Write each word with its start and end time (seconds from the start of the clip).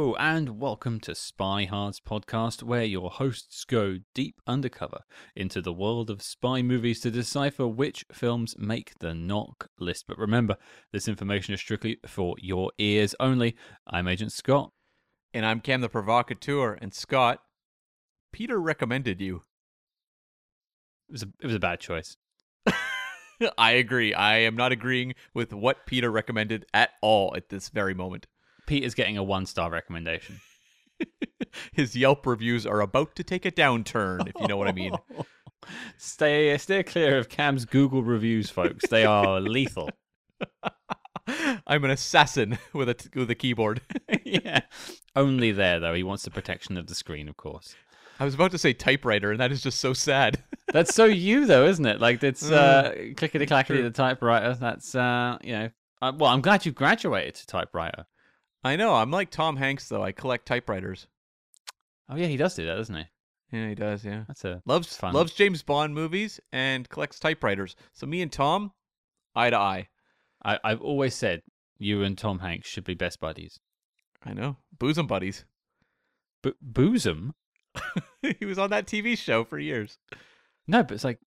Hello 0.00 0.14
and 0.14 0.58
welcome 0.58 0.98
to 1.00 1.14
Spy 1.14 1.66
Hard's 1.66 2.00
podcast, 2.00 2.62
where 2.62 2.84
your 2.84 3.10
hosts 3.10 3.66
go 3.66 3.98
deep 4.14 4.40
undercover 4.46 5.00
into 5.36 5.60
the 5.60 5.74
world 5.74 6.08
of 6.08 6.22
spy 6.22 6.62
movies 6.62 7.00
to 7.00 7.10
decipher 7.10 7.68
which 7.68 8.06
films 8.10 8.54
make 8.58 8.98
the 9.00 9.08
NOC 9.08 9.66
list. 9.78 10.06
But 10.08 10.16
remember, 10.16 10.56
this 10.90 11.06
information 11.06 11.52
is 11.52 11.60
strictly 11.60 11.98
for 12.06 12.34
your 12.38 12.72
ears 12.78 13.14
only. 13.20 13.56
I'm 13.86 14.08
Agent 14.08 14.32
Scott. 14.32 14.72
And 15.34 15.44
I'm 15.44 15.60
Cam 15.60 15.82
the 15.82 15.90
Provocateur. 15.90 16.78
And 16.80 16.94
Scott, 16.94 17.40
Peter 18.32 18.58
recommended 18.58 19.20
you. 19.20 19.42
It 21.10 21.12
was 21.12 21.24
a, 21.24 21.28
it 21.42 21.46
was 21.46 21.56
a 21.56 21.60
bad 21.60 21.78
choice. 21.78 22.16
I 23.58 23.72
agree. 23.72 24.14
I 24.14 24.38
am 24.38 24.56
not 24.56 24.72
agreeing 24.72 25.14
with 25.34 25.52
what 25.52 25.84
Peter 25.84 26.10
recommended 26.10 26.64
at 26.72 26.88
all 27.02 27.36
at 27.36 27.50
this 27.50 27.68
very 27.68 27.92
moment. 27.92 28.26
Pete 28.70 28.84
is 28.84 28.94
getting 28.94 29.18
a 29.18 29.22
one 29.24 29.46
star 29.46 29.68
recommendation. 29.68 30.40
His 31.72 31.96
Yelp 31.96 32.24
reviews 32.24 32.66
are 32.66 32.80
about 32.80 33.16
to 33.16 33.24
take 33.24 33.44
a 33.44 33.50
downturn, 33.50 34.28
if 34.28 34.40
you 34.40 34.46
know 34.46 34.56
what 34.56 34.68
I 34.68 34.72
mean. 34.72 34.92
stay 35.98 36.56
stay 36.56 36.84
clear 36.84 37.18
of 37.18 37.28
Cam's 37.28 37.64
Google 37.64 38.04
reviews, 38.04 38.48
folks. 38.48 38.86
They 38.88 39.04
are 39.04 39.40
lethal. 39.40 39.90
I'm 41.66 41.84
an 41.84 41.90
assassin 41.90 42.58
with 42.72 42.88
a 42.90 43.10
with 43.16 43.28
a 43.28 43.34
keyboard. 43.34 43.80
yeah. 44.24 44.60
Only 45.16 45.50
there 45.50 45.80
though. 45.80 45.94
He 45.94 46.04
wants 46.04 46.22
the 46.22 46.30
protection 46.30 46.76
of 46.76 46.86
the 46.86 46.94
screen, 46.94 47.28
of 47.28 47.36
course. 47.36 47.74
I 48.20 48.24
was 48.24 48.34
about 48.34 48.52
to 48.52 48.58
say 48.58 48.72
typewriter, 48.72 49.32
and 49.32 49.40
that 49.40 49.50
is 49.50 49.64
just 49.64 49.80
so 49.80 49.94
sad. 49.94 50.44
That's 50.72 50.94
so 50.94 51.06
you 51.06 51.44
though, 51.44 51.66
isn't 51.66 51.86
it? 51.86 52.00
Like 52.00 52.22
it's 52.22 52.48
uh, 52.48 52.94
clickety 53.16 53.46
clackety 53.46 53.82
the 53.82 53.90
typewriter. 53.90 54.54
That's 54.54 54.94
uh, 54.94 55.38
you 55.42 55.54
know. 55.54 55.70
Uh, 56.00 56.12
well, 56.16 56.30
I'm 56.30 56.40
glad 56.40 56.64
you 56.64 56.70
graduated 56.70 57.34
to 57.34 57.46
typewriter. 57.48 58.06
I 58.62 58.76
know. 58.76 58.94
I'm 58.94 59.10
like 59.10 59.30
Tom 59.30 59.56
Hanks 59.56 59.88
though. 59.88 60.02
I 60.02 60.12
collect 60.12 60.46
typewriters. 60.46 61.06
Oh 62.08 62.16
yeah, 62.16 62.26
he 62.26 62.36
does 62.36 62.54
do 62.54 62.66
that, 62.66 62.76
doesn't 62.76 62.94
he? 62.94 63.04
Yeah, 63.52 63.68
he 63.68 63.74
does. 63.74 64.04
Yeah, 64.04 64.24
That's 64.28 64.44
a 64.44 64.62
loves 64.66 64.96
fun. 64.96 65.12
loves 65.14 65.32
James 65.32 65.62
Bond 65.62 65.94
movies 65.94 66.40
and 66.52 66.88
collects 66.88 67.18
typewriters. 67.18 67.74
So 67.92 68.06
me 68.06 68.22
and 68.22 68.30
Tom, 68.30 68.72
eye 69.34 69.50
to 69.50 69.56
eye. 69.56 69.88
I, 70.44 70.58
I've 70.62 70.80
always 70.80 71.14
said 71.14 71.42
you 71.78 72.02
and 72.02 72.16
Tom 72.16 72.38
Hanks 72.38 72.68
should 72.68 72.84
be 72.84 72.94
best 72.94 73.20
buddies. 73.20 73.58
I 74.24 74.34
know, 74.34 74.56
bosom 74.78 75.06
buddies. 75.06 75.44
But 76.42 76.54
bosom? 76.60 77.34
he 78.38 78.44
was 78.44 78.58
on 78.58 78.70
that 78.70 78.86
TV 78.86 79.16
show 79.16 79.44
for 79.44 79.58
years. 79.58 79.98
No, 80.66 80.82
but 80.82 80.92
it's 80.92 81.04
like, 81.04 81.18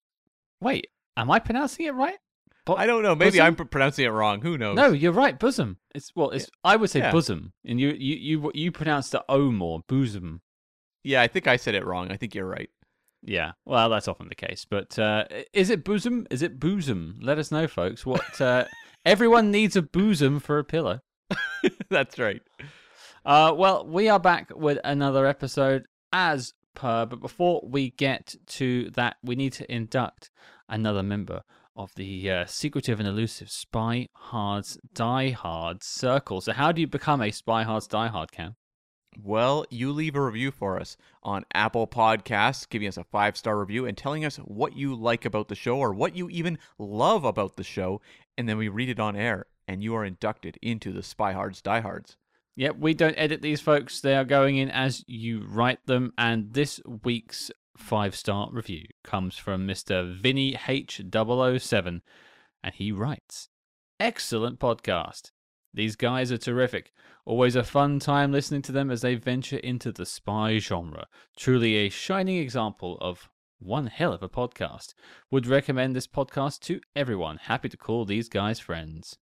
wait, 0.61 0.87
am 1.17 1.29
I 1.31 1.39
pronouncing 1.39 1.85
it 1.85 1.93
right? 1.93 2.17
But 2.66 2.75
I 2.75 2.86
don't 2.86 3.03
know. 3.03 3.16
Maybe 3.16 3.31
bosom? 3.39 3.45
I'm 3.45 3.56
pronouncing 3.56 4.06
it 4.06 4.09
wrong. 4.09 4.42
Who 4.42 4.58
knows? 4.58 4.75
No, 4.75 4.92
you're 4.92 5.11
right. 5.11 5.38
Bosom. 5.38 5.78
It's 5.94 6.11
well, 6.16 6.30
it's 6.30 6.50
I 6.64 6.75
would 6.78 6.89
say 6.89 7.00
Yeah. 7.00 7.11
bosom, 7.11 7.52
and 7.66 7.80
you 7.80 7.89
you 7.89 8.16
you 8.16 8.52
you 8.53 8.72
pronounce 8.72 9.09
the 9.09 9.23
o 9.28 9.52
more 9.52 9.81
bosom. 9.88 10.42
Yeah, 11.03 11.22
I 11.22 11.28
think 11.28 11.47
I 11.47 11.57
said 11.57 11.75
it 11.75 11.85
wrong. 11.85 12.12
I 12.12 12.16
think 12.18 12.34
you're 12.34 12.47
right. 12.47 12.69
Yeah, 13.25 13.52
well, 13.66 13.90
that's 13.90 14.07
often 14.07 14.28
the 14.28 14.35
case. 14.35 14.66
But 14.69 14.97
uh, 15.00 15.25
is 15.53 15.69
it 15.69 15.84
bosom? 15.84 16.28
Is 16.29 16.41
it 16.41 16.59
bosom? 16.59 17.19
Let 17.22 17.38
us 17.38 17.52
know, 17.52 17.68
folks. 17.68 18.06
What 18.06 18.40
uh, 18.41 18.66
everyone 19.06 19.52
needs 19.52 19.75
a 19.75 19.81
bosom 19.81 20.40
for 20.40 20.59
a 20.59 20.63
pillow. 20.63 21.00
That's 21.90 22.19
right. 22.19 22.41
Uh, 23.25 23.53
well, 23.56 23.85
we 23.88 24.09
are 24.09 24.19
back 24.19 24.50
with 24.53 24.78
another 24.84 25.25
episode 25.25 25.84
as 26.12 26.53
per. 26.75 27.06
But 27.06 27.22
before 27.22 27.62
we 27.66 27.91
get 27.91 28.35
to 28.47 28.90
that, 28.91 29.16
we 29.23 29.35
need 29.35 29.53
to 29.53 29.73
induct 29.73 30.29
another 30.68 31.03
member 31.03 31.44
of 31.75 31.94
the 31.95 32.29
uh, 32.29 32.45
secretive 32.45 33.00
and 33.00 33.07
elusive 33.07 33.50
Spy 33.50 34.07
Hards 34.13 34.78
Die 34.94 35.29
Hard 35.31 35.84
circle. 35.84 36.41
So, 36.41 36.53
how 36.53 36.72
do 36.72 36.81
you 36.81 36.88
become 36.88 37.22
a 37.22 37.31
Spy 37.31 37.63
Hards 37.63 37.88
Die 37.88 38.07
Hard, 38.07 38.31
Cam? 38.31 38.56
Well, 39.22 39.66
you 39.69 39.91
leave 39.91 40.16
a 40.16 40.22
review 40.22 40.51
for 40.51 40.79
us 40.79 40.97
on 41.22 41.45
Apple 41.53 41.88
Podcasts, 41.88 42.67
giving 42.67 42.88
us 42.88 42.97
a 42.97 43.03
five 43.03 43.38
star 43.38 43.59
review 43.59 43.85
and 43.85 43.97
telling 43.97 44.25
us 44.25 44.38
what 44.38 44.75
you 44.75 44.95
like 44.95 45.25
about 45.25 45.47
the 45.47 45.56
show 45.56 45.78
or 45.78 45.94
what 45.94 46.16
you 46.16 46.29
even 46.29 46.57
love 46.79 47.23
about 47.23 47.57
the 47.57 47.63
show, 47.63 48.01
and 48.38 48.50
then 48.50 48.57
we 48.57 48.69
read 48.69 48.90
it 48.90 49.00
on 49.00 49.16
air, 49.16 49.45
and 49.67 49.84
you 49.84 49.95
are 49.95 50.05
inducted 50.05 50.57
into 50.61 50.91
the 50.91 51.03
Spy 51.03 51.34
Hards 51.34 51.61
Diehards. 51.61 52.17
Yep, 52.55 52.78
we 52.78 52.94
don't 52.94 53.17
edit 53.17 53.41
these, 53.41 53.61
folks. 53.61 54.00
They 54.00 54.16
are 54.16 54.25
going 54.25 54.57
in 54.57 54.69
as 54.69 55.03
you 55.07 55.44
write 55.47 55.84
them. 55.88 56.13
And 56.17 56.53
this 56.53 56.79
week's 57.03 57.50
five 57.78 58.16
star 58.16 58.50
review 58.51 58.85
comes 59.03 59.38
from 59.38 59.67
Mr. 59.67 60.13
Vinny 60.16 60.53
H007. 60.53 62.01
And 62.63 62.75
he 62.75 62.91
writes 62.91 63.50
Excellent 64.00 64.59
podcast. 64.59 65.31
These 65.73 65.95
guys 65.95 66.31
are 66.31 66.38
terrific. 66.38 66.91
Always 67.25 67.56
a 67.56 67.63
fun 67.63 68.00
time 68.00 68.31
listening 68.31 68.61
to 68.63 68.72
them 68.72 68.91
as 68.91 69.01
they 69.01 69.16
venture 69.16 69.57
into 69.57 69.91
the 69.91 70.06
spy 70.06 70.59
genre. 70.59 71.07
Truly 71.38 71.75
a 71.75 71.89
shining 71.89 72.38
example 72.38 72.97
of 73.01 73.29
one 73.59 73.88
hell 73.88 74.13
of 74.13 74.22
a 74.22 74.29
podcast. 74.29 74.94
Would 75.31 75.47
recommend 75.47 75.95
this 75.95 76.07
podcast 76.07 76.59
to 76.61 76.81
everyone. 76.95 77.38
Happy 77.38 77.69
to 77.69 77.78
call 77.78 78.05
these 78.05 78.29
guys 78.29 78.59
friends. 78.59 79.17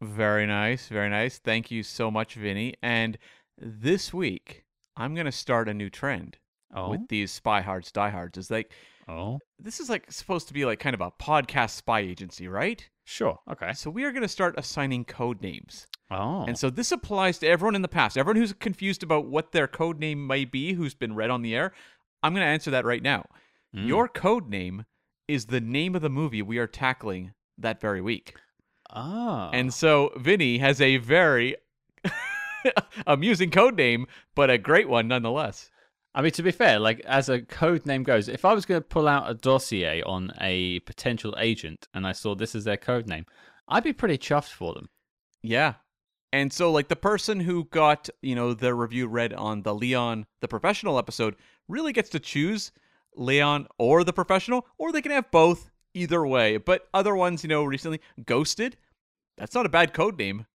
Very 0.00 0.46
nice, 0.46 0.88
very 0.88 1.10
nice. 1.10 1.38
Thank 1.38 1.70
you 1.70 1.82
so 1.82 2.10
much, 2.10 2.34
Vinny. 2.34 2.74
And 2.82 3.18
this 3.58 4.12
week, 4.14 4.64
I'm 4.96 5.14
going 5.14 5.26
to 5.26 5.32
start 5.32 5.68
a 5.68 5.74
new 5.74 5.90
trend 5.90 6.38
Oh, 6.74 6.90
with 6.90 7.08
these 7.08 7.30
Spy 7.30 7.60
Hards 7.60 7.90
Diehards. 7.92 8.38
Is 8.38 8.50
like, 8.50 8.72
oh, 9.08 9.38
this 9.58 9.78
is 9.80 9.90
like 9.90 10.10
supposed 10.10 10.48
to 10.48 10.54
be 10.54 10.64
like 10.64 10.78
kind 10.80 10.94
of 10.94 11.00
a 11.00 11.10
podcast 11.10 11.70
spy 11.70 12.00
agency, 12.00 12.48
right? 12.48 12.88
sure, 13.04 13.38
okay. 13.50 13.72
So 13.72 13.90
we 13.90 14.04
are 14.04 14.12
going 14.12 14.22
to 14.22 14.28
start 14.28 14.54
assigning 14.56 15.04
code 15.04 15.42
names. 15.42 15.86
Oh, 16.10 16.44
And 16.46 16.56
so 16.56 16.70
this 16.70 16.92
applies 16.92 17.38
to 17.38 17.48
everyone 17.48 17.74
in 17.74 17.82
the 17.82 17.88
past. 17.88 18.16
Everyone 18.16 18.36
who's 18.36 18.52
confused 18.52 19.02
about 19.02 19.26
what 19.26 19.50
their 19.52 19.66
code 19.66 19.98
name 19.98 20.24
may 20.26 20.44
be, 20.44 20.74
who's 20.74 20.94
been 20.94 21.14
read 21.16 21.28
on 21.30 21.42
the 21.42 21.54
air. 21.54 21.72
I'm 22.22 22.32
going 22.32 22.44
to 22.44 22.50
answer 22.52 22.70
that 22.70 22.84
right 22.84 23.02
now. 23.02 23.26
Mm. 23.74 23.88
Your 23.88 24.06
code 24.08 24.48
name 24.48 24.84
is 25.26 25.46
the 25.46 25.60
name 25.60 25.96
of 25.96 26.02
the 26.02 26.08
movie 26.10 26.42
we 26.42 26.58
are 26.58 26.66
tackling 26.68 27.32
that 27.58 27.80
very 27.80 28.00
week. 28.00 28.36
ah, 28.90 29.50
And 29.52 29.74
so 29.74 30.12
Vinny 30.16 30.58
has 30.58 30.80
a 30.80 30.98
very 30.98 31.56
amusing 33.06 33.50
code 33.50 33.76
name, 33.76 34.06
but 34.36 34.48
a 34.50 34.58
great 34.58 34.88
one 34.88 35.08
nonetheless. 35.08 35.70
I 36.14 36.20
mean, 36.20 36.32
to 36.32 36.42
be 36.42 36.50
fair, 36.50 36.78
like 36.78 37.00
as 37.00 37.28
a 37.28 37.40
code 37.40 37.86
name 37.86 38.02
goes, 38.02 38.28
if 38.28 38.44
I 38.44 38.52
was 38.52 38.66
going 38.66 38.80
to 38.80 38.86
pull 38.86 39.08
out 39.08 39.30
a 39.30 39.34
dossier 39.34 40.02
on 40.02 40.32
a 40.40 40.80
potential 40.80 41.34
agent 41.38 41.88
and 41.94 42.06
I 42.06 42.12
saw 42.12 42.34
this 42.34 42.54
as 42.54 42.64
their 42.64 42.76
code 42.76 43.06
name, 43.06 43.24
I'd 43.66 43.84
be 43.84 43.94
pretty 43.94 44.18
chuffed 44.18 44.50
for 44.50 44.74
them. 44.74 44.90
Yeah. 45.42 45.74
And 46.32 46.52
so 46.52 46.70
like 46.70 46.88
the 46.88 46.96
person 46.96 47.40
who 47.40 47.64
got, 47.64 48.10
you 48.20 48.34
know, 48.34 48.52
their 48.52 48.74
review 48.74 49.06
read 49.06 49.32
on 49.32 49.62
the 49.62 49.74
Leon 49.74 50.26
the 50.40 50.48
professional 50.48 50.98
episode 50.98 51.36
really 51.68 51.92
gets 51.92 52.10
to 52.10 52.20
choose 52.20 52.72
Leon 53.14 53.66
or 53.78 54.04
the 54.04 54.12
professional 54.12 54.66
or 54.78 54.92
they 54.92 55.02
can 55.02 55.12
have 55.12 55.30
both 55.30 55.70
either 55.94 56.26
way. 56.26 56.58
But 56.58 56.88
other 56.92 57.16
ones, 57.16 57.42
you 57.42 57.48
know, 57.48 57.64
recently 57.64 58.00
Ghosted, 58.24 58.76
that's 59.38 59.54
not 59.54 59.66
a 59.66 59.70
bad 59.70 59.94
code 59.94 60.18
name. 60.18 60.46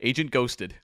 Agent 0.00 0.30
Ghosted. 0.30 0.76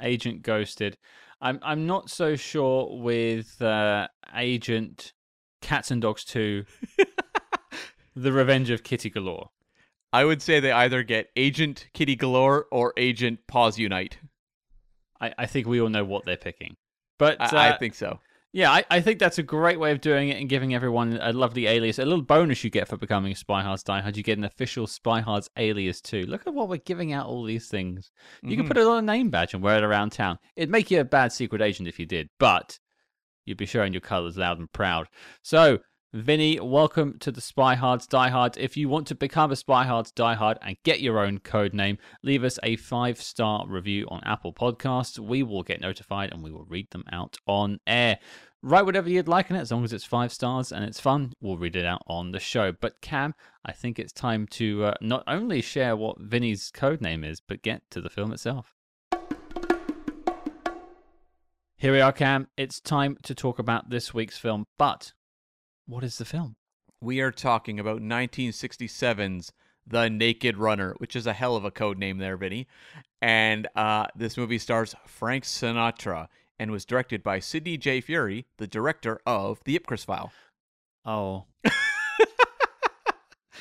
Agent 0.00 0.42
Ghosted. 0.42 0.96
I'm 1.40 1.58
I'm 1.62 1.86
not 1.86 2.10
so 2.10 2.36
sure 2.36 2.98
with 2.98 3.60
uh, 3.60 4.08
Agent 4.34 5.12
Cats 5.60 5.90
and 5.90 6.00
Dogs 6.00 6.24
Two, 6.24 6.64
The 8.16 8.32
Revenge 8.32 8.70
of 8.70 8.82
Kitty 8.82 9.10
Galore. 9.10 9.50
I 10.12 10.24
would 10.24 10.40
say 10.40 10.60
they 10.60 10.72
either 10.72 11.02
get 11.02 11.28
Agent 11.36 11.88
Kitty 11.92 12.16
Galore 12.16 12.66
or 12.72 12.94
Agent 12.96 13.40
Paws 13.46 13.78
Unite. 13.78 14.18
I, 15.20 15.34
I 15.38 15.46
think 15.46 15.66
we 15.66 15.80
all 15.80 15.88
know 15.88 16.04
what 16.04 16.24
they're 16.24 16.36
picking. 16.36 16.76
But 17.18 17.40
I, 17.40 17.44
uh, 17.44 17.74
I 17.74 17.78
think 17.78 17.94
so. 17.94 18.18
Yeah, 18.56 18.70
I, 18.72 18.84
I 18.90 19.00
think 19.02 19.18
that's 19.18 19.36
a 19.36 19.42
great 19.42 19.78
way 19.78 19.92
of 19.92 20.00
doing 20.00 20.30
it 20.30 20.40
and 20.40 20.48
giving 20.48 20.74
everyone 20.74 21.18
a 21.20 21.30
lovely 21.34 21.66
alias. 21.66 21.98
A 21.98 22.06
little 22.06 22.22
bonus 22.24 22.64
you 22.64 22.70
get 22.70 22.88
for 22.88 22.96
becoming 22.96 23.30
a 23.32 23.36
Spy 23.36 23.60
Hards 23.60 23.82
Die 23.82 24.00
Hard. 24.00 24.16
You 24.16 24.22
get 24.22 24.38
an 24.38 24.44
official 24.44 24.86
Spy 24.86 25.20
Hards 25.20 25.50
alias 25.58 26.00
too. 26.00 26.22
Look 26.22 26.46
at 26.46 26.54
what 26.54 26.70
we're 26.70 26.78
giving 26.78 27.12
out 27.12 27.26
all 27.26 27.44
these 27.44 27.68
things. 27.68 28.10
You 28.42 28.56
can 28.56 28.64
Mhm. 28.64 28.68
put 28.68 28.78
it 28.78 28.86
on 28.86 28.96
a 28.96 29.02
name 29.02 29.28
badge 29.28 29.52
and 29.52 29.62
wear 29.62 29.76
it 29.76 29.84
around 29.84 30.12
town. 30.12 30.38
It'd 30.56 30.70
make 30.70 30.90
you 30.90 31.00
a 31.00 31.04
bad 31.04 31.32
secret 31.34 31.60
agent 31.60 31.86
if 31.86 31.98
you 31.98 32.06
did, 32.06 32.30
but 32.38 32.78
you'd 33.44 33.58
be 33.58 33.66
showing 33.66 33.92
your 33.92 34.00
colours 34.00 34.38
loud 34.38 34.58
and 34.58 34.72
proud. 34.72 35.08
So, 35.42 35.80
Vinny, 36.14 36.58
welcome 36.58 37.18
to 37.18 37.30
the 37.30 37.42
Spy 37.42 37.74
Hards 37.74 38.06
Die 38.06 38.28
Hard. 38.30 38.56
If 38.56 38.74
you 38.74 38.88
want 38.88 39.06
to 39.08 39.14
become 39.14 39.50
a 39.50 39.56
Spy 39.56 39.84
Hards 39.84 40.12
Die 40.12 40.34
Hard 40.34 40.56
and 40.62 40.78
get 40.82 41.00
your 41.02 41.18
own 41.18 41.40
code 41.40 41.74
name, 41.74 41.98
leave 42.22 42.42
us 42.42 42.58
a 42.62 42.76
five 42.76 43.20
star 43.20 43.66
review 43.68 44.06
on 44.08 44.22
Apple 44.24 44.54
Podcasts. 44.54 45.18
We 45.18 45.42
will 45.42 45.62
get 45.62 45.82
notified 45.82 46.32
and 46.32 46.42
we 46.42 46.50
will 46.50 46.64
read 46.64 46.86
them 46.90 47.04
out 47.12 47.36
on 47.46 47.80
air. 47.86 48.18
Write 48.62 48.86
whatever 48.86 49.08
you'd 49.08 49.28
like 49.28 49.50
in 49.50 49.56
it, 49.56 49.60
as 49.60 49.70
long 49.70 49.84
as 49.84 49.92
it's 49.92 50.04
five 50.04 50.32
stars 50.32 50.72
and 50.72 50.84
it's 50.84 50.98
fun. 50.98 51.32
We'll 51.40 51.58
read 51.58 51.76
it 51.76 51.84
out 51.84 52.02
on 52.06 52.32
the 52.32 52.40
show. 52.40 52.72
But 52.72 53.00
Cam, 53.00 53.34
I 53.64 53.72
think 53.72 53.98
it's 53.98 54.12
time 54.12 54.46
to 54.52 54.86
uh, 54.86 54.94
not 55.00 55.22
only 55.26 55.60
share 55.60 55.94
what 55.94 56.20
Vinny's 56.20 56.70
code 56.72 57.00
name 57.00 57.22
is, 57.22 57.40
but 57.40 57.62
get 57.62 57.82
to 57.90 58.00
the 58.00 58.10
film 58.10 58.32
itself. 58.32 58.74
Here 61.76 61.92
we 61.92 62.00
are, 62.00 62.12
Cam. 62.12 62.48
It's 62.56 62.80
time 62.80 63.18
to 63.22 63.34
talk 63.34 63.58
about 63.58 63.90
this 63.90 64.14
week's 64.14 64.38
film. 64.38 64.66
But 64.78 65.12
what 65.86 66.02
is 66.02 66.16
the 66.16 66.24
film? 66.24 66.56
We 67.00 67.20
are 67.20 67.30
talking 67.30 67.78
about 67.78 68.00
1967's 68.00 69.52
The 69.86 70.08
Naked 70.08 70.56
Runner, 70.56 70.94
which 70.96 71.14
is 71.14 71.26
a 71.26 71.34
hell 71.34 71.54
of 71.54 71.66
a 71.66 71.70
code 71.70 71.98
name 71.98 72.16
there, 72.16 72.38
Vinny. 72.38 72.66
And 73.20 73.68
uh, 73.76 74.06
this 74.16 74.38
movie 74.38 74.58
stars 74.58 74.94
Frank 75.04 75.44
Sinatra 75.44 76.28
and 76.58 76.70
was 76.70 76.84
directed 76.84 77.22
by 77.22 77.38
Sidney 77.38 77.76
J. 77.76 78.00
Furie, 78.00 78.46
the 78.56 78.66
director 78.66 79.20
of 79.26 79.60
The 79.64 79.78
Ipcress 79.78 80.04
File. 80.04 80.32
Oh. 81.04 81.44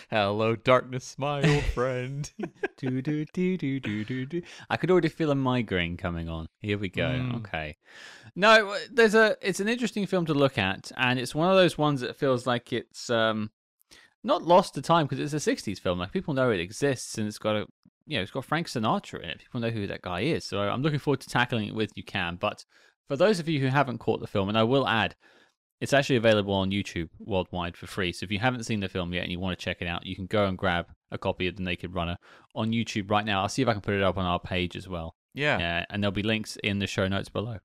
Hello, 0.09 0.55
darkness, 0.55 1.15
my 1.17 1.41
old 1.41 1.63
friend. 1.73 2.31
do, 2.77 3.01
do, 3.01 3.25
do, 3.33 3.57
do, 3.57 3.79
do, 3.79 4.05
do, 4.05 4.25
do. 4.25 4.41
I 4.69 4.77
could 4.77 4.91
already 4.91 5.09
feel 5.09 5.31
a 5.31 5.35
migraine 5.35 5.97
coming 5.97 6.29
on. 6.29 6.47
Here 6.59 6.77
we 6.77 6.89
go. 6.89 7.07
Mm. 7.07 7.37
Okay. 7.37 7.77
No, 8.35 8.71
uh, 8.71 8.77
there's 8.91 9.15
a. 9.15 9.35
It's 9.41 9.59
an 9.59 9.67
interesting 9.67 10.05
film 10.05 10.25
to 10.27 10.33
look 10.33 10.57
at, 10.57 10.91
and 10.97 11.17
it's 11.17 11.33
one 11.33 11.49
of 11.49 11.55
those 11.55 11.77
ones 11.77 12.01
that 12.01 12.15
feels 12.15 12.45
like 12.45 12.71
it's 12.71 13.09
um 13.09 13.49
not 14.23 14.43
lost 14.43 14.75
to 14.75 14.81
time 14.81 15.07
because 15.07 15.33
it's 15.33 15.47
a 15.47 15.55
'60s 15.55 15.79
film. 15.79 15.97
Like 15.99 16.11
people 16.11 16.33
know 16.33 16.51
it 16.51 16.59
exists, 16.59 17.17
and 17.17 17.27
it's 17.27 17.39
got 17.39 17.55
a 17.55 17.65
you 18.05 18.17
know 18.17 18.21
it's 18.21 18.31
got 18.31 18.45
Frank 18.45 18.67
Sinatra 18.67 19.23
in 19.23 19.29
it. 19.29 19.39
People 19.39 19.61
know 19.61 19.69
who 19.69 19.87
that 19.87 20.01
guy 20.01 20.21
is. 20.21 20.45
So 20.45 20.59
I'm 20.59 20.81
looking 20.81 20.99
forward 20.99 21.21
to 21.21 21.29
tackling 21.29 21.67
it 21.67 21.75
with 21.75 21.91
you, 21.95 22.03
Cam. 22.03 22.37
But 22.37 22.65
for 23.07 23.15
those 23.15 23.39
of 23.39 23.49
you 23.49 23.59
who 23.59 23.67
haven't 23.67 23.99
caught 23.99 24.19
the 24.19 24.27
film, 24.27 24.49
and 24.49 24.57
I 24.57 24.63
will 24.63 24.87
add, 24.87 25.15
it's 25.81 25.93
actually 25.93 26.15
available 26.15 26.53
on 26.53 26.71
YouTube 26.71 27.09
worldwide 27.19 27.75
for 27.75 27.87
free. 27.87 28.11
So 28.13 28.23
if 28.23 28.31
you 28.31 28.39
haven't 28.39 28.63
seen 28.63 28.79
the 28.79 28.89
film 28.89 29.13
yet 29.13 29.23
and 29.23 29.31
you 29.31 29.39
want 29.39 29.57
to 29.57 29.63
check 29.63 29.77
it 29.81 29.87
out, 29.87 30.05
you 30.05 30.15
can 30.15 30.25
go 30.25 30.45
and 30.45 30.57
grab 30.57 30.87
a 31.11 31.17
copy 31.17 31.47
of 31.47 31.57
The 31.57 31.63
Naked 31.63 31.93
Runner 31.93 32.17
on 32.55 32.71
YouTube 32.71 33.11
right 33.11 33.25
now. 33.25 33.41
I'll 33.41 33.49
see 33.49 33.61
if 33.61 33.67
I 33.67 33.73
can 33.73 33.81
put 33.81 33.93
it 33.93 34.03
up 34.03 34.17
on 34.17 34.25
our 34.25 34.39
page 34.39 34.75
as 34.75 34.87
well. 34.87 35.15
yeah. 35.33 35.81
Uh, 35.81 35.85
and 35.89 36.01
there'll 36.01 36.11
be 36.13 36.23
links 36.23 36.57
in 36.63 36.79
the 36.79 36.87
show 36.87 37.07
notes 37.07 37.29
below. 37.29 37.57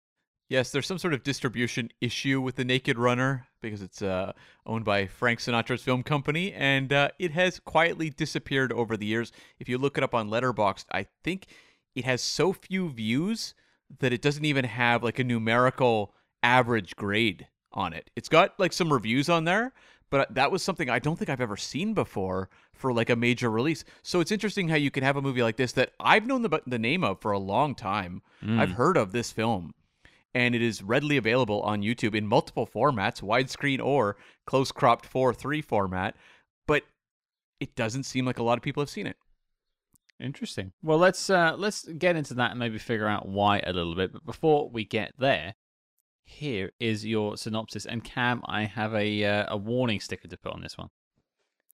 Yes, 0.50 0.72
there's 0.72 0.88
some 0.88 0.98
sort 0.98 1.14
of 1.14 1.22
distribution 1.22 1.90
issue 2.00 2.40
with 2.40 2.56
The 2.56 2.64
Naked 2.64 2.98
Runner 2.98 3.46
because 3.62 3.82
it's 3.82 4.02
uh, 4.02 4.32
owned 4.66 4.84
by 4.84 5.06
Frank 5.06 5.38
Sinatra's 5.38 5.80
film 5.80 6.02
company, 6.02 6.52
and 6.52 6.92
uh, 6.92 7.10
it 7.20 7.30
has 7.30 7.60
quietly 7.60 8.10
disappeared 8.10 8.72
over 8.72 8.96
the 8.96 9.06
years. 9.06 9.30
If 9.60 9.68
you 9.68 9.78
look 9.78 9.96
it 9.96 10.02
up 10.02 10.12
on 10.12 10.28
Letterboxd, 10.28 10.86
I 10.90 11.06
think 11.22 11.46
it 11.94 12.04
has 12.04 12.20
so 12.20 12.52
few 12.52 12.88
views 12.90 13.54
that 14.00 14.12
it 14.12 14.22
doesn't 14.22 14.44
even 14.44 14.64
have 14.64 15.04
like 15.04 15.20
a 15.20 15.24
numerical 15.24 16.14
average 16.42 16.96
grade 16.96 17.46
on 17.72 17.92
it. 17.92 18.10
It's 18.16 18.28
got 18.28 18.58
like 18.58 18.72
some 18.72 18.92
reviews 18.92 19.28
on 19.28 19.44
there, 19.44 19.72
but 20.10 20.34
that 20.34 20.50
was 20.50 20.64
something 20.64 20.90
I 20.90 20.98
don't 20.98 21.16
think 21.16 21.30
I've 21.30 21.40
ever 21.40 21.56
seen 21.56 21.94
before 21.94 22.50
for 22.74 22.92
like 22.92 23.10
a 23.10 23.14
major 23.14 23.52
release. 23.52 23.84
So 24.02 24.18
it's 24.18 24.32
interesting 24.32 24.68
how 24.68 24.74
you 24.74 24.90
can 24.90 25.04
have 25.04 25.16
a 25.16 25.22
movie 25.22 25.44
like 25.44 25.58
this 25.58 25.70
that 25.74 25.92
I've 26.00 26.26
known 26.26 26.42
the, 26.42 26.60
the 26.66 26.78
name 26.80 27.04
of 27.04 27.20
for 27.20 27.30
a 27.30 27.38
long 27.38 27.76
time. 27.76 28.22
I've 28.58 28.72
heard 28.72 28.96
of 28.96 29.12
this 29.12 29.30
film 29.30 29.74
and 30.34 30.54
it 30.54 30.62
is 30.62 30.82
readily 30.82 31.16
available 31.16 31.60
on 31.62 31.82
YouTube 31.82 32.14
in 32.14 32.26
multiple 32.26 32.66
formats, 32.66 33.22
widescreen 33.22 33.80
or 33.80 34.16
close 34.46 34.72
cropped 34.72 35.06
4 35.06 35.34
3 35.34 35.62
format. 35.62 36.14
But 36.66 36.84
it 37.58 37.74
doesn't 37.74 38.04
seem 38.04 38.24
like 38.24 38.38
a 38.38 38.42
lot 38.42 38.58
of 38.58 38.62
people 38.62 38.80
have 38.80 38.90
seen 38.90 39.06
it. 39.06 39.16
Interesting. 40.20 40.72
Well, 40.82 40.98
let's 40.98 41.30
uh, 41.30 41.54
let's 41.56 41.84
get 41.84 42.16
into 42.16 42.34
that 42.34 42.50
and 42.50 42.60
maybe 42.60 42.78
figure 42.78 43.08
out 43.08 43.26
why 43.26 43.60
a 43.60 43.72
little 43.72 43.94
bit. 43.94 44.12
But 44.12 44.26
before 44.26 44.68
we 44.68 44.84
get 44.84 45.14
there, 45.18 45.54
here 46.24 46.72
is 46.78 47.06
your 47.06 47.36
synopsis. 47.36 47.86
And 47.86 48.04
Cam, 48.04 48.42
I 48.44 48.64
have 48.64 48.94
a 48.94 49.24
uh, 49.24 49.46
a 49.48 49.56
warning 49.56 49.98
sticker 50.00 50.28
to 50.28 50.36
put 50.36 50.52
on 50.52 50.60
this 50.60 50.76
one. 50.76 50.88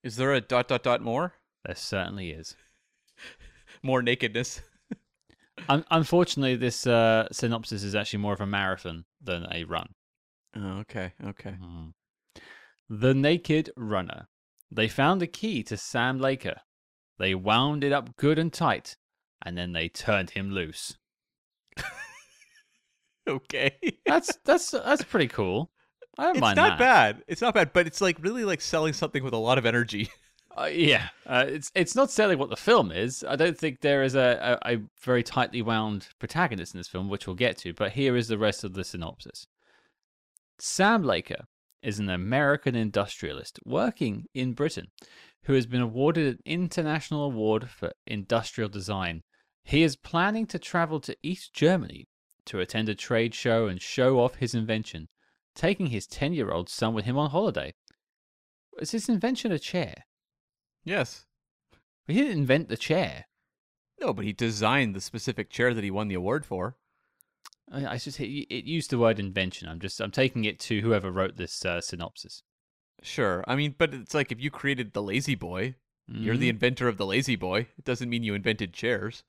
Is 0.05 0.17
there 0.17 0.33
a 0.33 0.41
dot 0.41 0.69
dot 0.69 0.85
dot 0.85 1.03
more? 1.03 1.35
There 1.65 1.75
certainly 1.75 2.31
is. 2.31 2.57
More 3.83 4.03
nakedness. 4.03 4.63
Un- 5.69 5.85
unfortunately, 5.91 6.57
this 6.57 6.87
uh, 6.87 7.27
synopsis 7.33 7.83
is 7.83 7.95
actually 7.95 8.19
more 8.21 8.33
of 8.35 8.41
a 8.41 8.47
marathon 8.47 9.05
than 9.23 9.47
a 9.53 9.65
run. 9.65 9.89
Oh, 10.55 10.79
okay, 10.81 11.13
okay. 11.25 11.57
Mhm. 11.61 11.93
The 12.89 13.15
Naked 13.15 13.71
Runner. 13.77 14.29
They 14.71 14.89
found 14.89 15.21
the 15.21 15.27
key 15.27 15.63
to 15.65 15.77
Sam 15.77 16.19
Laker. 16.19 16.61
They 17.19 17.35
wound 17.35 17.83
it 17.85 17.93
up 17.93 18.17
good 18.17 18.39
and 18.39 18.53
tight, 18.53 18.97
and 19.45 19.57
then 19.57 19.73
they 19.73 19.89
turned 19.89 20.31
him 20.31 20.51
loose. 20.51 20.97
Okay. 23.29 23.77
That's 24.07 24.37
that's 24.45 24.71
that's 24.71 25.03
pretty 25.03 25.27
cool. 25.29 25.71
I 26.17 26.25
don't 26.27 26.37
it's 26.37 26.41
mind 26.41 26.57
not 26.57 26.79
that. 26.79 26.79
bad. 26.79 27.23
It's 27.27 27.41
not 27.41 27.55
bad, 27.55 27.73
but 27.73 27.87
it's 27.87 28.01
like 28.01 28.19
really 28.23 28.45
like 28.45 28.61
selling 28.61 28.93
something 28.93 29.23
with 29.25 29.35
a 29.35 29.39
lot 29.39 29.59
of 29.59 29.67
energy. 29.67 30.11
Uh, 30.57 30.71
yeah, 30.73 31.09
uh, 31.27 31.45
it's 31.47 31.71
it's 31.75 31.95
not 31.95 32.11
certainly 32.11 32.37
what 32.37 32.49
the 32.49 32.57
film 32.57 32.91
is. 32.91 33.23
I 33.29 33.37
don't 33.37 33.59
think 33.59 33.81
there 33.81 34.03
is 34.03 34.15
a, 34.15 34.59
a, 34.65 34.77
a 34.77 34.83
very 35.03 35.23
tightly 35.23 35.61
wound 35.61 36.09
protagonist 36.19 36.75
in 36.75 36.81
this 36.81 36.89
film, 36.89 37.11
which 37.11 37.27
we'll 37.27 37.37
get 37.37 37.59
to. 37.59 37.75
But 37.75 37.93
here 37.93 38.17
is 38.17 38.29
the 38.29 38.39
rest 38.39 38.65
of 38.65 38.73
the 38.73 38.83
synopsis. 38.83 39.47
Sam 40.59 41.03
Laker 41.03 41.45
is 41.83 41.99
an 41.99 42.09
American 42.09 42.75
industrialist 42.75 43.59
working 43.67 44.25
in 44.33 44.55
Britain 44.55 44.87
who 45.45 45.53
has 45.53 45.67
been 45.67 45.83
awarded 45.83 46.27
an 46.27 46.39
international 46.47 47.25
award 47.25 47.69
for 47.69 47.93
industrial 48.07 48.71
design. 48.71 49.23
He 49.63 49.83
is 49.83 49.95
planning 49.95 50.47
to 50.47 50.59
travel 50.59 51.01
to 51.01 51.17
East 51.23 51.53
Germany 51.53 52.09
to 52.47 52.61
attend 52.61 52.89
a 52.89 52.95
trade 52.95 53.35
show 53.35 53.67
and 53.67 53.81
show 53.81 54.21
off 54.21 54.37
his 54.37 54.55
invention, 54.55 55.09
taking 55.55 55.89
his 55.89 56.07
10 56.07 56.33
year 56.33 56.51
old 56.51 56.71
son 56.71 56.95
with 56.95 57.05
him 57.05 57.19
on 57.19 57.31
holiday. 57.31 57.75
Is 58.81 58.93
his 58.93 59.09
invention 59.09 59.53
a 59.53 59.59
chair? 59.59 59.95
Yes. 60.87 61.27
He 62.07 62.15
didn't 62.15 62.39
invent 62.39 62.69
the 62.71 62.77
chair. 62.77 63.27
No, 64.01 64.13
but 64.15 64.25
he 64.25 64.33
designed 64.33 64.95
the 64.95 65.01
specific 65.01 65.51
chair 65.51 65.75
that 65.75 65.83
he 65.85 65.91
won 65.91 66.09
the 66.09 66.15
award 66.15 66.47
for. 66.47 66.77
I, 67.71 67.87
I 67.87 67.97
just 67.99 68.21
it, 68.21 68.29
it 68.55 68.65
used 68.65 68.91
the 68.91 68.99
word 68.99 69.19
invention. 69.19 69.69
I'm 69.69 69.81
just 69.81 70.01
I'm 70.01 70.13
taking 70.13 70.45
it 70.45 70.61
to 70.61 70.81
whoever 70.81 71.11
wrote 71.11 71.37
this 71.37 71.65
uh, 71.65 71.81
synopsis. 71.81 72.43
Sure. 73.03 73.43
I 73.49 73.57
mean, 73.57 73.75
but 73.77 73.93
it's 73.93 74.15
like 74.15 74.31
if 74.31 74.41
you 74.41 74.51
created 74.51 74.93
the 74.93 75.03
La-Z-Boy, 75.03 75.75
you're 76.09 76.37
the 76.37 76.47
Mhm. 76.47 76.51
inventor 76.51 76.87
of 76.89 76.97
the 76.99 77.07
La-Z-Boy. 77.07 77.59
It 77.77 77.85
doesn't 77.85 78.09
mean 78.09 78.23
you 78.23 78.35
invented 78.35 78.73
chairs. 78.73 79.25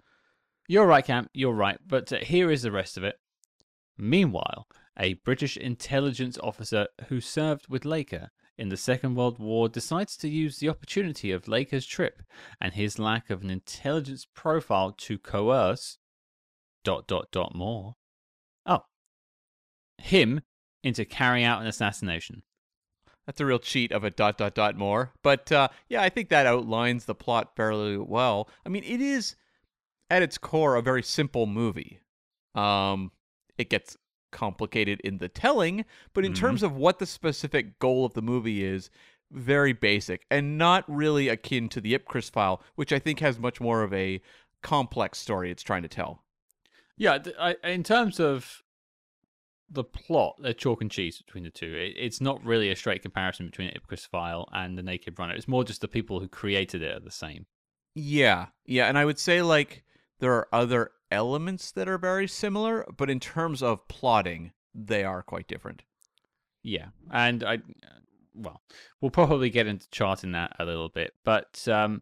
You're 0.68 0.86
right, 0.86 1.04
Cam. 1.04 1.28
You're 1.34 1.54
right. 1.54 1.80
But 1.88 2.14
uh, 2.14 2.18
here 2.20 2.52
is 2.52 2.62
the 2.62 2.72
rest 2.72 2.98
of 2.98 3.04
it. 3.04 3.20
Meanwhile, 3.98 4.68
a 5.00 5.14
British 5.16 5.58
intelligence 5.58 6.38
officer 6.44 6.88
who 7.08 7.20
served 7.20 7.68
with 7.68 7.84
Laker 7.86 8.30
in 8.58 8.70
the 8.70 8.78
Second 8.78 9.16
World 9.16 9.40
War 9.40 9.70
decides 9.70 10.18
to 10.18 10.28
use 10.28 10.58
the 10.58 10.70
opportunity 10.70 11.32
of 11.32 11.48
Laker's 11.48 11.86
trip 11.86 12.24
and 12.60 12.74
his 12.74 12.98
lack 12.98 13.30
of 13.30 13.42
an 13.42 13.50
intelligence 13.50 14.26
profile 14.34 14.92
to 14.92 15.18
coerce 15.18 15.98
dot 16.84 17.08
dot 17.08 17.32
dot 17.32 17.54
more. 17.54 17.96
Oh, 18.66 18.82
him 19.98 20.42
into 20.84 21.06
carrying 21.06 21.46
out 21.46 21.62
an 21.62 21.68
assassination. 21.68 22.44
That's 23.26 23.42
a 23.42 23.46
real 23.46 23.60
cheat 23.60 23.92
of 23.92 24.04
a 24.04 24.10
dot 24.10 24.38
dot 24.38 24.56
dot 24.56 24.78
more. 24.78 25.14
But 25.22 25.52
uh, 25.52 25.68
yeah, 25.90 26.02
I 26.02 26.10
think 26.10 26.30
that 26.30 26.46
outlines 26.46 27.06
the 27.06 27.16
plot 27.16 27.56
fairly 27.56 27.98
well. 27.98 28.50
I 28.66 28.70
mean, 28.70 28.84
it 28.84 29.02
is 29.02 29.36
at 30.10 30.22
its 30.22 30.38
core 30.38 30.76
a 30.76 30.82
very 30.82 31.04
simple 31.04 31.46
movie. 31.46 32.00
Um, 32.56 33.12
it 33.58 33.70
gets 33.70 33.98
complicated 34.32 35.00
in 35.02 35.18
the 35.18 35.30
telling, 35.30 35.86
but 36.14 36.26
in 36.26 36.34
Mhm. 36.34 36.38
terms 36.38 36.64
of 36.64 36.76
what 36.76 37.00
the 37.00 37.06
specific 37.06 37.80
goal 37.80 38.06
of 38.06 38.14
the 38.14 38.22
movie 38.22 38.64
is, 38.64 38.90
very 39.32 39.74
basic 39.74 40.26
and 40.32 40.58
not 40.58 40.86
really 40.88 41.28
akin 41.28 41.68
to 41.70 41.82
the 41.82 41.94
Ipcress 41.98 42.32
file, 42.32 42.62
which 42.76 42.94
I 42.94 43.00
think 43.00 43.20
has 43.20 43.38
much 43.38 43.60
more 43.60 43.84
of 43.84 43.94
a 43.94 44.22
complex 44.62 45.20
story 45.20 45.52
it's 45.52 45.64
trying 45.64 45.82
to 45.84 45.90
tell. 45.90 46.24
Yeah, 46.98 47.20
I, 47.38 47.56
in 47.64 47.84
terms 47.84 48.20
of 48.20 48.64
the 49.70 49.84
plot, 49.84 50.38
they're 50.42 50.54
chalk 50.54 50.82
and 50.82 50.90
cheese 50.90 51.22
between 51.22 51.44
the 51.44 51.50
two. 51.50 51.76
It, 51.76 51.96
it's 51.98 52.22
not 52.22 52.44
really 52.44 52.70
a 52.70 52.76
straight 52.76 53.02
comparison 53.02 53.48
between 53.48 53.70
Ipcress 53.72 54.08
File 54.08 54.48
and 54.54 54.78
The 54.78 54.84
Naked 54.84 55.20
Runner. 55.20 55.36
It's 55.36 55.48
more 55.48 55.66
just 55.66 55.82
the 55.82 55.88
people 55.90 56.22
who 56.22 56.30
created 56.30 56.82
it 56.82 56.96
are 56.96 57.02
the 57.02 57.12
same. 57.12 57.46
Yeah, 57.94 58.48
yeah, 58.66 58.88
and 58.88 58.98
I 58.98 59.04
would 59.06 59.20
say 59.20 59.42
like 59.42 59.84
there 60.20 60.34
are 60.34 60.48
other 60.52 60.92
elements 61.12 61.72
that 61.72 61.88
are 61.88 61.98
very 61.98 62.28
similar, 62.28 62.86
but 62.96 63.10
in 63.10 63.20
terms 63.20 63.64
of 63.64 63.88
plotting, 63.88 64.52
they 64.74 65.04
are 65.04 65.24
quite 65.24 65.48
different. 65.48 65.84
Yeah, 66.64 66.88
and 67.12 67.44
I, 67.44 67.60
well, 68.34 68.62
we'll 69.00 69.12
probably 69.12 69.50
get 69.50 69.68
into 69.68 69.90
charting 69.90 70.34
that 70.34 70.56
a 70.60 70.66
little 70.66 70.90
bit, 70.90 71.14
but 71.24 71.68
um, 71.68 72.02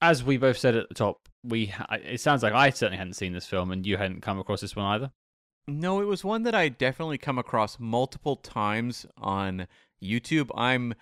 as 0.00 0.22
we 0.24 0.36
both 0.36 0.58
said 0.58 0.76
at 0.76 0.88
the 0.88 0.94
top, 0.94 1.28
we 1.42 1.72
it 1.90 2.20
sounds 2.20 2.42
like 2.42 2.52
I 2.52 2.70
certainly 2.70 2.98
hadn't 2.98 3.14
seen 3.14 3.32
this 3.32 3.46
film, 3.46 3.70
and 3.70 3.86
you 3.86 3.96
hadn't 3.96 4.20
come 4.20 4.38
across 4.38 4.60
this 4.60 4.76
one 4.76 4.86
either. 4.86 5.10
No, 5.66 6.00
it 6.00 6.06
was 6.06 6.24
one 6.24 6.42
that 6.42 6.54
I 6.54 6.68
definitely 6.68 7.18
come 7.18 7.38
across 7.38 7.78
multiple 7.78 8.36
times 8.36 9.06
on 9.16 9.66
YouTube. 10.02 10.50
I'm 10.54 10.94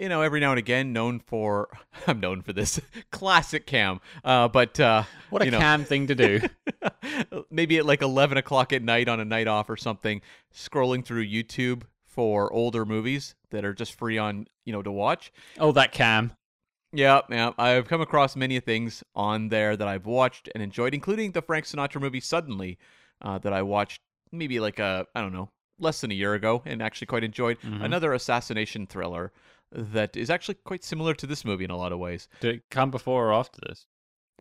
you 0.00 0.08
know, 0.08 0.22
every 0.22 0.40
now 0.40 0.50
and 0.52 0.58
again 0.58 0.92
known 0.92 1.20
for 1.20 1.68
I'm 2.06 2.20
known 2.20 2.42
for 2.42 2.52
this 2.52 2.80
classic 3.10 3.66
cam. 3.66 4.00
Uh 4.24 4.48
but 4.48 4.78
uh 4.80 5.04
What 5.30 5.42
a 5.42 5.46
you 5.46 5.50
know, 5.50 5.58
cam 5.58 5.84
thing 5.84 6.06
to 6.08 6.14
do. 6.14 6.40
maybe 7.50 7.78
at 7.78 7.86
like 7.86 8.02
11 8.02 8.38
o'clock 8.38 8.72
at 8.72 8.82
night 8.82 9.08
on 9.08 9.20
a 9.20 9.24
night 9.24 9.48
off 9.48 9.70
or 9.70 9.76
something, 9.76 10.20
scrolling 10.54 11.04
through 11.04 11.26
YouTube 11.26 11.82
for 12.04 12.52
older 12.52 12.84
movies 12.84 13.34
that 13.50 13.64
are 13.64 13.74
just 13.74 13.92
free 13.98 14.18
on, 14.18 14.46
you 14.64 14.72
know, 14.72 14.82
to 14.82 14.90
watch. 14.90 15.32
oh, 15.58 15.72
that 15.72 15.92
cam. 15.92 16.32
Yeah, 16.92 17.20
yeah. 17.28 17.50
I've 17.58 17.88
come 17.88 18.00
across 18.00 18.36
many 18.36 18.58
things 18.60 19.02
on 19.14 19.48
there 19.50 19.76
that 19.76 19.86
I've 19.86 20.06
watched 20.06 20.48
and 20.54 20.62
enjoyed, 20.62 20.94
including 20.94 21.32
the 21.32 21.42
Frank 21.42 21.66
Sinatra 21.66 22.00
movie 22.00 22.20
Suddenly, 22.20 22.78
uh, 23.20 23.38
that 23.38 23.52
I 23.52 23.60
watched 23.62 24.00
maybe 24.32 24.60
like 24.60 24.78
a, 24.78 25.06
I 25.14 25.20
don't 25.20 25.32
know, 25.32 25.50
less 25.78 26.00
than 26.00 26.10
a 26.10 26.14
year 26.14 26.32
ago 26.32 26.62
and 26.64 26.82
actually 26.82 27.06
quite 27.08 27.24
enjoyed. 27.24 27.60
Mhm. 27.60 27.84
Another 27.84 28.14
assassination 28.14 28.86
thriller 28.86 29.30
that 29.76 30.16
is 30.16 30.30
actually 30.30 30.54
quite 30.64 30.82
similar 30.82 31.14
to 31.14 31.26
this 31.26 31.44
movie 31.44 31.64
in 31.64 31.70
a 31.70 31.76
lot 31.76 31.92
of 31.92 31.98
ways. 31.98 32.28
Did 32.40 32.56
it 32.56 32.62
come 32.70 32.90
before 32.90 33.28
or 33.28 33.32
after 33.32 33.60
this? 33.68 33.86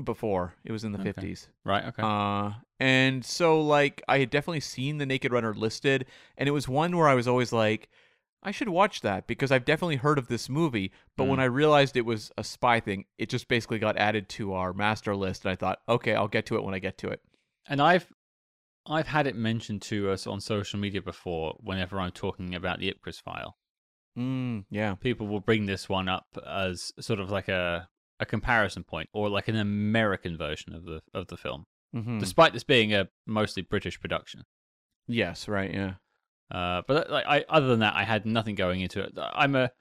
Before 0.03 0.53
it 0.63 0.71
was 0.71 0.83
in 0.83 0.91
the 0.91 0.99
Okay. 0.99 1.13
50s. 1.13 1.47
Right. 1.63 1.85
Okay. 1.85 2.01
Uh, 2.03 2.53
and 2.79 3.23
so 3.23 3.61
like 3.61 4.01
I 4.07 4.19
had 4.19 4.29
definitely 4.29 4.59
seen 4.61 4.97
the 4.97 5.05
Naked 5.05 5.31
Runner 5.31 5.53
listed, 5.53 6.05
and 6.37 6.49
it 6.49 6.51
was 6.51 6.67
one 6.67 6.97
where 6.97 7.07
I 7.07 7.13
was 7.13 7.27
always 7.27 7.53
like, 7.53 7.89
I 8.43 8.51
should 8.51 8.69
watch 8.69 9.01
that 9.01 9.25
because 9.25 9.51
I've 9.51 9.65
definitely 9.65 9.95
heard 9.95 10.17
of 10.17 10.27
this 10.27 10.49
movie. 10.49 10.91
But 11.17 11.25
when 11.25 11.39
Mm. 11.39 11.43
I 11.43 11.45
realized 11.45 11.95
it 11.97 12.05
was 12.05 12.31
a 12.37 12.43
spy 12.43 12.79
thing, 12.79 13.05
it 13.17 13.29
just 13.29 13.47
basically 13.47 13.79
got 13.79 13.97
added 13.97 14.27
to 14.29 14.53
our 14.53 14.73
master 14.73 15.15
list, 15.15 15.45
and 15.45 15.51
I 15.51 15.55
thought, 15.55 15.79
okay, 15.87 16.13
I'll 16.13 16.27
get 16.27 16.45
to 16.47 16.55
it 16.55 16.63
when 16.63 16.73
I 16.75 16.79
get 16.79 16.97
to 16.99 17.09
it. 17.09 17.21
And 17.67 17.81
I've 17.81 18.11
I've 18.85 19.07
had 19.07 19.25
it 19.27 19.35
mentioned 19.35 19.81
to 19.83 20.11
us 20.11 20.27
on 20.27 20.39
social 20.41 20.77
media 20.79 21.01
before 21.01 21.57
whenever 21.59 21.99
I'm 21.99 22.11
talking 22.11 22.53
about 22.53 22.79
the 22.79 22.93
Ipcress 22.93 23.19
file. 23.21 23.57
Mm, 24.17 24.65
yeah. 24.69 24.95
People 24.95 25.27
will 25.27 25.41
bring 25.41 25.65
this 25.65 25.89
one 25.89 26.07
up 26.07 26.25
as 26.47 26.91
sort 26.99 27.19
of 27.19 27.29
like 27.29 27.47
a 27.47 27.89
a 28.19 28.25
comparison 28.25 28.83
point 28.83 29.09
or 29.11 29.29
like 29.29 29.49
an 29.49 29.57
American 29.57 30.37
version 30.37 30.73
of 30.73 30.85
the 30.85 31.01
of 31.13 31.27
the 31.27 31.37
film. 31.37 31.65
hmm 31.93 32.19
Despite 32.19 32.53
this 32.53 32.63
being 32.63 32.93
a 32.93 33.09
mostly 33.25 33.61
British 33.61 33.99
production. 33.99 34.43
Yes. 35.07 35.47
Right. 35.47 35.73
Yeah. 35.73 35.93
Uh, 36.49 36.81
but 36.87 37.09
like 37.09 37.25
I, 37.25 37.43
other 37.49 37.67
than 37.67 37.79
that, 37.79 37.95
I 37.95 38.03
had 38.03 38.25
nothing 38.25 38.55
going 38.55 38.81
into 38.81 39.01
it. 39.01 39.13
I'm 39.17 39.55
a, 39.55 39.71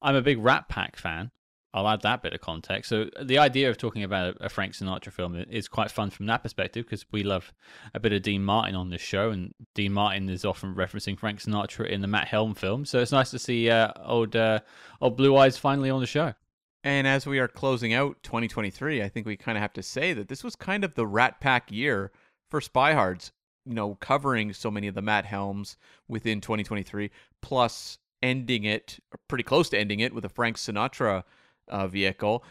I'm 0.00 0.14
a 0.14 0.22
big 0.22 0.38
Rat 0.38 0.68
Pack 0.68 0.96
fan. 0.96 1.30
I'll 1.74 1.88
add 1.88 2.02
that 2.02 2.22
bit 2.22 2.34
of 2.34 2.40
context. 2.40 2.90
So 2.90 3.08
the 3.22 3.38
idea 3.38 3.70
of 3.70 3.78
talking 3.78 4.02
about 4.02 4.36
a, 4.40 4.48
Frank 4.48 4.74
Sinatra 4.74 5.10
film 5.10 5.34
is 5.48 5.68
quite 5.68 5.90
fun 5.90 6.10
from 6.10 6.26
that 6.26 6.42
perspective 6.42 6.84
because 6.84 7.06
we 7.12 7.22
love 7.22 7.52
a 7.94 8.00
bit 8.00 8.12
of 8.12 8.22
Dean 8.22 8.44
Martin 8.44 8.74
on 8.74 8.90
this 8.90 9.00
show, 9.00 9.30
and 9.30 9.54
Dean 9.74 9.92
Martin 9.92 10.28
is 10.28 10.44
often 10.44 10.74
referencing 10.74 11.18
Frank 11.18 11.40
Sinatra 11.40 11.88
in 11.88 12.02
the 12.02 12.06
Matt 12.06 12.28
Helm 12.28 12.54
film. 12.54 12.84
So 12.84 13.00
it's 13.00 13.12
nice 13.12 13.30
to 13.30 13.38
see 13.38 13.70
uh, 13.70 13.92
old, 14.04 14.36
uh, 14.36 14.60
old 15.00 15.16
Blue 15.16 15.36
Eyes 15.36 15.56
finally 15.56 15.88
on 15.88 16.00
the 16.00 16.06
show. 16.06 16.34
And 16.84 17.06
as 17.06 17.26
we 17.26 17.38
are 17.38 17.48
closing 17.48 17.94
out 17.94 18.22
2023, 18.22 19.02
I 19.02 19.08
think 19.08 19.26
we 19.26 19.36
kind 19.36 19.56
of 19.56 19.62
have 19.62 19.72
to 19.74 19.82
say 19.82 20.12
that 20.12 20.28
this 20.28 20.44
was 20.44 20.56
kind 20.56 20.84
of 20.84 20.94
the 20.94 21.06
Rat 21.06 21.40
Pack 21.40 21.70
year 21.70 22.10
for 22.50 22.60
Spy 22.60 22.92
Hards. 22.92 23.32
You 23.64 23.74
know, 23.74 23.94
covering 23.94 24.52
so 24.52 24.72
many 24.72 24.88
of 24.88 24.96
the 24.96 25.02
Matt 25.02 25.24
Helms 25.24 25.76
within 26.08 26.40
2023, 26.40 27.12
plus 27.40 27.98
ending 28.20 28.64
it, 28.64 28.98
pretty 29.28 29.44
close 29.44 29.68
to 29.68 29.78
ending 29.78 30.00
it, 30.00 30.12
with 30.12 30.24
a 30.24 30.28
Frank 30.28 30.56
Sinatra 30.56 31.22
uh, 31.68 31.86
vehicle. 31.86 32.44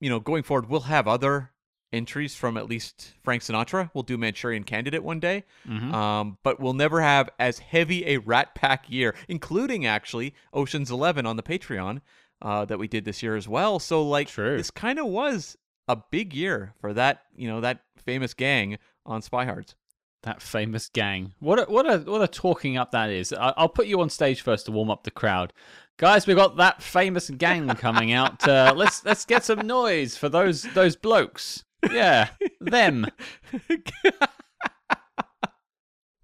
You 0.00 0.10
know, 0.10 0.20
going 0.20 0.42
forward, 0.42 0.68
we'll 0.68 0.80
have 0.82 1.06
other 1.06 1.50
entries 1.92 2.34
from 2.34 2.56
at 2.56 2.66
least 2.68 3.12
Frank 3.22 3.42
Sinatra. 3.42 3.90
We'll 3.92 4.02
do 4.02 4.16
Manchurian 4.16 4.64
Candidate 4.64 5.04
one 5.04 5.20
day. 5.20 5.44
Mhm. 5.68 5.92
Um, 5.92 6.38
but 6.42 6.58
we'll 6.58 6.72
never 6.72 7.02
have 7.02 7.28
as 7.38 7.58
heavy 7.58 8.06
a 8.06 8.16
Rat 8.18 8.54
Pack 8.54 8.90
year, 8.90 9.14
including 9.28 9.84
actually 9.86 10.34
Ocean's 10.54 10.90
Eleven 10.90 11.26
on 11.26 11.36
the 11.36 11.42
Patreon 11.42 12.00
uh, 12.40 12.64
that 12.64 12.78
we 12.78 12.88
did 12.88 13.04
this 13.04 13.22
year 13.22 13.36
as 13.36 13.46
well. 13.46 13.78
So 13.78 14.02
like, 14.02 14.28
True. 14.28 14.56
this 14.56 14.70
kind 14.70 14.98
of 14.98 15.06
was 15.06 15.56
a 15.86 15.96
big 16.10 16.34
year 16.34 16.74
for 16.80 16.94
that, 16.94 17.24
you 17.36 17.46
know, 17.46 17.60
that 17.60 17.82
famous 17.98 18.32
gang 18.34 18.78
on 19.04 19.20
Spy 19.20 19.44
Hards. 19.44 19.76
That 20.22 20.40
famous 20.40 20.88
gang. 20.88 21.34
What 21.40 21.58
a, 21.58 21.70
what 21.70 21.84
a 21.84 21.98
what 22.10 22.22
a 22.22 22.28
talking 22.28 22.76
up 22.76 22.92
that 22.92 23.10
is. 23.10 23.32
I'll 23.36 23.68
put 23.68 23.86
you 23.88 24.00
on 24.00 24.08
stage 24.08 24.40
first 24.40 24.66
to 24.66 24.72
warm 24.72 24.88
up 24.88 25.02
the 25.02 25.10
crowd, 25.10 25.52
guys. 25.96 26.26
we've 26.26 26.36
got 26.36 26.56
that 26.56 26.82
famous 26.82 27.30
gang 27.30 27.68
coming 27.68 28.12
out. 28.12 28.46
Uh, 28.46 28.72
let's 28.76 29.04
let's 29.04 29.24
get 29.24 29.44
some 29.44 29.66
noise 29.66 30.16
for 30.16 30.28
those 30.28 30.62
those 30.74 30.96
blokes. 30.96 31.64
Yeah, 31.90 32.28
them. 32.60 33.06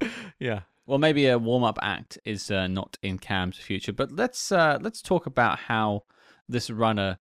yeah. 0.39 0.61
Well, 0.87 0.99
maybe 0.99 1.27
a 1.27 1.39
warm 1.39 1.65
up 1.65 1.79
act 1.83 2.19
is 2.25 2.51
uh, 2.51 2.67
not 2.67 2.97
in 3.03 3.19
Cam's 3.19 3.59
future, 3.59 3.93
but 3.93 4.13
let's 4.13 4.51
uh, 4.51 4.79
let's 4.81 5.03
talk 5.03 5.27
about 5.27 5.59
how 5.59 6.05
this 6.49 6.71
runner 6.71 7.19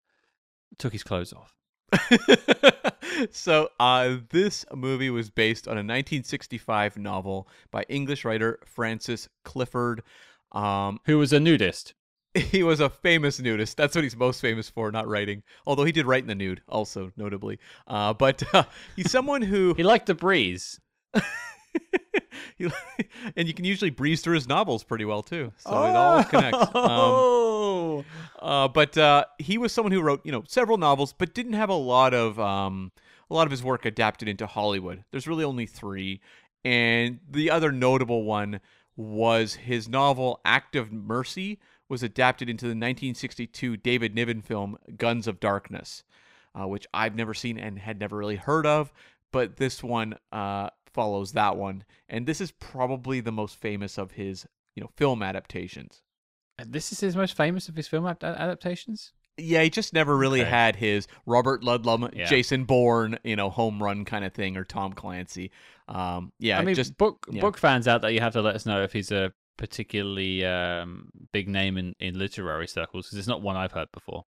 took 0.77 0.93
his 0.93 1.03
clothes 1.03 1.33
off. 1.33 1.57
so 3.31 3.69
uh, 3.79 4.17
this 4.29 4.65
movie 4.73 5.09
was 5.09 5.29
based 5.29 5.67
on 5.67 5.73
a 5.73 5.83
1965 5.83 6.97
novel 6.97 7.47
by 7.71 7.83
English 7.89 8.25
writer 8.25 8.59
Francis 8.65 9.27
Clifford. 9.43 10.03
Um, 10.51 10.99
Who 11.05 11.17
was 11.17 11.33
a 11.33 11.39
nudist? 11.39 11.93
he 12.51 12.63
was 12.63 12.79
a 12.79 12.89
famous 12.89 13.39
nudist. 13.39 13.77
That's 13.77 13.95
what 13.95 14.03
he's 14.03 14.15
most 14.15 14.41
famous 14.41 14.69
for, 14.69 14.91
not 14.91 15.07
writing. 15.07 15.43
Although 15.65 15.85
he 15.85 15.91
did 15.91 16.05
write 16.05 16.23
in 16.23 16.27
the 16.27 16.35
nude, 16.35 16.61
also 16.69 17.11
notably. 17.17 17.59
Uh, 17.87 18.13
but 18.13 18.43
uh, 18.53 18.63
he's 18.95 19.11
someone 19.11 19.41
who, 19.41 19.73
He 19.75 19.83
liked 19.83 20.07
to 20.07 20.15
breeze. 20.15 20.79
he- 22.57 22.67
and 23.35 23.47
you 23.47 23.53
can 23.53 23.65
usually 23.65 23.89
breeze 23.91 24.21
through 24.21 24.35
his 24.35 24.47
novels 24.47 24.83
pretty 24.83 25.05
well 25.05 25.23
too. 25.23 25.51
So 25.57 25.69
it 25.83 25.95
all 25.95 26.23
connects. 26.23 26.59
Um, 26.75 27.33
Oh, 27.59 28.05
uh, 28.39 28.67
but 28.67 28.97
uh, 28.97 29.25
he 29.39 29.57
was 29.57 29.71
someone 29.73 29.91
who 29.91 30.01
wrote, 30.01 30.21
you 30.23 30.31
know, 30.31 30.43
several 30.47 30.77
novels, 30.77 31.13
but 31.13 31.33
didn't 31.33 31.53
have 31.53 31.69
a 31.69 31.73
lot 31.75 32.13
of 32.13 32.39
um, 32.39 32.91
a 33.29 33.33
lot 33.33 33.45
of 33.47 33.51
his 33.51 33.63
work 33.63 33.85
adapted 33.85 34.27
into 34.27 34.45
Hollywood. 34.45 35.03
There's 35.11 35.27
really 35.27 35.43
only 35.43 35.65
three, 35.65 36.21
and 36.63 37.19
the 37.29 37.49
other 37.51 37.71
notable 37.71 38.23
one 38.23 38.59
was 38.95 39.55
his 39.55 39.87
novel 39.89 40.39
Act 40.45 40.75
of 40.75 40.91
Mercy 40.91 41.59
was 41.89 42.03
adapted 42.03 42.49
into 42.49 42.65
the 42.65 42.69
1962 42.69 43.77
David 43.77 44.13
Niven 44.15 44.41
film 44.41 44.77
Guns 44.97 45.27
of 45.27 45.39
Darkness, 45.39 46.03
uh, 46.59 46.67
which 46.67 46.85
I've 46.93 47.15
never 47.15 47.33
seen 47.33 47.57
and 47.57 47.79
had 47.79 47.99
never 47.99 48.17
really 48.17 48.35
heard 48.35 48.65
of. 48.65 48.91
But 49.31 49.57
this 49.57 49.83
one 49.83 50.15
uh, 50.31 50.69
follows 50.93 51.33
that 51.33 51.57
one, 51.57 51.83
and 52.09 52.25
this 52.25 52.41
is 52.41 52.51
probably 52.51 53.19
the 53.19 53.31
most 53.31 53.55
famous 53.57 53.97
of 53.97 54.11
his, 54.11 54.45
you 54.75 54.81
know, 54.81 54.89
film 54.95 55.21
adaptations. 55.21 56.01
this 56.65 56.91
is 56.91 56.99
his 57.01 57.15
most 57.15 57.35
famous 57.37 57.69
of 57.69 57.75
his 57.75 57.87
film 57.87 58.07
ad- 58.07 58.23
adaptations. 58.23 59.13
Yeah, 59.39 59.61
he 59.61 59.69
just 59.69 59.93
never 59.93 60.17
really 60.17 60.41
Okay. 60.41 60.49
had 60.49 60.75
his 60.77 61.07
Robert 61.27 61.61
Ludlum, 61.61 62.11
Yeah. 62.15 62.25
Jason 62.25 62.63
Bourne, 62.63 63.19
you 63.23 63.35
know, 63.35 63.51
home 63.51 63.83
run 63.83 64.03
kind 64.05 64.25
of 64.25 64.33
thing, 64.33 64.57
or 64.57 64.63
Tom 64.63 64.93
Clancy. 64.93 65.51
Um, 65.87 66.31
yeah, 66.39 66.57
I 66.57 66.63
mean, 66.63 66.73
just 66.73 66.97
book 66.97 67.27
yeah. 67.29 67.41
book 67.41 67.57
fans 67.57 67.87
out 67.87 68.01
there, 68.01 68.09
you 68.09 68.19
have 68.21 68.33
to 68.33 68.41
let 68.41 68.55
us 68.55 68.65
know 68.65 68.81
if 68.81 68.93
he's 68.93 69.11
a 69.11 69.31
particularly 69.57 70.45
um, 70.45 71.09
big 71.31 71.47
name 71.49 71.77
in, 71.77 71.95
in 71.99 72.17
literary 72.17 72.67
circles 72.67 73.07
because 73.07 73.17
it's 73.17 73.27
not 73.27 73.41
one 73.41 73.55
I've 73.57 73.71
heard 73.71 73.91
before. 73.91 74.25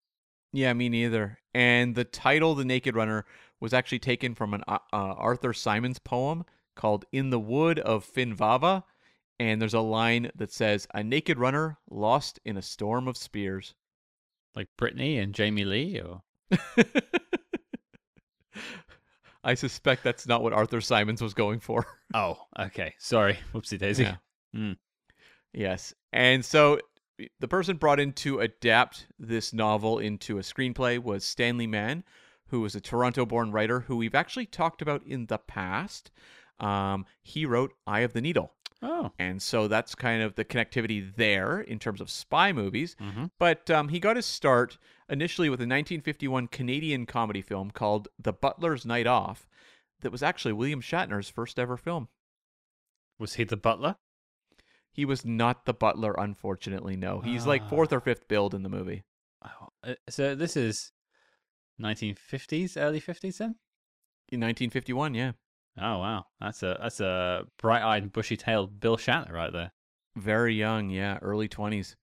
yeah, 0.52 0.72
me 0.72 0.88
neither. 0.88 1.38
And 1.54 1.94
the 1.94 2.04
title, 2.04 2.54
"The 2.54 2.64
Naked 2.64 2.94
Runner," 2.94 3.24
was 3.60 3.74
actually 3.74 3.98
taken 3.98 4.34
from 4.34 4.54
an 4.54 4.62
uh, 4.66 4.78
uh, 4.92 4.96
Arthur 4.96 5.52
Symons 5.52 5.98
poem 5.98 6.44
called 6.76 7.04
"In 7.12 7.30
the 7.30 7.38
Wood 7.40 7.78
of 7.80 8.04
Finvara," 8.04 8.84
and 9.38 9.60
there's 9.60 9.74
a 9.74 9.80
line 9.80 10.30
that 10.34 10.52
says, 10.52 10.86
"A 10.94 11.02
naked 11.04 11.38
runner 11.38 11.78
lost 11.90 12.38
in 12.44 12.56
a 12.56 12.62
storm 12.62 13.06
of 13.08 13.16
spears." 13.16 13.74
Like 14.54 14.68
Britney 14.78 15.22
and 15.22 15.34
Jamie 15.34 15.64
Lee, 15.64 16.00
or 16.00 16.22
I 19.44 19.54
suspect 19.54 20.02
that's 20.02 20.26
not 20.26 20.42
what 20.42 20.52
Arthur 20.52 20.80
Symons 20.80 21.22
was 21.22 21.34
going 21.34 21.60
for. 21.60 21.86
oh, 22.14 22.38
okay, 22.58 22.94
sorry, 22.98 23.38
whoopsie 23.54 23.78
daisy. 23.78 24.04
Yeah. 24.04 24.16
Mm. 24.54 24.76
Yes. 25.52 25.94
And 26.12 26.44
so 26.44 26.78
the 27.40 27.48
person 27.48 27.76
brought 27.76 28.00
in 28.00 28.12
to 28.14 28.40
adapt 28.40 29.06
this 29.18 29.52
novel 29.52 29.98
into 29.98 30.38
a 30.38 30.42
screenplay 30.42 30.98
was 31.02 31.24
Stanley 31.24 31.66
Mann, 31.66 32.04
who 32.46 32.60
was 32.60 32.74
a 32.74 32.80
Toronto 32.80 33.26
born 33.26 33.50
writer 33.52 33.80
who 33.80 33.96
we've 33.96 34.14
actually 34.14 34.46
talked 34.46 34.82
about 34.82 35.04
in 35.06 35.26
the 35.26 35.38
past. 35.38 36.10
Um, 36.60 37.06
he 37.22 37.44
wrote 37.46 37.72
Eye 37.86 38.00
of 38.00 38.12
the 38.12 38.20
Needle. 38.20 38.52
Oh, 38.80 39.10
And 39.18 39.42
so 39.42 39.66
that's 39.66 39.96
kind 39.96 40.22
of 40.22 40.36
the 40.36 40.44
connectivity 40.44 41.14
there 41.16 41.60
in 41.60 41.80
terms 41.80 42.00
of 42.00 42.08
spy 42.10 42.52
movies. 42.52 42.94
hmm 43.00 43.24
But 43.38 43.68
um, 43.70 43.88
he 43.88 43.98
got 43.98 44.14
his 44.14 44.26
start 44.26 44.78
initially 45.08 45.48
with 45.48 45.58
a 45.58 45.66
1951 45.66 46.46
Canadian 46.46 47.04
comedy 47.04 47.42
film 47.42 47.72
called 47.72 48.06
The 48.20 48.32
Butler's 48.32 48.86
Night 48.86 49.08
Off, 49.08 49.48
that 50.00 50.12
was 50.12 50.22
actually 50.22 50.52
William 50.52 50.80
Shatner's 50.80 51.28
first 51.28 51.58
ever 51.58 51.76
film. 51.76 52.06
was 53.18 53.34
he 53.34 53.42
the 53.42 53.56
butler? 53.56 53.96
He 54.98 55.04
was 55.04 55.24
not 55.24 55.64
the 55.64 55.72
butler, 55.72 56.12
unfortunately. 56.18 56.96
No, 56.96 57.20
he's 57.20 57.46
like 57.46 57.68
fourth 57.68 57.92
or 57.92 58.00
fifth 58.00 58.26
billed 58.26 58.52
in 58.52 58.64
the 58.64 58.68
movie. 58.68 59.04
Uh, 59.40 59.94
so 60.08 60.34
this 60.34 60.56
is 60.56 60.90
1950s, 61.80 62.76
early 62.76 63.00
50s 63.00 63.38
then. 63.38 63.54
In 64.30 64.40
1951, 64.40 65.14
yeah, 65.14 65.32
Oh 65.80 65.98
wow, 65.98 66.26
that's 66.40 66.64
a 66.64 66.76
that's 66.82 66.98
a 66.98 67.44
bright-eyed, 67.62 68.02
and 68.02 68.12
bushy-tailed 68.12 68.80
Bill 68.80 68.96
Shatner 68.96 69.30
right 69.30 69.52
there. 69.52 69.70
very 70.16 70.56
young, 70.56 70.90
yeah, 70.90 71.18
early 71.22 71.48
20s. 71.48 71.94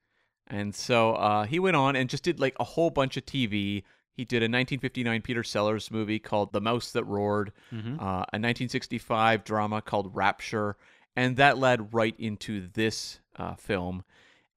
And 0.47 0.73
so 0.73 1.15
uh, 1.15 1.43
he 1.43 1.59
went 1.59 1.75
on 1.75 1.97
and 1.97 2.09
just 2.09 2.23
did 2.23 2.39
like 2.39 2.55
a 2.61 2.63
whole 2.63 2.91
bunch 2.91 3.17
of 3.17 3.25
TV. 3.25 3.83
He 4.13 4.23
did 4.23 4.37
a 4.37 4.45
1959 4.47 5.21
Peter 5.21 5.43
Sellers 5.43 5.91
movie 5.91 6.19
called 6.19 6.53
The 6.53 6.61
Mouse 6.61 6.93
That 6.93 7.03
Roared, 7.03 7.51
Mm-hmm. 7.73 7.99
uh, 7.99 8.23
a 8.31 8.39
1965 8.39 9.43
drama 9.43 9.81
called 9.81 10.15
Rapture, 10.15 10.77
and 11.15 11.37
that 11.37 11.57
led 11.57 11.93
right 11.93 12.15
into 12.17 12.67
this 12.73 13.19
uh, 13.37 13.55
film. 13.55 14.03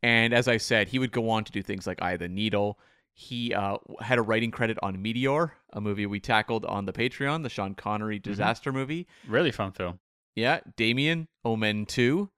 And 0.02 0.32
as 0.32 0.48
I 0.48 0.58
said, 0.58 0.88
he 0.88 0.98
would 0.98 1.12
go 1.12 1.30
on 1.30 1.44
to 1.44 1.52
do 1.52 1.62
things 1.62 1.86
like 1.86 2.00
Eye 2.02 2.12
of 2.12 2.20
the 2.20 2.28
Needle. 2.28 2.78
He 3.12 3.52
uh, 3.52 3.78
had 4.00 4.18
a 4.18 4.22
writing 4.22 4.50
credit 4.50 4.78
on 4.80 5.02
Meteor, 5.02 5.52
a 5.72 5.80
movie 5.80 6.06
we 6.06 6.20
tackled 6.20 6.64
on 6.64 6.84
the 6.84 6.92
Patreon, 6.92 7.42
the 7.42 7.48
Sean 7.48 7.74
Connery 7.74 8.18
disaster 8.20 8.72
movie. 8.72 9.08
Really 9.26 9.50
fun 9.50 9.72
film. 9.72 9.98
Yeah, 10.36 10.60
Damien, 10.76 11.26
Omen 11.44 11.84
2, 11.86 12.30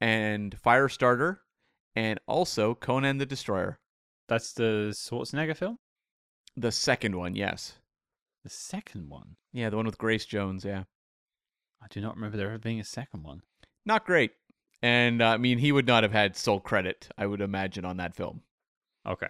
and 0.00 0.56
Firestarter, 0.64 1.38
and 1.94 2.18
also 2.26 2.74
Conan 2.74 3.18
the 3.18 3.26
Destroyer. 3.26 3.78
That's 4.26 4.54
the 4.54 4.94
Schwarzenegger 4.94 5.56
film. 5.56 5.78
The 6.56 6.72
second 6.72 7.14
one, 7.14 7.34
yes. 7.34 7.74
The 8.42 8.48
second 8.48 9.10
one. 9.10 9.36
Yeah, 9.52 9.68
the 9.68 9.76
one 9.76 9.84
with 9.84 9.98
Grace 9.98 10.24
Jones, 10.24 10.64
yeah. 10.64 10.84
I 11.82 11.86
do 11.90 12.00
not 12.00 12.14
remember 12.14 12.38
there 12.38 12.48
ever 12.48 12.58
being 12.58 12.80
a 12.80 12.84
second 12.84 13.22
one. 13.22 13.42
Not 13.84 14.06
great. 14.06 14.32
And 14.82 15.22
uh, 15.22 15.28
I 15.28 15.36
mean, 15.36 15.58
he 15.58 15.72
would 15.72 15.86
not 15.86 16.02
have 16.02 16.12
had 16.12 16.36
sole 16.36 16.60
credit, 16.60 17.08
I 17.16 17.26
would 17.26 17.40
imagine, 17.40 17.84
on 17.84 17.98
that 17.98 18.14
film. 18.14 18.42
Okay. 19.06 19.28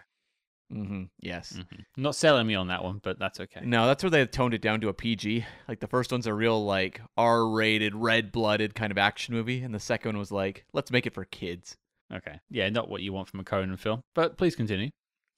Mm-hmm. 0.73 1.03
Yes. 1.21 1.53
Mhm. 1.59 1.85
Not 1.99 2.15
selling 2.17 2.47
me 2.47 2.55
on 2.55 2.69
that 2.69 2.83
one, 2.83 3.01
but 3.03 3.19
that's 3.19 3.41
okay. 3.41 3.61
No, 3.63 3.87
that's 3.87 4.03
where 4.03 4.11
they 4.11 4.25
toned 4.25 4.55
it 4.55 4.63
down 4.63 4.81
to 4.81 4.89
a 4.89 4.95
PG. 4.95 5.45
Like 5.69 5.81
the 5.81 5.87
first 5.87 6.11
one's 6.11 6.27
a 6.27 6.33
real 6.33 6.65
like 6.65 7.03
R-rated, 7.19 7.95
red-blooded 7.95 8.75
kind 8.75 8.91
of 8.91 8.97
action 8.97 9.35
movie, 9.35 9.63
and 9.63 9.75
the 9.75 9.81
second 9.81 10.11
one 10.11 10.19
was 10.19 10.33
like, 10.33 10.65
let's 10.73 10.91
make 10.91 11.07
it 11.07 11.13
for 11.13 11.27
kids. 11.27 11.77
Okay. 12.13 12.41
Yeah, 12.51 12.71
not 12.71 12.89
what 12.89 13.03
you 13.03 13.13
want 13.13 13.29
from 13.29 13.41
a 13.41 13.45
Conan 13.45 13.77
film. 13.77 14.01
But 14.15 14.39
please 14.39 14.57
continue. 14.57 14.89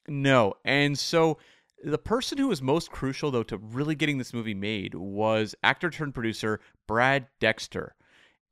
No, 0.06 0.54
and 0.64 0.96
so 0.96 1.38
the 1.82 1.98
person 1.98 2.38
who 2.38 2.48
was 2.48 2.62
most 2.62 2.90
crucial 2.90 3.30
though 3.32 3.42
to 3.44 3.56
really 3.58 3.94
getting 3.94 4.18
this 4.18 4.32
movie 4.34 4.54
made 4.54 4.94
was 4.94 5.54
actor 5.64 5.90
turned 5.90 6.14
producer 6.14 6.60
Brad 6.86 7.26
Dexter, 7.40 7.94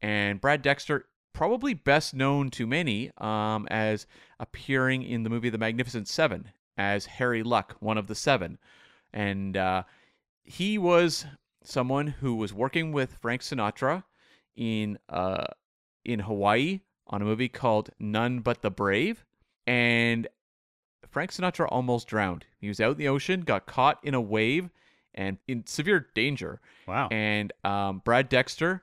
and 0.03 0.41
Brad 0.41 0.61
Dexter 0.61 1.07
probably 1.33 1.73
best 1.73 2.13
known 2.13 2.51
to 2.51 2.67
many 2.67 3.11
um, 3.19 3.67
as 3.71 4.07
appearing 4.39 5.03
in 5.03 5.23
the 5.23 5.31
movie 5.31 5.49
The 5.49 5.59
Magnificent 5.59 6.09
Seven 6.09 6.51
as 6.77 7.07
Harry 7.07 7.43
Luck, 7.43 7.77
one 7.81 7.97
of 7.97 8.07
the 8.07 8.15
seven, 8.15 8.59
and 9.13 9.57
uh, 9.57 9.85
he 10.43 10.77
was 10.79 11.25
someone 11.65 12.09
who 12.09 12.35
was 12.35 12.53
working 12.53 12.93
with 12.93 13.17
Frank 13.21 13.43
Sinatra 13.43 14.05
in 14.57 14.99
uh, 15.09 15.47
in 16.05 16.21
Hawaii 16.21 16.81
on 17.07 17.23
a 17.23 17.25
movie 17.25 17.49
called 17.49 17.91
None 17.99 18.41
But 18.41 18.63
the 18.63 18.71
Brave, 18.71 19.25
and 19.67 20.27
Frank 21.09 21.31
Sinatra 21.31 21.69
almost 21.71 22.09
drowned. 22.09 22.47
He 22.59 22.69
was 22.69 22.81
out 22.81 22.93
in 22.93 22.99
the 22.99 23.09
ocean, 23.09 23.43
got 23.43 23.67
caught 23.67 23.99
in 24.03 24.15
a 24.15 24.21
wave, 24.21 24.71
and 25.15 25.39
in 25.47 25.67
severe 25.67 26.09
danger. 26.15 26.61
Wow. 26.89 27.09
And 27.11 27.53
um, 27.65 28.01
Brad 28.05 28.29
Dexter 28.29 28.83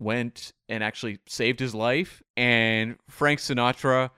went 0.00 0.52
and 0.68 0.82
actually 0.82 1.18
saved 1.26 1.60
his 1.60 1.74
life. 1.74 2.22
And 2.36 2.96
Frank 3.08 3.38
Sinatra 3.38 4.10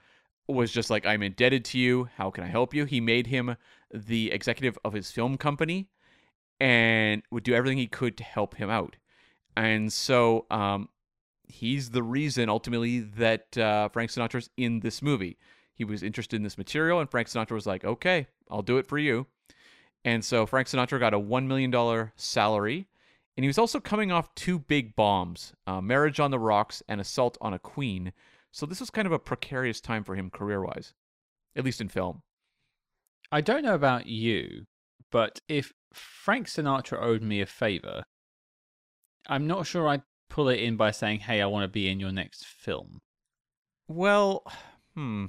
was 0.47 0.71
just 0.71 0.89
like, 0.89 1.05
I'm 1.05 1.21
indebted 1.21 1.65
to 1.65 1.77
you. 1.77 2.09
How 2.17 2.31
can 2.31 2.43
I 2.43 2.47
help 2.47 2.73
you? 2.73 2.85
He 2.85 2.99
made 2.99 3.27
him 3.27 3.55
the 3.93 4.31
executive 4.31 4.77
of 4.83 4.93
his 4.93 5.11
film 5.11 5.37
company 5.37 5.89
and 6.59 7.21
would 7.29 7.43
do 7.43 7.53
everything 7.53 7.77
he 7.77 7.87
could 7.87 8.17
to 8.17 8.23
help 8.23 8.55
him 8.55 8.69
out. 8.69 8.95
And 9.55 9.91
so 9.93 10.45
um, 10.49 10.89
he's 11.47 11.91
the 11.91 12.03
reason 12.03 12.49
ultimately 12.49 13.01
that 13.01 13.57
uh, 13.57 13.89
Frank 13.89 14.09
Sinatra's 14.09 14.49
in 14.57 14.79
this 14.79 15.01
movie. 15.01 15.37
He 15.75 15.83
was 15.83 16.03
interested 16.03 16.35
in 16.35 16.43
this 16.43 16.57
material, 16.57 16.99
and 16.99 17.09
Frank 17.09 17.27
Sinatra 17.27 17.51
was 17.51 17.65
like, 17.65 17.83
okay, 17.83 18.27
I'll 18.49 18.61
do 18.61 18.77
it 18.77 18.87
for 18.87 18.97
you. 18.97 19.25
And 20.05 20.23
so 20.23 20.45
Frank 20.45 20.67
Sinatra 20.67 20.99
got 20.99 21.13
a 21.13 21.19
$1 21.19 21.45
million 21.47 22.11
salary. 22.15 22.87
And 23.35 23.43
he 23.43 23.47
was 23.47 23.57
also 23.57 23.79
coming 23.79 24.11
off 24.11 24.33
two 24.35 24.59
big 24.59 24.95
bombs 24.95 25.53
uh, 25.65 25.81
Marriage 25.81 26.19
on 26.19 26.31
the 26.31 26.39
Rocks 26.39 26.83
and 26.87 27.01
Assault 27.01 27.37
on 27.41 27.53
a 27.53 27.59
Queen. 27.59 28.13
So 28.51 28.65
this 28.65 28.79
was 28.79 28.91
kind 28.91 29.07
of 29.07 29.11
a 29.11 29.19
precarious 29.19 29.81
time 29.81 30.03
for 30.03 30.15
him 30.15 30.29
career 30.29 30.63
wise, 30.63 30.93
at 31.55 31.65
least 31.65 31.81
in 31.81 31.89
film. 31.89 32.21
I 33.31 33.41
don't 33.41 33.63
know 33.63 33.73
about 33.73 34.05
you, 34.05 34.65
but 35.11 35.41
if 35.47 35.73
Frank 35.91 36.47
Sinatra 36.47 37.01
owed 37.01 37.23
me 37.23 37.41
a 37.41 37.47
favor, 37.47 38.03
I'm 39.27 39.47
not 39.47 39.65
sure 39.65 39.87
I'd 39.87 40.03
pull 40.29 40.49
it 40.49 40.59
in 40.59 40.77
by 40.77 40.91
saying, 40.91 41.21
"Hey, 41.21 41.41
I 41.41 41.47
want 41.47 41.63
to 41.63 41.67
be 41.67 41.89
in 41.89 41.99
your 41.99 42.11
next 42.11 42.45
film." 42.45 43.01
Well, 43.87 44.43
hmm. 44.93 45.25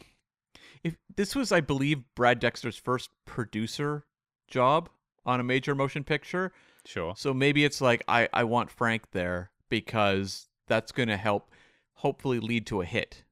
If 0.83 0.97
this 1.17 1.35
was, 1.35 1.51
I 1.51 1.63
believe, 1.63 2.03
Brad 2.15 2.39
Dexter's 2.41 2.77
first 2.77 3.09
producer 3.25 4.05
job 4.49 4.91
on 5.25 5.41
a 5.41 5.45
major 5.45 5.75
motion 5.75 6.05
picture, 6.05 6.53
Sure. 6.87 7.15
so 7.17 7.33
maybe 7.33 7.65
it's 7.65 7.81
like 7.81 8.03
I 8.09 8.29
I 8.33 8.45
want 8.45 8.71
Frank 8.71 9.11
there 9.13 9.51
because 9.71 10.49
that's 10.69 10.93
going 10.93 11.09
to 11.09 11.17
help 11.17 11.51
hopefully 11.95 12.41
lead 12.41 12.67
to 12.67 12.81
a 12.83 12.85
hit. 12.85 13.25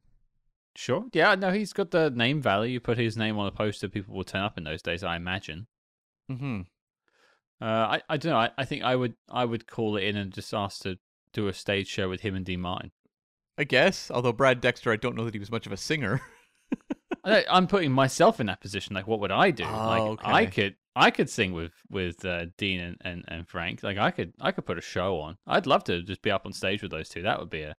Sure. 0.75 1.05
Yeah, 1.13 1.35
no, 1.35 1.51
he's 1.53 1.73
got 1.75 1.91
the 1.91 2.11
name 2.11 2.41
value. 2.41 2.73
You 2.73 2.81
put 2.81 2.97
his 2.97 3.17
name 3.17 3.39
on 3.39 3.47
a 3.47 3.51
poster, 3.53 3.89
people 3.89 4.15
will 4.15 4.25
turn 4.25 4.43
up 4.43 4.57
in 4.57 4.65
those 4.65 4.81
days, 4.83 5.03
I 5.05 5.17
imagine. 5.17 5.67
Mhm. 6.31 6.67
Uh, 7.61 7.65
I, 7.65 8.03
I 8.09 8.17
don't 8.17 8.33
know. 8.33 8.39
I, 8.39 8.51
I 8.59 8.65
think 8.65 8.83
I 8.83 8.97
would 8.97 9.15
I 9.31 9.45
would 9.45 9.67
call 9.67 9.97
it 9.97 10.05
in 10.05 10.17
and 10.17 10.33
just 10.33 10.53
ask 10.55 10.83
to 10.83 10.99
do 11.33 11.47
a 11.49 11.53
stage 11.53 11.89
show 11.89 12.09
with 12.09 12.23
him 12.23 12.35
and 12.35 12.45
Dean 12.45 12.61
Martin. 12.61 12.91
I 13.59 13.65
guess, 13.65 14.11
although 14.11 14.33
Brad 14.33 14.61
Dexter, 14.61 14.91
I 14.91 14.97
don't 14.97 15.15
know 15.15 15.25
that 15.27 15.35
he 15.35 15.39
was 15.41 15.51
much 15.51 15.67
of 15.67 15.73
a 15.73 15.77
singer. 15.77 16.21
I, 17.25 17.45
I'm 17.51 17.67
putting 17.67 17.93
myself 17.93 18.41
in 18.41 18.47
that 18.47 18.61
position. 18.61 18.95
Like, 18.95 19.07
what 19.07 19.21
would 19.21 19.31
I 19.31 19.51
do? 19.51 19.65
Oh, 19.65 20.17
like, 20.19 20.27
I 20.27 20.47
could 20.47 20.75
I 20.95 21.11
could 21.11 21.31
sing 21.31 21.53
with 21.53 21.73
with 21.91 22.25
uh, 22.25 22.47
Dean 22.59 22.81
and, 22.81 22.97
and, 23.01 23.25
and 23.29 23.49
Frank. 23.49 23.83
Like, 23.83 23.99
I 23.99 24.11
could 24.11 24.35
I 24.41 24.53
could 24.53 24.67
put 24.67 24.79
a 24.79 24.83
show 24.83 25.21
on. 25.21 25.39
I'd 25.47 25.67
love 25.67 25.85
to 25.85 26.03
just 26.03 26.23
be 26.23 26.31
up 26.31 26.45
on 26.47 26.53
stage 26.53 26.83
with 26.83 26.91
those 26.91 27.09
two. 27.09 27.23
That 27.23 27.39
would 27.41 27.51
be 27.51 27.63
a 27.63 27.77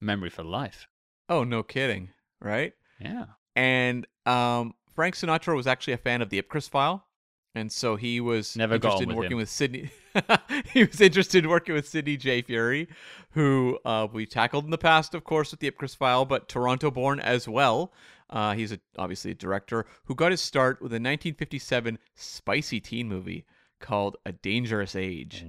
memory 0.00 0.30
for 0.30 0.42
life. 0.42 0.86
oh, 1.28 1.44
no 1.44 1.62
kidding, 1.62 2.10
right? 2.40 2.72
Yeah. 3.00 3.24
And 3.56 4.06
um, 4.26 4.74
Frank 4.94 5.14
Sinatra 5.14 5.54
was 5.56 5.66
actually 5.66 5.94
a 5.94 5.98
fan 5.98 6.22
of 6.22 6.30
the 6.30 6.40
Ipcress 6.40 6.68
file, 6.68 7.06
and 7.54 7.70
so 7.70 7.96
he 7.96 8.20
was 8.20 8.56
Never 8.56 8.74
interested 8.74 9.08
in 9.08 9.16
working 9.16 9.32
him. 9.32 9.38
with 9.38 9.48
Sidney. 9.48 9.90
he 10.72 10.84
was 10.84 11.00
interested 11.00 11.44
in 11.44 11.50
working 11.50 11.74
with 11.74 11.88
Sidney 11.88 12.16
J. 12.16 12.42
Furie, 12.42 12.88
who 13.32 13.78
uh, 13.84 14.06
we 14.12 14.26
tackled 14.26 14.64
in 14.64 14.70
the 14.70 14.78
past, 14.78 15.14
of 15.14 15.24
course, 15.24 15.50
with 15.50 15.60
the 15.60 15.70
Ipcress 15.70 15.96
file, 15.96 16.24
but 16.24 16.48
Toronto-born 16.48 17.20
as 17.20 17.48
well. 17.48 17.92
Uh, 18.34 18.52
he's 18.52 18.72
a, 18.72 18.80
obviously 18.98 19.30
a 19.30 19.34
director 19.34 19.86
who 20.06 20.14
got 20.16 20.32
his 20.32 20.40
start 20.40 20.82
with 20.82 20.90
a 20.90 20.98
1957 20.98 21.98
spicy 22.16 22.80
teen 22.80 23.08
movie 23.08 23.46
called 23.80 24.16
A 24.26 24.32
Dangerous 24.32 24.96
Age. 24.96 25.42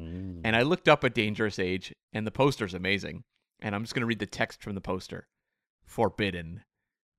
And 0.45 0.55
I 0.55 0.61
looked 0.61 0.87
up 0.87 1.03
A 1.03 1.09
Dangerous 1.09 1.57
Age, 1.57 1.95
and 2.13 2.27
the 2.27 2.31
poster's 2.31 2.75
amazing. 2.75 3.23
And 3.59 3.73
I'm 3.73 3.81
just 3.81 3.95
going 3.95 4.01
to 4.01 4.07
read 4.07 4.19
the 4.19 4.27
text 4.27 4.61
from 4.61 4.75
the 4.75 4.81
poster. 4.81 5.27
Forbidden. 5.83 6.61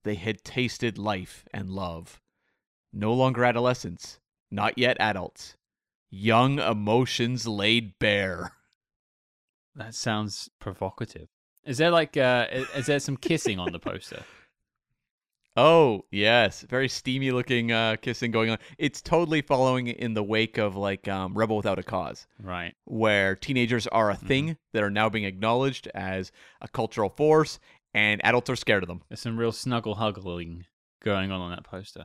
They 0.05 0.15
had 0.15 0.45
tasted 0.45 0.99
life 0.99 1.45
and 1.53 1.69
love. 1.69 2.21
No 2.93 3.13
longer 3.13 3.45
adolescents, 3.45 4.21
not 4.53 4.79
yet 4.79 4.97
adults. 5.01 5.57
Young 6.11 6.61
emotions 6.61 7.49
laid 7.49 7.99
bare. 7.99 8.53
That 9.75 9.97
sounds 9.97 10.49
provocative. 10.61 11.27
Is 11.65 11.79
there 11.79 11.91
like 11.91 12.17
uh, 12.17 12.47
is 12.77 12.87
there 12.87 13.01
some 13.01 13.17
kissing 13.17 13.59
on 13.59 13.73
the 13.73 13.81
poster? 13.81 14.23
Oh, 15.57 16.05
yes. 16.11 16.63
Very 16.69 16.89
steamy 16.89 17.31
looking 17.31 17.73
uh, 17.73 17.97
kissing 18.03 18.31
going 18.31 18.51
on. 18.51 18.59
It's 18.79 19.01
totally 19.01 19.41
following 19.41 19.87
in 19.89 20.13
the 20.15 20.23
wake 20.23 20.59
of 20.59 20.77
like 20.77 21.09
um, 21.09 21.37
Rebel 21.37 21.57
Without 21.57 21.79
a 21.79 21.83
Cause. 21.83 22.27
Right. 22.43 22.75
where 22.85 23.35
teenagers 23.35 23.87
are 23.87 24.11
a 24.11 24.17
thing 24.17 24.59
that 24.75 24.83
are 24.83 24.91
now 24.91 25.09
being 25.09 25.25
acknowledged 25.25 25.89
as 25.95 26.31
a 26.61 26.69
cultural 26.69 27.09
force 27.09 27.59
and 27.95 28.21
adults 28.25 28.51
are 28.51 28.57
scared 28.57 28.83
of 28.83 28.89
them. 28.89 29.03
There's 29.09 29.21
some 29.21 29.39
real 29.39 29.53
snuggle 29.53 29.95
huggling 29.95 30.67
going 31.03 31.33
on 31.33 31.41
on 31.41 31.51
that 31.51 31.65
poster. 31.65 32.05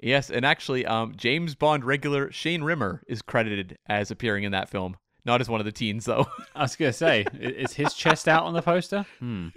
Yes, 0.00 0.30
and 0.30 0.44
actually, 0.44 0.84
um, 0.86 1.14
James 1.16 1.54
Bond 1.54 1.84
regular 1.84 2.30
Shane 2.30 2.62
Rimmer 2.62 3.02
is 3.06 3.22
credited 3.22 3.78
as 3.86 4.10
appearing 4.10 4.44
in 4.44 4.52
that 4.52 4.68
film. 4.68 4.96
Not 5.24 5.40
as 5.40 5.48
one 5.48 5.60
of 5.60 5.66
the 5.66 5.72
teens, 5.72 6.04
though. 6.04 6.26
I 6.54 6.62
was 6.62 6.76
gonna 6.76 6.92
say, 6.92 7.26
is 7.40 7.72
his 7.72 7.94
chest 7.94 8.28
out 8.28 8.44
on 8.44 8.54
the 8.54 8.62
poster? 8.62 9.04
Hmm. 9.18 9.48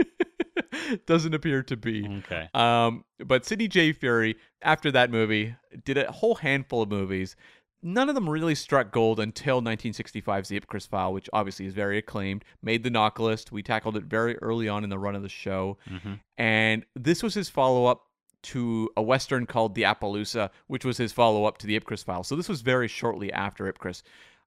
Doesn't 1.06 1.34
appear 1.34 1.64
to 1.64 1.78
be. 1.78 2.08
Okay. 2.20 2.50
Um, 2.54 3.06
but 3.26 3.46
Sidney 3.46 3.68
J. 3.68 3.94
Furie, 3.94 4.36
after 4.62 4.92
that 4.92 5.12
movie, 5.12 5.56
did 5.86 5.98
a 5.98 6.12
whole 6.12 6.36
handful 6.36 6.82
of 6.82 6.90
movies. 6.90 7.36
None 7.82 8.10
of 8.10 8.16
them 8.16 8.30
really 8.30 8.56
struck 8.56 8.92
gold 8.92 9.20
until 9.22 9.62
1965's 9.62 10.50
The 10.50 10.60
Ipcress 10.60 10.88
File, 10.88 11.14
which 11.14 11.30
obviously 11.32 11.66
is 11.66 11.74
very 11.74 11.98
acclaimed, 11.98 12.44
made 12.62 12.84
the 12.84 12.92
NOC 12.92 13.20
list. 13.20 13.52
We 13.52 13.64
tackled 13.64 13.96
it 13.96 14.04
very 14.04 14.38
early 14.40 14.68
on 14.68 14.84
in 14.84 14.90
the 14.90 15.00
run 15.00 15.16
of 15.16 15.22
the 15.22 15.30
show. 15.30 15.78
hmm 15.88 16.16
And 16.38 16.86
this 16.96 17.24
was 17.24 17.34
his 17.34 17.50
follow 17.50 17.86
up 17.86 18.06
to 18.42 18.90
a 18.98 19.02
Western 19.02 19.46
called 19.46 19.76
The 19.76 19.84
Appaloosa, 19.84 20.50
which 20.68 20.86
was 20.86 20.98
his 20.98 21.12
follow 21.12 21.46
up 21.46 21.58
to 21.60 21.68
The 21.68 21.80
Ipcress 21.80 22.04
File. 22.04 22.24
So 22.24 22.36
this 22.36 22.50
was 22.50 22.62
very 22.62 22.88
shortly 22.88 23.32
after 23.32 23.72
Ipcress. 23.72 24.02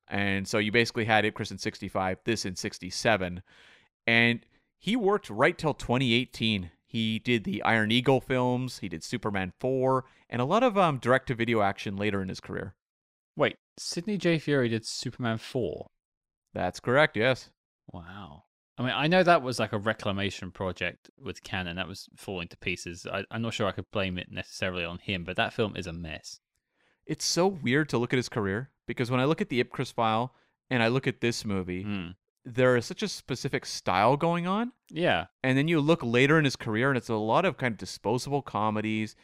And 0.09 0.47
so 0.47 0.59
you 0.59 0.73
basically 0.73 1.05
had 1.05 1.25
Ipcress 1.25 1.51
in 1.51 1.59
65, 1.59 2.19
this 2.25 2.45
in 2.45 2.57
67. 2.57 3.43
And 4.07 4.41
he 4.83 4.97
worked 4.97 5.31
right 5.31 5.57
till 5.57 5.75
2018. 5.75 6.73
He 6.85 7.21
did 7.21 7.45
the 7.45 7.63
Iron 7.63 7.93
Eagle 7.93 8.21
films, 8.21 8.81
he 8.81 8.89
did 8.89 9.05
Superman 9.05 9.53
4, 9.61 10.05
and 10.29 10.43
a 10.43 10.45
lot 10.45 10.65
of 10.65 10.77
um, 10.77 10.99
direct 10.99 11.29
to 11.29 11.37
video 11.37 11.63
action 11.63 11.97
later 11.97 12.21
in 12.21 12.29
his 12.29 12.41
career. 12.41 12.75
Wait, 13.37 13.57
Sidney 13.79 14.19
J. 14.19 14.41
Furie 14.41 14.69
did 14.69 14.85
Superman 14.85 15.39
4. 15.39 15.87
That's 16.53 16.81
correct, 16.81 17.17
yes. 17.17 17.51
Wow. 17.93 18.43
I 18.77 18.83
mean, 18.83 18.93
I 18.93 19.07
know 19.07 19.23
that 19.23 19.43
was 19.43 19.61
like 19.61 19.73
a 19.73 19.79
reclamation 19.79 20.51
project 20.51 21.11
with 21.17 21.45
Cannon 21.45 21.77
that 21.77 21.87
was 21.87 22.09
falling 22.17 22.49
to 22.49 22.57
pieces. 22.57 23.07
I, 23.07 23.25
I'm 23.31 23.43
not 23.43 23.55
sure 23.55 23.69
I 23.69 23.73
could 23.73 23.91
blame 23.93 24.19
it 24.19 24.33
necessarily 24.33 24.85
on 24.85 24.99
him, 24.99 25.23
but 25.23 25.37
that 25.37 25.53
film 25.53 25.77
is 25.77 25.87
a 25.87 25.93
mess. 25.93 26.41
It's 27.07 27.25
so 27.25 27.47
weird 27.47 27.89
to 27.91 27.99
look 27.99 28.13
at 28.13 28.19
his 28.19 28.29
career 28.29 28.71
because 28.89 29.13
when 29.13 29.21
I 29.21 29.27
look 29.27 29.41
at 29.41 29.49
the 29.49 29.63
Ipcress 29.63 29.93
file 29.93 30.35
and 30.69 30.83
I 30.83 30.89
look 30.89 31.07
at 31.07 31.21
this 31.21 31.45
movie, 31.45 31.85
Hmm. 31.85 32.09
There 32.45 32.77
is 32.77 32.87
such 32.87 33.03
a 33.03 33.09
specific 33.09 33.65
style 33.65 34.17
going 34.17 34.47
on. 34.47 34.73
Yeah. 34.91 35.27
And 35.45 35.57
then 35.57 35.69
you 35.69 35.81
look 35.81 36.03
later 36.03 36.39
in 36.39 36.45
his 36.45 36.57
career 36.57 36.89
and 36.89 36.97
it's 36.97 37.09
a 37.09 37.15
lot 37.15 37.45
of 37.45 37.57
kind 37.57 37.73
of 37.73 37.79
disposable 37.79 38.43
comedies 38.43 39.15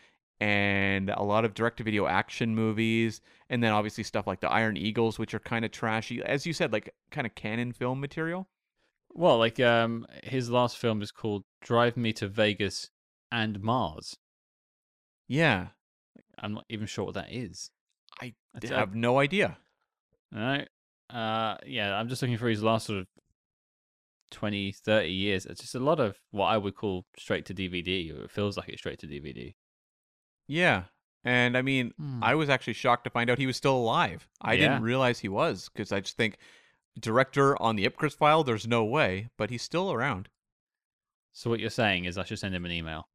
and 0.41 1.11
a 1.11 1.23
lot 1.23 1.45
of 1.45 1.53
direct-to-video 1.53 2.07
action 2.07 2.55
movies, 2.55 3.21
and 3.51 3.61
then 3.61 3.73
obviously 3.73 4.05
stuff 4.05 4.27
like 4.27 4.39
the 4.39 4.49
Iron 4.49 4.77
Eagles, 4.77 5.19
which 5.19 5.35
are 5.35 5.41
kind 5.41 5.65
of 5.65 5.73
trashy, 5.73 6.23
as 6.23 6.47
you 6.47 6.53
said, 6.53 6.73
like 6.73 6.95
kind 7.11 7.27
of 7.27 7.35
Cannon 7.35 7.73
film 7.73 8.01
material. 8.01 8.49
Well, 9.13 9.39
like 9.39 9.59
um, 9.59 10.07
his 10.23 10.49
last 10.49 10.77
film 10.77 11.03
is 11.03 11.11
called 11.11 11.43
Drive 11.61 11.97
Me 11.97 12.13
to 12.13 12.29
Vegas 12.29 12.91
and 13.33 13.61
Mars. 13.61 14.17
Yeah, 15.27 15.69
I'm 16.39 16.55
not 16.55 16.67
even 16.69 16.87
sure 16.87 17.07
what 17.07 17.15
that 17.15 17.33
is. 17.33 17.73
I 18.21 18.35
a- 18.63 18.69
have 18.69 18.95
no 18.95 19.19
idea. 19.19 19.59
All 20.33 20.41
right. 20.41 20.69
Uh, 21.11 21.57
yeah, 21.67 21.97
I'm 21.97 22.09
just 22.09 22.21
looking 22.23 22.37
for 22.39 22.49
his 22.49 22.63
last 22.63 22.87
sort 22.87 23.01
of 23.01 23.07
20, 24.31 24.73
30 24.73 25.09
years. 25.11 25.47
It's 25.47 25.61
just 25.61 25.75
a 25.75 25.79
lot 25.81 26.01
of 26.01 26.17
what 26.31 26.47
I 26.47 26.59
would 26.59 26.75
call 26.75 27.05
straight 27.19 27.47
to 27.47 27.55
DVD, 27.55 28.13
or 28.19 28.25
it 28.25 28.31
feels 28.31 28.57
like 28.57 28.69
it's 28.69 28.81
straight 28.81 28.99
to 29.01 29.07
DVD. 29.07 29.55
Yeah, 30.47 30.85
and 31.25 31.57
I 31.57 31.63
mean, 31.63 31.93
Hmm. 31.99 32.23
I 32.23 32.35
was 32.35 32.49
actually 32.51 32.73
shocked 32.75 33.05
to 33.05 33.11
find 33.11 33.31
out 33.31 33.39
he 33.39 33.47
was 33.47 33.57
still 33.57 33.77
alive. 33.77 34.29
I 34.41 34.55
Yeah. 34.55 34.69
didn't 34.69 34.83
realize 34.83 35.19
he 35.21 35.29
was 35.29 35.69
because 35.69 35.93
I 35.93 36.01
just 36.01 36.17
think 36.17 36.37
director 36.99 37.61
on 37.63 37.77
the 37.77 37.89
Ipcress 37.89 38.15
file. 38.17 38.45
There's 38.45 38.67
no 38.67 38.85
way, 38.85 39.29
but 39.37 39.51
he's 39.51 39.63
still 39.63 39.93
around. 39.93 40.29
So 41.33 41.49
what 41.51 41.61
you're 41.61 41.71
saying 41.71 42.05
is 42.07 42.19
I 42.19 42.25
should 42.25 42.39
send 42.39 42.55
him 42.55 42.65
an 42.65 42.73
email. 42.73 43.09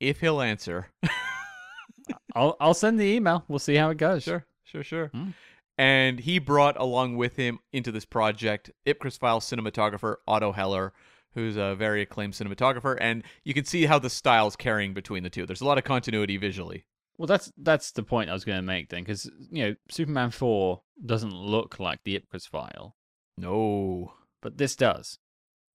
If 0.00 0.20
he'll 0.20 0.40
answer. 0.40 0.88
I'll 2.34 2.56
I'll 2.60 2.74
send 2.74 2.98
the 2.98 3.04
email. 3.04 3.44
We'll 3.48 3.58
see 3.58 3.76
how 3.76 3.90
it 3.90 3.98
goes. 3.98 4.22
Sure, 4.24 4.44
sure, 4.64 4.82
sure. 4.84 5.08
Hmm. 5.08 5.30
And 5.76 6.20
he 6.20 6.38
brought 6.38 6.76
along 6.78 7.16
with 7.16 7.36
him 7.36 7.58
into 7.72 7.90
this 7.90 8.04
project 8.04 8.70
Ipcress 8.86 9.18
File 9.18 9.40
cinematographer 9.40 10.16
Otto 10.26 10.52
Heller, 10.52 10.92
who's 11.34 11.56
a 11.56 11.74
very 11.74 12.02
acclaimed 12.02 12.34
cinematographer, 12.34 12.96
and 13.00 13.24
you 13.42 13.54
can 13.54 13.64
see 13.64 13.86
how 13.86 13.98
the 13.98 14.10
styles 14.10 14.54
carrying 14.54 14.94
between 14.94 15.24
the 15.24 15.30
two. 15.30 15.46
There's 15.46 15.60
a 15.60 15.66
lot 15.66 15.78
of 15.78 15.84
continuity 15.84 16.36
visually. 16.36 16.84
Well, 17.18 17.26
that's 17.26 17.52
that's 17.58 17.92
the 17.92 18.02
point 18.02 18.30
I 18.30 18.34
was 18.34 18.44
going 18.44 18.58
to 18.58 18.62
make 18.62 18.88
then, 18.90 19.02
because 19.02 19.30
you 19.50 19.64
know 19.64 19.74
Superman 19.90 20.30
four 20.30 20.82
doesn't 21.04 21.32
look 21.32 21.80
like 21.80 22.00
the 22.04 22.18
Ipcress 22.20 22.48
file, 22.48 22.96
No. 23.36 24.12
but 24.42 24.58
this 24.58 24.76
does. 24.76 25.18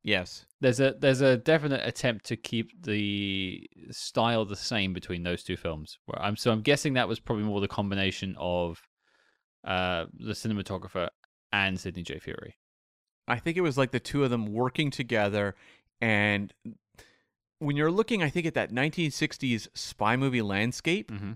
Yes. 0.04 0.46
There's 0.62 0.80
a 0.80 0.96
there's 0.98 1.22
a 1.22 1.38
definite 1.38 1.86
attempt 1.86 2.26
to 2.28 2.38
keep 2.38 2.72
the 2.84 3.68
style 3.92 4.46
the 4.46 4.56
same 4.56 4.94
between 4.94 5.24
those 5.24 5.44
two 5.44 5.58
films. 5.58 5.98
Where 6.06 6.22
I'm 6.22 6.38
so 6.38 6.52
I'm 6.52 6.62
guessing 6.62 6.94
that 6.94 7.08
was 7.10 7.20
probably 7.20 7.44
more 7.44 7.60
the 7.60 7.68
combination 7.68 8.36
of 8.40 8.82
uh 9.66 10.06
the 10.14 10.34
cinematographer 10.34 11.10
and 11.52 11.80
Sidney 11.80 12.04
J. 12.04 12.20
Furie. 12.20 12.54
I 13.28 13.38
think 13.40 13.58
it 13.58 13.62
was 13.62 13.78
like 13.78 13.92
the 13.92 14.00
two 14.00 14.24
of 14.24 14.30
them 14.30 14.54
working 14.54 14.90
together 14.92 15.56
and 16.02 16.54
when 17.60 17.76
you're 17.76 17.92
looking 17.92 18.24
I 18.24 18.30
think 18.30 18.46
at 18.46 18.54
that 18.54 18.72
1960s 18.72 19.68
spy 19.74 20.16
movie 20.16 20.42
landscape, 20.42 21.12
Mm-hmm. 21.12 21.34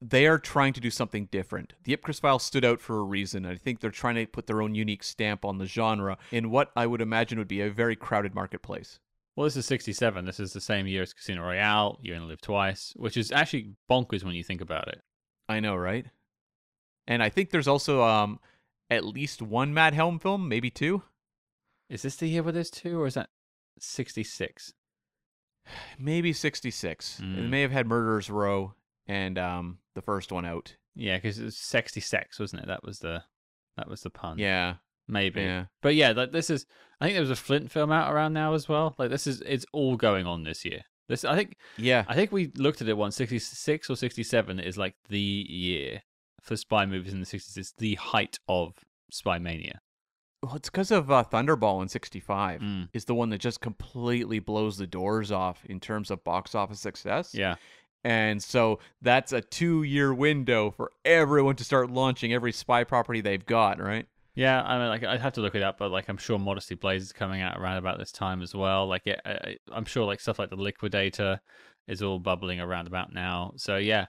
they 0.00 0.26
are 0.26 0.38
trying 0.38 0.72
to 0.72 0.80
do 0.80 0.90
something 0.90 1.26
different. 1.30 1.74
The 1.84 1.96
Ipcress 1.96 2.20
file 2.20 2.38
stood 2.38 2.64
out 2.64 2.80
for 2.80 2.98
a 2.98 3.02
reason. 3.04 3.46
I 3.46 3.54
think 3.56 3.80
they're 3.80 3.90
trying 3.90 4.16
to 4.16 4.26
put 4.26 4.46
their 4.46 4.62
own 4.62 4.74
unique 4.74 5.02
stamp 5.04 5.44
on 5.44 5.58
the 5.58 5.66
genre 5.66 6.18
in 6.32 6.50
what 6.50 6.72
I 6.74 6.86
would 6.86 7.00
imagine 7.00 7.38
would 7.38 7.48
be 7.48 7.60
a 7.60 7.70
very 7.70 7.96
crowded 7.96 8.34
marketplace. 8.34 8.98
Well, 9.36 9.44
this 9.44 9.56
is 9.56 9.66
67. 9.66 10.24
This 10.24 10.40
is 10.40 10.52
the 10.52 10.60
same 10.60 10.86
year 10.88 11.02
as 11.02 11.12
Casino 11.14 11.42
Royale. 11.42 11.98
You 12.02 12.14
only 12.16 12.26
live 12.28 12.40
twice, 12.40 12.92
which 12.96 13.16
is 13.16 13.30
actually 13.30 13.74
bonkers 13.88 14.24
when 14.24 14.34
you 14.34 14.42
think 14.42 14.60
about 14.60 14.88
it. 14.88 15.00
I 15.48 15.60
know, 15.60 15.76
right? 15.76 16.06
And 17.10 17.22
I 17.22 17.28
think 17.28 17.50
there's 17.50 17.68
also 17.68 18.02
um 18.04 18.38
at 18.88 19.04
least 19.04 19.42
one 19.42 19.74
Matt 19.74 19.92
Helm 19.94 20.18
film, 20.18 20.48
maybe 20.48 20.70
two. 20.70 21.02
Is 21.90 22.02
this 22.02 22.16
the 22.16 22.28
year 22.28 22.42
where 22.42 22.52
there's 22.52 22.70
two, 22.70 23.00
or 23.00 23.06
is 23.06 23.14
that 23.14 23.28
66? 23.80 24.72
Maybe 25.98 26.32
66. 26.32 27.18
It 27.18 27.22
Mm. 27.24 27.48
may 27.50 27.62
have 27.62 27.72
had 27.72 27.86
Murderers 27.86 28.30
Row 28.30 28.74
and 29.06 29.36
um 29.38 29.78
the 29.94 30.02
first 30.02 30.30
one 30.32 30.44
out. 30.46 30.76
Yeah, 30.94 31.16
because 31.16 31.38
it 31.38 31.44
was 31.44 31.56
66, 31.56 32.38
wasn't 32.38 32.62
it? 32.62 32.66
That 32.68 32.84
was 32.84 33.00
the 33.00 33.24
that 33.76 33.88
was 33.88 34.02
the 34.02 34.10
pun. 34.10 34.38
Yeah. 34.38 34.74
maybe. 35.08 35.40
Yeah. 35.42 35.64
But 35.82 35.94
yeah, 35.96 36.12
like 36.12 36.32
this 36.32 36.50
is. 36.50 36.66
I 37.00 37.06
think 37.06 37.14
there 37.14 37.22
was 37.22 37.30
a 37.30 37.36
Flint 37.36 37.70
film 37.70 37.90
out 37.90 38.12
around 38.12 38.34
now 38.34 38.54
as 38.54 38.68
well. 38.68 38.94
Like 38.98 39.10
this 39.10 39.26
is. 39.26 39.40
It's 39.46 39.66
all 39.72 39.96
going 39.96 40.26
on 40.26 40.44
this 40.44 40.64
year. 40.64 40.82
This 41.08 41.24
I 41.24 41.34
think. 41.34 41.56
Yeah. 41.76 42.04
I 42.08 42.14
think 42.14 42.30
we 42.30 42.52
looked 42.56 42.80
at 42.82 42.88
it 42.88 42.96
once. 42.96 43.16
66 43.16 43.90
or 43.90 43.96
67 43.96 44.60
is 44.60 44.76
like 44.78 44.94
the 45.08 45.18
year 45.18 46.02
for 46.42 46.56
spy 46.56 46.86
movies 46.86 47.12
in 47.12 47.20
the 47.20 47.26
60s. 47.26 47.56
It's 47.56 47.72
the 47.72 47.94
height 47.96 48.38
of 48.48 48.74
spy 49.10 49.38
mania. 49.38 49.80
Well, 50.42 50.54
it's 50.56 50.70
because 50.70 50.90
of 50.90 51.10
uh, 51.10 51.24
Thunderball 51.30 51.82
in 51.82 51.88
65 51.88 52.60
Mm. 52.60 52.88
is 52.94 53.04
the 53.04 53.14
one 53.14 53.28
that 53.30 53.38
just 53.38 53.60
completely 53.60 54.38
blows 54.38 54.78
the 54.78 54.86
doors 54.86 55.30
off 55.30 55.64
in 55.66 55.80
terms 55.80 56.10
of 56.10 56.24
box 56.24 56.54
office 56.54 56.80
success. 56.80 57.34
Yeah. 57.34 57.56
And 58.04 58.42
so 58.42 58.78
that's 59.02 59.32
a 59.34 59.42
two 59.42 59.82
year 59.82 60.14
window 60.14 60.70
for 60.70 60.90
everyone 61.04 61.56
to 61.56 61.64
start 61.64 61.90
launching 61.90 62.32
every 62.32 62.52
spy 62.52 62.84
property 62.84 63.20
they've 63.20 63.44
got, 63.44 63.78
right? 63.78 64.06
Yeah, 64.34 64.62
I 64.62 64.78
mean, 64.78 64.88
like 64.88 65.04
I'd 65.04 65.20
have 65.20 65.34
to 65.34 65.42
look 65.42 65.54
it 65.54 65.62
up, 65.62 65.76
but 65.76 65.90
like 65.90 66.08
I'm 66.08 66.16
sure 66.16 66.38
Modesty 66.38 66.74
Blaise 66.76 67.02
is 67.02 67.12
coming 67.12 67.42
out 67.42 67.58
around 67.60 67.76
about 67.76 67.98
this 67.98 68.10
time 68.12 68.40
as 68.40 68.54
well. 68.54 68.86
Like, 68.86 69.06
it, 69.06 69.20
I, 69.26 69.30
I- 69.32 69.56
I'm 69.72 69.84
sure 69.84 70.06
like 70.06 70.20
stuff 70.20 70.38
like 70.38 70.48
the 70.48 70.56
Liquidator 70.56 71.40
is 71.88 72.00
all 72.02 72.18
bubbling 72.18 72.60
around 72.60 72.86
about 72.86 73.12
now. 73.12 73.52
So 73.56 73.76
yeah, 73.76 74.06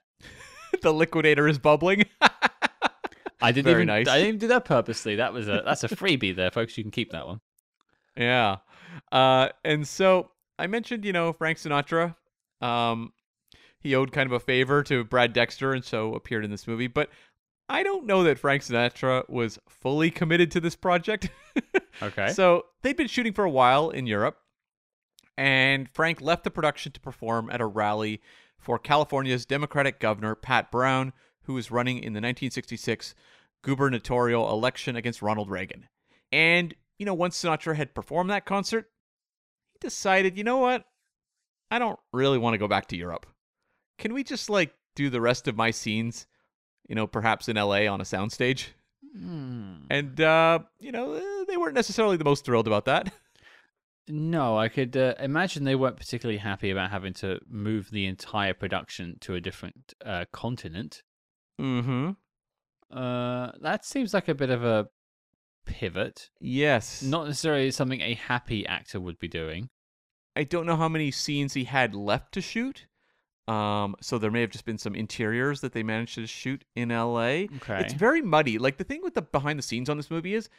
the 0.81 0.93
liquidator 0.93 1.47
is 1.47 1.59
bubbling. 1.59 2.05
I 3.41 3.51
didn't 3.51 3.65
Very 3.65 3.83
even 3.83 3.87
nice. 3.87 4.07
I 4.07 4.21
didn't 4.21 4.39
do 4.39 4.47
that 4.49 4.65
purposely. 4.65 5.15
That 5.15 5.33
was 5.33 5.47
a 5.47 5.63
that's 5.65 5.83
a 5.83 5.87
freebie 5.89 6.35
there, 6.35 6.51
folks. 6.51 6.77
You 6.77 6.83
can 6.83 6.91
keep 6.91 7.11
that 7.11 7.25
one. 7.25 7.41
yeah. 8.15 8.57
Uh, 9.11 9.49
and 9.65 9.87
so 9.87 10.31
I 10.59 10.67
mentioned, 10.67 11.05
you 11.05 11.13
know, 11.13 11.33
Frank 11.33 11.57
Sinatra. 11.57 12.15
Um, 12.61 13.13
he 13.79 13.95
owed 13.95 14.11
kind 14.11 14.27
of 14.27 14.33
a 14.33 14.39
favor 14.39 14.83
to 14.83 15.03
Brad 15.03 15.33
Dexter 15.33 15.73
and 15.73 15.83
so 15.83 16.13
appeared 16.13 16.45
in 16.45 16.51
this 16.51 16.67
movie. 16.67 16.85
But 16.87 17.09
I 17.67 17.81
don't 17.81 18.05
know 18.05 18.23
that 18.23 18.37
Frank 18.37 18.61
Sinatra 18.61 19.27
was 19.27 19.57
fully 19.67 20.11
committed 20.11 20.51
to 20.51 20.59
this 20.59 20.75
project. 20.75 21.29
Okay. 22.01 22.29
So 22.29 22.65
they'd 22.81 22.95
been 22.97 23.07
shooting 23.09 23.33
for 23.33 23.43
a 23.43 23.49
while 23.49 23.89
in 23.91 24.07
Europe, 24.07 24.37
and 25.37 25.87
Frank 25.93 26.19
left 26.19 26.43
the 26.43 26.49
production 26.49 26.91
to 26.93 26.99
perform 26.99 27.49
at 27.51 27.61
a 27.61 27.65
rally 27.65 28.21
for 28.62 28.80
California's 28.80 29.45
Democratic 29.45 30.00
governor, 30.00 30.36
Pat 30.36 30.71
Brown, 30.71 31.13
who 31.43 31.54
was 31.54 31.71
running 31.71 31.97
in 31.97 32.13
the 32.13 32.17
1966 32.17 33.15
gubernatorial 33.63 34.50
election 34.52 34.95
against 34.95 35.21
Ronald 35.21 35.50
Reagan. 35.50 35.88
And, 36.32 36.74
you 36.97 37.06
know, 37.06 37.13
once 37.13 37.41
Sinatra 37.41 37.76
had 37.76 37.95
performed 37.95 38.30
that 38.30 38.45
concert, 38.45 38.89
he 39.74 39.80
decided, 39.80 40.38
you 40.38 40.43
know 40.43 40.58
what? 40.58 40.86
I 41.69 41.80
don't 41.80 42.00
really 42.13 42.38
want 42.38 42.54
to 42.54 42.60
go 42.60 42.67
back 42.67 42.88
to 42.88 42.97
Europe. 42.97 43.26
Can 43.97 44.13
we 44.13 44.24
just, 44.24 44.50
like, 44.50 44.74
do 44.95 45.10
the 45.10 45.21
rest 45.21 45.47
of 45.47 45.58
my 45.58 45.71
scenes, 45.71 46.28
you 46.88 46.95
know, 46.95 47.08
perhaps 47.08 47.50
in 47.50 47.56
LA 47.56 47.88
on 47.88 48.00
a 48.00 48.06
soundstage? 48.06 48.67
Hmm. 49.17 49.86
And, 49.89 50.21
uh, 50.21 50.60
you 50.80 50.91
know, 50.91 51.13
eh, 51.13 51.45
they 51.47 51.58
weren't 51.58 51.76
necessarily 51.76 52.17
the 52.17 52.24
most 52.24 52.45
thrilled 52.45 52.67
about 52.67 52.86
that. 52.86 53.12
No, 54.07 54.57
I 54.57 54.67
could 54.67 54.97
uh, 54.97 55.13
imagine 55.19 55.63
they 55.63 55.75
weren't 55.75 55.97
particularly 55.97 56.39
happy 56.39 56.69
about 56.69 56.91
having 56.91 57.13
to 57.15 57.39
move 57.47 57.91
the 57.91 58.05
entire 58.05 58.53
production 58.53 59.17
to 59.21 59.35
a 59.35 59.41
different 59.41 59.93
uh, 60.05 60.25
continent. 60.33 61.03
Mm-hmm. 61.59 62.11
Uh, 62.91 63.51
that 63.61 63.85
seems 63.85 64.13
like 64.13 64.27
a 64.27 64.35
bit 64.35 64.49
of 64.49 64.63
a 64.63 64.87
pivot. 65.65 66.29
Yes. 66.39 67.03
Not 67.03 67.27
necessarily 67.27 67.71
something 67.71 68.01
a 68.01 68.15
happy 68.15 68.65
actor 68.65 68.99
would 68.99 69.19
be 69.19 69.27
doing. 69.27 69.69
I 70.35 70.43
don't 70.43 70.65
know 70.65 70.77
how 70.77 70.89
many 70.89 71.11
scenes 71.11 71.53
he 71.53 71.65
had 71.65 71.93
left 71.93 72.33
to 72.33 72.41
shoot. 72.41 72.87
Um, 73.47 73.95
so 74.01 74.17
there 74.17 74.31
may 74.31 74.41
have 74.41 74.51
just 74.51 74.65
been 74.65 74.77
some 74.77 74.95
interiors 74.95 75.61
that 75.61 75.73
they 75.73 75.83
managed 75.83 76.15
to 76.15 76.27
shoot 76.27 76.63
in 76.75 76.89
LA. 76.89 77.45
Okay. 77.57 77.79
It's 77.79 77.93
very 77.93 78.21
muddy. 78.21 78.57
Like 78.57 78.77
the 78.77 78.83
thing 78.83 79.01
with 79.03 79.13
the 79.13 79.21
behind 79.21 79.59
the 79.59 79.63
scenes 79.63 79.89
on 79.89 79.97
this 79.97 80.11
movie 80.11 80.35
is 80.35 80.49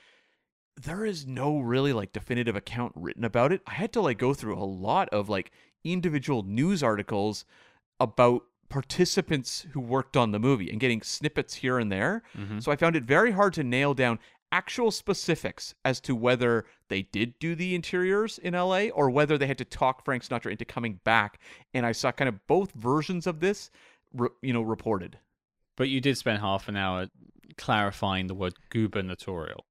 there 0.76 1.04
is 1.04 1.26
no 1.26 1.58
really 1.58 1.92
like 1.92 2.12
definitive 2.12 2.56
account 2.56 2.92
written 2.96 3.24
about 3.24 3.52
it. 3.52 3.60
I 3.66 3.74
had 3.74 3.92
to 3.92 4.00
like 4.00 4.18
go 4.18 4.34
through 4.34 4.56
a 4.56 4.64
lot 4.64 5.08
of 5.10 5.28
like 5.28 5.52
individual 5.84 6.42
news 6.42 6.82
articles 6.82 7.44
about 8.00 8.42
participants 8.68 9.66
who 9.72 9.80
worked 9.80 10.16
on 10.16 10.30
the 10.32 10.38
movie 10.38 10.70
and 10.70 10.80
getting 10.80 11.02
snippets 11.02 11.54
here 11.56 11.78
and 11.78 11.92
there. 11.92 12.22
Mhm. 12.36 12.62
So 12.62 12.72
I 12.72 12.76
found 12.76 12.96
it 12.96 13.04
very 13.04 13.32
hard 13.32 13.52
to 13.54 13.62
nail 13.64 13.92
down 13.94 14.18
actual 14.50 14.90
specifics 14.90 15.74
as 15.84 16.00
to 16.00 16.14
whether 16.14 16.64
they 16.88 17.02
did 17.02 17.38
do 17.38 17.54
the 17.54 17.74
interiors 17.74 18.38
in 18.38 18.54
LA 18.54 18.88
or 18.90 19.08
whether 19.10 19.36
they 19.38 19.46
had 19.46 19.58
to 19.58 19.64
talk 19.64 20.04
Frank 20.04 20.22
Sinatra 20.24 20.50
into 20.52 20.64
coming 20.64 21.00
back. 21.04 21.38
And 21.74 21.84
I 21.86 21.92
saw 21.92 22.12
kind 22.12 22.28
of 22.28 22.46
both 22.46 22.72
versions 22.72 23.26
of 23.26 23.40
this, 23.40 23.70
re- 24.12 24.28
you 24.42 24.52
know, 24.52 24.62
reported. 24.62 25.18
But 25.76 25.88
you 25.88 26.00
did 26.00 26.18
spend 26.18 26.40
half 26.40 26.68
an 26.68 26.76
hour 26.76 27.08
clarifying 27.56 28.26
the 28.26 28.34
word 28.34 28.54
gubernatorial. 28.70 29.64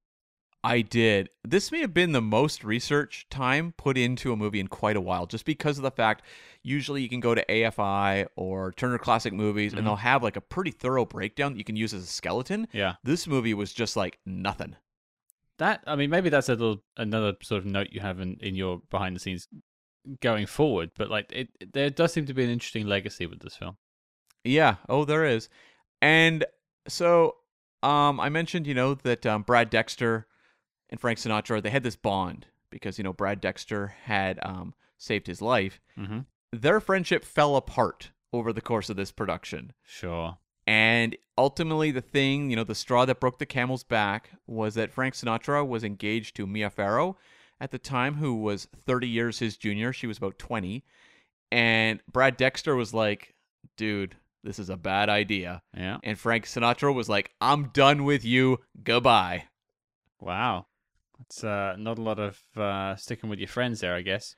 I 0.63 0.81
did. 0.81 1.29
This 1.43 1.71
may 1.71 1.79
have 1.81 1.93
been 1.93 2.11
the 2.11 2.21
most 2.21 2.63
research 2.63 3.25
time 3.31 3.73
put 3.77 3.97
into 3.97 4.31
a 4.31 4.35
movie 4.37 4.59
in 4.59 4.67
quite 4.67 4.95
a 4.95 5.01
while, 5.01 5.25
just 5.25 5.43
because 5.45 5.77
of 5.77 5.81
the 5.83 5.89
fact 5.91 6.23
usually 6.63 7.01
you 7.01 7.09
can 7.09 7.19
go 7.19 7.33
to 7.33 7.43
AFI 7.49 8.27
or 8.35 8.71
Turner 8.73 8.99
Classic 8.99 9.33
Movies 9.33 9.73
Mhm. 9.73 9.77
and 9.79 9.87
they'll 9.87 9.95
have 9.95 10.21
like 10.21 10.35
a 10.35 10.41
pretty 10.41 10.69
thorough 10.69 11.05
breakdown 11.05 11.53
that 11.53 11.57
you 11.57 11.63
can 11.63 11.75
use 11.75 11.93
as 11.95 12.03
a 12.03 12.07
skeleton. 12.07 12.67
Yeah. 12.71 12.95
This 13.03 13.25
movie 13.25 13.55
was 13.55 13.73
just 13.73 13.95
like 13.97 14.19
nothing. 14.25 14.75
That 15.57 15.83
I 15.87 15.95
mean, 15.95 16.09
maybe 16.11 16.29
that's 16.29 16.49
a 16.49 16.53
little 16.53 16.83
another 16.97 17.33
sort 17.41 17.59
of 17.59 17.65
note 17.65 17.87
you 17.91 18.01
have 18.01 18.19
in, 18.19 18.37
in 18.41 18.53
your 18.55 18.81
behind 18.91 19.15
the 19.15 19.19
scenes 19.19 19.47
going 20.19 20.45
forward. 20.45 20.91
But 20.95 21.09
like, 21.09 21.31
it 21.31 21.73
there 21.73 21.89
does 21.89 22.13
seem 22.13 22.25
to 22.27 22.33
be 22.35 22.43
an 22.43 22.49
interesting 22.51 22.85
legacy 22.85 23.25
with 23.25 23.39
this 23.39 23.55
film. 23.55 23.77
Yeah. 24.43 24.75
Oh, 24.89 25.05
there 25.05 25.25
is. 25.25 25.49
And 26.03 26.45
so, 26.87 27.35
um, 27.83 28.19
I 28.19 28.29
mentioned, 28.29 28.65
you 28.67 28.73
know, 28.75 28.93
that 28.95 29.25
um, 29.25 29.41
Brad 29.43 29.69
Dexter 29.71 30.27
and 30.91 30.99
Frank 30.99 31.19
Sinatra 31.19 31.61
they 31.61 31.69
had 31.69 31.83
this 31.83 31.95
bond 31.95 32.47
because 32.69 32.97
you 32.97 33.03
know 33.03 33.13
Brad 33.13 33.41
Dexter 33.41 33.95
had 34.03 34.39
um, 34.43 34.73
saved 34.97 35.27
his 35.27 35.41
life. 35.41 35.81
Mm-hmm. 35.97 36.19
Their 36.51 36.79
friendship 36.79 37.23
fell 37.23 37.55
apart 37.55 38.11
over 38.33 38.53
the 38.53 38.61
course 38.61 38.89
of 38.89 38.97
this 38.97 39.11
production. 39.11 39.73
Sure. 39.83 40.37
And 40.67 41.17
ultimately, 41.37 41.91
the 41.91 42.01
thing, 42.01 42.49
you 42.49 42.55
know, 42.55 42.63
the 42.63 42.75
straw 42.75 43.05
that 43.05 43.19
broke 43.19 43.39
the 43.39 43.45
camel's 43.45 43.83
back 43.83 44.31
was 44.47 44.75
that 44.75 44.91
Frank 44.91 45.15
Sinatra 45.15 45.67
was 45.67 45.83
engaged 45.83 46.35
to 46.35 46.47
Mia 46.47 46.69
Farrow 46.69 47.17
at 47.59 47.71
the 47.71 47.79
time, 47.79 48.15
who 48.15 48.35
was 48.35 48.67
30 48.85 49.07
years 49.07 49.39
his 49.39 49.57
junior. 49.57 49.91
She 49.91 50.07
was 50.07 50.17
about 50.17 50.39
20. 50.39 50.83
And 51.51 51.99
Brad 52.11 52.37
Dexter 52.37 52.75
was 52.75 52.93
like, 52.93 53.35
dude, 53.75 54.15
this 54.43 54.59
is 54.59 54.69
a 54.69 54.77
bad 54.77 55.09
idea. 55.09 55.61
Yeah. 55.75 55.97
And 56.03 56.17
Frank 56.17 56.45
Sinatra 56.45 56.93
was 56.93 57.09
like, 57.09 57.31
I'm 57.41 57.69
done 57.69 58.03
with 58.05 58.23
you. 58.23 58.59
Goodbye. 58.83 59.45
Wow. 60.19 60.67
That's 61.21 61.43
uh, 61.43 61.75
not 61.77 61.99
a 61.99 62.01
lot 62.01 62.19
of 62.19 62.39
uh, 62.57 62.95
sticking 62.95 63.29
with 63.29 63.37
your 63.37 63.47
friends 63.47 63.79
there, 63.79 63.93
I 63.93 64.01
guess. 64.01 64.35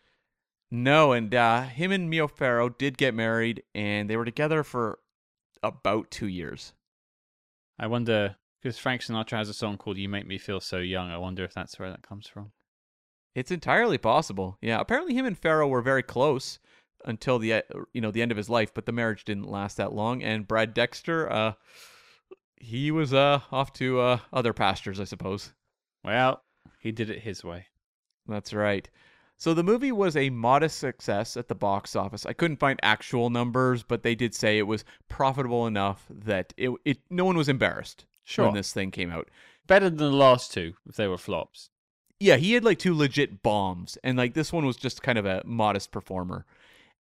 No, 0.69 1.13
and 1.13 1.33
uh, 1.33 1.63
him 1.63 1.91
and 1.91 2.09
Mia 2.09 2.27
Farrow 2.27 2.67
did 2.67 2.97
get 2.97 3.13
married, 3.13 3.63
and 3.73 4.09
they 4.09 4.17
were 4.17 4.25
together 4.25 4.63
for 4.63 4.99
about 5.61 6.11
two 6.11 6.27
years. 6.27 6.73
I 7.79 7.87
wonder 7.87 8.35
because 8.61 8.77
Frank 8.77 9.01
Sinatra 9.01 9.37
has 9.37 9.49
a 9.49 9.53
song 9.53 9.77
called 9.77 9.97
"You 9.97 10.09
Make 10.09 10.27
Me 10.27 10.37
Feel 10.37 10.59
So 10.59 10.79
Young." 10.79 11.09
I 11.09 11.17
wonder 11.17 11.45
if 11.45 11.53
that's 11.53 11.79
where 11.79 11.89
that 11.89 12.01
comes 12.01 12.27
from. 12.27 12.51
It's 13.33 13.51
entirely 13.51 13.97
possible. 13.97 14.57
Yeah, 14.61 14.79
apparently 14.79 15.13
him 15.13 15.25
and 15.25 15.37
Farrow 15.37 15.67
were 15.67 15.81
very 15.81 16.03
close 16.03 16.59
until 17.05 17.39
the 17.39 17.53
uh, 17.53 17.61
you 17.93 18.01
know 18.01 18.11
the 18.11 18.21
end 18.21 18.31
of 18.31 18.37
his 18.37 18.49
life, 18.49 18.73
but 18.73 18.85
the 18.85 18.91
marriage 18.91 19.23
didn't 19.23 19.49
last 19.49 19.77
that 19.77 19.93
long. 19.93 20.21
And 20.21 20.47
Brad 20.47 20.73
Dexter, 20.73 21.31
uh, 21.31 21.53
he 22.57 22.91
was 22.91 23.13
uh 23.13 23.39
off 23.51 23.71
to 23.73 24.01
uh 24.01 24.19
other 24.33 24.53
pastures, 24.53 24.99
I 24.99 25.05
suppose. 25.05 25.53
Well, 26.03 26.43
he 26.83 26.91
did 26.91 27.09
it 27.09 27.21
his 27.21 27.43
way. 27.43 27.67
That's 28.27 28.53
right. 28.53 28.89
So 29.37 29.53
the 29.53 29.63
movie 29.63 29.91
was 29.91 30.15
a 30.15 30.29
modest 30.29 30.77
success 30.77 31.35
at 31.37 31.47
the 31.47 31.55
box 31.55 31.95
office. 31.95 32.25
I 32.25 32.33
couldn't 32.33 32.59
find 32.59 32.79
actual 32.83 33.29
numbers, 33.29 33.83
but 33.83 34.03
they 34.03 34.15
did 34.15 34.35
say 34.35 34.57
it 34.57 34.67
was 34.67 34.83
profitable 35.09 35.65
enough 35.65 36.05
that 36.09 36.53
it, 36.57 36.71
it 36.85 36.99
no 37.09 37.25
one 37.25 37.37
was 37.37 37.49
embarrassed 37.49 38.05
Sure. 38.25 38.45
when 38.45 38.53
this 38.53 38.71
thing 38.73 38.91
came 38.91 39.11
out. 39.11 39.29
Better 39.65 39.89
than 39.89 39.97
the 39.97 40.11
last 40.11 40.53
two 40.53 40.73
if 40.87 40.95
they 40.97 41.07
were 41.07 41.17
flops. 41.17 41.69
Yeah, 42.19 42.35
he 42.35 42.53
had 42.53 42.63
like 42.63 42.79
two 42.79 42.95
legit 42.95 43.41
bombs, 43.41 43.97
and 44.03 44.17
like 44.17 44.33
this 44.33 44.53
one 44.53 44.65
was 44.65 44.77
just 44.77 45.01
kind 45.01 45.17
of 45.17 45.25
a 45.25 45.41
modest 45.45 45.91
performer. 45.91 46.45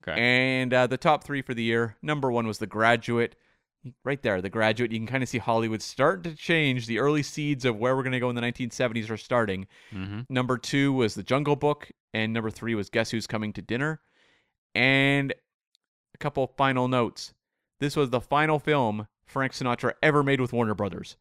Okay. 0.04 0.20
And 0.20 0.74
uh, 0.74 0.88
the 0.88 0.98
top 0.98 1.24
three 1.24 1.42
for 1.42 1.54
the 1.54 1.64
year 1.64 1.96
number 2.02 2.32
one 2.32 2.48
was 2.48 2.58
The 2.60 2.68
Graduate. 2.68 3.36
Right 4.04 4.22
there, 4.22 4.42
The 4.42 4.50
Graduate. 4.50 4.92
You 4.92 5.00
can 5.00 5.08
kind 5.08 5.24
of 5.24 5.30
see 5.30 5.40
Hollywood 5.40 5.82
starting 5.82 6.32
to 6.32 6.38
change. 6.38 6.86
The 6.86 7.00
early 7.00 7.24
seeds 7.24 7.66
of 7.66 7.78
where 7.78 7.96
we're 7.96 8.04
going 8.04 8.12
to 8.14 8.20
go 8.20 8.30
in 8.30 8.36
the 8.36 8.42
1970s 8.42 9.10
are 9.10 9.18
starting. 9.18 9.68
mm-hmm. 9.92 10.22
Number 10.30 10.58
two 10.58 10.94
was 10.94 11.16
The 11.16 11.24
Jungle 11.24 11.56
Book. 11.56 11.92
And 12.14 12.34
number 12.34 12.52
three 12.52 12.76
was 12.76 12.90
Guess 12.90 13.12
Who's 13.12 13.26
Coming 13.28 13.54
to 13.54 13.62
Dinner. 13.62 14.02
And 14.76 15.34
a 16.14 16.18
couple 16.20 16.54
final 16.58 16.88
notes. 16.88 17.34
This 17.80 17.96
was 17.96 18.10
the 18.10 18.22
final 18.22 18.60
film 18.60 19.08
Frank 19.26 19.54
Sinatra 19.54 19.94
ever 20.04 20.22
made 20.24 20.42
with 20.42 20.54
Warner 20.54 20.76
Brothers. 20.76 21.18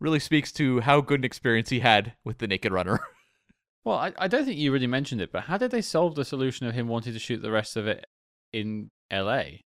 Really 0.00 0.18
speaks 0.18 0.50
to 0.52 0.80
how 0.80 1.00
good 1.00 1.20
an 1.20 1.24
experience 1.24 1.68
he 1.68 1.80
had 1.80 2.14
with 2.24 2.38
The 2.38 2.48
Naked 2.48 2.72
Runner. 2.72 3.00
Well, 3.84 3.96
I, 3.96 4.12
I 4.16 4.28
don't 4.28 4.44
think 4.44 4.58
you 4.58 4.70
really 4.70 4.86
mentioned 4.86 5.20
it, 5.20 5.32
but 5.32 5.42
how 5.42 5.56
did 5.56 5.72
they 5.72 5.82
solve 5.82 6.14
the 6.14 6.24
solution 6.24 6.66
of 6.68 6.74
him 6.74 6.86
wanting 6.86 7.14
to 7.14 7.18
shoot 7.18 7.42
the 7.42 7.50
rest 7.50 7.76
of 7.76 7.88
it 7.88 8.06
in 8.52 8.90
L.A.? 9.10 9.64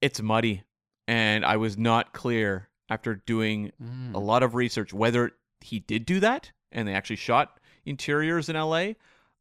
it's 0.00 0.22
muddy. 0.22 0.62
And 1.08 1.44
I 1.44 1.56
was 1.56 1.76
not 1.78 2.12
clear 2.12 2.68
after 2.90 3.14
doing 3.16 3.72
Mm. 3.82 4.14
a 4.14 4.18
lot 4.18 4.42
of 4.42 4.54
research 4.54 4.92
whether 4.92 5.32
he 5.60 5.80
did 5.80 6.06
do 6.06 6.20
that 6.20 6.52
and 6.70 6.86
they 6.86 6.94
actually 6.94 7.16
shot 7.16 7.58
interiors 7.84 8.48
in 8.48 8.54
LA 8.56 8.92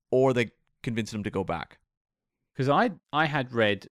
or 0.09 0.33
they 0.33 0.51
convinced 0.81 1.13
him 1.13 1.23
to 1.23 1.29
go 1.29 1.43
back. 1.43 1.77
Because 2.53 2.69
I 2.69 2.91
I 3.13 3.25
had 3.25 3.51
read, 3.53 3.89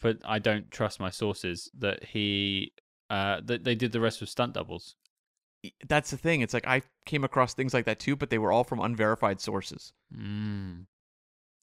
but 0.00 0.18
I 0.24 0.38
don't 0.38 0.70
trust 0.70 0.98
my 0.98 1.10
sources 1.10 1.70
that 1.78 2.02
he 2.02 2.72
uh 3.10 3.40
that 3.44 3.64
they 3.64 3.74
did 3.74 3.92
the 3.92 4.00
rest 4.00 4.20
with 4.20 4.30
stunt 4.30 4.54
doubles. 4.54 4.96
That's 5.86 6.10
the 6.10 6.16
thing. 6.16 6.40
It's 6.40 6.54
like 6.54 6.66
I 6.66 6.82
came 7.04 7.22
across 7.24 7.54
things 7.54 7.72
like 7.74 7.84
that 7.84 8.00
too, 8.00 8.16
but 8.16 8.30
they 8.30 8.38
were 8.38 8.50
all 8.50 8.64
from 8.64 8.80
unverified 8.80 9.40
sources. 9.40 9.92
Mm. 10.12 10.86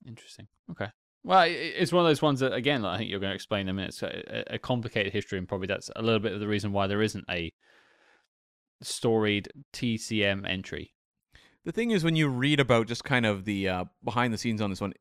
Interesting. 0.08 0.48
Okay. 0.72 0.90
Well, 1.24 1.46
it's 1.48 1.92
one 1.92 2.06
of 2.06 2.10
those 2.10 2.22
ones 2.22 2.40
that 2.40 2.54
again, 2.54 2.86
I 2.86 2.98
think 2.98 3.10
you're 3.10 3.20
going 3.20 3.32
to 3.32 3.36
explain 3.36 3.62
in 3.62 3.70
a 3.70 3.74
minute. 3.74 3.90
It's 3.90 4.04
a, 4.04 4.56
a 4.56 4.60
complicated 4.60 5.14
history, 5.14 5.38
and 5.38 5.48
probably 5.48 5.68
that's 5.68 5.92
a 5.96 6.02
little 6.02 6.20
bit 6.20 6.34
of 6.34 6.40
the 6.40 6.48
reason 6.48 6.72
why 6.72 6.88
there 6.88 7.02
isn't 7.02 7.26
a 7.30 7.52
storied 8.82 9.50
TCM 9.74 10.50
entry. 10.50 10.94
The 11.66 11.74
thing 11.74 11.92
is, 11.92 12.04
when 12.04 12.16
you 12.16 12.30
read 12.30 12.60
about 12.60 12.88
just 12.88 13.04
kind 13.04 13.26
of 13.26 13.46
the 13.46 13.68
uh, 13.68 13.86
behind 14.04 14.34
the 14.34 14.38
scenes 14.38 14.62
on 14.62 14.70
this 14.70 14.82
one, 14.82 14.94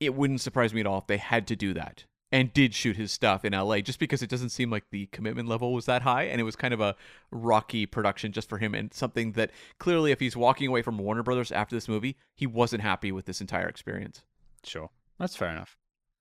it 0.00 0.14
wouldn't 0.14 0.42
surprise 0.42 0.74
me 0.74 0.80
at 0.80 0.86
all 0.86 0.98
if 0.98 1.06
they 1.06 1.16
had 1.16 1.46
to 1.46 1.56
do 1.56 1.72
that 1.74 2.04
and 2.34 2.52
did 2.52 2.74
shoot 2.74 2.96
his 2.96 3.12
stuff 3.12 3.44
in 3.44 3.52
LA 3.52 3.80
just 3.80 4.00
because 4.00 4.20
it 4.20 4.28
doesn't 4.28 4.48
seem 4.48 4.68
like 4.68 4.90
the 4.90 5.06
commitment 5.06 5.48
level 5.48 5.72
was 5.72 5.86
that 5.86 6.02
high 6.02 6.24
and 6.24 6.40
it 6.40 6.44
was 6.44 6.56
kind 6.56 6.74
of 6.74 6.80
a 6.80 6.96
rocky 7.30 7.86
production 7.86 8.32
just 8.32 8.48
for 8.48 8.58
him 8.58 8.74
and 8.74 8.92
something 8.92 9.32
that 9.32 9.52
clearly 9.78 10.10
if 10.10 10.18
he's 10.18 10.36
walking 10.36 10.66
away 10.66 10.82
from 10.82 10.98
Warner 10.98 11.22
Brothers 11.22 11.52
after 11.52 11.76
this 11.76 11.88
movie, 11.88 12.16
he 12.34 12.46
wasn't 12.46 12.82
happy 12.82 13.12
with 13.12 13.26
this 13.26 13.40
entire 13.40 13.68
experience. 13.68 14.22
Sure, 14.64 14.90
that's 15.18 15.36
fair 15.36 15.50
enough. 15.50 15.76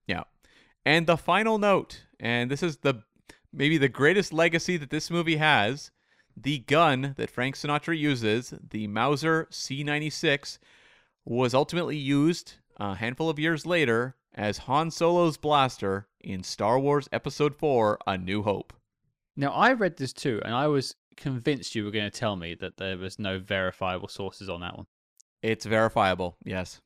Yeah. 0.08 0.24
And 0.86 1.08
the 1.08 1.18
final 1.18 1.58
note, 1.58 2.04
and 2.20 2.52
this 2.52 2.64
is 2.64 2.78
the 2.78 3.04
maybe 3.52 3.78
the 3.78 3.90
greatest 3.90 4.34
legacy 4.34 4.78
that 4.78 4.90
this 4.90 5.10
movie 5.10 5.38
has, 5.38 5.92
the 6.36 6.60
gun 6.60 7.14
that 7.18 7.30
Frank 7.30 7.56
Sinatra 7.56 7.98
uses, 7.98 8.54
the 8.70 8.88
Mauser 8.88 9.48
C96, 9.52 10.58
was 11.26 11.54
ultimately 11.54 11.98
used 11.98 12.56
a 12.78 12.96
handful 12.96 13.30
of 13.30 13.40
years 13.40 13.66
later 13.66 14.16
as 14.34 14.58
Han 14.60 14.90
Solo's 14.90 15.38
blaster 15.38 16.08
in 16.20 16.44
Star 16.44 16.80
Wars 16.80 17.08
Episode 17.12 17.56
4: 17.56 18.00
A 18.08 18.18
New 18.18 18.42
Hope. 18.44 18.74
Now, 19.36 19.52
I 19.52 19.74
read 19.74 19.98
this 19.98 20.14
too, 20.14 20.42
and 20.44 20.54
I 20.54 20.68
was 20.68 20.96
convinced 21.16 21.76
you 21.76 21.86
were 21.86 21.92
going 21.92 22.10
to 22.10 22.20
tell 22.20 22.36
me 22.36 22.56
that 22.56 22.78
there 22.78 22.98
was 22.98 23.20
no 23.20 23.40
verifiable 23.40 24.08
sources 24.08 24.50
on 24.50 24.62
that 24.62 24.76
one. 24.76 24.88
It's 25.42 25.66
verifiable. 25.66 26.38
Yes. 26.44 26.82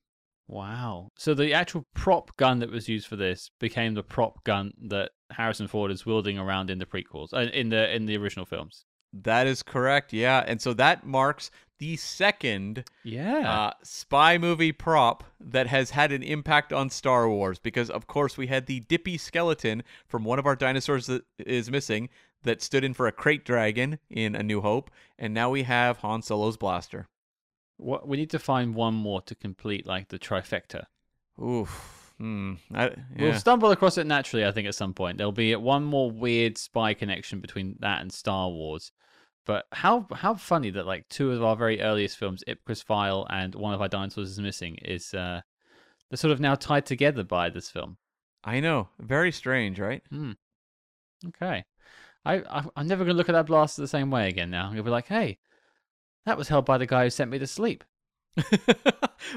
Wow. 0.48 1.10
So 1.18 1.34
the 1.34 1.54
actual 1.54 1.84
prop 1.94 2.36
gun 2.38 2.60
that 2.60 2.72
was 2.72 2.88
used 2.88 3.08
for 3.08 3.16
this 3.16 3.50
became 3.60 3.94
the 3.94 4.04
prop 4.04 4.44
gun 4.44 4.72
that 4.88 5.12
Harrison 5.32 5.68
Ford 5.68 5.92
is 5.92 6.06
wielding 6.06 6.38
around 6.38 6.70
in 6.70 6.80
the 6.80 6.86
prequels, 6.86 7.34
uh, 7.34 7.52
in 7.52 7.70
the 7.70 7.94
in 7.94 8.06
the 8.06 8.18
original 8.18 8.46
films. 8.46 8.86
That 9.14 9.48
is 9.48 9.64
correct. 9.64 10.14
Yeah. 10.14 10.44
And 10.48 10.62
so 10.62 10.74
that 10.74 11.06
marks 11.06 11.50
the 11.80 11.96
second 11.96 12.86
Yeah. 13.04 13.50
uh, 13.50 13.72
spy 13.84 14.38
movie 14.38 14.72
prop 14.72 15.24
that 15.40 15.68
has 15.68 15.92
had 15.92 16.12
an 16.12 16.24
impact 16.24 16.74
on 16.74 16.90
Star 16.90 17.30
Wars 17.30 17.60
because, 17.60 17.90
of 17.90 18.08
course, 18.08 18.38
we 18.38 18.48
had 18.48 18.66
the 18.66 18.80
dippy 18.82 19.18
skeleton 19.18 19.84
from 20.08 20.24
one 20.24 20.40
of 20.40 20.46
our 20.46 20.56
dinosaurs 20.56 21.06
that 21.08 21.24
is 21.38 21.70
missing 21.70 22.10
that 22.44 22.62
stood 22.62 22.84
in 22.84 22.94
for 22.94 23.08
a 23.08 23.12
krayt 23.12 23.44
dragon 23.44 24.00
in 24.10 24.36
A 24.36 24.44
New 24.44 24.62
Hope, 24.62 24.90
and 25.20 25.34
now 25.34 25.50
we 25.50 25.64
have 25.64 25.98
Han 25.98 26.22
Solo's 26.22 26.58
blaster. 26.58 27.08
What 27.78 28.08
we 28.08 28.18
need 28.18 28.32
to 28.32 28.40
find 28.40 28.76
one 28.76 28.94
more 28.94 29.22
to 29.24 29.36
complete 29.36 29.86
like 29.86 30.10
the 30.10 30.20
trifecta. 30.20 30.86
Oof. 31.42 32.14
Hmm. 32.18 32.54
I, 32.74 32.92
We'll 33.18 33.34
stumble 33.36 33.70
across 33.70 34.00
it 34.00 34.08
naturally, 34.08 34.44
I 34.44 34.52
think, 34.52 34.68
at 34.68 34.74
some 34.74 34.94
point. 34.94 35.18
There'll 35.18 35.32
be 35.32 35.56
one 35.56 35.84
more 35.84 36.10
weird 36.10 36.58
spy 36.58 36.96
connection 36.96 37.40
between 37.40 37.76
that 37.80 38.02
and 38.02 38.12
Star 38.12 38.50
Wars. 38.50 38.92
But 39.46 39.66
how 39.72 40.08
how 40.12 40.34
funny 40.36 40.72
that 40.72 40.86
like 40.86 41.08
two 41.10 41.32
of 41.32 41.44
our 41.44 41.56
very 41.56 41.80
earliest 41.82 42.18
films, 42.18 42.44
Ipcress 42.48 42.84
File 42.84 43.26
and 43.30 43.56
One 43.56 43.74
of 43.74 43.82
Our 43.82 43.88
Dinosaurs 43.88 44.32
is 44.32 44.40
Missing, 44.40 44.80
is 44.82 45.14
uh 45.14 45.42
they're 46.10 46.18
sort 46.18 46.32
of 46.32 46.40
now 46.40 46.56
tied 46.56 46.86
together 46.86 47.24
by 47.24 47.50
this 47.50 47.70
film. 47.70 47.98
I 48.44 48.60
know. 48.60 48.90
Very 49.00 49.32
strange, 49.32 49.80
right? 49.80 50.02
Hmm. 50.10 50.34
Okay. 51.28 51.64
I, 52.26 52.36
I 52.36 52.64
I'm 52.76 52.88
never 52.88 53.06
gonna 53.06 53.18
look 53.18 53.30
at 53.30 53.34
that 53.34 53.46
blaster 53.46 53.82
the 53.82 53.88
same 53.88 54.12
way 54.12 54.28
again 54.28 54.50
now. 54.50 54.66
I'm 54.66 54.72
gonna 54.72 54.84
be 54.84 54.90
like, 54.90 55.08
hey, 55.08 55.38
that 56.28 56.38
was 56.38 56.50
held 56.50 56.66
by 56.66 56.78
the 56.78 56.86
guy 56.86 57.06
who 57.06 57.10
sent 57.10 57.32
me 57.32 57.40
to 57.40 57.48
sleep. 57.48 57.86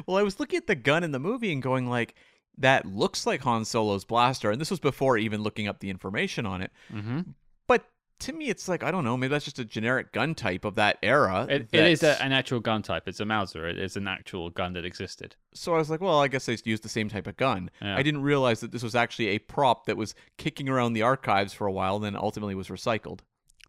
well, 0.07 0.17
I 0.17 0.25
was 0.25 0.41
looking 0.41 0.57
at 0.57 0.67
the 0.67 0.75
gun 0.75 1.05
in 1.05 1.13
the 1.13 1.21
movie 1.21 1.53
and 1.53 1.63
going 1.63 1.89
like, 1.89 2.17
that 2.59 2.85
looks 2.85 3.27
like 3.27 3.43
Han 3.43 3.65
Solo's 3.65 4.05
blaster, 4.05 4.51
and 4.51 4.61
this 4.61 4.73
was 4.73 4.81
before 4.81 5.17
even 5.17 5.41
looking 5.41 5.69
up 5.69 5.79
the 5.79 5.89
information 5.89 6.47
on 6.47 6.61
it. 6.63 6.73
Mm-hmm. 6.93 7.21
But 7.69 7.85
to 8.19 8.33
me, 8.33 8.49
it's 8.49 8.69
like 8.69 8.83
I 8.83 8.91
don't 8.91 9.05
know. 9.05 9.17
Maybe 9.17 9.31
that's 9.31 9.45
just 9.45 9.61
a 9.61 9.65
generic 9.65 10.13
gun 10.13 10.35
type 10.35 10.65
of 10.65 10.75
that 10.75 10.99
era. 11.01 11.47
It, 11.49 11.69
it 11.71 11.85
is 11.85 12.03
a, 12.03 12.21
an 12.21 12.33
actual 12.33 12.59
gun 12.59 12.83
type. 12.83 13.07
It's 13.07 13.21
a 13.21 13.25
Mauser. 13.25 13.69
It 13.69 13.79
is 13.79 13.97
an 13.97 14.09
actual 14.09 14.51
gun 14.51 14.73
that 14.73 14.85
existed. 14.85 15.37
So 15.55 15.75
I 15.75 15.79
was 15.79 15.91
like, 15.91 16.01
well, 16.01 16.19
I 16.19 16.27
guess 16.27 16.47
they 16.47 16.59
used 16.65 16.83
the 16.83 16.89
same 16.89 17.09
type 17.09 17.29
of 17.29 17.37
gun. 17.37 17.71
Yeah. 17.81 17.97
I 17.97 18.03
didn't 18.03 18.23
realize 18.23 18.61
that 18.61 18.73
this 18.73 18.83
was 18.83 18.97
actually 18.97 19.29
a 19.29 19.39
prop 19.39 19.87
that 19.87 19.97
was 19.97 20.17
kicking 20.39 20.69
around 20.69 20.95
the 20.95 21.03
archives 21.03 21.55
for 21.55 21.69
a 21.69 21.73
while, 21.73 21.97
and 21.97 22.05
then 22.05 22.17
ultimately 22.17 22.57
was 22.57 22.67
recycled. 22.67 23.21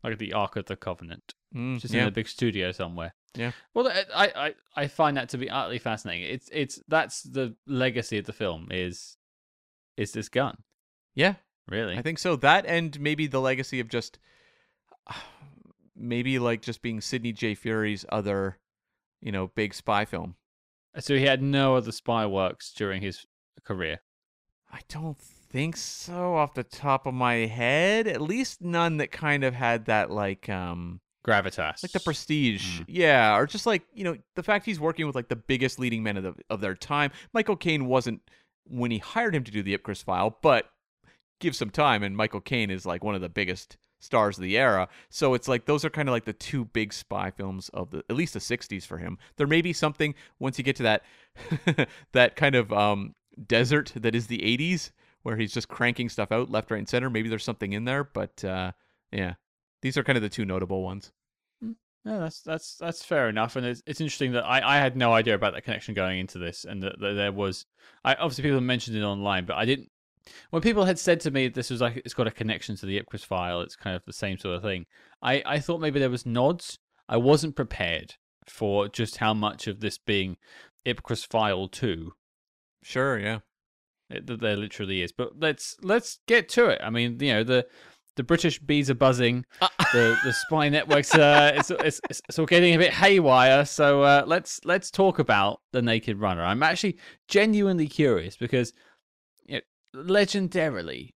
Like 0.03 0.17
the 0.17 0.33
Ark 0.33 0.55
of 0.55 0.65
the 0.65 0.75
Covenant. 0.75 1.35
Mm, 1.55 1.79
just 1.79 1.93
yeah. 1.93 2.03
in 2.03 2.07
a 2.07 2.11
big 2.11 2.27
studio 2.27 2.71
somewhere. 2.71 3.13
Yeah. 3.35 3.51
Well, 3.73 3.87
I, 4.13 4.31
I 4.35 4.55
I 4.75 4.87
find 4.87 5.17
that 5.17 5.29
to 5.29 5.37
be 5.37 5.49
utterly 5.49 5.79
fascinating. 5.79 6.29
It's 6.29 6.49
it's 6.51 6.81
that's 6.87 7.23
the 7.23 7.55
legacy 7.67 8.17
of 8.17 8.25
the 8.25 8.33
film 8.33 8.67
is 8.71 9.17
is 9.97 10.11
this 10.13 10.29
gun. 10.29 10.57
yeah, 11.13 11.35
Really? 11.67 11.97
I 11.97 12.01
think 12.01 12.19
so. 12.19 12.35
That 12.35 12.65
and 12.65 12.99
maybe 12.99 13.27
the 13.27 13.39
legacy 13.39 13.79
of 13.79 13.87
just 13.87 14.19
maybe 15.95 16.39
like 16.39 16.61
just 16.61 16.81
being 16.81 17.01
Sidney 17.01 17.31
J. 17.31 17.55
Furie's 17.55 18.05
other, 18.09 18.59
you 19.21 19.31
know, 19.31 19.47
big 19.55 19.73
spy 19.73 20.05
film. 20.05 20.35
So 20.99 21.15
he 21.15 21.25
had 21.25 21.41
no 21.41 21.75
other 21.75 21.93
spy 21.93 22.25
works 22.25 22.73
during 22.73 23.01
his 23.01 23.25
career. 23.63 24.01
I 24.71 24.79
don't 24.89 25.17
think 25.51 25.75
so 25.77 26.35
off 26.35 26.53
the 26.53 26.63
top 26.63 27.05
of 27.05 27.13
my 27.13 27.33
head. 27.45 28.07
At 28.07 28.21
least 28.21 28.61
none 28.61 28.97
that 28.97 29.11
kind 29.11 29.43
of 29.43 29.53
had 29.53 29.85
that 29.85 30.09
like 30.09 30.49
um 30.49 31.01
Gravitas. 31.25 31.83
like 31.83 31.91
the 31.91 31.99
prestige. 31.99 32.79
Mm. 32.79 32.85
Yeah, 32.87 33.37
or 33.37 33.45
just 33.45 33.65
like, 33.65 33.83
you 33.93 34.03
know, 34.03 34.17
the 34.35 34.43
fact 34.43 34.65
he's 34.65 34.79
working 34.79 35.05
with 35.05 35.15
like 35.15 35.27
the 35.27 35.35
biggest 35.35 35.79
leading 35.79 36.01
men 36.03 36.17
of 36.17 36.23
the, 36.23 36.35
of 36.49 36.61
their 36.61 36.75
time. 36.75 37.11
Michael 37.33 37.55
Caine 37.55 37.85
wasn't 37.85 38.21
when 38.65 38.91
he 38.91 38.97
hired 38.97 39.35
him 39.35 39.43
to 39.43 39.51
do 39.51 39.61
the 39.61 39.77
Ipcress 39.77 40.03
file, 40.03 40.37
but 40.41 40.69
give 41.39 41.55
some 41.55 41.69
time 41.69 42.03
and 42.03 42.15
Michael 42.15 42.41
Caine 42.41 42.71
is 42.71 42.85
like 42.85 43.03
one 43.03 43.15
of 43.15 43.21
the 43.21 43.29
biggest 43.29 43.77
stars 43.99 44.37
of 44.37 44.43
the 44.43 44.57
era. 44.57 44.87
So 45.09 45.33
it's 45.33 45.47
like 45.47 45.65
those 45.65 45.85
are 45.85 45.89
kind 45.89 46.09
of 46.09 46.13
like 46.13 46.25
the 46.25 46.33
two 46.33 46.65
big 46.65 46.93
spy 46.93 47.29
films 47.31 47.69
of 47.69 47.91
the 47.91 48.03
at 48.09 48.15
least 48.15 48.33
the 48.33 48.39
60s 48.39 48.85
for 48.85 48.97
him. 48.97 49.17
There 49.37 49.47
may 49.47 49.61
be 49.61 49.73
something 49.73 50.15
once 50.39 50.57
you 50.57 50.63
get 50.63 50.75
to 50.77 50.83
that 50.83 51.03
that 52.13 52.35
kind 52.35 52.55
of 52.55 52.73
um 52.73 53.15
desert 53.47 53.93
that 53.95 54.15
is 54.15 54.27
the 54.27 54.39
80s 54.39 54.91
where 55.23 55.37
he's 55.37 55.53
just 55.53 55.67
cranking 55.67 56.09
stuff 56.09 56.31
out 56.31 56.49
left 56.49 56.71
right 56.71 56.79
and 56.79 56.89
center. 56.89 57.09
Maybe 57.09 57.29
there's 57.29 57.43
something 57.43 57.73
in 57.73 57.85
there, 57.85 58.03
but 58.03 58.43
uh 58.43 58.71
yeah. 59.11 59.35
These 59.81 59.97
are 59.97 60.03
kind 60.03 60.17
of 60.17 60.21
the 60.21 60.29
two 60.29 60.45
notable 60.45 60.83
ones. 60.83 61.11
No, 62.03 62.19
that's 62.19 62.41
that's 62.41 62.77
that's 62.77 63.05
fair 63.05 63.29
enough, 63.29 63.55
and 63.55 63.65
it's 63.65 63.83
it's 63.85 64.01
interesting 64.01 64.31
that 64.31 64.43
I, 64.43 64.77
I 64.77 64.79
had 64.79 64.97
no 64.97 65.13
idea 65.13 65.35
about 65.35 65.53
that 65.53 65.63
connection 65.63 65.93
going 65.93 66.19
into 66.19 66.39
this, 66.39 66.65
and 66.65 66.81
that, 66.81 66.99
that 66.99 67.13
there 67.13 67.31
was, 67.31 67.67
I 68.03 68.15
obviously 68.15 68.43
people 68.43 68.59
mentioned 68.59 68.97
it 68.97 69.03
online, 69.03 69.45
but 69.45 69.55
I 69.55 69.65
didn't. 69.65 69.89
When 70.49 70.63
people 70.63 70.85
had 70.85 70.97
said 70.97 71.19
to 71.21 71.31
me 71.31 71.47
this 71.47 71.69
was 71.69 71.81
like 71.81 72.01
it's 72.03 72.15
got 72.15 72.27
a 72.27 72.31
connection 72.31 72.75
to 72.77 72.87
the 72.87 72.99
Ipcress 72.99 73.25
file, 73.25 73.61
it's 73.61 73.75
kind 73.75 73.95
of 73.95 74.03
the 74.05 74.13
same 74.13 74.39
sort 74.39 74.55
of 74.55 74.63
thing. 74.63 74.87
I 75.21 75.43
I 75.45 75.59
thought 75.59 75.79
maybe 75.79 75.99
there 75.99 76.09
was 76.09 76.25
nods. 76.25 76.79
I 77.07 77.17
wasn't 77.17 77.55
prepared 77.55 78.15
for 78.47 78.87
just 78.87 79.17
how 79.17 79.35
much 79.35 79.67
of 79.67 79.79
this 79.79 79.99
being 79.99 80.37
Ipcress 80.87 81.27
file 81.27 81.67
two 81.67 82.13
Sure, 82.83 83.19
yeah. 83.19 83.39
That 84.25 84.41
there 84.41 84.57
literally 84.57 85.01
is. 85.01 85.11
But 85.11 85.39
let's 85.39 85.75
let's 85.81 86.19
get 86.27 86.49
to 86.49 86.67
it. 86.67 86.81
I 86.83 86.89
mean, 86.89 87.17
you 87.19 87.33
know 87.33 87.43
the 87.43 87.65
the 88.15 88.23
British 88.23 88.59
bees 88.59 88.89
are 88.89 88.95
buzzing. 88.95 89.45
the 89.93 90.17
the 90.23 90.33
spy 90.33 90.69
networks 90.69 91.13
uh, 91.15 91.53
it's, 91.55 91.71
it's 91.71 92.01
it's 92.09 92.21
it's 92.27 92.39
all 92.39 92.45
getting 92.45 92.75
a 92.75 92.77
bit 92.77 92.93
haywire. 92.93 93.65
So 93.65 94.03
uh, 94.03 94.23
let's 94.25 94.59
let's 94.65 94.91
talk 94.91 95.19
about 95.19 95.61
the 95.71 95.81
Naked 95.81 96.19
Runner. 96.19 96.43
I'm 96.43 96.63
actually 96.63 96.97
genuinely 97.27 97.87
curious 97.87 98.35
because 98.35 98.73
you 99.45 99.55
know, 99.55 100.03
legendarily, 100.03 101.11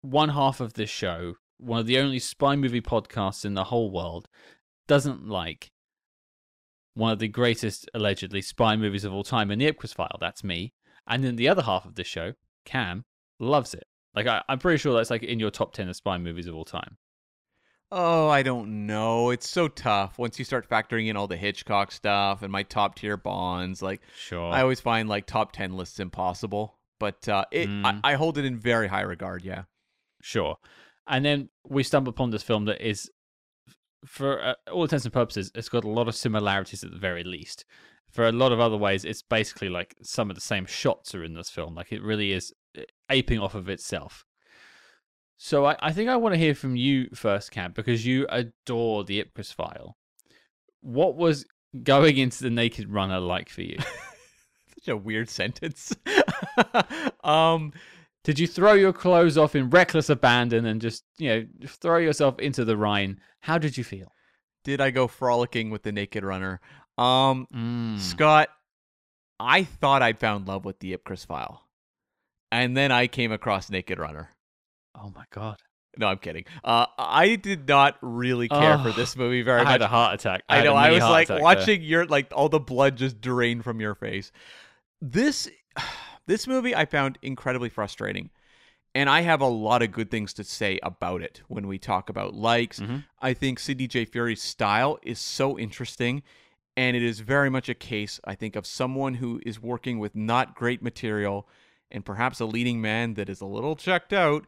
one 0.00 0.30
half 0.30 0.60
of 0.60 0.74
this 0.74 0.90
show, 0.90 1.34
one 1.58 1.80
of 1.80 1.86
the 1.86 1.98
only 1.98 2.18
spy 2.18 2.56
movie 2.56 2.80
podcasts 2.80 3.44
in 3.44 3.54
the 3.54 3.64
whole 3.64 3.90
world, 3.90 4.28
doesn't 4.88 5.28
like 5.28 5.70
one 6.94 7.12
of 7.12 7.18
the 7.18 7.28
greatest 7.28 7.88
allegedly 7.94 8.42
spy 8.42 8.76
movies 8.76 9.04
of 9.04 9.12
all 9.12 9.24
time 9.24 9.50
in 9.50 9.58
the 9.58 9.70
Ipcress 9.70 9.94
file. 9.94 10.18
That's 10.20 10.44
me. 10.44 10.72
And 11.06 11.24
then 11.24 11.36
the 11.36 11.48
other 11.48 11.62
half 11.62 11.84
of 11.84 11.94
this 11.94 12.06
show, 12.06 12.34
Cam, 12.64 13.04
loves 13.40 13.74
it. 13.74 13.84
Like 14.14 14.26
I, 14.26 14.42
I'm 14.48 14.58
pretty 14.58 14.78
sure 14.78 14.94
that's 14.94 15.10
like 15.10 15.22
in 15.22 15.40
your 15.40 15.50
top 15.50 15.72
ten 15.72 15.88
of 15.88 15.96
spy 15.96 16.18
movies 16.18 16.46
of 16.46 16.54
all 16.54 16.64
time. 16.64 16.96
Oh, 17.94 18.28
I 18.28 18.42
don't 18.42 18.86
know. 18.86 19.30
It's 19.30 19.48
so 19.48 19.68
tough 19.68 20.18
once 20.18 20.38
you 20.38 20.44
start 20.46 20.68
factoring 20.68 21.08
in 21.08 21.16
all 21.16 21.26
the 21.26 21.36
Hitchcock 21.36 21.92
stuff 21.92 22.42
and 22.42 22.50
my 22.50 22.62
top 22.62 22.94
tier 22.94 23.16
bonds. 23.18 23.82
Like 23.82 24.00
Sure. 24.16 24.50
I 24.50 24.62
always 24.62 24.80
find 24.80 25.08
like 25.08 25.26
top 25.26 25.52
ten 25.52 25.76
lists 25.76 26.00
impossible, 26.00 26.78
but 26.98 27.28
uh, 27.28 27.44
it 27.50 27.68
Mm. 27.68 28.00
I, 28.02 28.12
I 28.12 28.14
hold 28.14 28.38
it 28.38 28.44
in 28.44 28.58
very 28.58 28.88
high 28.88 29.02
regard. 29.02 29.44
Yeah. 29.44 29.64
Sure. 30.22 30.56
And 31.06 31.24
then 31.24 31.50
we 31.68 31.82
stumble 31.82 32.10
upon 32.10 32.30
this 32.30 32.42
film 32.42 32.64
that 32.66 32.80
is, 32.80 33.10
for 34.06 34.42
uh, 34.42 34.54
all 34.70 34.84
intents 34.84 35.04
and 35.04 35.12
purposes, 35.12 35.50
it's 35.54 35.68
got 35.68 35.84
a 35.84 35.88
lot 35.88 36.08
of 36.08 36.14
similarities 36.14 36.82
at 36.84 36.92
the 36.92 36.98
very 36.98 37.24
least. 37.24 37.64
For 38.12 38.26
a 38.26 38.32
lot 38.32 38.52
of 38.52 38.60
other 38.60 38.76
ways, 38.76 39.04
it's 39.04 39.22
basically 39.22 39.68
like 39.68 39.96
some 40.02 40.30
of 40.30 40.36
the 40.36 40.42
same 40.42 40.66
shots 40.66 41.14
are 41.14 41.24
in 41.24 41.34
this 41.34 41.50
film. 41.50 41.74
Like 41.74 41.92
it 41.92 42.02
really 42.02 42.32
is 42.32 42.52
uh, 42.76 42.82
aping 43.10 43.40
off 43.40 43.54
of 43.54 43.68
itself. 43.68 44.24
So 45.38 45.64
I, 45.64 45.76
I 45.80 45.92
think 45.92 46.08
I 46.08 46.16
want 46.16 46.34
to 46.34 46.38
hear 46.38 46.54
from 46.54 46.76
you 46.76 47.08
first, 47.14 47.50
Cam, 47.50 47.72
because 47.72 48.06
you 48.06 48.26
adore 48.28 49.04
the 49.04 49.24
Ipcress 49.24 49.52
file. 49.52 49.96
What 50.82 51.16
was 51.16 51.46
going 51.82 52.18
into 52.18 52.42
the 52.42 52.50
Naked 52.50 52.88
Runner 52.88 53.18
like 53.18 53.48
for 53.48 53.62
you? 53.62 53.78
Such 54.78 54.88
a 54.88 54.96
weird 54.96 55.28
sentence. 55.28 55.94
um, 57.24 57.72
Did 58.24 58.38
you 58.38 58.46
throw 58.46 58.74
your 58.74 58.92
clothes 58.92 59.38
off 59.38 59.56
in 59.56 59.70
reckless 59.70 60.10
abandon 60.10 60.66
and 60.66 60.80
just, 60.80 61.04
you 61.18 61.28
know, 61.28 61.46
throw 61.66 61.96
yourself 61.96 62.38
into 62.38 62.64
the 62.64 62.76
Rhine? 62.76 63.18
How 63.40 63.58
did 63.58 63.76
you 63.76 63.84
feel? 63.84 64.12
did 64.64 64.80
I 64.80 64.90
go 64.90 65.06
frolicking 65.06 65.70
with 65.70 65.82
the 65.82 65.92
Naked 65.92 66.24
Runner? 66.24 66.60
Um, 66.98 67.46
Mm. 67.54 67.98
Scott, 67.98 68.48
I 69.40 69.64
thought 69.64 70.02
I'd 70.02 70.20
found 70.20 70.46
love 70.46 70.64
with 70.64 70.78
the 70.80 70.96
Ipcress 70.96 71.26
file, 71.26 71.66
and 72.50 72.76
then 72.76 72.92
I 72.92 73.06
came 73.06 73.32
across 73.32 73.70
Naked 73.70 73.98
Runner. 73.98 74.30
Oh 74.94 75.10
my 75.14 75.24
god! 75.30 75.56
No, 75.96 76.08
I'm 76.08 76.18
kidding. 76.18 76.44
Uh, 76.62 76.86
I 76.98 77.36
did 77.36 77.66
not 77.66 77.96
really 78.02 78.48
care 78.48 78.78
for 78.78 78.90
Oh, 78.90 78.92
this 78.92 79.16
movie 79.16 79.42
very 79.42 79.60
I 79.60 79.64
much. 79.64 79.68
I 79.68 79.72
had 79.72 79.82
a 79.82 79.88
heart 79.88 80.14
attack. 80.14 80.42
I 80.48 80.58
a 80.58 80.64
know. 80.64 80.74
I 80.74 80.90
was 80.90 81.00
like 81.02 81.26
attack 81.26 81.36
there. 81.36 81.42
watching 81.42 81.82
your 81.82 82.06
like 82.06 82.28
all 82.34 82.48
the 82.48 82.60
blood 82.60 82.96
just 82.96 83.20
drain 83.20 83.62
from 83.62 83.80
your 83.80 83.94
face. 83.94 84.30
This 85.00 85.50
this 86.26 86.46
movie 86.46 86.74
I 86.76 86.84
found 86.84 87.18
incredibly 87.22 87.68
frustrating. 87.68 88.30
And 88.94 89.08
I 89.08 89.22
have 89.22 89.40
a 89.40 89.46
lot 89.46 89.80
of 89.80 89.90
good 89.90 90.10
things 90.10 90.34
to 90.34 90.44
say 90.44 90.78
about 90.82 91.22
it 91.22 91.40
when 91.48 91.66
we 91.66 91.78
talk 91.78 92.10
about 92.10 92.34
likes. 92.34 92.78
Mhm. 92.78 93.04
I 93.22 93.32
think 93.32 93.58
Sidney 93.58 93.86
J. 93.86 94.04
Furie's 94.04 94.42
style 94.42 94.98
is 95.02 95.18
so 95.18 95.58
interesting. 95.58 96.22
And 96.76 96.96
it 96.96 97.02
is 97.02 97.20
very 97.20 97.50
much 97.50 97.68
a 97.68 97.74
case, 97.74 98.18
I 98.24 98.34
think, 98.34 98.56
of 98.56 98.66
someone 98.66 99.14
who 99.14 99.40
is 99.44 99.60
working 99.60 99.98
with 99.98 100.14
not 100.14 100.54
great 100.54 100.82
material 100.82 101.46
and 101.90 102.04
perhaps 102.04 102.40
a 102.40 102.46
leading 102.46 102.80
man 102.80 103.14
that 103.14 103.28
is 103.28 103.40
a 103.42 103.46
little 103.46 103.76
checked 103.76 104.12
out, 104.12 104.46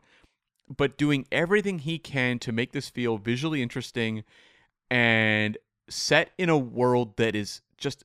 but 0.74 0.96
doing 0.96 1.26
everything 1.30 1.80
he 1.80 1.98
can 1.98 2.38
to 2.38 2.52
make 2.52 2.72
this 2.72 2.88
feel 2.88 3.18
visually 3.18 3.60
interesting 3.62 4.24
and 4.90 5.58
set 5.88 6.30
in 6.38 6.48
a 6.48 6.56
world 6.56 7.18
that 7.18 7.34
is 7.34 7.60
just 7.76 8.04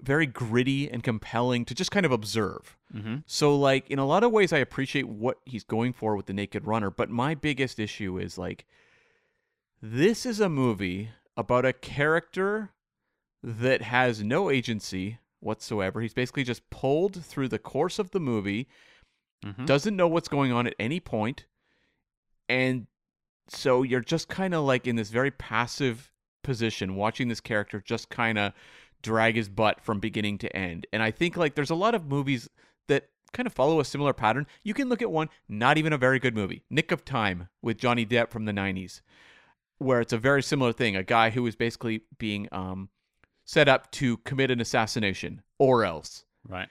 very 0.00 0.26
gritty 0.26 0.90
and 0.90 1.02
compelling 1.04 1.64
to 1.66 1.74
just 1.74 1.90
kind 1.90 2.06
of 2.06 2.12
observe. 2.12 2.76
Mhm. 2.92 3.22
So 3.26 3.54
like 3.56 3.88
in 3.90 3.98
a 3.98 4.06
lot 4.06 4.24
of 4.24 4.32
ways 4.32 4.52
I 4.52 4.58
appreciate 4.58 5.06
what 5.06 5.38
he's 5.44 5.64
going 5.64 5.92
for 5.92 6.16
with 6.16 6.26
the 6.26 6.32
Naked 6.32 6.66
Runner, 6.66 6.90
but 6.90 7.10
my 7.10 7.34
biggest 7.34 7.78
issue 7.78 8.18
is 8.18 8.38
like 8.38 8.64
this 9.80 10.24
is 10.24 10.40
a 10.40 10.48
movie 10.48 11.10
about 11.36 11.64
a 11.64 11.72
character 11.72 12.70
that 13.42 13.82
has 13.82 14.22
no 14.22 14.50
agency 14.50 15.18
whatsoever. 15.40 16.00
He's 16.00 16.14
basically 16.14 16.44
just 16.44 16.68
pulled 16.70 17.24
through 17.24 17.48
the 17.48 17.58
course 17.58 17.98
of 17.98 18.10
the 18.12 18.20
movie, 18.20 18.68
Mhm. 19.44 19.66
doesn't 19.66 19.96
know 19.96 20.06
what's 20.08 20.28
going 20.28 20.52
on 20.52 20.66
at 20.68 20.74
any 20.78 21.00
point, 21.00 21.46
and 22.48 22.86
so 23.48 23.82
you're 23.82 24.00
just 24.00 24.28
kind 24.28 24.54
of 24.54 24.64
like 24.64 24.86
in 24.86 24.96
this 24.96 25.10
very 25.10 25.30
passive 25.30 26.12
position 26.44 26.94
watching 26.94 27.28
this 27.28 27.40
character 27.40 27.80
just 27.80 28.08
kind 28.08 28.38
of 28.38 28.52
drag 29.02 29.34
his 29.34 29.48
butt 29.48 29.80
from 29.80 29.98
beginning 29.98 30.38
to 30.38 30.56
end. 30.56 30.86
And 30.92 31.02
I 31.02 31.10
think 31.10 31.36
like 31.36 31.54
there's 31.54 31.70
a 31.70 31.74
lot 31.74 31.94
of 31.94 32.06
movies 32.06 32.48
that 32.88 33.08
kind 33.32 33.46
of 33.46 33.52
follow 33.52 33.80
a 33.80 33.84
similar 33.84 34.12
pattern. 34.12 34.46
You 34.62 34.74
can 34.74 34.88
look 34.88 35.02
at 35.02 35.10
one, 35.10 35.28
not 35.48 35.76
even 35.78 35.92
a 35.92 35.98
very 35.98 36.18
good 36.20 36.34
movie, 36.36 36.62
Nick 36.70 36.92
of 36.92 37.04
Time 37.04 37.48
with 37.62 37.78
Johnny 37.78 38.06
Depp 38.06 38.30
from 38.30 38.44
the 38.44 38.52
90s, 38.52 39.02
where 39.78 40.00
it's 40.00 40.12
a 40.12 40.18
very 40.18 40.42
similar 40.42 40.72
thing. 40.72 40.94
A 40.94 41.02
guy 41.02 41.30
who 41.30 41.44
is 41.46 41.56
basically 41.56 42.02
being 42.18 42.48
um, 42.52 42.90
set 43.44 43.68
up 43.68 43.90
to 43.92 44.18
commit 44.18 44.50
an 44.50 44.60
assassination 44.60 45.42
or 45.58 45.84
else. 45.84 46.24
Right. 46.48 46.68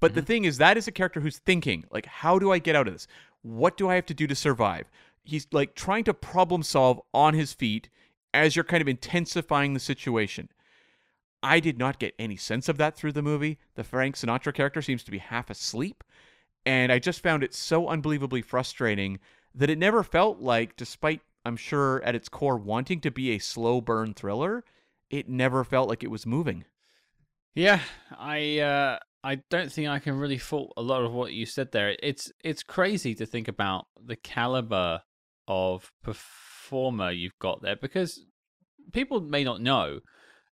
But 0.00 0.14
the 0.14 0.20
mm-hmm. 0.20 0.26
thing 0.26 0.44
is, 0.44 0.58
that 0.58 0.76
is 0.76 0.86
a 0.86 0.92
character 0.92 1.20
who's 1.20 1.38
thinking, 1.38 1.84
like, 1.90 2.06
how 2.06 2.38
do 2.38 2.52
I 2.52 2.58
get 2.58 2.76
out 2.76 2.86
of 2.86 2.94
this? 2.94 3.06
What 3.42 3.76
do 3.76 3.88
I 3.88 3.94
have 3.94 4.06
to 4.06 4.14
do 4.14 4.26
to 4.26 4.34
survive? 4.34 4.90
He's 5.22 5.46
like 5.52 5.74
trying 5.74 6.04
to 6.04 6.14
problem 6.14 6.62
solve 6.62 7.00
on 7.14 7.34
his 7.34 7.52
feet 7.52 7.88
as 8.34 8.54
you're 8.54 8.64
kind 8.64 8.82
of 8.82 8.88
intensifying 8.88 9.74
the 9.74 9.80
situation. 9.80 10.48
I 11.42 11.60
did 11.60 11.78
not 11.78 11.98
get 11.98 12.14
any 12.18 12.36
sense 12.36 12.68
of 12.68 12.76
that 12.78 12.96
through 12.96 13.12
the 13.12 13.22
movie. 13.22 13.58
The 13.74 13.84
Frank 13.84 14.16
Sinatra 14.16 14.52
character 14.52 14.82
seems 14.82 15.02
to 15.04 15.10
be 15.10 15.18
half 15.18 15.48
asleep. 15.48 16.02
And 16.64 16.90
I 16.90 16.98
just 16.98 17.22
found 17.22 17.44
it 17.44 17.54
so 17.54 17.88
unbelievably 17.88 18.42
frustrating 18.42 19.20
that 19.54 19.70
it 19.70 19.78
never 19.78 20.02
felt 20.02 20.40
like, 20.40 20.76
despite, 20.76 21.20
I'm 21.44 21.56
sure, 21.56 22.02
at 22.02 22.14
its 22.14 22.28
core, 22.28 22.56
wanting 22.56 23.00
to 23.02 23.10
be 23.10 23.30
a 23.30 23.38
slow 23.38 23.80
burn 23.80 24.12
thriller, 24.12 24.64
it 25.10 25.28
never 25.28 25.64
felt 25.64 25.88
like 25.88 26.02
it 26.02 26.10
was 26.10 26.26
moving. 26.26 26.64
Yeah, 27.54 27.80
I 28.18 28.58
uh, 28.58 28.98
I 29.24 29.36
don't 29.50 29.72
think 29.72 29.88
I 29.88 29.98
can 29.98 30.18
really 30.18 30.38
fault 30.38 30.72
a 30.76 30.82
lot 30.82 31.04
of 31.04 31.12
what 31.12 31.32
you 31.32 31.46
said 31.46 31.72
there. 31.72 31.96
It's 32.02 32.30
it's 32.44 32.62
crazy 32.62 33.14
to 33.16 33.26
think 33.26 33.48
about 33.48 33.86
the 34.00 34.16
caliber 34.16 35.00
of 35.48 35.90
performer 36.02 37.10
you've 37.10 37.38
got 37.38 37.62
there 37.62 37.76
because 37.76 38.24
people 38.92 39.20
may 39.20 39.42
not 39.42 39.60
know, 39.60 40.00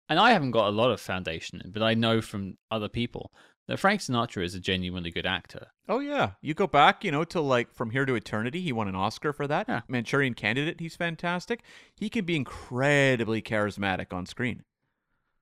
and 0.09 0.19
I 0.19 0.33
haven't 0.33 0.53
got 0.53 0.69
a 0.69 0.77
lot 0.77 0.91
of 0.91 1.01
foundation, 1.01 1.61
but 1.73 1.83
I 1.83 1.95
know 1.95 2.21
from 2.21 2.57
other 2.71 2.89
people 2.89 3.33
that 3.69 3.79
Frank 3.79 4.01
Sinatra 4.01 4.45
is 4.45 4.55
a 4.55 4.61
genuinely 4.61 5.11
good 5.11 5.27
actor. 5.27 5.69
Oh 5.89 5.99
yeah, 6.01 6.33
you 6.41 6.55
go 6.55 6.67
back, 6.67 7.05
you 7.05 7.11
know, 7.13 7.25
to 7.25 7.41
like 7.41 7.73
From 7.75 7.91
Here 7.91 8.05
to 8.05 8.15
Eternity. 8.15 8.61
He 8.61 8.73
won 8.73 8.89
an 8.89 8.95
Oscar 8.95 9.33
for 9.33 9.47
that. 9.47 9.67
Yeah. 9.69 9.83
Manchurian 9.89 10.35
Candidate. 10.35 10.81
He's 10.81 10.97
fantastic. 10.97 11.63
He 11.97 12.09
can 12.09 12.25
be 12.25 12.37
incredibly 12.37 13.41
charismatic 13.43 14.13
on 14.13 14.27
screen. 14.27 14.65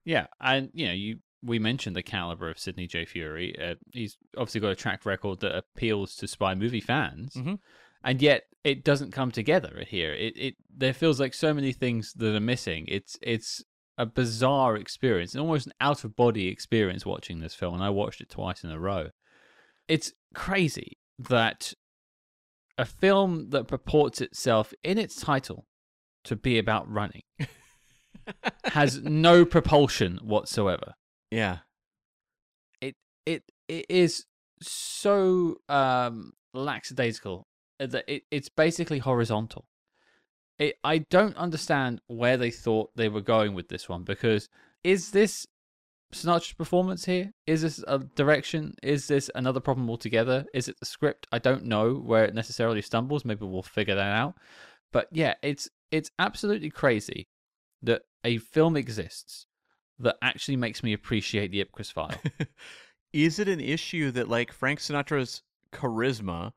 Yeah, 0.05 0.27
and 0.41 0.71
you 0.73 0.87
know, 0.87 0.93
you 0.95 1.19
we 1.43 1.59
mentioned 1.59 1.97
the 1.97 2.03
caliber 2.03 2.51
of 2.51 2.59
Sidney 2.59 2.87
J. 2.87 3.05
Furie. 3.07 3.55
Uh, 3.59 3.75
he's 3.93 4.19
obviously 4.37 4.61
got 4.61 4.73
a 4.73 4.77
track 4.77 5.07
record 5.07 5.41
that 5.41 5.57
appeals 5.57 6.15
to 6.17 6.29
spy 6.29 6.55
movie 6.55 6.81
fans, 6.81 7.35
Mhm. 7.35 7.59
and 8.05 8.21
yet 8.21 8.45
it 8.65 8.85
doesn't 8.85 9.13
come 9.13 9.31
together 9.31 9.85
here. 9.89 10.13
It 10.13 10.37
it 10.37 10.55
there 10.75 10.93
feels 10.93 11.19
like 11.21 11.33
so 11.33 11.55
many 11.55 11.73
things 11.73 12.13
that 12.15 12.35
are 12.35 12.41
missing. 12.41 12.85
It's 12.89 13.19
it's 13.23 13.65
a 14.01 14.07
bizarre 14.07 14.77
experience, 14.77 15.35
and 15.35 15.43
almost 15.43 15.67
an 15.67 15.75
out 15.79 16.05
of 16.05 16.17
body 16.17 16.49
experience 16.49 17.05
watching 17.05 17.41
this 17.41 17.55
film. 17.55 17.75
And 17.75 17.85
I 17.85 17.91
watched 17.91 18.23
it 18.23 18.31
twice 18.31 18.65
in 18.65 18.71
a 18.71 18.81
row. 18.81 19.11
It's 19.89 20.15
crazy 20.35 20.97
that 21.19 21.75
a 22.79 22.87
film 22.87 23.51
that 23.51 23.69
purports 23.69 24.23
itself 24.23 24.73
in 24.83 24.97
its 24.97 25.21
title 25.21 25.67
to 26.25 26.35
be 26.35 26.59
about 26.59 26.91
running 26.91 27.23
has 28.65 29.03
no 29.03 29.45
propulsion 29.45 30.19
whatsoever. 30.23 30.95
Yeah. 31.31 31.59
It 32.81 32.97
it 33.27 33.43
it 33.69 33.85
is 33.91 34.25
so 34.63 35.57
um 35.69 36.33
lackadaisical 36.55 37.47
that 37.79 38.05
it, 38.09 38.23
it's 38.31 38.49
basically 38.49 38.99
horizontal. 38.99 39.67
It, 40.61 40.77
I 40.85 40.99
don't 40.99 41.37
understand 41.37 42.03
where 42.07 42.37
they 42.37 42.51
thought 42.51 42.95
they 42.95 43.09
were 43.09 43.23
going 43.23 43.55
with 43.55 43.69
this 43.69 43.89
one 43.89 44.05
because 44.05 44.49
is 44.85 45.11
this 45.11 45.47
Sinatra's 46.13 46.53
performance 46.53 47.07
here? 47.07 47.33
Is 47.47 47.63
this 47.63 47.83
a 47.89 47.99
direction? 47.99 48.75
Is 48.83 49.09
this 49.09 49.31
another 49.35 49.61
problem 49.61 49.89
altogether? 49.89 50.45
Is 50.53 50.69
it 50.69 50.79
the 50.79 50.85
script? 50.85 51.27
I 51.33 51.39
don't 51.39 51.65
know 51.65 51.95
where 51.95 52.25
it 52.25 52.35
necessarily 52.35 52.83
stumbles. 52.83 53.25
Maybe 53.25 53.47
we'll 53.47 53.63
figure 53.63 53.95
that 53.95 54.13
out. 54.13 54.35
But 54.93 55.09
yeah, 55.13 55.35
it's 55.43 55.71
it's 55.91 56.11
absolutely 56.19 56.71
crazy 56.71 57.29
that 57.83 58.03
a 58.23 58.37
film 58.37 58.77
exists 58.77 59.47
that 59.99 60.17
actually 60.21 60.57
makes 60.57 60.83
me 60.83 60.93
appreciate 60.93 61.53
the 61.53 61.65
Ipcress 61.65 61.93
file. 61.93 62.15
Is 63.13 63.39
it 63.39 63.49
an 63.49 63.61
issue 63.61 64.11
that 64.13 64.29
like 64.29 64.53
Frank 64.53 64.81
Sinatra's 64.81 65.43
charisma, 65.73 66.53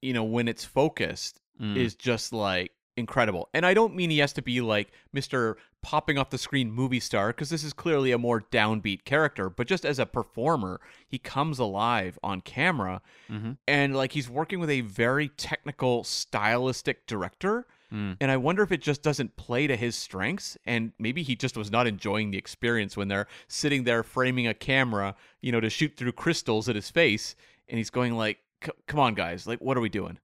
you 0.00 0.12
know, 0.12 0.24
when 0.24 0.48
it's 0.48 0.64
focused, 0.64 1.40
Mm. 1.60 1.76
is 1.76 1.94
just 1.94 2.32
like 2.32 2.72
incredible. 2.96 3.48
And 3.54 3.64
I 3.64 3.72
don't 3.74 3.94
mean 3.94 4.10
he 4.10 4.18
has 4.18 4.32
to 4.34 4.42
be 4.42 4.60
like 4.60 4.92
Mr. 5.14 5.54
popping 5.82 6.18
off 6.18 6.30
the 6.30 6.38
screen 6.38 6.70
movie 6.70 7.00
star 7.00 7.28
because 7.28 7.48
this 7.50 7.64
is 7.64 7.72
clearly 7.72 8.12
a 8.12 8.18
more 8.18 8.40
downbeat 8.50 9.04
character, 9.04 9.48
but 9.48 9.66
just 9.66 9.84
as 9.86 9.98
a 9.98 10.04
performer, 10.06 10.80
he 11.06 11.18
comes 11.18 11.58
alive 11.58 12.18
on 12.22 12.40
camera 12.42 13.00
Mhm. 13.30 13.56
and 13.66 13.96
like 13.96 14.12
he's 14.12 14.28
working 14.28 14.58
with 14.60 14.68
a 14.70 14.80
very 14.82 15.28
technical 15.28 16.04
stylistic 16.04 17.06
director 17.06 17.66
Mm. 17.92 18.16
and 18.20 18.30
I 18.30 18.36
wonder 18.36 18.62
if 18.62 18.70
it 18.70 18.82
just 18.82 19.02
doesn't 19.02 19.34
play 19.36 19.66
to 19.66 19.74
his 19.76 19.96
strengths 19.96 20.56
and 20.64 20.92
maybe 20.98 21.24
he 21.24 21.34
just 21.34 21.56
was 21.56 21.72
not 21.72 21.88
enjoying 21.88 22.30
the 22.30 22.38
experience 22.38 22.96
when 22.96 23.08
they're 23.08 23.26
sitting 23.48 23.82
there 23.82 24.02
framing 24.04 24.46
a 24.46 24.54
camera, 24.54 25.16
you 25.40 25.50
know, 25.50 25.58
to 25.60 25.68
shoot 25.70 25.96
through 25.96 26.12
crystals 26.12 26.68
at 26.68 26.76
his 26.76 26.88
face 26.88 27.34
and 27.68 27.78
he's 27.78 27.90
going 27.90 28.14
like 28.16 28.38
come 28.86 29.00
on 29.00 29.14
guys, 29.14 29.46
like 29.46 29.60
what 29.60 29.76
are 29.76 29.80
we 29.80 29.88
doing? 29.88 30.18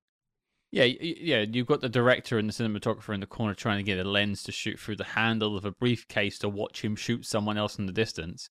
Yeah, 0.72 0.84
yeah. 0.84 1.44
You've 1.48 1.68
got 1.68 1.80
the 1.80 1.88
director 1.88 2.38
and 2.38 2.48
the 2.48 2.52
cinematographer 2.52 3.14
in 3.14 3.20
the 3.20 3.26
corner 3.26 3.54
trying 3.54 3.78
to 3.78 3.84
get 3.84 4.04
a 4.04 4.08
lens 4.08 4.42
to 4.44 4.52
shoot 4.52 4.78
through 4.78 4.96
the 4.96 5.04
handle 5.04 5.56
of 5.56 5.64
a 5.64 5.70
briefcase 5.70 6.38
to 6.40 6.48
watch 6.48 6.82
him 6.82 6.96
shoot 6.96 7.24
someone 7.24 7.56
else 7.56 7.78
in 7.78 7.86
the 7.86 7.92
distance. 7.92 8.50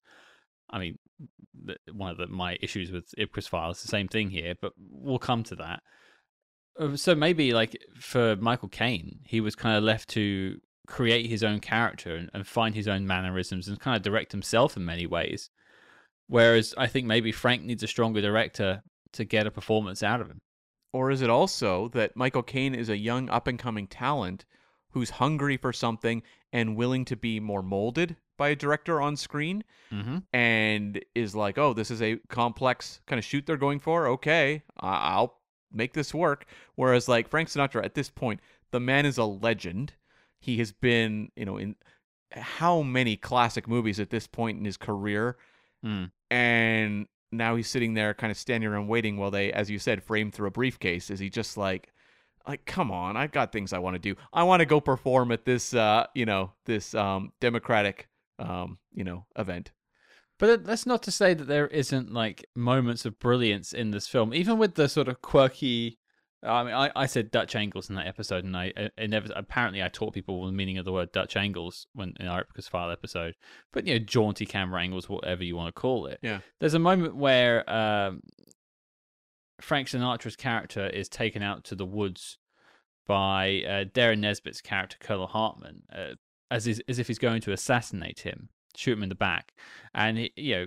I 0.69 0.79
mean, 0.79 0.97
one 1.91 2.11
of 2.11 2.17
the, 2.17 2.27
my 2.27 2.57
issues 2.61 2.91
with 2.91 3.13
Ipcress 3.17 3.49
file 3.49 3.71
is 3.71 3.81
the 3.81 3.87
same 3.87 4.07
thing 4.07 4.29
here, 4.29 4.55
but 4.61 4.73
we'll 4.77 5.19
come 5.19 5.43
to 5.43 5.55
that. 5.57 5.81
Uh, 6.79 6.95
So 6.95 7.15
maybe 7.15 7.53
like 7.53 7.77
for 7.99 8.35
Michael 8.37 8.69
Caine, 8.69 9.19
he 9.25 9.41
was 9.41 9.55
kind 9.55 9.77
of 9.77 9.83
left 9.83 10.09
to 10.09 10.59
create 10.87 11.29
his 11.29 11.43
own 11.43 11.59
character 11.59 12.15
and, 12.15 12.29
and 12.33 12.47
find 12.47 12.75
his 12.75 12.87
own 12.87 13.05
mannerisms 13.05 13.67
and 13.67 13.79
kind 13.79 13.95
of 13.95 14.03
direct 14.03 14.31
himself 14.31 14.77
in 14.77 14.85
many 14.85 15.05
ways. 15.05 15.49
Whereas 16.27 16.73
I 16.77 16.87
think 16.87 17.05
maybe 17.05 17.31
Frank 17.31 17.63
needs 17.63 17.83
a 17.83 17.87
stronger 17.87 18.21
director 18.21 18.81
to 19.13 19.25
get 19.25 19.47
a 19.47 19.51
performance 19.51 20.01
out 20.01 20.21
of 20.21 20.29
him. 20.29 20.41
Or 20.95 21.11
is 21.11 21.21
it 21.21 21.29
also 21.29 21.89
that 21.89 22.15
Michael 22.15 22.41
Caine 22.43 22.73
is 22.73 22.87
a 22.89 22.95
young 22.97 23.29
up 23.29 23.47
and 23.47 23.59
coming 23.59 23.85
talent 23.85 24.45
who's 24.91 25.09
hungry 25.09 25.57
for 25.57 25.73
something 25.73 26.23
and 26.53 26.77
willing 26.77 27.03
to 27.05 27.17
be 27.17 27.41
more 27.41 27.61
molded 27.61 28.15
by 28.37 28.49
a 28.49 28.55
director 28.55 29.01
on 29.01 29.17
screen 29.17 29.63
Mm-hmm. 29.91 30.17
and 30.33 31.03
is 31.13 31.35
like, 31.35 31.57
oh, 31.57 31.73
this 31.73 31.91
is 31.91 32.01
a 32.01 32.17
complex 32.29 33.01
kind 33.07 33.19
of 33.19 33.25
shoot 33.25 33.45
they're 33.45 33.55
going 33.67 33.79
for. 33.79 34.07
Okay, 34.07 34.63
I- 34.79 35.11
I'll 35.13 35.37
make 35.71 35.93
this 35.93 36.13
work. 36.13 36.45
Whereas, 36.75 37.07
like 37.09 37.27
Frank 37.29 37.49
Sinatra, 37.49 37.83
at 37.85 37.93
this 37.93 38.09
point, 38.09 38.39
the 38.71 38.79
man 38.79 39.05
is 39.05 39.17
a 39.17 39.25
legend. 39.25 39.93
He 40.39 40.57
has 40.57 40.71
been, 40.71 41.29
you 41.35 41.45
know, 41.45 41.57
in 41.57 41.75
how 42.31 42.81
many 42.81 43.15
classic 43.17 43.67
movies 43.67 43.99
at 43.99 44.09
this 44.09 44.27
point 44.27 44.57
in 44.59 44.65
his 44.65 44.77
career. 44.77 45.37
Mm. 45.85 46.11
And 46.31 47.07
now 47.37 47.55
he's 47.55 47.69
sitting 47.69 47.93
there 47.93 48.13
kind 48.13 48.31
of 48.31 48.37
standing 48.37 48.69
around 48.69 48.87
waiting 48.87 49.17
while 49.17 49.31
they, 49.31 49.51
as 49.51 49.69
you 49.69 49.79
said, 49.79 50.03
frame 50.03 50.31
through 50.31 50.47
a 50.47 50.51
briefcase. 50.51 51.09
Is 51.09 51.19
he 51.19 51.29
just 51.29 51.57
like, 51.57 51.91
like, 52.47 52.65
come 52.65 52.91
on, 52.91 53.17
I've 53.17 53.31
got 53.31 53.51
things 53.51 53.73
I 53.73 53.79
want 53.79 53.95
to 53.95 53.99
do. 53.99 54.15
I 54.31 54.43
want 54.43 54.59
to 54.61 54.65
go 54.65 54.79
perform 54.79 55.31
at 55.31 55.45
this, 55.45 55.73
uh, 55.73 56.05
you 56.13 56.25
know, 56.25 56.51
this 56.65 56.93
um, 56.93 57.31
democratic, 57.39 58.07
um, 58.39 58.77
you 58.93 59.03
know, 59.03 59.25
event. 59.35 59.71
But 60.37 60.65
that's 60.65 60.85
not 60.85 61.01
to 61.03 61.11
say 61.11 61.33
that 61.33 61.47
there 61.47 61.67
isn't 61.67 62.13
like 62.13 62.45
moments 62.55 63.05
of 63.05 63.19
brilliance 63.19 63.73
in 63.73 63.91
this 63.91 64.07
film, 64.07 64.33
even 64.33 64.57
with 64.57 64.75
the 64.75 64.89
sort 64.89 65.07
of 65.07 65.21
quirky. 65.21 65.97
I 66.45 66.63
mean, 66.63 66.73
I, 66.73 66.91
I 66.95 67.05
said 67.05 67.31
Dutch 67.31 67.55
angles 67.55 67.89
in 67.89 67.95
that 67.95 68.07
episode, 68.07 68.43
and 68.43 68.55
I, 68.55 68.71
I, 68.77 68.89
I 68.97 69.05
never 69.07 69.29
apparently 69.35 69.83
I 69.83 69.89
taught 69.89 70.13
people 70.13 70.45
the 70.45 70.51
meaning 70.51 70.77
of 70.77 70.85
the 70.85 70.91
word 70.91 71.11
Dutch 71.11 71.35
angles 71.35 71.87
when 71.93 72.13
in 72.19 72.27
our 72.27 72.43
Ipcress 72.43 72.69
file 72.69 72.91
episode. 72.91 73.35
But 73.73 73.87
you 73.87 73.93
know, 73.97 74.05
jaunty 74.05 74.45
camera 74.45 74.81
angles, 74.81 75.09
whatever 75.09 75.43
you 75.43 75.55
want 75.55 75.73
to 75.73 75.79
call 75.79 76.05
it. 76.07 76.19
Yeah. 76.21 76.39
There's 76.59 76.73
a 76.73 76.79
moment 76.79 77.15
where 77.15 77.69
um, 77.69 78.21
Frank 79.61 79.87
Sinatra's 79.87 80.35
character 80.35 80.87
is 80.87 81.09
taken 81.09 81.41
out 81.41 81.63
to 81.65 81.75
the 81.75 81.85
woods 81.85 82.37
by 83.07 83.63
uh, 83.67 83.85
Derren 83.85 84.19
Nesbitt's 84.19 84.61
character, 84.61 84.97
Colonel 84.99 85.27
Hartman, 85.27 85.83
uh, 85.95 86.15
as 86.49 86.67
is, 86.67 86.81
as 86.87 86.99
if 86.99 87.07
he's 87.07 87.19
going 87.19 87.41
to 87.41 87.51
assassinate 87.51 88.21
him, 88.21 88.49
shoot 88.75 88.93
him 88.93 89.03
in 89.03 89.09
the 89.09 89.15
back, 89.15 89.53
and 89.93 90.17
he, 90.17 90.31
you 90.35 90.55
know. 90.55 90.65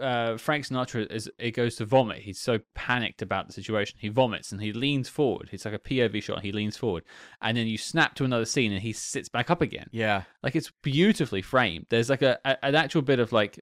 Uh, 0.00 0.36
Frank 0.36 0.66
Sinatra 0.66 1.10
is 1.10 1.30
it 1.38 1.52
goes 1.52 1.76
to 1.76 1.84
vomit. 1.84 2.18
He's 2.18 2.40
so 2.40 2.60
panicked 2.74 3.22
about 3.22 3.46
the 3.46 3.52
situation. 3.52 3.98
He 4.00 4.08
vomits 4.08 4.52
and 4.52 4.60
he 4.60 4.72
leans 4.72 5.08
forward. 5.08 5.48
It's 5.52 5.64
like 5.64 5.74
a 5.74 5.78
POV 5.78 6.22
shot. 6.22 6.42
He 6.42 6.52
leans 6.52 6.76
forward, 6.76 7.04
and 7.42 7.56
then 7.56 7.66
you 7.66 7.78
snap 7.78 8.14
to 8.16 8.24
another 8.24 8.44
scene, 8.44 8.72
and 8.72 8.82
he 8.82 8.92
sits 8.92 9.28
back 9.28 9.50
up 9.50 9.60
again. 9.60 9.88
Yeah. 9.92 10.22
Like 10.42 10.56
it's 10.56 10.72
beautifully 10.82 11.42
framed. 11.42 11.86
There's 11.90 12.10
like 12.10 12.22
a, 12.22 12.38
a 12.44 12.64
an 12.64 12.74
actual 12.74 13.02
bit 13.02 13.20
of 13.20 13.32
like 13.32 13.60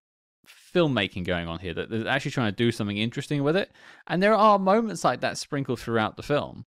filmmaking 0.74 1.24
going 1.24 1.48
on 1.48 1.58
here 1.58 1.74
that 1.74 1.90
they're 1.90 2.08
actually 2.08 2.30
trying 2.30 2.52
to 2.52 2.56
do 2.56 2.72
something 2.72 2.96
interesting 2.96 3.42
with 3.42 3.56
it. 3.56 3.70
And 4.06 4.22
there 4.22 4.34
are 4.34 4.58
moments 4.58 5.04
like 5.04 5.20
that 5.20 5.38
sprinkled 5.38 5.80
throughout 5.80 6.16
the 6.16 6.22
film, 6.22 6.66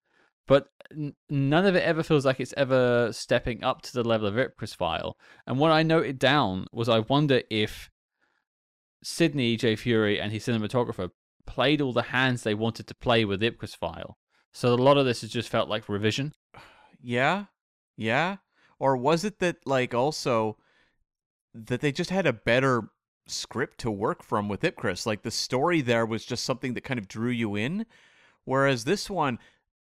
but 0.48 0.68
n- 0.92 1.16
none 1.30 1.66
of 1.66 1.76
it 1.76 1.84
ever 1.84 2.04
feels 2.04 2.26
like 2.26 2.40
it's 2.40 2.54
ever 2.58 3.12
stepping 3.12 3.64
up 3.64 3.82
to 3.84 3.94
the 3.94 4.04
level 4.04 4.28
of 4.28 4.36
Ipcress 4.36 4.76
file. 4.76 5.18
And 5.48 5.60
what 5.60 5.72
I 5.72 5.84
noted 5.84 6.20
down 6.20 6.68
was 6.72 6.90
I 6.90 7.00
wonder 7.00 7.42
if 7.50 7.90
Sidney 9.06 9.56
J. 9.56 9.76
Furie 9.76 10.20
and 10.20 10.32
his 10.32 10.48
cinematographer 10.48 11.12
played 11.46 11.80
all 11.80 11.94
the 11.94 12.02
hands 12.02 12.42
they 12.42 12.56
wanted 12.56 12.88
to 12.88 12.96
play 12.96 13.24
with 13.24 13.42
Ipcress 13.42 13.76
file. 13.76 14.18
So 14.52 14.74
a 14.74 14.76
lot 14.76 14.98
of 14.98 15.06
this 15.06 15.22
has 15.22 15.30
just 15.30 15.48
felt 15.50 15.70
like 15.70 15.88
revision. 15.88 16.34
Yeah. 17.08 17.46
Yeah. 17.98 18.38
Or 18.80 18.98
was 18.98 19.24
it 19.24 19.38
that 19.38 19.58
like 19.68 19.94
also 19.94 20.58
that 21.54 21.82
they 21.82 21.92
just 21.92 22.10
had 22.10 22.26
a 22.26 22.34
better 22.34 22.90
script 23.28 23.78
to 23.82 23.92
work 23.92 24.24
from 24.24 24.50
with 24.50 24.62
Ipcress? 24.62 25.06
Like 25.06 25.22
the 25.22 25.30
story 25.30 25.82
there 25.82 26.04
was 26.04 26.26
just 26.26 26.44
something 26.44 26.74
that 26.74 26.84
kind 26.84 26.98
of 26.98 27.08
drew 27.08 27.30
you 27.30 27.56
in. 27.56 27.86
Whereas 28.44 28.86
this 28.86 29.08
one, 29.08 29.38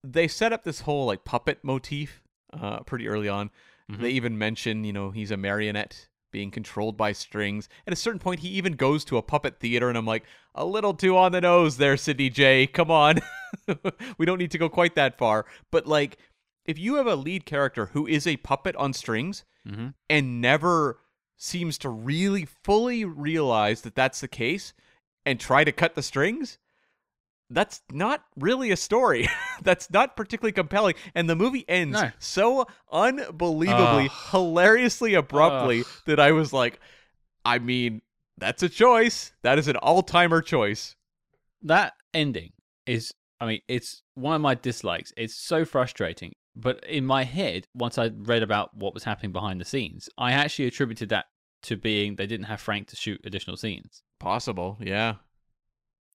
they 0.03 0.28
set 0.28 0.51
up 0.51 0.63
this 0.63 0.82
whole 0.82 1.05
like 1.05 1.24
puppet 1.24 1.59
motif 1.63 2.24
uh, 2.53 2.80
pretty 2.80 3.07
early 3.07 3.30
on. 3.30 3.51
Mhm. 3.91 3.99
They 3.99 4.09
even 4.11 4.36
mention, 4.39 4.84
you 4.84 4.93
know, 4.93 5.11
he's 5.11 5.30
a 5.30 5.38
marionette 5.38 6.07
being 6.32 6.51
controlled 6.51 6.97
by 6.97 7.11
strings. 7.11 7.69
At 7.86 7.93
a 7.93 7.97
certain 7.97 8.19
point, 8.19 8.39
he 8.39 8.49
even 8.49 8.73
goes 8.73 9.03
to 9.05 9.17
a 9.17 9.21
puppet 9.21 9.59
theater, 9.59 9.89
and 9.89 9.97
I'm 9.97 10.05
like, 10.05 10.23
a 10.55 10.65
little 10.65 10.93
too 10.93 11.17
on 11.17 11.32
the 11.32 11.41
nose 11.41 11.77
there, 11.77 11.97
Sidney 11.97 12.29
J. 12.29 12.67
Come 12.67 12.89
on. 12.91 13.19
we 14.17 14.25
don't 14.25 14.39
need 14.39 14.51
to 14.51 14.57
go 14.57 14.69
quite 14.69 14.95
that 14.95 15.17
far. 15.17 15.45
But 15.71 15.88
like, 15.88 16.17
if 16.65 16.77
you 16.79 16.95
have 16.95 17.07
a 17.07 17.15
lead 17.15 17.45
character 17.45 17.88
who 17.88 18.07
is 18.07 18.25
a 18.25 18.38
puppet 18.38 18.75
on 18.75 18.93
strings 18.93 19.43
Mm-hmm. 19.67 19.89
and 20.09 20.41
never 20.41 20.97
seems 21.38 21.77
to 21.77 21.89
really 21.89 22.47
fully 22.63 23.05
realize 23.05 23.82
that 23.82 23.93
that's 23.93 24.19
the 24.21 24.27
case 24.27 24.73
and 25.23 25.39
try 25.39 25.63
to 25.63 25.71
cut 25.71 25.93
the 25.93 26.01
strings, 26.01 26.57
that's 27.53 27.81
not 27.91 28.23
really 28.37 28.71
a 28.71 28.77
story. 28.77 29.27
that's 29.61 29.89
not 29.91 30.15
particularly 30.15 30.51
compelling. 30.53 30.95
And 31.13 31.29
the 31.29 31.35
movie 31.35 31.65
ends 31.67 32.01
No. 32.01 32.09
so 32.19 32.65
unbelievably, 32.91 34.05
Ugh. 34.09 34.11
hilariously 34.31 35.13
abruptly 35.13 35.81
Ugh. 35.81 35.87
that 36.05 36.19
I 36.19 36.31
was 36.31 36.53
like, 36.53 36.79
I 37.45 37.59
mean, 37.59 38.01
That's 38.37 38.63
a 38.63 38.69
choice. 38.69 39.33
That 39.43 39.59
is 39.59 39.67
an 39.67 39.75
all-timer 39.75 40.41
choice. 40.41 40.95
That 41.61 41.93
ending 42.13 42.53
is, 42.87 43.13
I 43.39 43.45
mean, 43.45 43.59
it's 43.67 44.01
one 44.15 44.35
of 44.35 44.41
my 44.41 44.55
dislikes. 44.55 45.13
It's 45.15 45.35
so 45.35 45.63
frustrating. 45.65 46.33
But 46.55 46.83
in 46.85 47.05
my 47.05 47.23
head, 47.23 47.67
once 47.75 47.97
I 47.97 48.09
read 48.13 48.43
about 48.43 48.75
what 48.75 48.93
was 48.93 49.03
happening 49.03 49.31
behind 49.31 49.61
the 49.61 49.65
scenes, 49.65 50.09
I 50.17 50.31
actually 50.33 50.65
attributed 50.67 51.09
that 51.09 51.25
to 51.63 51.77
being 51.77 52.15
they 52.15 52.25
didn't 52.27 52.47
have 52.47 52.59
Frank 52.59 52.87
to 52.87 52.95
shoot 52.95 53.21
additional 53.23 53.57
scenes. 53.57 54.01
Possible, 54.19 54.77
yeah. 54.81 55.15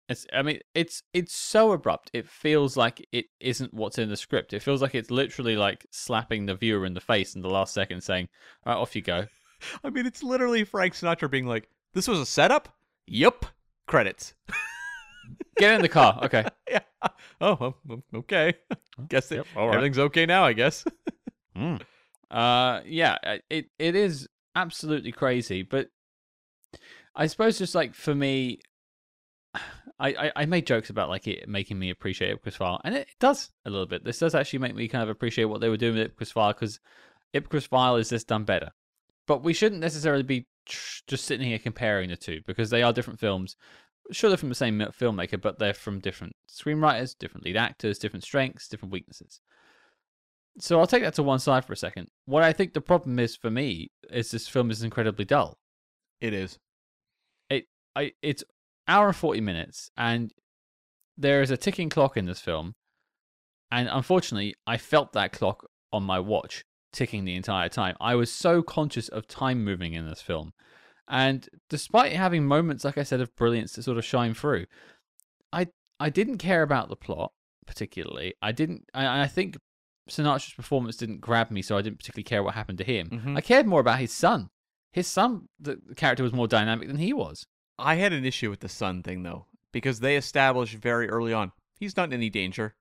It's, 0.07 0.27
I 0.31 0.43
mean, 0.43 0.59
it's 0.75 1.01
it's 1.13 1.35
so 1.35 1.71
abrupt. 1.71 2.11
It 2.13 2.27
feels 2.29 2.77
like 2.77 3.07
it 3.11 3.25
isn't 3.39 3.73
what's 3.73 3.97
in 3.97 4.09
the 4.09 4.17
script. 4.17 4.53
It 4.53 4.61
feels 4.61 4.81
like 4.81 4.93
it's 4.93 5.09
literally 5.09 5.55
like 5.57 5.85
slapping 5.91 6.45
the 6.45 6.53
viewer 6.55 6.85
in 6.85 6.93
the 6.93 7.01
face 7.01 7.35
in 7.35 7.41
the 7.41 7.49
last 7.49 7.73
second, 7.73 8.01
saying, 8.01 8.29
"All 8.65 8.73
right, 8.73 8.79
off 8.79 8.95
you 8.95 9.01
go." 9.01 9.25
I 9.83 9.89
mean, 9.89 10.05
it's 10.05 10.21
literally 10.21 10.63
Frank 10.63 10.93
Sinatra 10.93 11.29
being 11.29 11.47
like, 11.47 11.69
"This 11.93 12.07
was 12.07 12.19
a 12.19 12.25
setup." 12.25 12.69
Yup. 13.07 13.47
Credits. 13.87 14.35
Get 15.57 15.73
in 15.73 15.81
the 15.81 15.89
car. 15.89 16.19
Okay. 16.23 16.45
yeah. 16.69 16.79
Oh, 17.41 17.73
okay. 18.13 18.53
guess 19.07 19.31
it, 19.31 19.37
Yep, 19.37 19.47
right. 19.55 19.75
everything's 19.75 19.99
okay 19.99 20.25
now. 20.25 20.45
I 20.45 20.53
guess. 20.53 20.85
Mm. 21.55 21.81
Uh, 22.29 22.81
yeah, 22.85 23.17
uh, 23.23 23.37
it 23.49 23.69
it 23.79 23.95
is 23.95 24.27
absolutely 24.55 25.11
crazy, 25.11 25.63
but 25.63 25.89
I 27.15 27.27
suppose 27.27 27.57
just 27.57 27.75
like 27.75 27.93
for 27.93 28.13
me, 28.13 28.59
I, 29.99 30.09
I, 30.09 30.31
I 30.35 30.45
made 30.45 30.67
jokes 30.67 30.89
about 30.89 31.09
like 31.09 31.27
it 31.27 31.47
making 31.47 31.79
me 31.79 31.89
appreciate 31.89 32.41
Ipcress 32.41 32.57
File, 32.57 32.81
and 32.83 32.95
it 32.95 33.07
does 33.19 33.51
a 33.65 33.69
little 33.69 33.85
bit. 33.85 34.03
This 34.03 34.19
does 34.19 34.35
actually 34.35 34.59
make 34.59 34.75
me 34.75 34.87
kind 34.87 35.03
of 35.03 35.09
appreciate 35.09 35.45
what 35.45 35.61
they 35.61 35.69
were 35.69 35.77
doing 35.77 35.95
with 35.95 36.15
Ipcress 36.15 36.33
File 36.33 36.53
because 36.53 36.79
Ipcress 37.33 37.67
File 37.67 37.95
is 37.95 38.09
just 38.09 38.27
done 38.27 38.43
better. 38.43 38.71
But 39.27 39.43
we 39.43 39.53
shouldn't 39.53 39.81
necessarily 39.81 40.23
be 40.23 40.47
tr- 40.65 41.01
just 41.07 41.25
sitting 41.25 41.47
here 41.47 41.59
comparing 41.59 42.09
the 42.09 42.17
two 42.17 42.41
because 42.45 42.69
they 42.69 42.83
are 42.83 42.93
different 42.93 43.19
films. 43.19 43.55
Sure, 44.11 44.29
they're 44.29 44.37
from 44.37 44.49
the 44.49 44.55
same 44.55 44.79
filmmaker, 44.79 45.41
but 45.41 45.57
they're 45.57 45.73
from 45.73 45.99
different 45.99 46.35
screenwriters, 46.49 47.17
different 47.17 47.45
lead 47.45 47.57
actors, 47.57 47.97
different 47.97 48.23
strengths, 48.23 48.67
different 48.67 48.91
weaknesses. 48.91 49.41
So 50.59 50.79
I'll 50.79 50.87
take 50.87 51.03
that 51.03 51.15
to 51.15 51.23
one 51.23 51.39
side 51.39 51.65
for 51.65 51.73
a 51.73 51.77
second. 51.77 52.09
What 52.25 52.43
I 52.43 52.53
think 52.53 52.73
the 52.73 52.81
problem 52.81 53.19
is 53.19 53.35
for 53.35 53.49
me 53.49 53.91
is 54.09 54.31
this 54.31 54.47
film 54.47 54.71
is 54.71 54.83
incredibly 54.83 55.25
dull. 55.25 55.57
It 56.21 56.33
is. 56.33 56.59
It 57.49 57.65
I 57.95 58.13
it's 58.21 58.43
hour 58.87 59.07
and 59.07 59.15
forty 59.15 59.41
minutes, 59.41 59.89
and 59.97 60.31
there 61.17 61.41
is 61.41 61.51
a 61.51 61.57
ticking 61.57 61.89
clock 61.89 62.17
in 62.17 62.25
this 62.25 62.39
film, 62.41 62.73
and 63.71 63.87
unfortunately, 63.91 64.55
I 64.67 64.77
felt 64.77 65.13
that 65.13 65.31
clock 65.31 65.65
on 65.91 66.03
my 66.03 66.19
watch 66.19 66.63
ticking 66.91 67.25
the 67.25 67.35
entire 67.35 67.69
time. 67.69 67.95
I 67.99 68.15
was 68.15 68.31
so 68.31 68.61
conscious 68.61 69.07
of 69.09 69.27
time 69.27 69.63
moving 69.63 69.93
in 69.93 70.07
this 70.07 70.21
film, 70.21 70.51
and 71.07 71.47
despite 71.69 72.13
having 72.13 72.45
moments, 72.45 72.83
like 72.83 72.97
I 72.97 73.03
said, 73.03 73.21
of 73.21 73.35
brilliance 73.35 73.73
to 73.73 73.83
sort 73.83 73.97
of 73.97 74.05
shine 74.05 74.33
through, 74.33 74.65
I 75.53 75.67
I 75.99 76.09
didn't 76.09 76.37
care 76.39 76.61
about 76.63 76.89
the 76.89 76.95
plot 76.95 77.31
particularly. 77.65 78.35
I 78.41 78.51
didn't. 78.51 78.83
I, 78.93 79.23
I 79.23 79.27
think 79.27 79.57
Sinatra's 80.09 80.53
performance 80.53 80.97
didn't 80.97 81.19
grab 81.21 81.49
me, 81.49 81.61
so 81.63 81.77
I 81.77 81.81
didn't 81.81 81.97
particularly 81.97 82.23
care 82.23 82.43
what 82.43 82.53
happened 82.53 82.77
to 82.77 82.83
him. 82.83 83.09
Mhm. 83.09 83.37
I 83.37 83.41
cared 83.41 83.65
more 83.65 83.79
about 83.79 83.99
his 83.99 84.11
son. 84.11 84.49
His 84.93 85.07
son, 85.07 85.47
the 85.59 85.79
character 85.97 86.23
was 86.23 86.31
more 86.31 86.47
dynamic 86.47 86.87
than 86.87 86.97
he 86.97 87.11
was. 87.11 87.45
I 87.77 87.95
had 87.95 88.13
an 88.13 88.25
issue 88.25 88.49
with 88.49 88.59
the 88.61 88.69
son 88.69 89.03
thing 89.03 89.23
though, 89.23 89.45
because 89.71 89.99
they 89.99 90.15
established 90.15 90.75
very 90.75 91.09
early 91.09 91.33
on 91.33 91.51
he's 91.79 91.97
not 91.97 92.09
in 92.09 92.13
any 92.13 92.29
danger, 92.29 92.75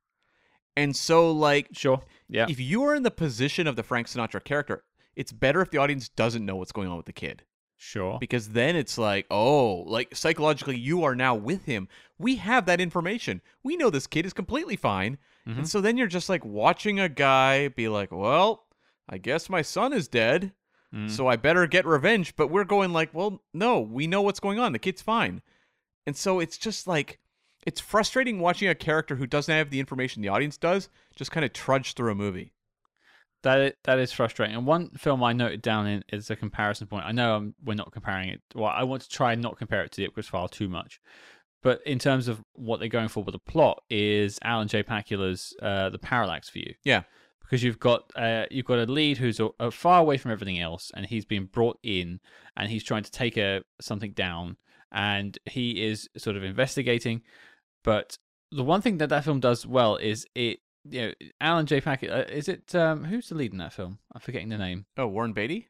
and 0.77 0.95
so 0.97 1.31
like 1.33 1.69
Sure. 1.73 2.03
Yeah. 2.29 2.47
if 2.49 2.61
you 2.61 2.83
are 2.85 2.95
in 2.95 3.03
the 3.03 3.11
position 3.11 3.67
of 3.67 3.77
the 3.77 3.83
Frank 3.83 4.07
Sinatra 4.07 4.43
character, 4.45 4.85
it's 5.17 5.33
better 5.33 5.61
if 5.61 5.71
the 5.71 5.79
audience 5.79 6.09
doesn't 6.09 6.45
know 6.47 6.57
what's 6.57 6.73
going 6.73 6.89
on 6.89 6.97
with 6.97 7.07
the 7.07 7.13
kid. 7.13 7.45
Sure. 7.77 8.17
because 8.19 8.51
then 8.51 8.77
it's 8.77 8.97
like, 8.97 9.27
oh, 9.31 9.83
like 9.87 10.15
psychologically, 10.17 10.79
you 10.79 11.03
are 11.05 11.15
now 11.15 11.35
with 11.35 11.65
him. 11.67 11.89
We 12.19 12.37
have 12.37 12.65
that 12.67 12.81
information. 12.81 13.43
We 13.63 13.77
know 13.77 13.91
this 13.91 14.07
kid 14.07 14.25
is 14.25 14.33
completely 14.33 14.77
fine. 14.77 15.19
Mhm. 15.47 15.59
And 15.59 15.69
so 15.69 15.81
then 15.83 15.99
you're 15.99 16.07
just 16.07 16.29
like 16.31 16.45
watching 16.47 16.99
a 16.99 17.11
guy 17.11 17.69
be 17.69 17.89
like, 17.89 18.11
well, 18.11 18.65
I 19.09 19.19
guess 19.19 19.51
my 19.51 19.61
son 19.61 19.93
is 19.93 20.09
dead. 20.09 20.53
Mm. 20.95 21.11
So 21.11 21.27
I 21.27 21.37
better 21.37 21.67
get 21.67 21.87
revenge. 21.87 22.37
But 22.37 22.49
we're 22.49 22.65
going 22.65 22.93
like, 22.93 23.13
well, 23.13 23.43
no, 23.53 23.81
we 23.81 24.07
know 24.07 24.23
what's 24.23 24.41
going 24.41 24.59
on. 24.59 24.73
The 24.73 24.79
kid's 24.79 25.03
fine. 25.03 25.43
And 26.07 26.17
so 26.17 26.41
it's 26.41 26.59
just 26.59 26.87
like, 26.87 27.19
it's 27.67 27.81
frustrating 27.81 28.41
watching 28.41 28.69
a 28.69 28.75
character 28.75 29.17
who 29.17 29.27
doesn't 29.27 29.55
have 29.55 29.71
the 29.71 29.81
information 29.81 30.23
the 30.23 30.29
audience 30.29 30.59
does 30.59 30.89
just 31.17 31.31
kind 31.31 31.45
of 31.45 31.53
trudge 31.53 31.95
through 31.95 32.13
a 32.13 32.15
movie. 32.15 32.53
That 33.43 33.77
that 33.85 33.99
is 33.99 34.13
frustrating. 34.13 34.57
And 34.57 34.67
one 34.67 34.91
film 34.97 35.23
I 35.23 35.35
noted 35.35 35.61
down 35.61 35.87
in 35.87 36.03
is 36.11 36.31
a 36.31 36.37
comparison 36.37 36.87
point. 36.87 37.05
I 37.05 37.13
know 37.13 37.37
um 37.37 37.55
we're 37.63 37.75
not 37.75 37.93
comparing 37.93 38.31
it. 38.31 38.41
Well, 38.55 38.73
I 38.75 38.85
want 38.85 39.03
to 39.03 39.09
try 39.09 39.33
and 39.33 39.43
not 39.43 39.59
compare 39.59 39.83
it 39.83 39.93
to 39.93 40.01
the 40.01 40.09
Ipcress 40.09 40.31
File 40.31 40.49
too 40.49 40.69
much. 40.69 41.01
But 41.63 41.81
in 41.87 41.99
terms 41.99 42.29
of 42.29 42.43
what 42.53 42.79
they're 42.81 42.89
going 42.89 43.09
for 43.09 43.25
with 43.25 43.33
the 43.33 43.39
plot, 43.39 43.83
is 43.89 44.39
Alan 44.43 44.69
J. 44.69 44.83
Pakula's 44.83 45.55
uh, 45.63 45.89
The 45.89 45.99
Parallax 45.99 46.51
View. 46.51 46.75
Yeah. 46.85 47.05
Because 47.45 47.63
you've 47.63 47.79
got 47.79 48.11
uh, 48.17 48.47
you've 48.51 48.67
got 48.67 48.79
a 48.79 48.91
lead 48.91 49.19
who's 49.19 49.39
a, 49.39 49.51
a 49.61 49.71
far 49.71 50.01
away 50.01 50.17
from 50.17 50.33
everything 50.33 50.59
else, 50.59 50.91
and 50.95 51.07
he's 51.07 51.25
been 51.25 51.45
brought 51.45 51.79
in, 51.83 52.21
and 52.57 52.71
he's 52.71 52.83
trying 52.83 53.05
to 53.05 53.11
take 53.11 53.37
a 53.37 53.63
something 53.81 54.13
down, 54.13 54.57
and 54.91 55.39
he 55.45 55.85
is 55.85 56.09
sort 56.17 56.37
of 56.37 56.43
investigating. 56.43 57.23
But 57.83 58.19
the 58.51 58.65
one 58.65 58.81
thing 58.81 58.99
that 58.99 59.11
that 59.11 59.25
film 59.25 59.41
does 59.41 59.67
well 59.67 59.97
is 59.97 60.27
it 60.35 60.61
you 60.89 61.01
know 61.03 61.13
Alan 61.41 61.67
J. 61.67 61.81
Packett 61.81 62.11
uh, 62.11 62.33
is 62.33 62.49
it 62.49 62.75
um 62.75 63.05
who's 63.05 63.29
the 63.29 63.35
lead 63.35 63.53
in 63.53 63.59
that 63.59 63.73
film? 63.73 63.99
I'm 64.15 64.21
forgetting 64.21 64.49
the 64.49 64.59
name. 64.59 64.87
Oh, 64.97 65.07
Warren 65.07 65.33
Beatty? 65.33 65.69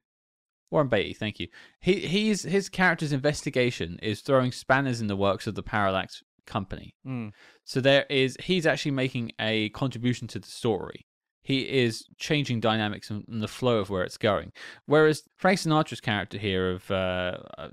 Warren 0.71 0.89
Beatty, 0.89 1.15
thank 1.15 1.41
you. 1.41 1.49
He 1.81 2.01
he's 2.01 2.43
his 2.43 2.69
character's 2.69 3.13
investigation 3.13 3.99
is 4.03 4.21
throwing 4.21 4.53
spanners 4.53 5.01
in 5.01 5.07
the 5.07 5.17
works 5.17 5.47
of 5.47 5.55
the 5.55 5.63
Parallax 5.63 6.23
company. 6.47 6.95
Mm. 7.07 7.33
So 7.65 7.81
there 7.81 8.07
is 8.11 8.37
he's 8.43 8.67
actually 8.67 8.93
making 8.93 9.33
a 9.41 9.71
contribution 9.71 10.29
to 10.29 10.39
the 10.39 10.49
story. 10.49 11.07
He 11.45 11.61
is 11.83 12.07
changing 12.17 12.61
dynamics 12.61 13.11
and 13.11 13.25
the 13.29 13.47
flow 13.47 13.79
of 13.79 13.91
where 13.91 14.03
it's 14.03 14.17
going. 14.17 14.51
Whereas 14.87 15.23
Frank 15.37 15.61
Sinatra's 15.61 16.01
character 16.01 16.39
here 16.39 16.73
of 16.73 16.91
uh, 16.91 17.39
uh, 17.59 17.69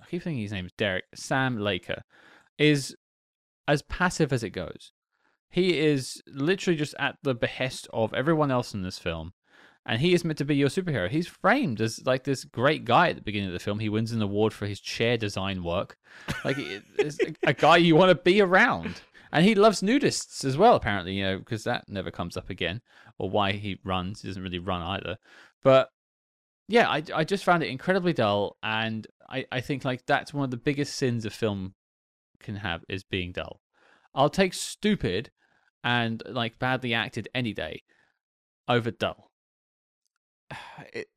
I 0.00 0.10
keep 0.10 0.22
thinking 0.22 0.42
his 0.42 0.52
name 0.52 0.66
is 0.66 0.72
Derek 0.76 1.04
Sam 1.14 1.58
Laker 1.58 2.02
is 2.58 2.94
as 3.66 3.82
passive 3.82 4.32
as 4.32 4.44
it 4.44 4.50
goes. 4.50 4.92
He 5.50 5.78
is 5.78 6.22
literally 6.28 6.76
just 6.76 6.94
at 6.98 7.16
the 7.22 7.34
behest 7.34 7.88
of 7.92 8.12
everyone 8.12 8.50
else 8.50 8.74
in 8.74 8.82
this 8.82 8.98
film. 8.98 9.32
And 9.88 10.00
he 10.00 10.14
is 10.14 10.24
meant 10.24 10.38
to 10.38 10.44
be 10.44 10.56
your 10.56 10.68
superhero. 10.68 11.08
He's 11.08 11.28
framed 11.28 11.80
as 11.80 12.04
like 12.04 12.24
this 12.24 12.44
great 12.44 12.84
guy 12.84 13.08
at 13.08 13.16
the 13.16 13.22
beginning 13.22 13.48
of 13.48 13.52
the 13.52 13.60
film. 13.60 13.78
He 13.78 13.88
wins 13.88 14.12
an 14.12 14.20
award 14.20 14.52
for 14.52 14.66
his 14.66 14.80
chair 14.80 15.16
design 15.16 15.62
work. 15.62 15.96
Like 16.44 16.58
a 17.44 17.54
guy 17.54 17.76
you 17.76 17.94
want 17.94 18.10
to 18.10 18.16
be 18.16 18.40
around. 18.40 19.00
And 19.32 19.44
he 19.44 19.54
loves 19.54 19.82
nudists 19.82 20.44
as 20.44 20.56
well, 20.56 20.74
apparently, 20.76 21.14
you 21.14 21.24
know, 21.24 21.38
because 21.38 21.64
that 21.64 21.88
never 21.88 22.10
comes 22.10 22.36
up 22.36 22.50
again. 22.50 22.80
Or 23.18 23.30
why 23.30 23.52
he 23.52 23.78
runs. 23.84 24.22
He 24.22 24.28
doesn't 24.28 24.42
really 24.42 24.58
run 24.58 24.82
either. 24.82 25.16
But 25.62 25.90
yeah, 26.68 26.88
I, 26.88 27.02
I 27.14 27.24
just 27.24 27.44
found 27.44 27.62
it 27.62 27.68
incredibly 27.68 28.12
dull. 28.12 28.56
And 28.62 29.06
I, 29.28 29.46
I 29.50 29.60
think 29.60 29.84
like 29.84 30.04
that's 30.06 30.34
one 30.34 30.44
of 30.44 30.50
the 30.50 30.56
biggest 30.56 30.96
sins 30.96 31.24
a 31.24 31.30
film 31.30 31.74
can 32.40 32.56
have 32.56 32.84
is 32.88 33.04
being 33.04 33.32
dull. 33.32 33.60
I'll 34.14 34.30
take 34.30 34.52
stupid 34.54 35.30
and 35.82 36.22
like 36.28 36.58
badly 36.58 36.92
acted 36.92 37.28
any 37.34 37.52
day 37.54 37.82
over 38.68 38.90
dull. 38.90 39.30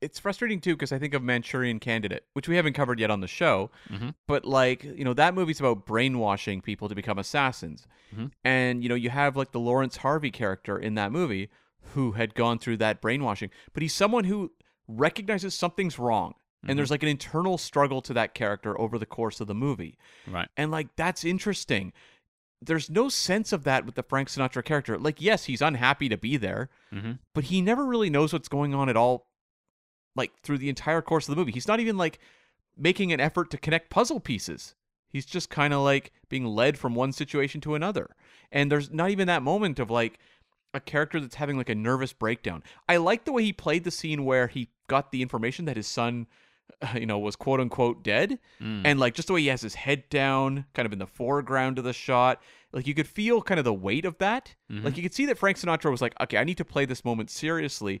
it's 0.00 0.18
frustrating 0.18 0.60
too 0.60 0.74
because 0.74 0.92
I 0.92 0.98
think 0.98 1.14
of 1.14 1.22
Manchurian 1.22 1.80
Candidate, 1.80 2.24
which 2.32 2.48
we 2.48 2.56
haven't 2.56 2.72
covered 2.74 2.98
yet 3.00 3.10
on 3.10 3.20
the 3.20 3.28
show. 3.28 3.70
Mhm. 3.90 4.14
But 4.26 4.44
like 4.44 4.84
you 4.84 5.04
know, 5.04 5.14
that 5.14 5.34
movie's 5.34 5.60
about 5.60 5.86
brainwashing 5.86 6.60
people 6.62 6.88
to 6.88 6.94
become 6.94 7.18
assassins, 7.18 7.86
Mhm. 8.14 8.30
and 8.44 8.82
you 8.82 8.88
know, 8.88 8.94
you 8.94 9.10
have 9.10 9.36
like 9.36 9.52
the 9.52 9.60
Laurence 9.60 9.98
Harvey 9.98 10.30
character 10.30 10.78
in 10.78 10.94
that 10.94 11.12
movie 11.12 11.50
who 11.94 12.12
had 12.12 12.34
gone 12.34 12.58
through 12.58 12.76
that 12.78 13.00
brainwashing, 13.00 13.50
but 13.72 13.82
he's 13.82 13.94
someone 13.94 14.24
who 14.24 14.52
recognizes 14.88 15.54
something's 15.54 15.98
wrong, 15.98 16.34
and 16.66 16.78
there's 16.78 16.90
like 16.90 17.02
an 17.02 17.08
internal 17.08 17.56
struggle 17.58 18.02
to 18.02 18.12
that 18.14 18.34
character 18.34 18.78
over 18.80 18.98
the 18.98 19.06
course 19.06 19.40
of 19.40 19.46
the 19.46 19.54
movie, 19.54 19.98
Right. 20.26 20.48
and 20.56 20.70
like 20.70 20.94
that's 20.96 21.24
interesting. 21.24 21.92
There's 22.62 22.90
no 22.90 23.08
sense 23.08 23.52
of 23.54 23.64
that 23.64 23.86
with 23.86 23.94
the 23.94 24.02
Frank 24.02 24.28
Sinatra 24.28 24.62
character. 24.62 24.98
Like, 24.98 25.20
yes, 25.22 25.44
he's 25.46 25.62
unhappy 25.62 26.10
to 26.10 26.18
be 26.18 26.36
there, 26.36 26.68
Mm-hmm. 26.92 27.12
but 27.34 27.44
he 27.44 27.62
never 27.62 27.86
really 27.86 28.10
knows 28.10 28.32
what's 28.32 28.48
going 28.48 28.74
on 28.74 28.88
at 28.90 28.96
all 28.96 29.26
like 30.16 30.32
through 30.42 30.58
the 30.58 30.68
entire 30.68 31.00
course 31.00 31.28
of 31.28 31.34
the 31.34 31.38
movie 31.40 31.52
he's 31.52 31.68
not 31.68 31.78
even 31.78 31.96
like 31.96 32.18
making 32.76 33.12
an 33.12 33.20
effort 33.20 33.48
to 33.48 33.56
connect 33.56 33.90
puzzle 33.90 34.18
pieces 34.18 34.74
he's 35.08 35.24
just 35.24 35.48
kind 35.50 35.72
of 35.72 35.80
like 35.82 36.10
being 36.28 36.44
led 36.44 36.76
from 36.76 36.96
one 36.96 37.12
situation 37.12 37.60
to 37.60 37.76
another 37.76 38.16
and 38.50 38.72
there's 38.72 38.90
not 38.90 39.10
even 39.10 39.28
that 39.28 39.40
moment 39.42 39.78
of 39.78 39.88
like 39.88 40.18
a 40.74 40.80
character 40.80 41.20
that's 41.20 41.34
having 41.36 41.56
like 41.56 41.68
a 41.68 41.74
nervous 41.74 42.12
breakdown 42.12 42.62
i 42.88 42.96
like 42.96 43.24
the 43.24 43.32
way 43.32 43.42
he 43.42 43.52
played 43.52 43.84
the 43.84 43.90
scene 43.90 44.24
where 44.24 44.46
he 44.46 44.68
got 44.88 45.10
the 45.12 45.20
information 45.22 45.64
that 45.64 45.76
his 45.76 45.86
son 45.86 46.26
you 46.94 47.06
know 47.06 47.18
was 47.18 47.34
quote 47.36 47.60
unquote 47.60 48.02
dead 48.04 48.38
Mm. 48.60 48.82
and 48.84 49.00
like 49.00 49.14
just 49.14 49.28
the 49.28 49.34
way 49.34 49.40
he 49.42 49.48
has 49.48 49.62
his 49.62 49.74
head 49.74 50.08
down 50.10 50.64
kind 50.74 50.86
of 50.86 50.92
in 50.92 50.98
the 50.98 51.06
foreground 51.06 51.78
of 51.78 51.84
the 51.84 51.92
shot 51.92 52.40
like 52.72 52.86
you 52.86 52.94
could 52.94 53.08
feel 53.08 53.42
kind 53.42 53.58
of 53.58 53.64
the 53.64 53.74
weight 53.74 54.04
of 54.04 54.16
that 54.18 54.54
Mhm. 54.70 54.84
like 54.84 54.96
you 54.96 55.02
could 55.02 55.14
see 55.14 55.26
that 55.26 55.38
frank 55.38 55.56
sinatra 55.58 55.90
was 55.90 56.00
like 56.02 56.14
okay 56.20 56.36
i 56.38 56.44
need 56.44 56.56
to 56.58 56.64
play 56.64 56.84
this 56.84 57.04
moment 57.04 57.30
seriously 57.30 58.00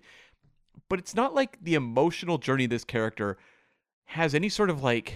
but 0.88 0.98
it's 0.98 1.14
not 1.14 1.34
like 1.34 1.58
the 1.62 1.74
emotional 1.74 2.38
journey 2.38 2.64
of 2.64 2.70
this 2.70 2.84
character 2.84 3.36
has 4.06 4.34
any 4.34 4.48
sort 4.48 4.70
of 4.70 4.82
like 4.82 5.14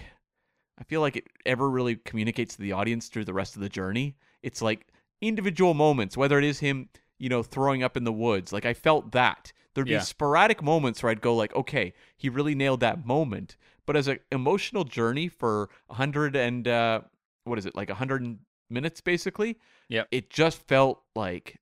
I 0.77 0.83
feel 0.83 0.99
like 0.99 1.15
it 1.15 1.27
ever 1.45 1.69
really 1.69 1.95
communicates 1.95 2.55
to 2.57 2.61
the 2.61 2.73
audience 2.73 3.07
through 3.07 3.23
the 3.23 3.33
rest 3.33 3.55
of 3.55 3.61
the 3.61 3.69
journey. 3.69 4.17
It's 4.43 4.61
like 4.61 4.85
individual 5.21 5.73
moments, 5.73 6.17
whether 6.17 6.37
it 6.37 6.43
is 6.43 6.59
him, 6.59 6.89
you 7.17 7.29
know, 7.29 7.43
throwing 7.43 7.83
up 7.83 7.95
in 7.97 8.03
the 8.03 8.11
woods. 8.13 8.51
Like 8.53 8.65
I 8.65 8.73
felt 8.73 9.11
that. 9.11 9.53
There'd 9.73 9.87
Yeah. 9.89 9.99
be 9.99 10.03
sporadic 10.05 10.61
moments 10.63 11.03
where 11.03 11.11
I'd 11.11 11.21
go 11.21 11.35
like, 11.35 11.53
okay, 11.55 11.93
he 12.17 12.29
really 12.29 12.55
nailed 12.55 12.79
that 12.79 13.05
moment. 13.05 13.57
But 13.85 13.95
as 13.95 14.07
an 14.07 14.19
emotional 14.31 14.83
journey 14.83 15.27
for 15.27 15.69
a 15.89 15.95
hundred 15.95 16.35
and 16.35 16.67
uh, 16.67 17.01
what 17.43 17.59
is 17.59 17.65
it, 17.65 17.75
like 17.75 17.89
a 17.89 17.95
hundred 17.95 18.39
minutes 18.69 19.01
basically? 19.01 19.57
Yep. 19.89 20.07
It 20.11 20.29
just 20.29 20.65
felt 20.67 21.03
like 21.15 21.59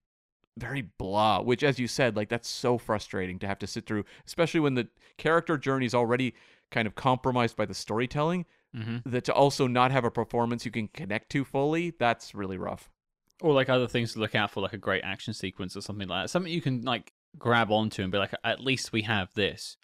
very 0.58 0.82
blah. 0.84 1.42
Which, 1.42 1.64
as 1.64 1.80
you 1.80 1.88
said, 1.88 2.16
like 2.16 2.30
that's 2.30 2.48
so 2.48 2.78
frustrating 2.78 3.40
to 3.40 3.48
have 3.48 3.60
to 3.60 3.68
sit 3.68 3.86
through, 3.86 4.06
especially 4.26 4.60
when 4.60 4.76
the 4.76 4.88
character 5.18 5.58
journey 5.58 5.86
is 5.88 5.96
already 5.96 6.34
kind 6.72 6.88
of 6.88 6.96
compromised 6.96 7.56
by 7.58 7.66
the 7.66 7.74
storytelling. 7.74 8.46
hmm 8.76 8.98
That 9.06 9.26
to 9.26 9.34
also 9.34 9.68
not 9.68 9.92
have 9.92 10.06
a 10.06 10.12
performance 10.12 10.66
you 10.66 10.72
can 10.72 10.88
connect 10.88 11.30
to 11.32 11.44
fully, 11.44 11.92
that's 12.00 12.34
really 12.34 12.58
rough. 12.58 12.90
Or 13.42 13.54
like 13.54 13.70
other 13.70 13.88
things 13.88 14.14
to 14.14 14.20
look 14.20 14.36
out 14.36 14.52
for, 14.52 14.62
like 14.62 14.74
a 14.74 14.78
great 14.78 15.04
action 15.04 15.34
sequence 15.34 15.76
or 15.76 15.82
something 15.82 16.08
like 16.08 16.24
that. 16.24 16.30
Something 16.30 16.52
you 16.54 16.62
can 16.62 16.82
like 16.84 17.12
grab 17.38 17.72
onto 17.72 18.04
and 18.04 18.12
be 18.12 18.18
like, 18.18 18.34
at 18.44 18.60
least 18.60 18.94
we 18.94 19.02
have 19.04 19.34
this. 19.34 19.76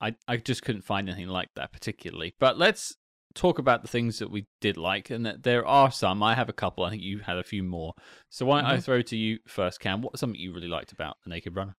I 0.00 0.16
I 0.26 0.36
just 0.38 0.62
couldn't 0.62 0.82
find 0.84 1.08
anything 1.08 1.28
like 1.28 1.50
that 1.56 1.72
particularly. 1.72 2.34
But 2.40 2.58
let's 2.58 2.96
talk 3.34 3.58
about 3.58 3.82
the 3.82 3.88
things 3.88 4.18
that 4.18 4.30
we 4.30 4.46
did 4.60 4.76
like, 4.76 5.10
and 5.10 5.24
that 5.26 5.42
there 5.42 5.64
are 5.66 5.90
some. 5.90 6.22
I 6.22 6.34
have 6.34 6.48
a 6.48 6.54
couple. 6.54 6.84
I 6.84 6.90
think 6.90 7.02
you 7.02 7.18
had 7.20 7.36
a 7.36 7.42
few 7.44 7.62
more. 7.62 7.92
So 8.30 8.46
why 8.46 8.60
don't 8.62 8.70
I 8.70 8.76
Mhm. 8.78 8.82
throw 8.84 9.02
to 9.02 9.16
you 9.16 9.38
first, 9.46 9.78
Cam? 9.80 10.00
What's 10.02 10.20
something 10.20 10.40
you 10.40 10.52
really 10.54 10.68
liked 10.68 10.92
about 10.92 11.18
the 11.22 11.30
Naked 11.30 11.54
Runner? 11.54 11.76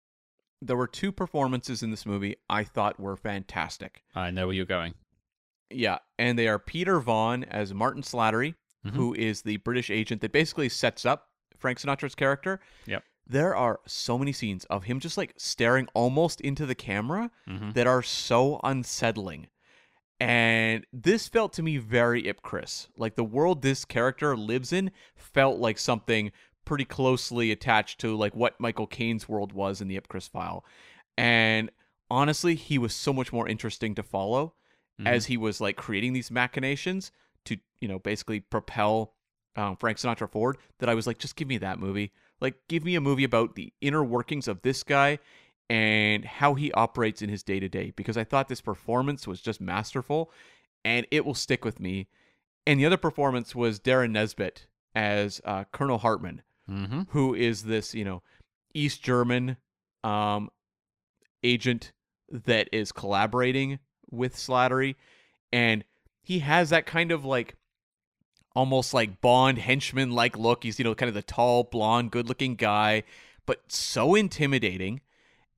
There 0.62 0.78
were 0.78 0.88
two 0.88 1.12
performances 1.12 1.84
in 1.84 1.92
this 1.92 2.06
movie 2.06 2.36
I 2.50 2.64
thought 2.64 3.00
were 3.00 3.16
fantastic. 3.16 4.04
I 4.16 4.32
know 4.32 4.48
where 4.48 4.56
you're 4.56 4.66
going. 4.66 4.94
Yeah, 5.70 6.00
and 6.18 6.38
they 6.40 6.48
are 6.48 6.58
Peter 6.60 7.00
Vaughan 7.00 7.44
as 7.44 7.74
Martin 7.74 8.02
Slattery, 8.02 8.56
Mhm. 8.88 8.96
who 8.96 9.14
is 9.14 9.42
the 9.44 9.58
British 9.58 9.90
agent 9.90 10.22
that 10.22 10.32
basically 10.32 10.70
sets 10.70 11.06
up 11.06 11.30
Frank 11.58 11.80
Sinatra's 11.80 12.16
character. 12.16 12.60
Yep. 12.86 13.04
There 13.26 13.56
are 13.56 13.80
so 13.86 14.18
many 14.18 14.32
scenes 14.32 14.64
of 14.66 14.86
him 14.86 15.00
just 15.00 15.18
like 15.18 15.34
staring 15.38 15.88
almost 15.94 16.40
into 16.42 16.66
the 16.66 16.76
camera 16.76 17.32
hmm 17.46 17.72
that 17.72 17.88
are 17.88 18.02
so 18.04 18.60
unsettling. 18.64 19.48
And 20.20 20.86
this 20.92 21.28
felt 21.28 21.54
to 21.54 21.64
me 21.64 21.78
very 21.78 22.24
Ipcress. 22.24 22.88
Like 22.98 23.16
the 23.16 23.24
world 23.24 23.62
this 23.62 23.86
character 23.86 24.36
lives 24.36 24.74
in 24.74 24.92
felt 25.16 25.60
like 25.60 25.78
something 25.78 26.32
pretty 26.66 26.86
closely 26.86 27.52
attached 27.52 28.00
to 28.00 28.16
like 28.16 28.36
what 28.36 28.60
Michael 28.60 28.88
Caine's 28.88 29.30
world 29.30 29.54
was 29.54 29.80
in 29.80 29.88
the 29.88 30.00
Ipcress 30.00 30.30
file. 30.30 30.66
And 31.18 31.70
honestly, 32.10 32.56
he 32.56 32.78
was 32.78 32.94
so 32.94 33.14
much 33.14 33.32
more 33.32 33.48
interesting 33.48 33.94
to 33.96 34.04
follow 34.04 34.56
Mhm. 35.00 35.08
as 35.08 35.26
he 35.28 35.38
was 35.38 35.62
like 35.62 35.76
creating 35.78 36.14
these 36.14 36.32
machinations 36.32 37.12
to, 37.48 37.58
you 37.82 37.88
know, 37.88 38.00
basically 38.00 38.40
propel 38.40 39.14
um, 39.56 39.76
Frank 39.76 39.98
Sinatra 39.98 40.30
forward 40.30 40.58
that 40.80 40.90
I 40.90 40.94
was 40.94 41.08
like, 41.08 41.18
just 41.18 41.36
give 41.36 41.48
me 41.48 41.58
that 41.58 41.80
movie. 41.80 42.12
Like, 42.40 42.56
give 42.68 42.86
me 42.86 42.96
a 42.96 43.02
movie 43.02 43.24
about 43.24 43.56
the 43.56 43.74
inner 43.82 44.04
workings 44.04 44.48
of 44.48 44.62
this 44.62 44.84
guy 44.84 45.20
and 45.70 46.24
how 46.24 46.54
he 46.54 46.72
operates 46.74 47.22
in 47.22 47.30
his 47.30 47.44
day 47.44 47.60
to 47.60 47.68
day 47.68 47.92
because 47.96 48.18
I 48.18 48.24
thought 48.24 48.48
this 48.48 48.62
performance 48.62 49.28
was 49.28 49.42
just 49.42 49.60
masterful 49.60 50.32
and 50.86 51.06
it 51.12 51.26
will 51.26 51.34
stick 51.34 51.66
with 51.66 51.80
me. 51.80 52.08
And 52.66 52.80
the 52.80 52.86
other 52.86 52.98
performance 52.98 53.56
was 53.56 53.80
Derren 53.80 54.12
Nesbitt 54.12 54.68
as 54.96 55.42
uh, 55.44 55.66
Colonel 55.72 55.98
Hartman, 55.98 56.42
hmm 56.68 57.02
who 57.10 57.34
is 57.34 57.64
this, 57.64 57.94
you 57.94 58.06
know, 58.06 58.22
East 58.74 59.02
German 59.02 59.58
um, 60.04 60.50
agent 61.44 61.92
that 62.30 62.70
is 62.72 62.92
collaborating 62.92 63.80
with 64.10 64.36
Slattery. 64.36 64.96
And 65.52 65.84
he 66.28 66.40
has 66.40 66.72
that 66.72 66.86
kind 66.86 67.14
of 67.14 67.24
like 67.24 67.56
almost 68.54 68.94
like 68.94 69.22
Bond 69.22 69.60
henchman 69.60 70.12
like 70.12 70.38
look. 70.38 70.64
He's, 70.66 70.78
you 70.78 70.84
know, 70.84 70.94
kind 70.94 71.08
of 71.08 71.14
the 71.16 71.22
tall, 71.22 71.64
blonde, 71.64 72.12
good 72.12 72.28
looking 72.28 72.56
guy, 72.56 73.04
but 73.46 73.62
so 73.72 74.14
intimidating. 74.14 75.00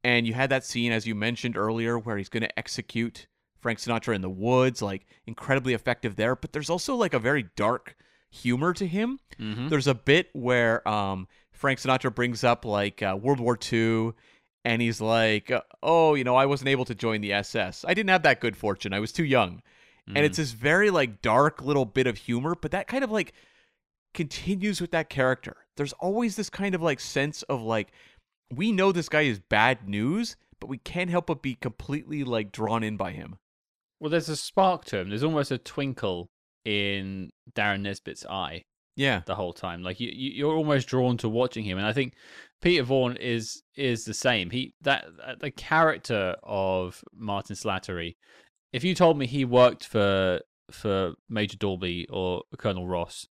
And 0.04 0.28
you 0.28 0.36
had 0.36 0.52
that 0.52 0.64
scene, 0.64 0.92
as 0.92 1.08
you 1.08 1.16
mentioned 1.16 1.58
earlier, 1.58 1.98
where 1.98 2.18
he's 2.18 2.30
going 2.30 2.44
to 2.44 2.60
execute 2.60 3.26
Frank 3.60 3.80
Sinatra 3.80 4.14
in 4.14 4.22
the 4.22 4.30
woods, 4.30 4.80
like 4.80 5.08
incredibly 5.26 5.74
effective 5.74 6.18
there. 6.18 6.36
But 6.36 6.54
there's 6.54 6.70
also 6.70 6.94
like 6.94 7.16
a 7.16 7.20
very 7.20 7.48
dark 7.56 7.96
humor 8.30 8.72
to 8.74 8.86
him. 8.86 9.20
hmm 9.40 9.70
There's 9.70 9.88
a 9.88 9.96
bit 9.96 10.30
where 10.34 10.88
um, 10.88 11.28
Frank 11.52 11.80
Sinatra 11.80 12.14
brings 12.14 12.44
up 12.44 12.64
like 12.64 13.02
uh, 13.02 13.18
World 13.20 13.40
War 13.40 13.58
II, 13.74 14.12
and 14.64 14.84
he's 14.84 15.02
like, 15.02 15.52
"Oh, 15.82 16.14
you 16.14 16.24
know, 16.24 16.36
I 16.36 16.46
wasn't 16.46 16.70
able 16.70 16.86
to 16.86 16.94
join 16.94 17.22
the 17.22 17.34
SS. 17.34 17.86
I 17.88 17.96
didn't 17.96 18.12
have 18.12 18.22
that 18.24 18.40
good 18.40 18.56
fortune. 18.56 18.94
I 18.94 19.00
was 19.00 19.12
too 19.12 19.26
young." 19.26 19.64
And 20.16 20.26
it's 20.26 20.38
this 20.38 20.52
very 20.52 20.90
like 20.90 21.22
dark 21.22 21.62
little 21.62 21.86
bit 21.86 22.08
of 22.08 22.18
humor, 22.18 22.56
but 22.60 22.72
that 22.72 22.88
kind 22.88 23.04
of 23.04 23.12
like 23.12 23.34
continues 24.14 24.82
with 24.82 24.92
that 24.92 25.10
character. 25.10 25.58
There's 25.78 25.94
always 25.94 26.36
this 26.36 26.50
kind 26.50 26.76
of 26.76 26.82
like 26.82 27.00
sense 27.00 27.44
of 27.44 27.62
like 27.62 27.92
we 28.54 28.72
know 28.72 28.92
this 28.92 29.10
guy 29.10 29.22
is 29.22 29.40
bad 29.40 29.88
news, 29.88 30.36
but 30.60 30.68
we 30.68 30.78
can't 30.80 31.10
help 31.10 31.28
but 31.28 31.42
be 31.42 31.56
completely 31.56 32.24
like 32.24 32.52
drawn 32.52 32.84
in 32.84 32.98
by 32.98 33.12
him. 33.12 33.38
Well, 34.00 34.10
there's 34.10 34.30
a 34.30 34.36
spark 34.36 34.86
to 34.86 34.98
him. 35.00 35.10
There's 35.10 35.24
almost 35.24 35.52
a 35.52 35.58
twinkle 35.58 36.30
in 36.66 37.30
Derren 37.54 37.82
Nesbitt's 37.82 38.26
eye 38.26 38.64
Yeah. 38.96 39.22
the 39.26 39.36
whole 39.36 39.54
time. 39.54 39.84
Like 39.84 40.00
you, 40.00 40.10
you 40.12 40.32
you're 40.32 40.56
almost 40.56 40.88
drawn 40.88 41.18
to 41.18 41.30
watching 41.30 41.64
him, 41.66 41.78
and 41.78 41.86
I 41.86 41.94
think 41.94 42.14
Peter 42.62 42.84
Vaughan 42.84 43.16
is 43.18 43.62
is 43.76 44.06
the 44.06 44.14
same. 44.14 44.50
He 44.50 44.74
that 44.82 45.06
uh, 45.24 45.36
the 45.40 45.52
character 45.52 46.36
of 46.44 47.04
Martin 47.14 47.56
Slattery. 47.56 48.16
If 48.72 48.84
you 48.84 48.96
told 48.96 49.18
me 49.18 49.26
he 49.26 49.46
worked 49.46 49.86
for 49.86 50.42
for 50.72 51.14
Major 51.28 51.58
Dolby 51.58 52.08
or 52.10 52.44
Colonel 52.58 52.88
Ross, 52.88 53.28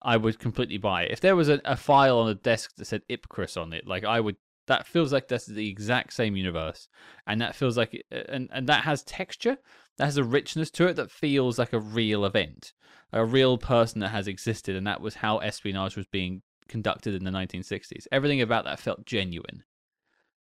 I 0.00 0.16
would 0.16 0.38
completely 0.38 0.78
buy 0.78 1.02
it. 1.04 1.12
If 1.12 1.20
there 1.20 1.36
was 1.36 1.48
a, 1.48 1.60
a 1.64 1.76
file 1.76 2.18
on 2.18 2.30
a 2.30 2.34
desk 2.34 2.76
that 2.76 2.86
said 2.86 3.02
Ipcress 3.10 3.60
on 3.60 3.72
it, 3.72 3.86
like 3.86 4.04
I 4.04 4.20
would. 4.20 4.36
That 4.66 4.86
feels 4.86 5.12
like 5.12 5.28
that's 5.28 5.44
the 5.44 5.68
exact 5.68 6.14
same 6.14 6.36
universe, 6.36 6.88
and 7.26 7.38
that 7.42 7.54
feels 7.54 7.76
like, 7.76 8.02
uh, 8.10 8.22
and 8.30 8.48
and 8.50 8.66
that 8.66 8.84
has 8.84 9.02
texture, 9.02 9.58
that 9.98 10.06
has 10.06 10.16
a 10.16 10.24
richness 10.24 10.70
to 10.70 10.86
it 10.86 10.94
that 10.94 11.10
feels 11.10 11.58
like 11.58 11.74
a 11.74 11.78
real 11.78 12.24
event 12.24 12.72
a 13.14 13.24
real 13.24 13.56
person 13.56 14.00
that 14.00 14.08
has 14.08 14.26
existed, 14.26 14.74
and 14.74 14.86
that 14.86 15.00
was 15.00 15.14
how 15.14 15.38
espionage 15.38 15.96
was 15.96 16.06
being 16.06 16.42
conducted 16.68 17.14
in 17.14 17.22
the 17.22 17.30
1960s. 17.30 18.06
Everything 18.10 18.42
about 18.42 18.64
that 18.64 18.80
felt 18.80 19.06
genuine, 19.06 19.62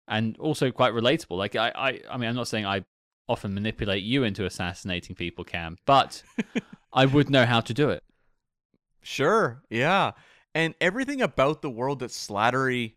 and 0.08 0.38
also 0.38 0.72
quite 0.72 0.94
relatable. 0.94 1.38
Like 1.38 1.58
I, 1.58 1.72
I, 1.76 2.00
I 2.10 2.18
mean, 2.18 2.30
I'm 2.30 2.36
not 2.36 2.48
saying 2.48 2.66
I 2.66 2.86
often 3.28 3.54
manipulate 3.54 4.04
you 4.04 4.24
into 4.24 4.46
assassinating 4.46 5.16
people, 5.16 5.44
Cam, 5.44 5.78
but 5.86 6.24
I 6.94 7.06
would 7.06 7.30
know 7.30 7.46
how 7.46 7.62
to 7.62 7.74
do 7.74 7.90
it. 7.90 8.04
Sure, 9.02 9.64
yeah. 9.70 10.12
And 10.54 10.76
everything 10.82 11.22
about 11.22 11.62
the 11.62 11.70
world 11.70 12.00
that 12.00 12.12
Slattery, 12.12 12.96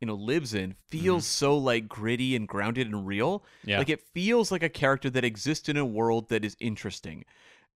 you 0.00 0.06
know, 0.06 0.14
lives 0.14 0.54
in 0.54 0.74
feels 0.88 1.24
mm-hmm. 1.24 1.44
so 1.46 1.58
like 1.58 1.88
gritty 1.88 2.34
and 2.34 2.48
grounded 2.48 2.86
and 2.86 3.06
real. 3.06 3.44
Yeah, 3.64 3.78
Like 3.78 3.90
it 3.90 4.00
feels 4.00 4.50
like 4.50 4.62
a 4.62 4.68
character 4.68 5.10
that 5.10 5.24
exists 5.24 5.68
in 5.68 5.76
a 5.76 5.84
world 5.84 6.28
that 6.30 6.44
is 6.44 6.56
interesting. 6.60 7.24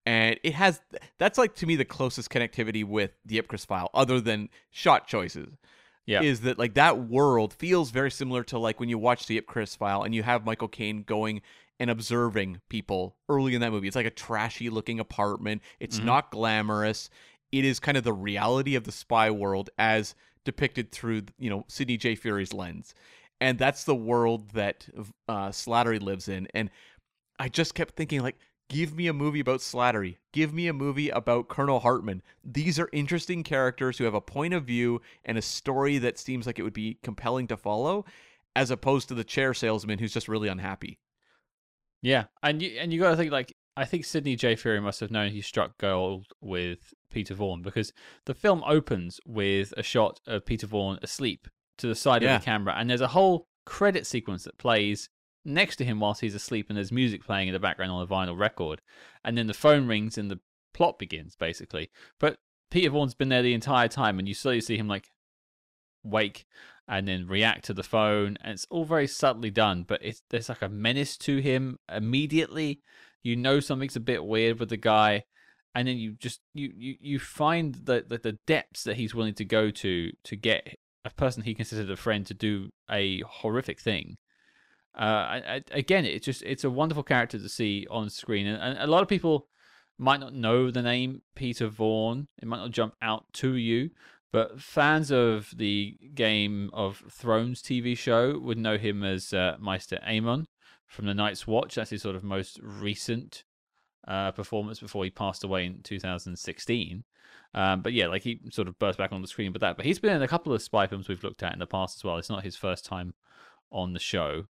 And 0.06 0.40
it 0.44 0.54
has 0.54 0.82
that's 1.18 1.40
like 1.40 1.56
to 1.56 1.66
me 1.66 1.76
the 1.76 1.86
closest 1.86 2.30
connectivity 2.30 2.86
with 2.86 3.12
the 3.26 3.42
Ipcress 3.42 3.66
file, 3.66 3.90
other 3.94 4.22
than 4.22 4.50
shot 4.70 5.08
choices. 5.08 5.58
Yeah. 6.06 6.22
Is 6.22 6.42
that 6.42 6.60
like 6.60 6.76
that 6.76 7.00
world 7.00 7.52
feels 7.54 7.90
very 7.90 8.12
similar 8.12 8.44
to 8.46 8.60
like 8.60 8.80
when 8.80 8.90
you 8.90 9.00
watch 9.00 9.26
the 9.26 9.42
Ipcress 9.42 9.76
file 9.76 10.04
and 10.04 10.14
you 10.14 10.22
have 10.22 10.46
Michael 10.46 10.68
Caine 10.68 11.02
going 11.02 11.42
and 11.80 11.90
observing 11.90 12.62
people 12.70 13.16
early 13.30 13.54
in 13.56 13.62
that 13.62 13.72
movie. 13.72 13.88
It's 13.88 13.96
like 13.96 14.06
a 14.06 14.12
trashy 14.12 14.70
looking 14.70 15.00
apartment. 15.00 15.62
It's 15.80 16.00
Mhm. 16.00 16.06
not 16.06 16.32
glamorous. 16.32 17.10
It 17.52 17.66
is 17.66 17.80
kind 17.80 17.98
of 17.98 18.04
the 18.04 18.14
reality 18.14 18.76
of 18.76 18.84
the 18.86 18.92
spy 18.92 19.30
world 19.30 19.70
as 19.78 20.16
depicted 20.46 20.92
through, 20.92 21.24
you 21.38 21.50
know, 21.50 21.66
Sidney 21.68 21.98
J. 21.98 22.16
Furie's 22.16 22.54
lens. 22.54 22.94
And 23.42 23.60
that's 23.60 23.84
the 23.84 23.96
world 23.96 24.52
that 24.52 24.88
uh, 25.28 25.50
Slattery 25.50 26.02
lives 26.02 26.30
in. 26.30 26.48
And 26.54 26.70
I 27.38 27.50
just 27.50 27.76
kept 27.76 27.96
thinking, 27.96 28.22
like, 28.22 28.38
give 28.70 28.96
me 28.96 29.08
a 29.08 29.14
movie 29.14 29.42
about 29.42 29.60
Slattery. 29.60 30.16
Give 30.32 30.54
me 30.54 30.68
a 30.68 30.74
movie 30.74 31.10
about 31.10 31.50
Colonel 31.50 31.82
Hartman. 31.82 32.22
These 32.44 32.80
are 32.80 32.90
interesting 32.94 33.44
characters 33.44 33.98
who 33.98 34.06
have 34.06 34.14
a 34.14 34.22
point 34.22 34.54
of 34.54 34.64
view 34.64 35.02
and 35.26 35.38
a 35.38 35.42
story 35.42 35.98
that 35.98 36.18
seems 36.18 36.48
like 36.48 36.58
it 36.58 36.64
would 36.64 36.74
be 36.74 36.98
compelling 37.04 37.48
to 37.48 37.58
follow, 37.58 38.06
as 38.56 38.72
opposed 38.72 39.10
to 39.10 39.14
the 39.16 39.26
chair 39.26 39.54
salesman 39.54 40.00
who's 40.00 40.14
just 40.14 40.30
really 40.30 40.48
unhappy. 40.48 40.98
Yeah, 42.06 42.26
and 42.44 42.62
you 42.62 42.78
and 42.80 42.94
you 42.94 43.00
got 43.00 43.10
to 43.10 43.18
think 43.18 43.32
like 43.32 43.56
I 43.76 43.84
think 43.86 44.06
Sidney 44.06 44.36
J. 44.36 44.56
Furie 44.56 44.80
must 44.80 45.00
have 45.00 45.10
known 45.10 45.32
he 45.32 45.42
struck 45.42 45.76
gold 45.80 46.28
with 46.40 46.94
Peter 47.12 47.34
Vaughan 47.34 47.64
because 47.64 47.92
the 48.26 48.36
film 48.36 48.64
opens 48.68 49.20
with 49.26 49.74
a 49.76 49.82
shot 49.82 50.20
of 50.28 50.46
Peter 50.46 50.68
Vaughan 50.68 51.00
asleep 51.02 51.48
to 51.80 51.88
the 51.88 51.96
side 51.96 52.22
Yeah. 52.22 52.36
of 52.36 52.42
the 52.42 52.46
camera, 52.46 52.76
and 52.78 52.90
there's 52.90 53.02
a 53.02 53.08
whole 53.08 53.48
credit 53.66 54.06
sequence 54.06 54.44
that 54.44 54.60
plays 54.60 55.10
next 55.44 55.78
to 55.78 55.84
him 55.86 56.00
whilst 56.00 56.22
he's 56.22 56.36
asleep, 56.36 56.68
and 56.70 56.78
there's 56.78 56.92
music 56.92 57.24
playing 57.26 57.48
in 57.48 57.54
the 57.54 57.60
background 57.60 57.92
on 57.92 58.04
a 58.04 58.08
vinyl 58.08 58.38
record, 58.38 58.82
and 59.24 59.36
then 59.36 59.48
the 59.48 59.54
phone 59.56 59.88
rings 59.88 60.16
and 60.16 60.30
the 60.30 60.40
plot 60.76 61.00
begins 61.00 61.36
basically. 61.36 61.90
But 62.20 62.38
Peter 62.70 62.92
Vaughan's 62.92 63.16
been 63.16 63.30
there 63.30 63.42
the 63.42 63.54
entire 63.56 63.88
time, 63.88 64.20
and 64.20 64.28
you 64.28 64.36
slowly 64.36 64.62
see 64.62 64.78
him 64.78 64.88
like 64.88 65.10
wake 66.06 66.46
and 66.88 67.08
then 67.08 67.28
react 67.28 67.66
to 67.66 67.74
the 67.74 67.84
phone, 67.84 68.38
and 68.42 68.54
it's 68.54 68.68
all 68.70 68.86
very 68.86 69.08
subtly 69.08 69.50
done. 69.50 69.84
But 69.84 70.02
it's 70.04 70.22
there's 70.30 70.50
like 70.50 70.62
a 70.62 70.70
menace 70.70 71.18
to 71.18 71.38
him 71.38 71.80
immediately. 71.92 72.82
You 73.24 73.36
know 73.36 73.60
something's 73.60 73.96
a 73.96 74.02
bit 74.02 74.24
weird 74.24 74.60
with 74.60 74.70
the 74.70 74.78
guy, 74.78 75.24
and 75.74 75.88
then 75.88 75.98
you 75.98 76.14
just 76.14 76.42
you 76.54 76.72
you 76.76 76.96
you 77.00 77.20
find 77.20 77.76
that 77.86 78.10
the 78.10 78.18
the 78.20 78.38
depths 78.46 78.84
that 78.84 78.98
he's 78.98 79.16
willing 79.16 79.34
to 79.36 79.46
go 79.46 79.72
to 79.72 80.12
to 80.24 80.36
get 80.36 80.78
a 81.04 81.10
person 81.10 81.44
he 81.44 81.54
considered 81.54 81.90
a 81.90 81.96
friend 81.96 82.26
to 82.28 82.34
do 82.34 82.70
a 82.90 83.22
horrific 83.22 83.80
thing. 83.80 84.18
Uh, 84.98 85.02
I, 85.02 85.44
I, 85.48 85.62
again, 85.72 86.06
it's 86.06 86.26
just 86.26 86.44
it's 86.44 86.64
a 86.64 86.70
wonderful 86.70 87.04
character 87.04 87.38
to 87.38 87.50
see 87.50 87.86
on 87.90 88.10
screen, 88.10 88.48
and, 88.48 88.62
and 88.62 88.78
a 88.80 88.88
lot 88.88 89.02
of 89.02 89.10
people 89.10 89.48
might 89.98 90.20
not 90.20 90.34
know 90.34 90.72
the 90.72 90.82
name 90.82 91.22
Peter 91.36 91.68
Vaughan. 91.68 92.28
It 92.42 92.48
might 92.48 92.58
not 92.58 92.72
jump 92.72 92.96
out 93.02 93.26
to 93.34 93.56
you, 93.56 93.90
but 94.36 94.60
fans 94.60 95.14
of 95.14 95.54
the 95.56 95.98
Game 96.14 96.70
of 96.74 97.02
Thrones 97.10 97.62
TV 97.62 97.98
show 97.98 98.38
would 98.38 98.58
know 98.58 98.78
him 98.78 99.02
as 99.02 99.32
uh, 99.32 99.56
Maester 99.62 99.98
Aemon 100.06 100.48
from 100.86 101.06
the 101.06 101.14
Night's 101.14 101.48
Watch. 101.48 101.76
That's 101.76 101.92
his 101.92 102.02
sort 102.02 102.18
of 102.18 102.24
most 102.26 102.60
recent 102.62 103.46
uh, 104.06 104.34
performance 104.34 104.82
before 104.82 105.06
he 105.06 105.10
passed 105.10 105.46
away 105.46 105.66
in 105.66 105.80
2016. 105.84 107.06
Um, 107.54 107.80
but 107.80 107.94
yeah, 107.94 108.08
like 108.08 108.24
he 108.24 108.42
sort 108.52 108.68
of 108.68 108.78
burst 108.78 108.98
back 108.98 109.14
on 109.14 109.22
the 109.22 109.28
screen 109.30 109.54
with 109.54 109.62
that. 109.62 109.78
But 109.78 109.86
he's 109.86 110.00
been 110.00 110.14
in 110.14 110.22
a 110.22 110.28
couple 110.28 110.52
of 110.52 110.62
spy 110.62 110.86
films 110.86 111.08
we've 111.08 111.24
looked 111.24 111.42
at 111.42 111.54
in 111.54 111.60
the 111.60 111.66
past 111.66 112.00
as 112.00 112.04
well. 112.04 112.18
It's 112.18 112.30
not 112.30 112.44
his 112.44 112.58
first 112.58 112.84
time 112.84 113.14
on 113.72 113.94
the 113.94 114.02
show. 114.02 114.48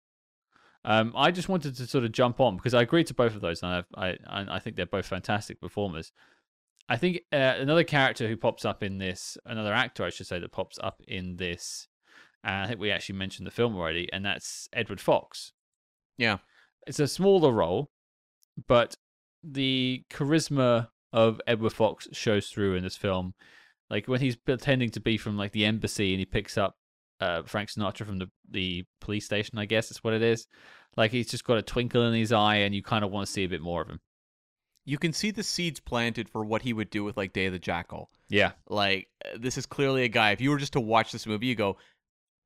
Um, 0.85 1.13
I 1.15 1.31
just 1.31 1.49
wanted 1.49 1.77
to 1.77 1.87
sort 1.87 2.03
of 2.03 2.11
jump 2.11 2.41
on 2.41 2.57
because 2.57 2.75
I 2.75 2.83
agree 2.83 3.05
to 3.05 3.15
both 3.15 3.37
of 3.37 3.43
those, 3.43 3.63
and 3.63 3.85
I 3.95 4.19
I, 4.27 4.57
I 4.57 4.59
think 4.59 4.75
they're 4.75 4.87
both 4.87 5.07
fantastic 5.07 5.61
performers. 5.61 6.11
I 6.89 6.97
think 6.97 7.21
uh, 7.33 7.55
another 7.59 7.85
character 7.85 8.27
who 8.29 8.37
pops 8.37 8.65
up 8.65 8.83
in 8.83 8.99
this, 8.99 9.37
another 9.45 9.75
actor 9.75 10.05
I 10.05 10.11
should 10.11 10.27
say 10.27 10.39
that 10.39 10.53
pops 10.53 10.79
up 10.83 11.03
in 11.07 11.37
this, 11.37 11.87
and 12.43 12.65
I 12.65 12.67
think 12.67 12.81
we 12.81 12.91
actually 12.91 13.17
mentioned 13.17 13.47
the 13.47 13.53
film 13.53 13.77
already, 13.77 14.09
and 14.13 14.25
that's 14.25 14.69
Edward 14.73 15.01
Fox. 15.01 15.53
Yeah, 16.17 16.39
it's 16.87 17.01
a 17.01 17.07
smaller 17.07 17.53
role, 17.53 17.91
but 18.67 18.97
the 19.43 20.05
charisma 20.11 20.89
of 21.13 21.41
Edward 21.47 21.73
Fox 21.73 22.09
shows 22.13 22.49
through 22.49 22.75
in 22.75 22.83
this 22.83 22.97
film. 22.97 23.35
Like 23.91 24.07
when 24.07 24.21
he's 24.21 24.37
pretending 24.37 24.91
to 24.91 25.01
be 25.01 25.17
from 25.17 25.37
like 25.37 25.53
the 25.53 25.65
embassy 25.65 26.13
and 26.13 26.19
he 26.19 26.27
picks 26.27 26.59
up 26.59 26.77
uh, 27.21 27.43
Frank 27.45 27.71
Sinatra 27.71 28.07
from 28.07 28.19
the 28.19 28.31
the 28.51 28.85
police 29.01 29.25
station, 29.25 29.59
I 29.59 29.65
guess 29.65 29.89
that's 29.89 30.05
what 30.05 30.15
it 30.15 30.23
is. 30.23 30.47
Like 30.97 31.11
he's 31.11 31.29
just 31.29 31.45
got 31.45 31.59
a 31.59 31.63
twinkle 31.63 32.03
in 32.07 32.15
his 32.15 32.33
eye, 32.33 32.57
and 32.57 32.75
you 32.75 32.83
kind 32.83 33.05
of 33.05 33.11
want 33.11 33.27
to 33.27 33.33
see 33.33 33.45
a 33.45 33.49
bit 33.49 33.61
more 33.61 33.83
of 33.83 33.89
him. 33.89 34.01
You 34.89 34.97
can 34.97 35.13
see 35.13 35.31
the 35.31 35.43
seeds 35.43 35.81
planted 35.81 36.31
for 36.31 36.45
what 36.45 36.63
he 36.63 36.73
would 36.73 36.89
do 36.89 37.05
with 37.05 37.19
like 37.19 37.35
Day 37.35 37.45
of 37.45 37.53
the 37.53 37.59
Jackal. 37.59 38.09
Yeah, 38.31 38.53
like 38.69 39.09
this 39.39 39.59
is 39.59 39.67
clearly 39.67 40.05
a 40.05 40.09
guy. 40.09 40.31
If 40.31 40.41
you 40.41 40.51
were 40.51 40.57
just 40.57 40.73
to 40.73 40.81
watch 40.81 41.13
this 41.13 41.27
movie, 41.27 41.47
you 41.47 41.55
go, 41.55 41.77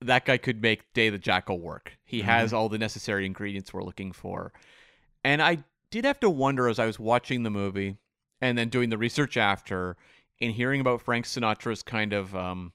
that 0.00 0.24
guy 0.24 0.38
could 0.38 0.60
make 0.60 0.92
Day 0.92 1.06
of 1.06 1.12
the 1.12 1.18
Jackal 1.18 1.60
work. 1.60 1.96
He 2.04 2.18
mm-hmm. 2.18 2.28
has 2.28 2.52
all 2.52 2.68
the 2.68 2.78
necessary 2.78 3.26
ingredients 3.26 3.72
we're 3.72 3.84
looking 3.84 4.10
for. 4.10 4.52
And 5.22 5.40
I 5.40 5.58
did 5.92 6.04
have 6.04 6.18
to 6.18 6.30
wonder 6.30 6.68
as 6.68 6.80
I 6.80 6.86
was 6.86 6.98
watching 6.98 7.44
the 7.44 7.50
movie 7.50 7.96
and 8.40 8.58
then 8.58 8.70
doing 8.70 8.90
the 8.90 8.98
research 8.98 9.36
after 9.36 9.96
and 10.40 10.50
hearing 10.50 10.80
about 10.80 11.00
Frank 11.00 11.26
Sinatra's 11.26 11.84
kind 11.84 12.12
of 12.12 12.34
um, 12.34 12.72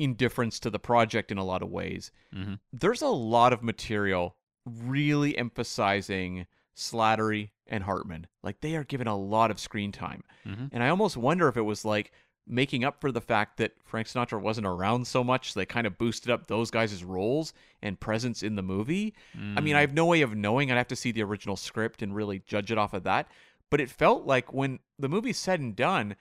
indifference 0.00 0.58
to 0.58 0.70
the 0.70 0.80
project 0.80 1.30
in 1.30 1.38
a 1.38 1.44
lot 1.44 1.62
of 1.62 1.70
ways. 1.70 2.10
Mm-hmm. 2.34 2.54
There's 2.72 3.02
a 3.02 3.06
lot 3.06 3.52
of 3.52 3.62
material 3.62 4.34
really 4.66 5.38
emphasizing 5.38 6.46
Slattery 6.78 7.50
and 7.66 7.84
Hartman. 7.84 8.26
Like 8.42 8.60
they 8.60 8.76
are 8.76 8.84
given 8.84 9.06
a 9.06 9.16
lot 9.16 9.50
of 9.50 9.60
screen 9.60 9.92
time. 9.92 10.22
Mm-hmm. 10.46 10.66
And 10.72 10.82
I 10.82 10.88
almost 10.88 11.16
wonder 11.16 11.48
if 11.48 11.56
it 11.56 11.62
was 11.62 11.84
like 11.84 12.12
making 12.46 12.84
up 12.84 13.00
for 13.00 13.12
the 13.12 13.20
fact 13.20 13.58
that 13.58 13.72
Frank 13.84 14.06
Sinatra 14.06 14.40
wasn't 14.40 14.66
around 14.66 15.06
so 15.06 15.22
much. 15.22 15.52
So 15.52 15.60
they 15.60 15.66
kind 15.66 15.86
of 15.86 15.98
boosted 15.98 16.30
up 16.30 16.46
those 16.46 16.70
guys' 16.70 17.04
roles 17.04 17.52
and 17.82 18.00
presence 18.00 18.42
in 18.42 18.56
the 18.56 18.62
movie. 18.62 19.14
Mm. 19.36 19.58
I 19.58 19.60
mean, 19.60 19.76
I 19.76 19.80
mm. 19.80 19.82
have 19.82 19.94
no 19.94 20.06
way 20.06 20.22
of 20.22 20.34
knowing. 20.34 20.70
I'd 20.70 20.78
have 20.78 20.88
to 20.88 20.96
see 20.96 21.12
the 21.12 21.22
original 21.22 21.56
script 21.56 22.02
and 22.02 22.14
really 22.14 22.42
judge 22.46 22.72
it 22.72 22.78
off 22.78 22.94
of 22.94 23.04
that. 23.04 23.28
But 23.70 23.80
it 23.80 23.90
felt 23.90 24.24
like 24.24 24.52
when 24.52 24.78
the 24.98 25.10
movie's 25.10 25.38
said 25.38 25.60
and 25.60 25.76
done, 25.76 26.16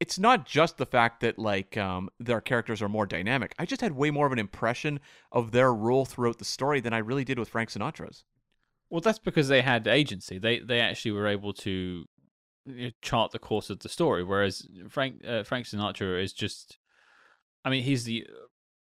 it's 0.00 0.18
not 0.18 0.46
just 0.46 0.78
the 0.78 0.86
fact 0.86 1.20
that 1.20 1.38
like 1.38 1.76
um, 1.76 2.08
their 2.18 2.40
characters 2.40 2.80
are 2.80 2.88
more 2.88 3.06
dynamic. 3.06 3.54
I 3.58 3.66
just 3.66 3.80
had 3.80 3.92
way 3.92 4.10
more 4.10 4.26
of 4.26 4.32
an 4.32 4.38
impression 4.38 5.00
of 5.32 5.50
their 5.50 5.74
role 5.74 6.04
throughout 6.04 6.38
the 6.38 6.44
story 6.44 6.80
than 6.80 6.94
I 6.94 6.98
really 6.98 7.24
did 7.24 7.38
with 7.38 7.48
Frank 7.48 7.70
Sinatra's. 7.70 8.24
Well, 8.90 9.00
that's 9.00 9.18
because 9.18 9.48
they 9.48 9.62
had 9.62 9.86
agency. 9.86 10.38
They 10.38 10.60
they 10.60 10.80
actually 10.80 11.12
were 11.12 11.26
able 11.26 11.52
to 11.54 12.04
chart 13.02 13.32
the 13.32 13.38
course 13.38 13.70
of 13.70 13.80
the 13.80 13.88
story. 13.88 14.24
Whereas 14.24 14.66
Frank 14.88 15.24
uh, 15.26 15.42
Frank 15.42 15.66
Sinatra 15.66 16.22
is 16.22 16.32
just, 16.32 16.78
I 17.64 17.70
mean, 17.70 17.82
he's 17.82 18.04
the 18.04 18.26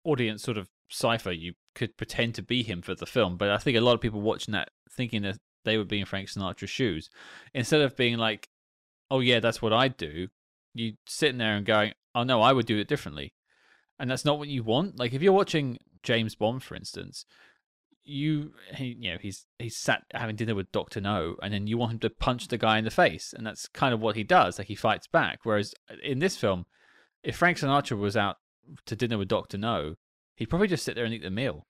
audience 0.05 0.43
sort 0.43 0.59
of 0.59 0.69
cipher. 0.91 1.33
You 1.33 1.55
could 1.75 1.97
pretend 1.97 2.35
to 2.37 2.43
be 2.43 2.63
him 2.63 2.83
for 2.83 2.95
the 2.95 3.07
film, 3.07 3.37
but 3.37 3.51
I 3.51 3.59
think 3.59 3.77
a 3.77 3.81
lot 3.81 3.95
of 3.95 4.01
people 4.01 4.21
watching 4.21 4.53
that 4.53 4.71
thinking 4.91 5.23
that 5.23 5.39
they 5.65 5.79
would 5.79 5.89
be 5.89 6.01
in 6.01 6.07
Frank 6.07 6.29
Sinatra's 6.29 6.71
shoes, 6.71 7.09
instead 7.55 7.81
of 7.81 7.97
being 7.97 8.19
like, 8.19 8.49
"Oh 9.11 9.21
yeah, 9.21 9.41
that's 9.41 9.63
what 9.63 9.73
I'd 9.73 9.97
do," 9.97 10.29
you 10.75 10.95
sitting 11.07 11.39
there 11.39 11.57
and 11.57 11.67
going, 11.67 11.95
"Oh 12.15 12.25
no, 12.25 12.43
I 12.43 12.53
would 12.53 12.67
do 12.67 12.79
it 12.79 12.89
differently," 12.89 13.35
and 13.99 14.11
that's 14.11 14.25
not 14.25 14.39
what 14.39 14.49
you 14.49 14.63
want. 14.63 14.99
Like 14.99 15.13
if 15.15 15.23
you're 15.23 15.33
watching 15.33 15.79
James 16.03 16.35
Bond, 16.35 16.63
for 16.63 16.75
instance, 16.75 17.25
you 18.05 18.53
he, 18.75 18.97
you 18.99 19.13
know 19.13 19.19
he's 19.21 19.47
he's 19.59 19.77
sat 19.77 20.03
having 20.13 20.37
dinner 20.37 20.55
with 20.55 20.73
Doctor 20.73 21.01
No, 21.01 21.37
and 21.43 21.53
then 21.53 21.67
you 21.67 21.79
want 21.79 21.93
him 21.93 21.99
to 22.01 22.11
punch 22.11 22.49
the 22.49 22.59
guy 22.59 22.79
in 22.79 22.85
the 22.85 22.91
face, 22.91 23.35
and 23.37 23.47
that's 23.47 23.67
kind 23.69 23.95
of 23.95 24.01
what 24.01 24.17
he 24.17 24.23
does. 24.23 24.59
Like 24.59 24.69
he 24.69 24.75
fights 24.75 25.07
back. 25.07 25.41
Whereas 25.43 25.75
uh, 25.91 25.95
in 26.03 26.19
this 26.19 26.37
film, 26.37 26.67
if 27.23 27.37
Frank 27.37 27.59
Sinatra 27.59 27.99
was 27.99 28.17
out 28.17 28.37
to 28.87 28.97
dinner 28.97 29.19
with 29.19 29.29
Doctor 29.29 29.59
No, 29.59 29.95
he'd 30.37 30.47
probably 30.47 30.69
just 30.69 30.85
sit 30.85 30.95
there 30.95 31.05
and 31.05 31.15
eat 31.15 31.23
the 31.23 31.31
meal. 31.31 31.67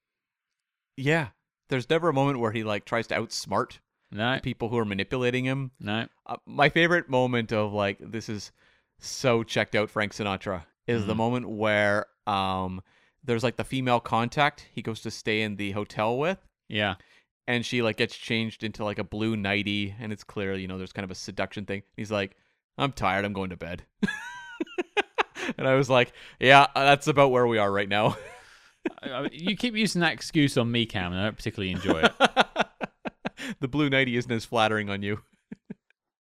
Yeah, 0.96 1.28
there's 1.68 1.88
never 1.90 2.08
a 2.08 2.14
moment 2.14 2.40
where 2.40 2.52
he 2.52 2.64
like 2.64 2.84
tries 2.84 3.06
to 3.08 3.14
outsmart 3.14 3.78
no. 4.10 4.38
people 4.42 4.68
who 4.68 4.78
are 4.78 4.84
manipulating 4.84 5.44
him. 5.44 5.70
No, 5.80 6.06
uh, 6.26 6.36
my 6.46 6.68
favorite 6.68 7.08
moment 7.08 7.52
of 7.52 7.72
like 7.72 7.98
this 8.00 8.28
is 8.28 8.52
so 8.98 9.42
checked 9.42 9.74
out 9.74 9.90
Frank 9.90 10.12
Sinatra 10.12 10.64
is 10.86 11.02
mm. 11.02 11.06
the 11.06 11.14
moment 11.14 11.48
where 11.48 12.06
um 12.26 12.80
there's 13.24 13.42
like 13.42 13.56
the 13.56 13.64
female 13.64 14.00
contact 14.00 14.66
he 14.72 14.82
goes 14.82 15.00
to 15.00 15.10
stay 15.10 15.42
in 15.42 15.56
the 15.56 15.72
hotel 15.72 16.18
with. 16.18 16.38
Yeah. 16.68 16.94
And 17.46 17.64
she 17.64 17.82
like 17.82 17.96
gets 17.96 18.16
changed 18.16 18.62
into 18.64 18.84
like 18.84 18.98
a 18.98 19.04
blue 19.04 19.36
nighty 19.36 19.94
and 19.98 20.12
it's 20.12 20.24
clear, 20.24 20.54
you 20.54 20.68
know, 20.68 20.78
there's 20.78 20.92
kind 20.92 21.04
of 21.04 21.10
a 21.10 21.14
seduction 21.14 21.66
thing. 21.66 21.82
He's 21.96 22.10
like, 22.10 22.36
I'm 22.78 22.92
tired, 22.92 23.24
I'm 23.24 23.32
going 23.32 23.50
to 23.50 23.56
bed. 23.56 23.84
and 25.58 25.68
I 25.68 25.74
was 25.74 25.90
like, 25.90 26.12
yeah, 26.40 26.66
uh, 26.74 26.84
that's 26.84 27.06
about 27.06 27.30
where 27.30 27.46
we 27.46 27.58
are 27.58 27.70
right 27.70 27.88
now. 27.88 28.16
you 29.32 29.56
keep 29.56 29.76
using 29.76 30.00
that 30.00 30.12
excuse 30.12 30.56
on 30.56 30.70
me, 30.70 30.86
Cam, 30.86 31.12
and 31.12 31.20
I 31.20 31.24
don't 31.24 31.36
particularly 31.36 31.72
enjoy 31.72 32.00
it. 32.00 32.12
the 33.60 33.68
blue 33.68 33.90
nighty 33.90 34.16
isn't 34.16 34.30
as 34.30 34.44
flattering 34.44 34.90
on 34.90 35.02
you. 35.02 35.20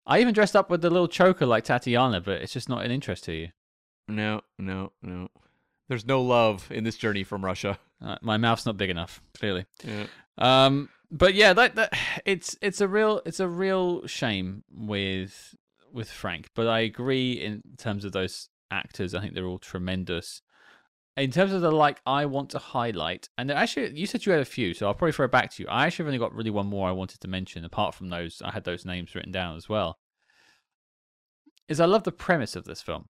I 0.06 0.20
even 0.20 0.34
dressed 0.34 0.56
up 0.56 0.70
with 0.70 0.82
the 0.82 0.90
little 0.90 1.08
choker 1.08 1.46
like 1.46 1.64
Tatiana, 1.64 2.20
but 2.20 2.42
it's 2.42 2.54
just 2.54 2.70
not 2.70 2.84
an 2.84 2.92
interest 2.92 3.24
to 3.26 3.34
you. 3.34 3.50
No, 4.08 4.42
no, 4.60 4.92
no. 5.02 5.30
There's 5.94 6.08
no 6.08 6.24
love 6.24 6.72
in 6.72 6.84
this 6.84 6.98
journey 6.98 7.24
from 7.24 7.46
Russia. 7.46 7.78
Uh, 8.04 8.16
my 8.24 8.38
mouth's 8.38 8.66
not 8.66 8.78
big 8.78 8.90
enough, 8.90 9.22
clearly. 9.38 9.68
Yeah. 9.84 10.08
Um, 10.40 10.90
but 11.12 11.36
yeah, 11.36 11.54
that, 11.54 11.76
that 11.76 11.96
it's 12.26 12.58
it's 12.64 12.82
a 12.82 12.88
real 12.88 13.22
it's 13.28 13.40
a 13.40 13.48
real 13.48 14.08
shame 14.08 14.64
with 14.72 15.54
with 15.92 16.10
Frank. 16.10 16.50
But 16.56 16.66
I 16.66 16.80
agree 16.80 17.34
in 17.34 17.62
terms 17.78 18.06
of 18.06 18.12
those 18.12 18.50
actors. 18.72 19.14
I 19.14 19.22
think 19.22 19.36
they're 19.36 19.46
all 19.46 19.60
tremendous. 19.60 20.42
In 21.16 21.30
terms 21.30 21.54
of 21.54 21.62
the 21.62 21.72
like, 21.72 22.02
I 22.08 22.26
want 22.26 22.50
to 22.50 22.58
highlight, 22.58 23.30
and 23.38 23.52
actually, 23.52 23.96
you 23.96 24.08
said 24.08 24.26
you 24.26 24.32
had 24.32 24.42
a 24.42 24.46
few, 24.46 24.74
so 24.74 24.88
I'll 24.88 24.96
probably 24.96 25.12
throw 25.12 25.26
it 25.26 25.32
back 25.32 25.52
to 25.52 25.62
you. 25.62 25.70
I 25.70 25.86
actually 25.86 26.06
have 26.06 26.08
only 26.08 26.18
got 26.18 26.34
really 26.34 26.50
one 26.50 26.66
more 26.66 26.90
I 26.90 26.92
wanted 26.92 27.20
to 27.20 27.28
mention. 27.28 27.64
Apart 27.66 27.94
from 27.94 28.10
those, 28.10 28.42
I 28.44 28.50
had 28.50 28.64
those 28.64 28.84
names 28.84 29.14
written 29.14 29.32
down 29.32 29.58
as 29.58 29.70
well. 29.70 30.00
Is 31.70 31.80
I 31.80 31.86
love 31.86 32.02
the 32.02 32.12
premise 32.12 32.56
of 32.56 32.64
this 32.64 32.82
film. 32.82 33.10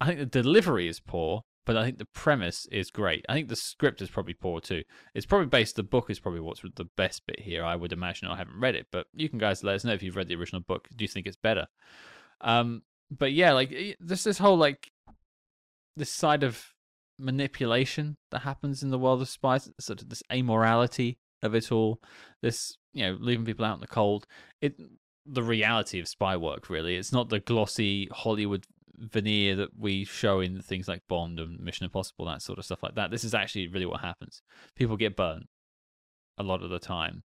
I 0.00 0.06
think 0.06 0.18
the 0.18 0.24
delivery 0.42 0.88
is 0.88 0.98
poor, 0.98 1.42
but 1.66 1.76
I 1.76 1.84
think 1.84 1.98
the 1.98 2.04
premise 2.04 2.66
is 2.70 2.90
great. 2.90 3.24
I 3.28 3.34
think 3.34 3.48
the 3.48 3.56
script 3.56 4.02
is 4.02 4.10
probably 4.10 4.34
poor 4.34 4.60
too. 4.60 4.82
It's 5.14 5.26
probably 5.26 5.46
based. 5.46 5.76
The 5.76 5.82
book 5.82 6.10
is 6.10 6.20
probably 6.20 6.40
what's 6.40 6.62
the 6.62 6.88
best 6.96 7.26
bit 7.26 7.40
here. 7.40 7.64
I 7.64 7.76
would 7.76 7.92
imagine. 7.92 8.28
I 8.28 8.36
haven't 8.36 8.60
read 8.60 8.74
it, 8.74 8.86
but 8.92 9.06
you 9.14 9.28
can 9.28 9.38
guys 9.38 9.64
let 9.64 9.76
us 9.76 9.84
know 9.84 9.92
if 9.92 10.02
you've 10.02 10.16
read 10.16 10.28
the 10.28 10.36
original 10.36 10.60
book. 10.60 10.88
Do 10.94 11.04
you 11.04 11.08
think 11.08 11.26
it's 11.26 11.36
better? 11.36 11.66
Um, 12.40 12.82
but 13.10 13.32
yeah, 13.32 13.52
like 13.52 13.96
this 14.00 14.24
this 14.24 14.38
whole 14.38 14.56
like 14.56 14.90
this 15.96 16.10
side 16.10 16.42
of 16.42 16.74
manipulation 17.18 18.16
that 18.30 18.40
happens 18.40 18.82
in 18.82 18.90
the 18.90 18.98
world 18.98 19.22
of 19.22 19.28
spies, 19.28 19.70
sort 19.80 20.02
of 20.02 20.08
this 20.08 20.22
amorality 20.30 21.16
of 21.42 21.54
it 21.54 21.70
all, 21.70 22.00
this 22.42 22.76
you 22.92 23.06
know 23.06 23.16
leaving 23.20 23.44
people 23.44 23.64
out 23.64 23.74
in 23.74 23.80
the 23.80 23.86
cold. 23.86 24.26
It 24.60 24.74
the 25.26 25.42
reality 25.42 26.00
of 26.00 26.08
spy 26.08 26.36
work 26.36 26.68
really. 26.68 26.96
It's 26.96 27.12
not 27.12 27.28
the 27.28 27.40
glossy 27.40 28.08
Hollywood 28.12 28.66
veneer 28.98 29.56
that 29.56 29.78
we 29.78 30.04
show 30.04 30.40
in 30.40 30.60
things 30.60 30.88
like 30.88 31.02
Bond 31.08 31.40
and 31.40 31.58
Mission 31.60 31.84
Impossible, 31.84 32.26
that 32.26 32.42
sort 32.42 32.58
of 32.58 32.64
stuff 32.64 32.82
like 32.82 32.94
that. 32.94 33.10
This 33.10 33.24
is 33.24 33.34
actually 33.34 33.68
really 33.68 33.86
what 33.86 34.00
happens. 34.00 34.42
People 34.74 34.96
get 34.96 35.16
burnt 35.16 35.48
a 36.38 36.42
lot 36.42 36.62
of 36.62 36.70
the 36.70 36.78
time. 36.78 37.22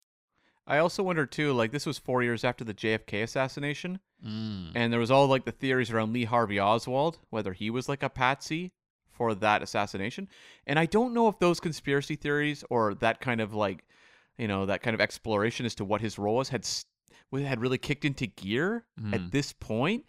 I 0.67 0.79
also 0.79 1.03
wonder 1.03 1.25
too, 1.25 1.53
like 1.55 1.73
this 1.73 1.87
was 1.87 1.99
four 1.99 2.23
years 2.23 2.45
after 2.45 2.63
the 2.63 2.75
JFK 2.75 3.23
assassination, 3.23 4.01
mm. 4.25 4.71
and 4.75 4.93
there 4.93 5.01
was 5.01 5.11
all 5.11 5.27
like 5.27 5.47
the 5.47 5.53
theories 5.53 5.91
around 5.91 6.13
Lee 6.13 6.25
Harvey 6.25 6.61
Oswald, 6.61 7.19
whether 7.31 7.55
he 7.55 7.71
was 7.71 7.89
like 7.89 8.03
a 8.03 8.11
patsy 8.11 8.73
for 9.11 9.35
that 9.35 9.63
assassination. 9.63 10.29
And 10.67 10.79
I 10.79 10.85
don't 10.85 11.15
know 11.15 11.27
if 11.29 11.39
those 11.39 11.59
conspiracy 11.59 12.17
theories 12.17 12.65
or 12.69 12.95
that 12.97 13.21
kind 13.21 13.41
of 13.41 13.55
like, 13.55 13.85
you 14.37 14.47
know, 14.47 14.67
that 14.67 14.83
kind 14.83 14.95
of 14.95 15.01
exploration 15.01 15.65
as 15.65 15.75
to 15.77 15.85
what 15.87 16.03
his 16.03 16.19
role 16.19 16.37
was 16.37 16.51
had 16.51 16.67
had 17.33 17.61
really 17.61 17.79
kicked 17.79 18.05
into 18.05 18.27
gear 18.27 18.85
Mm. 19.01 19.15
at 19.15 19.31
this 19.33 19.53
point. 19.53 20.05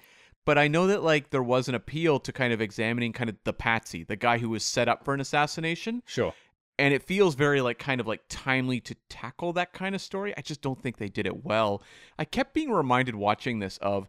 But 0.45 0.57
I 0.57 0.67
know 0.67 0.87
that 0.87 1.03
like 1.03 1.29
there 1.29 1.43
was 1.43 1.67
an 1.67 1.75
appeal 1.75 2.19
to 2.21 2.31
kind 2.31 2.51
of 2.53 2.61
examining 2.61 3.13
kind 3.13 3.29
of 3.29 3.35
the 3.43 3.53
patsy, 3.53 4.03
the 4.03 4.15
guy 4.15 4.37
who 4.39 4.49
was 4.49 4.63
set 4.63 4.87
up 4.87 5.03
for 5.03 5.13
an 5.13 5.19
assassination, 5.21 6.01
Sure. 6.07 6.33
and 6.79 6.93
it 6.93 7.03
feels 7.03 7.35
very 7.35 7.61
like 7.61 7.77
kind 7.77 8.01
of 8.01 8.07
like 8.07 8.21
timely 8.29 8.79
to 8.81 8.95
tackle 9.09 9.53
that 9.53 9.73
kind 9.73 9.93
of 9.93 10.01
story. 10.01 10.33
I 10.37 10.41
just 10.41 10.61
don't 10.61 10.81
think 10.81 10.97
they 10.97 11.09
did 11.09 11.25
it 11.27 11.43
well. 11.45 11.83
I 12.17 12.25
kept 12.25 12.53
being 12.53 12.71
reminded 12.71 13.15
watching 13.15 13.59
this 13.59 13.77
of 13.77 14.07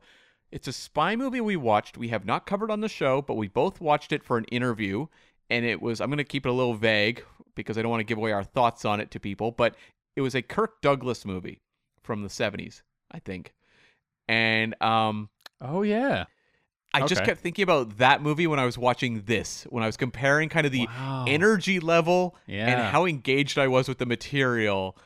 it's 0.51 0.67
a 0.67 0.73
spy 0.73 1.15
movie 1.15 1.41
we 1.41 1.57
watched. 1.57 1.99
We 1.99 2.09
have 2.09 2.25
not 2.25 2.47
covered 2.47 2.71
on 2.71 2.81
the 2.81 2.89
show, 2.89 3.21
but 3.23 3.35
we 3.35 3.47
both 3.49 3.81
watched 3.81 4.11
it 4.13 4.25
for 4.25 4.39
an 4.39 4.45
interview, 4.47 5.07
and 5.51 5.65
it 5.67 5.83
was 5.83 6.01
I'm 6.01 6.09
going 6.09 6.19
to 6.19 6.25
keep 6.25 6.47
it 6.47 6.49
a 6.49 6.53
little 6.53 6.75
vague 6.75 7.23
because 7.55 7.77
I 7.77 7.83
don't 7.83 7.91
want 7.91 8.01
to 8.01 8.05
give 8.05 8.19
away 8.19 8.33
our 8.33 8.45
thoughts 8.45 8.85
on 8.85 8.99
it 9.01 9.11
to 9.11 9.21
people, 9.21 9.51
but 9.53 9.75
it 10.17 10.23
was 10.23 10.35
a 10.35 10.43
Kirk 10.43 10.81
Douglas 10.81 11.25
movie 11.27 11.61
from 12.03 12.23
the 12.23 12.29
70s, 12.29 12.83
I 13.11 13.19
think. 13.19 13.53
And 14.29 14.81
um 14.83 15.29
Oh 15.61 15.83
yeah. 15.83 16.25
I 16.93 17.07
just 17.07 17.23
kept 17.25 17.41
thinking 17.41 17.63
about 17.63 17.99
that 17.99 18.21
movie 18.21 18.49
when 18.49 18.59
I 18.59 18.65
was 18.65 18.77
watching 18.77 19.23
this, 19.23 19.65
when 19.71 19.85
I 19.85 19.87
was 19.87 19.97
comparing 19.97 20.49
kind 20.49 20.67
of 20.67 20.73
the 20.73 20.87
Wow. 20.87 21.25
energy 21.29 21.79
level 21.79 22.35
and 22.49 22.81
how 22.81 23.07
engaged 23.07 23.59
I 23.59 23.69
was 23.69 23.87
with 23.89 23.99
the 23.99 24.07
material 24.07 24.97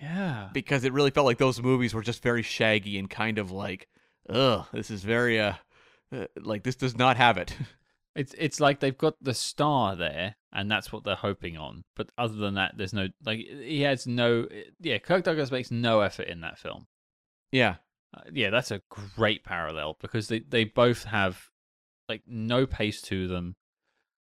Yeah. 0.00 0.50
because 0.52 0.84
it 0.84 0.92
really 0.92 1.10
felt 1.10 1.26
like 1.26 1.38
those 1.38 1.60
movies 1.60 1.92
were 1.92 2.02
just 2.02 2.22
very 2.22 2.42
shaggy 2.42 2.98
and 2.98 3.10
kind 3.10 3.38
of 3.38 3.50
like, 3.50 3.88
ugh, 4.28 4.66
this 4.72 4.90
is 4.92 5.02
very 5.02 5.40
uh, 5.40 5.54
uh 6.14 6.26
like 6.36 6.62
this 6.62 6.76
does 6.76 6.96
not 6.96 7.16
have 7.16 7.36
it. 7.36 7.54
It's 8.14 8.34
it's 8.36 8.60
like 8.60 8.80
they've 8.80 8.98
got 8.98 9.14
the 9.24 9.32
star 9.32 9.96
there, 9.96 10.36
and 10.52 10.70
that's 10.70 10.92
what 10.92 11.02
they're 11.02 11.14
hoping 11.16 11.56
on. 11.56 11.82
But 11.96 12.10
other 12.18 12.34
than 12.34 12.56
that, 12.56 12.74
there's 12.76 12.92
no 12.92 13.08
like 13.24 13.38
he 13.38 13.80
has 13.88 14.06
no. 14.06 14.48
Yeah, 14.82 14.98
Kirk 14.98 15.24
Douglas 15.24 15.50
makes 15.50 15.70
no 15.70 16.02
effort 16.02 16.28
in 16.28 16.42
that 16.42 16.58
film. 16.58 16.88
yeah. 17.52 17.76
Uh, 18.14 18.20
yeah, 18.32 18.50
that's 18.50 18.70
a 18.70 18.82
great 18.90 19.44
parallel 19.44 19.96
because 20.00 20.28
they 20.28 20.40
they 20.40 20.64
both 20.64 21.04
have 21.04 21.48
like 22.08 22.22
no 22.26 22.66
pace 22.66 23.00
to 23.02 23.26
them, 23.28 23.56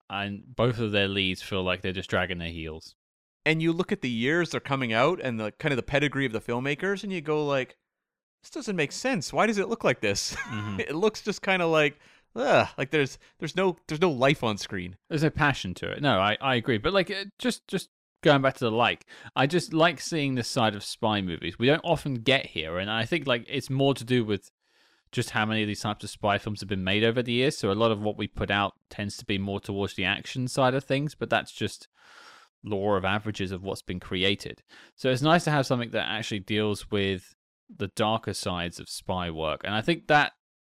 and 0.10 0.44
both 0.56 0.80
of 0.80 0.92
their 0.92 1.08
leads 1.08 1.42
feel 1.42 1.64
like 1.64 1.82
they're 1.82 1.92
just 1.92 2.10
dragging 2.10 2.38
their 2.38 2.50
heels. 2.50 2.96
And 3.46 3.62
you 3.62 3.74
look 3.74 3.92
at 3.92 4.02
the 4.02 4.10
years 4.10 4.52
they're 4.52 4.60
coming 4.62 4.94
out 4.94 5.20
and 5.22 5.40
the 5.40 5.52
kind 5.52 5.72
of 5.74 5.78
the 5.78 5.84
pedigree 5.84 6.26
of 6.26 6.32
the 6.32 6.40
filmmakers 6.40 7.04
and 7.04 7.12
you 7.12 7.20
go 7.20 7.46
like 7.46 7.76
this 8.42 8.50
doesn't 8.50 8.76
make 8.76 8.92
sense. 8.92 9.34
Why 9.34 9.48
does 9.48 9.58
it 9.58 9.70
look 9.70 9.84
like 9.84 10.02
this? 10.02 10.34
Mhm. 10.36 10.80
it 10.88 10.96
looks 10.96 11.22
just 11.22 11.42
kind 11.42 11.62
of 11.62 11.70
like 11.70 12.00
ugh, 12.36 12.68
like 12.78 12.92
there's 12.92 13.18
there's 13.40 13.56
no 13.56 13.76
there's 13.88 14.02
no 14.02 14.12
life 14.12 14.44
on 14.44 14.58
screen. 14.58 14.98
There's 15.10 15.24
no 15.24 15.30
passion 15.30 15.74
to 15.76 15.92
it. 15.92 16.02
No, 16.02 16.20
I, 16.20 16.38
I 16.42 16.56
agree. 16.56 16.78
But 16.78 16.94
like, 16.94 17.10
uh, 17.12 17.26
just 17.40 17.68
just 17.68 17.90
going 18.24 18.42
back 18.42 18.56
to 18.56 18.66
the 18.66 18.72
like, 18.72 19.06
I 19.36 19.46
just 19.46 19.74
like 19.74 20.02
seeing 20.02 20.36
this 20.36 20.48
side 20.48 20.76
of 20.76 20.84
spy 20.84 21.22
movies. 21.22 21.60
We 21.60 21.68
don't 21.68 21.82
often 21.84 22.16
get 22.16 22.48
here, 22.48 22.80
and 22.80 22.90
I 22.90 23.06
think 23.06 23.28
like 23.28 23.46
it's 23.48 23.70
more 23.70 23.94
to 23.94 24.04
do 24.04 24.26
with 24.26 24.50
just 25.12 25.30
how 25.30 25.46
many 25.46 25.62
of 25.62 25.68
these 25.68 25.82
types 25.82 26.04
of 26.04 26.10
spy 26.10 26.40
films 26.40 26.62
have 26.62 26.70
been 26.70 26.84
made 26.84 27.04
over 27.04 27.22
the 27.22 27.34
years. 27.34 27.58
So 27.58 27.72
a 27.72 27.74
lot 27.74 27.92
of 27.92 28.02
what 28.02 28.18
we 28.18 28.28
put 28.28 28.50
out 28.50 28.74
tends 28.90 29.16
to 29.18 29.26
be 29.26 29.38
more 29.38 29.60
towards 29.60 29.94
the 29.94 30.06
action 30.06 30.48
side 30.48 30.74
of 30.74 30.84
things. 30.84 31.14
But 31.14 31.30
that's 31.30 31.52
just 31.52 31.88
law 32.64 32.96
of 32.96 33.06
averages 33.06 33.52
of 33.52 33.62
what's 33.62 33.84
been 33.84 34.00
created. 34.00 34.64
So 34.96 35.10
it's 35.12 35.22
nice 35.22 35.44
to 35.44 35.52
have 35.52 35.68
something 35.68 35.92
that 35.92 36.10
actually 36.10 36.40
deals 36.40 36.90
with 36.90 37.36
the 37.76 37.90
darker 37.96 38.34
sides 38.34 38.80
of 38.80 38.90
spy 38.90 39.30
work, 39.30 39.62
and 39.64 39.74
I 39.74 39.82
think 39.82 40.08
that 40.08 40.34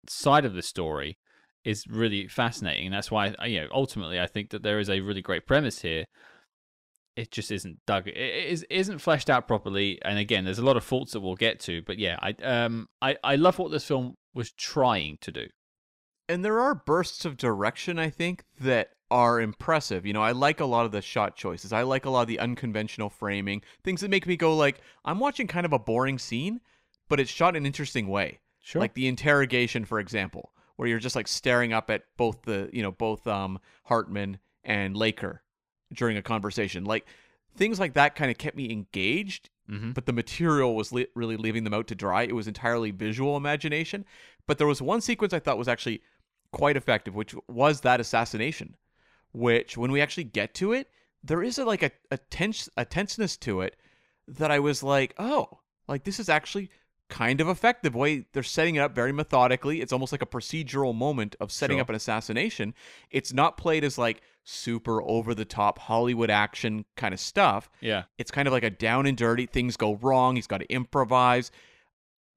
side 0.10 0.46
of 0.46 0.54
the 0.54 0.62
story 0.62 1.18
is 1.64 1.86
really 1.88 2.28
fascinating. 2.28 2.92
That's 2.92 3.12
why, 3.12 3.36
you 3.46 3.62
know, 3.62 3.68
ultimately, 3.72 4.20
I 4.20 4.26
think 4.26 4.52
that 4.52 4.64
there 4.64 4.80
is 4.80 4.90
a 4.90 5.02
really 5.02 5.22
great 5.22 5.46
premise 5.46 5.82
here. 5.82 6.06
It 7.18 7.32
just 7.32 7.52
isn't 7.52 7.80
dug. 7.88 8.08
It 8.08 8.16
is 8.16 8.64
isn't 8.70 9.00
fleshed 9.00 9.28
out 9.28 9.48
properly. 9.48 10.00
And 10.04 10.20
again, 10.20 10.46
there's 10.46 10.60
a 10.60 10.66
lot 10.66 10.78
of 10.78 10.84
faults 10.84 11.14
that 11.14 11.22
we'll 11.22 11.36
get 11.36 11.60
to. 11.62 11.82
But 11.82 11.98
yeah, 11.98 12.16
I 12.22 12.36
um 12.44 12.88
I 13.02 13.18
I 13.24 13.36
love 13.38 13.58
what 13.58 13.72
this 13.72 13.86
film 13.86 14.18
was 14.36 14.52
trying 14.52 15.18
to 15.22 15.32
do. 15.32 15.48
And 16.30 16.46
there 16.46 16.60
are 16.60 16.76
bursts 16.76 17.26
of 17.26 17.36
direction 17.36 17.98
I 17.98 18.12
think 18.12 18.44
that 18.60 18.90
are 19.10 19.42
impressive. 19.42 20.06
You 20.06 20.14
know, 20.14 20.22
I 20.22 20.32
like 20.32 20.60
a 20.60 20.66
lot 20.66 20.86
of 20.86 20.92
the 20.92 21.02
shot 21.02 21.36
choices. 21.36 21.74
I 21.74 21.82
like 21.82 22.06
a 22.06 22.12
lot 22.12 22.22
of 22.22 22.28
the 22.28 22.40
unconventional 22.40 23.10
framing, 23.10 23.64
things 23.84 24.02
that 24.02 24.12
make 24.12 24.28
me 24.28 24.38
go 24.38 24.56
like 24.56 24.80
I'm 25.04 25.18
watching 25.18 25.48
kind 25.48 25.66
of 25.66 25.74
a 25.74 25.80
boring 25.80 26.20
scene, 26.20 26.62
but 27.10 27.20
it's 27.20 27.32
shot 27.32 27.56
in 27.56 27.64
an 27.64 27.66
interesting 27.66 28.08
way. 28.08 28.42
Sure. 28.60 28.80
Like 28.80 28.94
the 28.94 29.08
interrogation, 29.08 29.86
for 29.86 30.00
example, 30.00 30.52
where 30.76 30.88
you're 30.88 31.00
just 31.00 31.16
like 31.16 31.28
staring 31.28 31.74
up 31.74 31.90
at 31.90 32.04
both 32.16 32.44
the, 32.44 32.70
you 32.72 32.84
know, 32.84 32.92
both 32.92 33.26
um 33.26 33.58
Hartman 33.86 34.38
and 34.64 34.96
Laker 34.96 35.42
during 35.94 36.18
a 36.18 36.22
conversation. 36.22 36.86
Like 36.86 37.06
things 37.56 37.80
like 37.80 37.94
that 37.94 38.16
kind 38.16 38.32
of 38.32 38.38
kept 38.38 38.58
me 38.58 38.72
engaged, 38.72 39.50
hmm 39.68 39.92
but 39.92 40.06
the 40.06 40.14
material 40.14 40.76
was 40.76 40.92
li- 40.92 41.08
really 41.16 41.38
leaving 41.38 41.64
them 41.64 41.74
out 41.74 41.88
to 41.88 41.96
dry. 41.96 42.24
It 42.24 42.36
was 42.36 42.48
entirely 42.48 42.92
visual 42.92 43.36
imagination. 43.36 44.06
But 44.46 44.58
there 44.58 44.68
was 44.68 44.82
one 44.82 45.02
sequence 45.02 45.34
I 45.34 45.40
thought 45.40 45.58
was 45.58 45.68
actually 45.68 46.02
quite 46.52 46.78
effective, 46.78 47.16
which 47.16 47.36
was 47.48 47.82
that 47.82 48.00
assassination. 48.00 48.76
Which, 49.34 49.78
when 49.78 49.92
we 49.92 50.02
actually 50.02 50.24
get 50.24 50.54
to 50.56 50.72
it, 50.72 50.90
there 51.24 51.44
is 51.44 51.58
a, 51.58 51.66
like 51.66 51.84
a, 51.84 51.92
a 52.10 52.18
tense 52.18 52.70
a 52.78 52.86
tenseness 52.86 53.38
to 53.38 53.62
it 53.62 53.76
that 54.28 54.52
I 54.52 54.60
was 54.60 54.84
like, 54.84 55.14
oh, 55.20 55.60
like 55.88 56.04
this 56.04 56.20
is 56.20 56.30
actually 56.30 56.70
kind 57.10 57.40
of 57.42 57.48
effective. 57.48 57.96
Way 57.96 58.26
they're 58.34 58.44
setting 58.44 58.76
it 58.76 58.80
up 58.80 58.94
very 58.94 59.12
methodically. 59.12 59.82
It's 59.82 59.94
almost 59.94 60.12
like 60.12 60.22
a 60.22 60.26
procedural 60.26 60.94
moment 60.96 61.36
of 61.40 61.52
setting 61.52 61.78
Sure. 61.78 61.82
up 61.84 61.90
an 61.90 61.96
assassination. 61.96 62.74
It's 63.12 63.32
not 63.34 63.58
played 63.58 63.84
as 63.84 63.98
like 63.98 64.22
super 64.44 65.02
over 65.04 65.34
the 65.36 65.46
top 65.46 65.80
Hollywood 65.80 66.30
action 66.30 66.86
kind 66.96 67.14
of 67.14 67.20
stuff 67.20 67.70
Yeah. 67.82 68.04
it's 68.18 68.32
kind 68.32 68.48
of 68.48 68.54
like 68.54 68.64
a 68.64 68.70
down 68.70 69.06
and 69.06 69.18
dirty 69.18 69.46
things 69.46 69.76
go 69.76 69.96
wrong 69.96 70.36
he's 70.38 70.48
got 70.48 70.60
to 70.60 70.72
improvise 70.72 71.52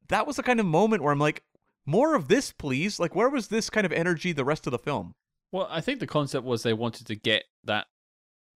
that 0.08 0.26
was 0.26 0.34
the 0.34 0.42
kind 0.42 0.58
of 0.58 0.66
moment 0.66 1.04
where 1.04 1.12
i'm 1.12 1.20
like 1.20 1.44
more 1.86 2.16
of 2.16 2.26
this 2.26 2.50
please 2.50 2.98
like 2.98 3.14
where 3.14 3.28
was 3.30 3.46
this 3.46 3.70
kind 3.70 3.86
of 3.86 3.92
energy 3.92 4.32
the 4.32 4.44
rest 4.44 4.66
of 4.66 4.72
the 4.72 4.78
film 4.78 5.14
Well, 5.52 5.68
I 5.70 5.80
think 5.80 6.00
the 6.00 6.06
concept 6.08 6.44
was 6.44 6.64
they 6.64 6.72
wanted 6.72 7.06
to 7.06 7.14
get 7.14 7.44
that 7.62 7.86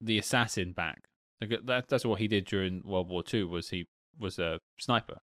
the 0.01 0.19
assassin 0.19 0.73
back. 0.73 1.05
Like, 1.41 1.51
that 1.67 1.89
that's 1.89 2.05
what 2.05 2.19
he 2.19 2.27
did 2.27 2.45
during 2.47 2.83
World 2.85 3.09
War 3.09 3.23
II. 3.33 3.45
Was 3.45 3.71
he 3.71 3.87
was 4.19 4.39
a 4.41 4.59
sniper? 4.81 5.19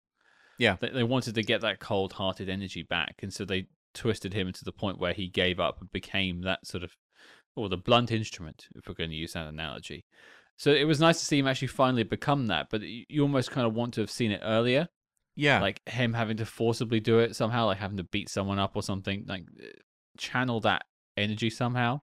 Yeah. 0.60 0.78
They, 0.80 0.90
they 0.90 1.04
wanted 1.04 1.34
to 1.36 1.42
get 1.42 1.62
that 1.62 1.80
cold-hearted 1.80 2.48
energy 2.48 2.84
back, 2.84 3.16
and 3.24 3.34
so 3.34 3.44
they 3.46 3.68
twisted 3.96 4.34
him 4.34 4.54
to 4.54 4.64
the 4.64 4.72
point 4.72 5.00
where 5.00 5.14
he 5.14 5.28
gave 5.28 5.60
up 5.60 5.82
and 5.82 5.92
became 5.92 6.42
that 6.42 6.68
sort 6.68 6.84
of, 6.84 6.96
or 7.56 7.70
the 7.70 7.78
blunt 7.78 8.12
instrument, 8.12 8.68
if 8.76 8.88
we're 8.88 8.94
going 8.94 9.10
to 9.10 9.16
use 9.16 9.34
that 9.34 9.48
analogy. 9.48 10.06
So 10.58 10.72
it 10.72 10.84
was 10.84 11.00
nice 11.00 11.18
to 11.20 11.26
see 11.26 11.40
him 11.40 11.48
actually 11.48 11.70
finally 11.70 12.04
become 12.04 12.46
that, 12.48 12.68
but 12.70 12.82
you 12.84 13.24
almost 13.24 13.50
kind 13.50 13.66
of 13.66 13.74
want 13.74 13.96
to 13.96 14.02
have 14.02 14.12
seen 14.12 14.32
it 14.32 14.42
earlier 14.44 14.88
yeah 15.40 15.62
like 15.62 15.82
him 15.88 16.14
having 16.14 16.36
to 16.36 16.46
forcibly 16.46 17.00
do 17.00 17.20
it 17.20 17.34
somehow, 17.36 17.66
like 17.68 17.78
having 17.78 17.98
to 17.98 18.04
beat 18.04 18.28
someone 18.30 18.60
up 18.60 18.76
or 18.76 18.84
something, 18.84 19.26
like 19.28 19.44
uh, 19.62 19.68
channel 20.18 20.60
that 20.60 20.84
energy 21.16 21.50
somehow. 21.50 22.02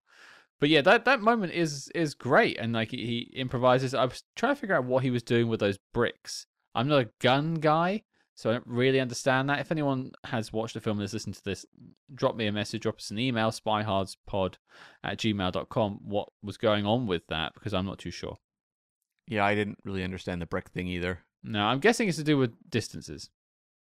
But 0.58 0.70
yeah, 0.70 0.80
that 0.80 1.04
that 1.04 1.20
moment 1.20 1.52
is 1.52 1.90
is 1.94 2.14
great, 2.14 2.56
and 2.58 2.72
like 2.72 2.90
he, 2.90 2.96
he 2.96 3.38
improvises. 3.38 3.92
I 3.92 4.06
was 4.06 4.22
trying 4.36 4.54
to 4.54 4.60
figure 4.60 4.74
out 4.74 4.84
what 4.84 5.02
he 5.02 5.10
was 5.10 5.22
doing 5.22 5.48
with 5.48 5.60
those 5.60 5.78
bricks. 5.92 6.46
I'm 6.74 6.88
not 6.88 7.02
a 7.02 7.10
gun 7.20 7.54
guy, 7.54 8.04
so 8.36 8.50
I 8.50 8.52
don't 8.52 8.66
really 8.66 9.00
understand 9.00 9.50
that. 9.50 9.58
If 9.60 9.72
anyone 9.72 10.12
has 10.24 10.52
watched 10.52 10.74
the 10.74 10.80
film 10.80 10.98
and 10.98 11.02
has 11.02 11.12
listened 11.14 11.34
to 11.36 11.44
this, 11.44 11.66
drop 12.14 12.36
me 12.36 12.46
a 12.46 12.52
message, 12.52 12.82
drop 12.82 12.98
us 12.98 13.10
an 13.10 13.18
email, 13.18 13.50
spyhardspod 13.50 14.54
at 15.02 15.18
gmail.com, 15.18 16.00
what 16.04 16.28
was 16.42 16.56
going 16.56 16.86
on 16.86 17.06
with 17.08 17.26
that, 17.28 17.54
because 17.54 17.74
I'm 17.74 17.86
not 17.86 17.98
too 17.98 18.10
sure. 18.12 18.36
yeah 19.26 19.44
i 19.44 19.54
didn't 19.56 19.78
really 19.84 20.04
understand 20.04 20.40
the 20.40 20.46
brick 20.46 20.68
thing 20.68 20.86
either 20.86 21.20
No, 21.42 21.64
I'm 21.64 21.80
guessing 21.80 22.08
it's 22.08 22.18
to 22.18 22.24
do 22.24 22.38
with 22.38 22.52
distances, 22.70 23.30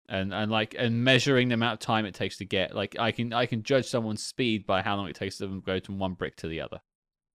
and 0.10 0.34
and 0.34 0.52
like 0.52 0.76
and 0.78 1.04
measuring 1.04 1.48
the 1.50 1.54
amount 1.56 1.74
of 1.74 1.80
time 1.80 2.06
it 2.06 2.14
takes 2.16 2.38
to 2.38 2.46
get. 2.46 2.76
Like 2.76 2.96
I 3.00 3.12
can 3.12 3.32
I 3.34 3.46
can 3.46 3.62
judge 3.64 3.86
someone's 3.88 4.24
speed 4.24 4.66
by 4.66 4.82
how 4.82 4.96
long 4.98 5.08
it 5.08 5.16
takes 5.16 5.38
them 5.38 5.62
to 5.62 5.66
go 5.66 5.80
from 5.80 6.00
one 6.00 6.14
brick 6.16 6.36
to 6.38 6.48
the 6.48 6.60
other. 6.62 6.80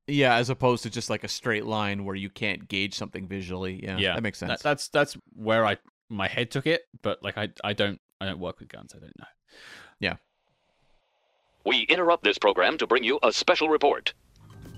yeah 0.09 0.35
as 0.35 0.51
opposed 0.51 0.83
to 0.83 0.91
just 0.91 1.11
like 1.11 1.25
a 1.25 1.29
straight 1.29 1.65
line 1.65 2.05
where 2.05 2.17
you 2.17 2.29
can't 2.31 2.69
gauge 2.69 2.95
something 2.95 3.27
visually 3.29 3.81
yeah, 3.85 3.97
Yeah, 3.99 4.15
that 4.15 4.23
makes 4.23 4.39
sense 4.39 4.51
That, 4.51 4.63
that's 4.63 4.89
that's 4.89 5.17
where 5.33 5.65
I 5.65 5.77
my 6.09 6.29
head 6.29 6.51
took 6.51 6.67
it, 6.67 6.83
but 7.03 7.23
like 7.23 7.39
I 7.39 7.49
I 7.65 7.73
don't 7.73 8.01
I 8.21 8.27
don't 8.27 8.39
work 8.39 8.59
with 8.61 8.69
guns. 8.69 8.93
I 8.95 8.99
don't 8.99 9.19
know. 9.19 9.27
Yeah. 10.01 10.17
We 11.65 11.83
interrupt 11.83 12.23
this 12.23 12.39
program 12.39 12.79
to 12.79 12.87
bring 12.87 13.03
you 13.03 13.19
a 13.23 13.33
special 13.33 13.69
report. 13.69 14.15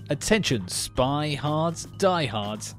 Attention, 0.09 0.67
spy 0.67 1.35
hards, 1.35 1.85
diehards. 1.97 2.73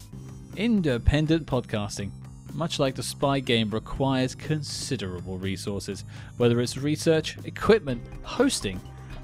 Independent 0.56 1.46
podcasting, 1.46 2.10
much 2.54 2.80
like 2.80 2.96
the 2.96 3.04
spy 3.04 3.38
game, 3.38 3.70
requires 3.70 4.34
considerable 4.34 5.38
resources, 5.38 6.04
whether 6.38 6.60
it's 6.60 6.76
research, 6.76 7.38
equipment, 7.44 8.02
hosting, 8.24 8.80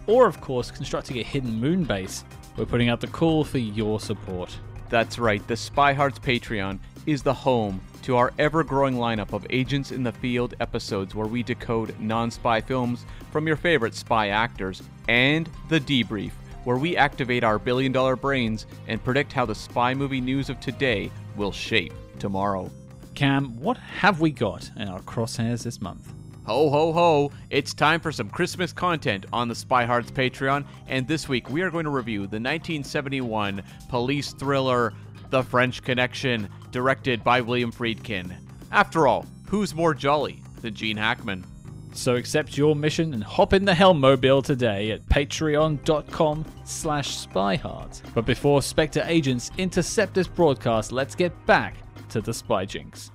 or 0.06 0.26
of 0.26 0.40
course 0.40 0.70
constructing 0.70 1.18
a 1.18 1.22
hidden 1.24 1.52
moon 1.58 1.82
base. 1.82 2.24
We're 2.56 2.64
putting 2.64 2.88
out 2.88 3.00
the 3.00 3.08
call 3.08 3.42
for 3.42 3.58
your 3.58 3.98
support. 3.98 4.56
That's 4.88 5.18
right, 5.18 5.44
the 5.48 5.56
Spy 5.56 5.92
Hards 5.92 6.20
Patreon 6.20 6.78
is 7.06 7.24
the 7.24 7.34
home 7.34 7.80
to 8.06 8.16
our 8.16 8.32
ever 8.38 8.62
growing 8.62 8.94
lineup 8.94 9.32
of 9.32 9.44
Agents 9.50 9.90
in 9.90 10.04
the 10.04 10.12
Field 10.12 10.54
episodes 10.60 11.12
where 11.12 11.26
we 11.26 11.42
decode 11.42 11.98
non 11.98 12.30
spy 12.30 12.60
films 12.60 13.04
from 13.32 13.48
your 13.48 13.56
favorite 13.56 13.96
spy 13.96 14.28
actors, 14.28 14.80
and 15.08 15.50
The 15.68 15.80
Debrief, 15.80 16.30
where 16.62 16.76
we 16.76 16.96
activate 16.96 17.42
our 17.42 17.58
billion 17.58 17.90
dollar 17.90 18.14
brains 18.14 18.66
and 18.86 19.02
predict 19.02 19.32
how 19.32 19.44
the 19.44 19.56
spy 19.56 19.92
movie 19.92 20.20
news 20.20 20.48
of 20.48 20.60
today 20.60 21.10
will 21.34 21.50
shape 21.50 21.92
tomorrow. 22.20 22.70
Cam, 23.16 23.58
what 23.58 23.76
have 23.76 24.20
we 24.20 24.30
got 24.30 24.70
in 24.76 24.86
our 24.86 25.00
crosshairs 25.00 25.64
this 25.64 25.80
month? 25.80 26.12
Ho 26.46 26.70
ho 26.70 26.92
ho! 26.92 27.32
It's 27.50 27.74
time 27.74 27.98
for 27.98 28.12
some 28.12 28.30
Christmas 28.30 28.72
content 28.72 29.26
on 29.32 29.48
the 29.48 29.54
Spy 29.56 29.84
Hards 29.84 30.12
Patreon, 30.12 30.64
and 30.86 31.08
this 31.08 31.28
week 31.28 31.50
we 31.50 31.60
are 31.62 31.72
going 31.72 31.86
to 31.86 31.90
review 31.90 32.20
the 32.20 32.38
1971 32.38 33.64
police 33.88 34.32
thriller 34.32 34.92
The 35.36 35.42
French 35.42 35.82
Connection, 35.82 36.48
directed 36.70 37.22
by 37.22 37.42
William 37.42 37.70
Friedkin. 37.70 38.34
After 38.72 39.06
all, 39.06 39.26
who's 39.50 39.74
more 39.74 39.92
jolly 39.92 40.42
than 40.62 40.72
Gene 40.72 40.96
Hackman? 40.96 41.44
So 41.92 42.16
accept 42.16 42.56
your 42.56 42.74
mission 42.74 43.12
and 43.12 43.22
hop 43.22 43.52
in 43.52 43.66
the 43.66 43.74
Helmmobile 43.74 44.42
today 44.42 44.92
at 44.92 45.02
patreon.com 45.02 46.46
slash 46.64 47.26
spyhard. 47.26 48.00
But 48.14 48.24
before 48.24 48.62
Spectre 48.62 49.04
agents 49.04 49.50
intercept 49.58 50.14
this 50.14 50.26
broadcast, 50.26 50.90
let's 50.90 51.14
get 51.14 51.34
back 51.44 51.76
to 52.08 52.22
the 52.22 52.32
spy 52.32 52.64
jinx. 52.64 53.10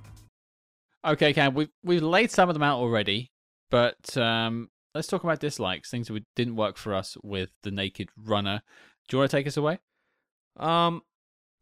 Okay, 1.04 1.32
Cam, 1.32 1.54
we've, 1.54 1.70
we've 1.82 2.04
laid 2.04 2.30
some 2.30 2.48
of 2.48 2.54
them 2.54 2.62
out 2.62 2.78
already, 2.78 3.32
but 3.68 4.16
um, 4.16 4.70
let's 4.94 5.08
talk 5.08 5.24
about 5.24 5.40
dislikes, 5.40 5.90
things 5.90 6.06
that 6.06 6.22
didn't 6.36 6.54
work 6.54 6.76
for 6.76 6.94
us 6.94 7.16
with 7.24 7.50
The 7.64 7.72
Naked 7.72 8.10
Runner. 8.16 8.62
Do 9.08 9.16
you 9.16 9.18
want 9.18 9.32
to 9.32 9.36
take 9.36 9.48
us 9.48 9.56
away? 9.56 9.80
Um, 10.56 11.02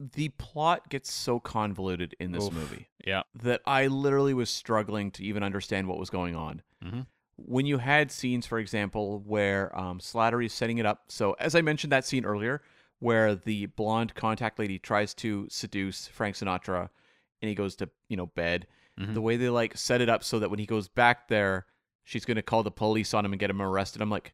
the 0.01 0.31
plot 0.31 0.89
gets 0.89 1.13
so 1.13 1.39
convoluted 1.39 2.17
in 2.19 2.33
this 2.33 2.45
Oof. 2.47 2.55
movie 2.55 2.89
Yeah. 3.07 3.23
that 3.43 3.61
I 3.67 3.87
literally 3.87 4.33
was 4.33 4.49
struggling 4.49 5.11
to 5.13 5.23
even 5.25 5.43
understand 5.43 5.87
what 5.89 5.99
was 5.99 6.09
going 6.09 6.35
on. 6.35 6.63
Mhm. 6.83 7.07
When 7.37 7.67
you 7.67 7.79
had 7.79 8.11
scenes, 8.11 8.47
for 8.47 8.59
example, 8.59 9.21
where 9.21 9.77
um, 9.79 9.99
Slattery 9.99 10.47
is 10.47 10.53
setting 10.55 10.79
it 10.79 10.87
up. 10.87 11.05
So, 11.09 11.35
as 11.39 11.55
I 11.55 11.61
mentioned 11.61 11.93
that 11.93 12.07
scene 12.07 12.25
earlier, 12.25 12.63
where 12.99 13.35
the 13.35 13.67
blonde 13.67 14.15
contact 14.15 14.59
lady 14.59 14.79
tries 14.79 15.15
to 15.15 15.47
seduce 15.51 16.07
Frank 16.09 16.37
Sinatra, 16.37 16.89
and 17.43 17.49
he 17.49 17.55
goes 17.55 17.77
to 17.77 17.89
you 18.09 18.17
know 18.17 18.27
bed. 18.27 18.67
Mhm. 18.99 19.15
The 19.15 19.23
way 19.23 19.37
they 19.37 19.49
like 19.51 19.77
set 19.77 20.01
it 20.01 20.09
up 20.09 20.25
so 20.25 20.39
that 20.39 20.51
when 20.51 20.59
he 20.59 20.67
goes 20.67 20.89
back 20.89 21.29
there, 21.29 21.67
she's 22.05 22.25
gonna 22.25 22.43
call 22.43 22.63
the 22.63 22.71
police 22.71 23.13
on 23.15 23.25
him 23.25 23.33
and 23.33 23.41
get 23.41 23.51
him 23.51 23.63
arrested. 23.63 24.01
I'm 24.03 24.11
like, 24.11 24.33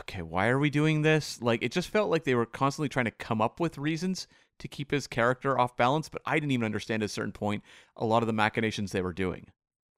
okay, 0.00 0.22
why 0.22 0.48
are 0.48 0.58
we 0.58 0.70
doing 0.70 1.02
this? 1.02 1.40
Like, 1.40 1.62
it 1.62 1.72
just 1.72 1.88
felt 1.88 2.10
like 2.10 2.24
they 2.24 2.34
were 2.34 2.46
constantly 2.46 2.88
trying 2.88 3.06
to 3.06 3.10
come 3.10 3.40
up 3.40 3.60
with 3.60 3.78
reasons 3.78 4.26
to 4.58 4.68
keep 4.68 4.90
his 4.90 5.06
character 5.06 5.58
off 5.58 5.76
balance, 5.76 6.08
but 6.08 6.22
I 6.26 6.34
didn't 6.34 6.52
even 6.52 6.64
understand 6.64 7.02
at 7.02 7.06
a 7.06 7.12
certain 7.12 7.32
point 7.32 7.62
a 7.96 8.04
lot 8.04 8.22
of 8.22 8.26
the 8.26 8.32
machinations 8.32 8.92
they 8.92 9.02
were 9.02 9.12
doing. 9.12 9.46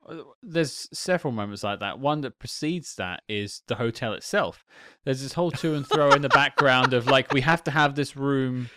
Uh, 0.06 0.18
There's 0.42 0.88
several 0.92 1.32
moments 1.32 1.62
like 1.62 1.80
that. 1.80 1.98
One 1.98 2.20
that 2.22 2.38
precedes 2.38 2.94
that 2.96 3.22
is 3.28 3.62
the 3.66 3.76
hotel 3.76 4.12
itself. 4.12 4.64
There's 5.04 5.22
this 5.22 5.34
whole 5.34 5.50
to 5.52 5.74
and 5.74 5.86
fro 5.86 6.12
in 6.12 6.22
the 6.22 6.28
background 6.28 6.92
of 6.92 7.06
like 7.06 7.32
we 7.32 7.40
have 7.42 7.64
to 7.64 7.70
have 7.70 7.94
this 7.94 8.16
room 8.16 8.70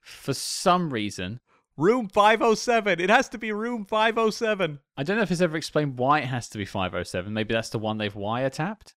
for 0.00 0.34
some 0.34 0.90
reason. 0.90 1.40
Room 1.76 2.08
507. 2.08 3.00
It 3.00 3.10
has 3.10 3.28
to 3.30 3.38
be 3.38 3.50
room 3.50 3.84
507. 3.84 4.78
I 4.96 5.02
don't 5.02 5.16
know 5.16 5.22
if 5.22 5.30
it's 5.30 5.40
ever 5.40 5.56
explained 5.56 5.98
why 5.98 6.20
it 6.20 6.26
has 6.26 6.48
to 6.50 6.58
be 6.58 6.66
507. 6.66 7.32
Maybe 7.32 7.54
that's 7.54 7.70
the 7.70 7.78
one 7.78 7.98
they've 7.98 8.12
wiretapped. 8.12 8.94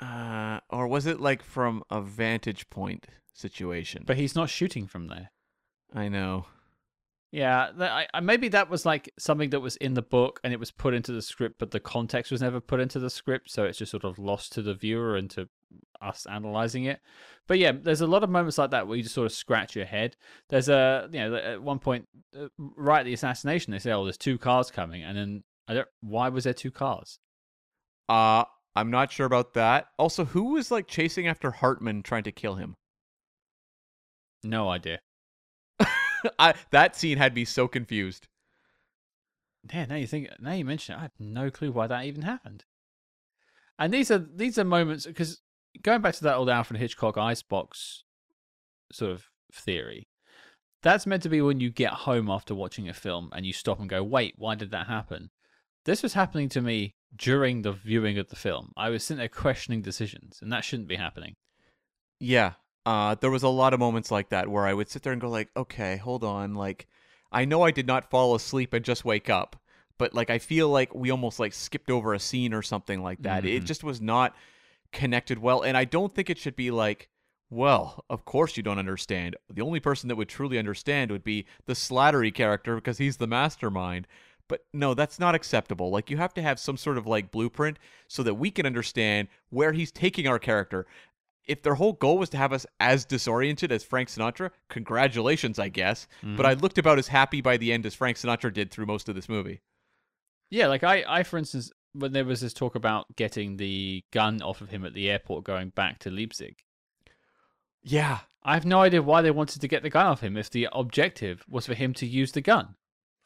Uh, 0.00 0.60
or 0.70 0.86
was 0.86 1.06
it 1.06 1.20
like 1.20 1.42
from 1.42 1.82
a 1.90 2.00
vantage 2.00 2.68
point 2.70 3.06
situation? 3.34 4.04
But 4.06 4.16
he's 4.16 4.34
not 4.34 4.50
shooting 4.50 4.86
from 4.86 5.08
there. 5.08 5.30
I 5.94 6.08
know. 6.08 6.46
Yeah, 7.32 7.70
I, 7.78 8.06
I, 8.12 8.20
maybe 8.20 8.48
that 8.48 8.68
was 8.68 8.84
like 8.84 9.12
something 9.16 9.50
that 9.50 9.60
was 9.60 9.76
in 9.76 9.94
the 9.94 10.02
book 10.02 10.40
and 10.42 10.52
it 10.52 10.58
was 10.58 10.72
put 10.72 10.94
into 10.94 11.12
the 11.12 11.22
script, 11.22 11.56
but 11.60 11.70
the 11.70 11.78
context 11.78 12.32
was 12.32 12.40
never 12.40 12.60
put 12.60 12.80
into 12.80 12.98
the 12.98 13.10
script, 13.10 13.50
so 13.50 13.64
it's 13.64 13.78
just 13.78 13.92
sort 13.92 14.02
of 14.02 14.18
lost 14.18 14.52
to 14.52 14.62
the 14.62 14.74
viewer 14.74 15.14
and 15.16 15.30
to 15.30 15.48
us 16.02 16.26
analyzing 16.26 16.84
it. 16.84 17.00
But 17.46 17.58
yeah, 17.58 17.70
there's 17.72 18.00
a 18.00 18.06
lot 18.06 18.24
of 18.24 18.30
moments 18.30 18.58
like 18.58 18.72
that 18.72 18.88
where 18.88 18.96
you 18.96 19.04
just 19.04 19.14
sort 19.14 19.26
of 19.26 19.32
scratch 19.32 19.76
your 19.76 19.84
head. 19.84 20.16
There's 20.48 20.68
a, 20.68 21.08
you 21.12 21.20
know, 21.20 21.34
at 21.36 21.62
one 21.62 21.78
point, 21.78 22.08
uh, 22.36 22.48
right 22.58 23.00
at 23.00 23.06
the 23.06 23.12
assassination, 23.12 23.70
they 23.70 23.78
say, 23.78 23.92
"Oh, 23.92 24.04
there's 24.04 24.18
two 24.18 24.38
cars 24.38 24.70
coming," 24.70 25.02
and 25.02 25.16
then 25.16 25.44
I 25.68 25.74
don't. 25.74 25.88
Why 26.00 26.30
was 26.30 26.44
there 26.44 26.54
two 26.54 26.70
cars? 26.72 27.20
Uh, 28.08 28.44
I'm 28.76 28.90
not 28.90 29.12
sure 29.12 29.26
about 29.26 29.54
that. 29.54 29.88
Also, 29.98 30.24
who 30.24 30.52
was 30.52 30.70
like 30.70 30.86
chasing 30.86 31.26
after 31.26 31.50
Hartman 31.50 32.02
trying 32.02 32.22
to 32.24 32.32
kill 32.32 32.54
him? 32.54 32.76
No 34.42 34.68
idea. 34.68 35.00
I, 36.38 36.54
that 36.70 36.96
scene 36.96 37.18
had 37.18 37.34
me 37.34 37.44
so 37.44 37.66
confused. 37.68 38.28
Yeah, 39.72 39.86
now 39.86 39.96
you 39.96 40.06
think, 40.06 40.28
now 40.40 40.52
you 40.52 40.64
mention 40.64 40.94
it, 40.94 40.98
I 40.98 41.02
have 41.02 41.12
no 41.18 41.50
clue 41.50 41.72
why 41.72 41.86
that 41.86 42.04
even 42.04 42.22
happened. 42.22 42.64
And 43.78 43.92
these 43.92 44.10
are 44.10 44.18
these 44.18 44.58
are 44.58 44.64
moments 44.64 45.06
because 45.06 45.40
going 45.82 46.02
back 46.02 46.14
to 46.14 46.24
that 46.24 46.36
old 46.36 46.50
Alfred 46.50 46.78
Hitchcock 46.78 47.16
icebox 47.16 48.04
sort 48.92 49.12
of 49.12 49.24
theory, 49.54 50.06
that's 50.82 51.06
meant 51.06 51.22
to 51.22 51.30
be 51.30 51.40
when 51.40 51.60
you 51.60 51.70
get 51.70 51.92
home 51.92 52.30
after 52.30 52.54
watching 52.54 52.90
a 52.90 52.94
film 52.94 53.30
and 53.32 53.46
you 53.46 53.54
stop 53.54 53.80
and 53.80 53.88
go, 53.88 54.02
"Wait, 54.02 54.34
why 54.36 54.54
did 54.54 54.70
that 54.72 54.86
happen?" 54.86 55.30
This 55.86 56.02
was 56.02 56.12
happening 56.12 56.50
to 56.50 56.60
me 56.60 56.94
during 57.14 57.62
the 57.62 57.72
viewing 57.72 58.18
of 58.18 58.28
the 58.28 58.36
film. 58.36 58.72
I 58.76 58.88
was 58.90 59.04
sitting 59.04 59.18
there 59.18 59.28
questioning 59.28 59.82
decisions, 59.82 60.38
and 60.42 60.52
that 60.52 60.64
shouldn't 60.64 60.88
be 60.88 60.96
happening. 60.96 61.34
Yeah. 62.18 62.52
Uh, 62.86 63.14
there 63.14 63.30
was 63.30 63.42
a 63.42 63.48
lot 63.48 63.74
of 63.74 63.80
moments 63.80 64.10
like 64.10 64.30
that 64.30 64.48
where 64.48 64.66
I 64.66 64.74
would 64.74 64.88
sit 64.88 65.02
there 65.02 65.12
and 65.12 65.20
go 65.20 65.28
like, 65.28 65.48
okay, 65.56 65.96
hold 65.96 66.24
on. 66.24 66.54
Like, 66.54 66.86
I 67.30 67.44
know 67.44 67.62
I 67.62 67.70
did 67.70 67.86
not 67.86 68.10
fall 68.10 68.34
asleep 68.34 68.72
and 68.72 68.84
just 68.84 69.04
wake 69.04 69.28
up, 69.28 69.56
but 69.98 70.14
like 70.14 70.30
I 70.30 70.38
feel 70.38 70.68
like 70.68 70.94
we 70.94 71.10
almost 71.10 71.38
like 71.38 71.52
skipped 71.52 71.90
over 71.90 72.14
a 72.14 72.18
scene 72.18 72.54
or 72.54 72.62
something 72.62 73.02
like 73.02 73.22
that. 73.22 73.44
It 73.44 73.62
Mhm. 73.62 73.66
just 73.66 73.84
was 73.84 74.00
not 74.00 74.34
connected 74.92 75.38
well, 75.38 75.62
and 75.62 75.76
I 75.76 75.84
don't 75.84 76.12
think 76.14 76.30
it 76.30 76.38
should 76.38 76.56
be 76.56 76.70
like, 76.70 77.08
well, 77.50 78.04
of 78.08 78.24
course 78.24 78.56
you 78.56 78.62
don't 78.62 78.78
understand. 78.78 79.36
The 79.52 79.62
only 79.62 79.80
person 79.80 80.08
that 80.08 80.16
would 80.16 80.28
truly 80.28 80.58
understand 80.58 81.10
would 81.10 81.24
be 81.24 81.46
the 81.66 81.74
Slattery 81.74 82.32
character 82.34 82.76
because 82.76 82.98
he's 82.98 83.18
the 83.18 83.26
mastermind. 83.26 84.06
But 84.50 84.64
no, 84.72 84.94
that's 84.94 85.20
not 85.20 85.36
acceptable. 85.36 85.90
Like 85.90 86.10
you 86.10 86.16
have 86.16 86.34
to 86.34 86.42
have 86.42 86.58
some 86.58 86.76
sort 86.76 86.98
of 86.98 87.06
like 87.06 87.30
blueprint 87.30 87.78
so 88.08 88.24
that 88.24 88.34
we 88.34 88.50
can 88.50 88.66
understand 88.66 89.28
where 89.50 89.70
he's 89.72 89.92
taking 89.92 90.26
our 90.26 90.40
character. 90.40 90.86
If 91.46 91.62
their 91.62 91.76
whole 91.76 91.92
goal 91.92 92.18
was 92.18 92.30
to 92.30 92.36
have 92.36 92.52
us 92.52 92.66
as 92.80 93.04
disoriented 93.04 93.70
as 93.70 93.84
Frank 93.84 94.08
Sinatra, 94.08 94.50
congratulations, 94.68 95.60
I 95.60 95.68
guess. 95.68 96.08
But 96.20 96.28
mm-hmm. 96.28 96.46
I 96.46 96.54
looked 96.54 96.78
about 96.78 96.98
as 96.98 97.06
happy 97.06 97.40
by 97.40 97.58
the 97.58 97.72
end 97.72 97.86
as 97.86 97.94
Frank 97.94 98.16
Sinatra 98.16 98.52
did 98.52 98.72
through 98.72 98.86
most 98.86 99.08
of 99.08 99.14
this 99.14 99.28
movie. 99.28 99.60
Yeah, 100.50 100.66
like 100.66 100.82
I, 100.82 101.04
I 101.06 101.22
for 101.22 101.38
instance, 101.38 101.70
when 101.92 102.12
there 102.12 102.24
was 102.24 102.40
this 102.40 102.52
talk 102.52 102.74
about 102.74 103.14
getting 103.14 103.56
the 103.56 104.02
gun 104.12 104.42
off 104.42 104.60
of 104.60 104.70
him 104.70 104.84
at 104.84 104.94
the 104.94 105.08
airport 105.08 105.44
going 105.44 105.68
back 105.70 106.00
to 106.00 106.10
Leipzig, 106.10 106.56
Yeah. 107.82 108.18
I 108.42 108.54
have 108.54 108.64
no 108.64 108.80
idea 108.80 109.02
why 109.02 109.22
they 109.22 109.30
wanted 109.30 109.60
to 109.60 109.68
get 109.68 109.84
the 109.84 109.90
gun 109.90 110.06
off 110.06 110.22
him 110.22 110.36
if 110.36 110.50
the 110.50 110.68
objective 110.72 111.44
was 111.48 111.66
for 111.66 111.74
him 111.74 111.94
to 111.94 112.06
use 112.06 112.32
the 112.32 112.40
gun. 112.40 112.74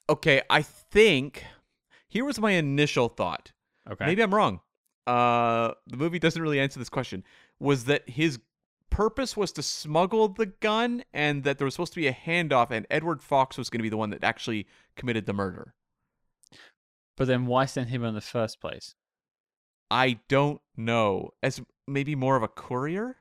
Okay, 0.09 0.43
I 0.51 0.63
think 0.63 1.45
here 2.09 2.25
was 2.25 2.39
my 2.39 2.53
initial 2.53 3.09
thought. 3.09 3.53
Okay. 3.91 4.07
Maybe 4.07 4.23
I'm 4.23 4.35
wrong. 4.35 4.61
Uh, 5.07 5.73
the 5.87 5.97
movie 5.97 6.19
doesn't 6.19 6.41
really 6.41 6.61
answer 6.61 6.79
this 6.79 6.89
question. 6.89 7.25
Was 7.59 7.85
that 7.85 8.09
his 8.09 8.39
purpose 8.91 9.37
was 9.37 9.53
to 9.53 9.63
smuggle 9.63 10.29
the 10.29 10.47
gun, 10.47 11.05
and 11.13 11.45
that 11.45 11.59
there 11.59 11.65
was 11.65 11.75
supposed 11.75 11.95
to 11.95 12.01
be 12.01 12.07
a 12.07 12.13
handoff, 12.13 12.71
and 12.71 12.87
Edward 12.91 13.23
Fox 13.23 13.57
was 13.59 13.71
going 13.71 13.81
to 13.81 13.83
be 13.83 13.89
the 13.89 13.97
one 13.97 14.11
that 14.11 14.25
actually 14.25 14.67
committed 14.97 15.27
the 15.27 15.33
murder? 15.33 15.75
But 17.17 17.27
then 17.27 17.47
why 17.47 17.65
send 17.67 17.89
him 17.91 18.05
in 18.05 18.15
the 18.15 18.21
first 18.21 18.61
place? 18.61 18.95
I 19.91 20.21
don't 20.29 20.61
know. 20.77 21.31
As 21.43 21.61
maybe 21.87 22.15
more 22.15 22.37
of 22.37 22.43
a 22.43 22.49
courier, 22.49 23.17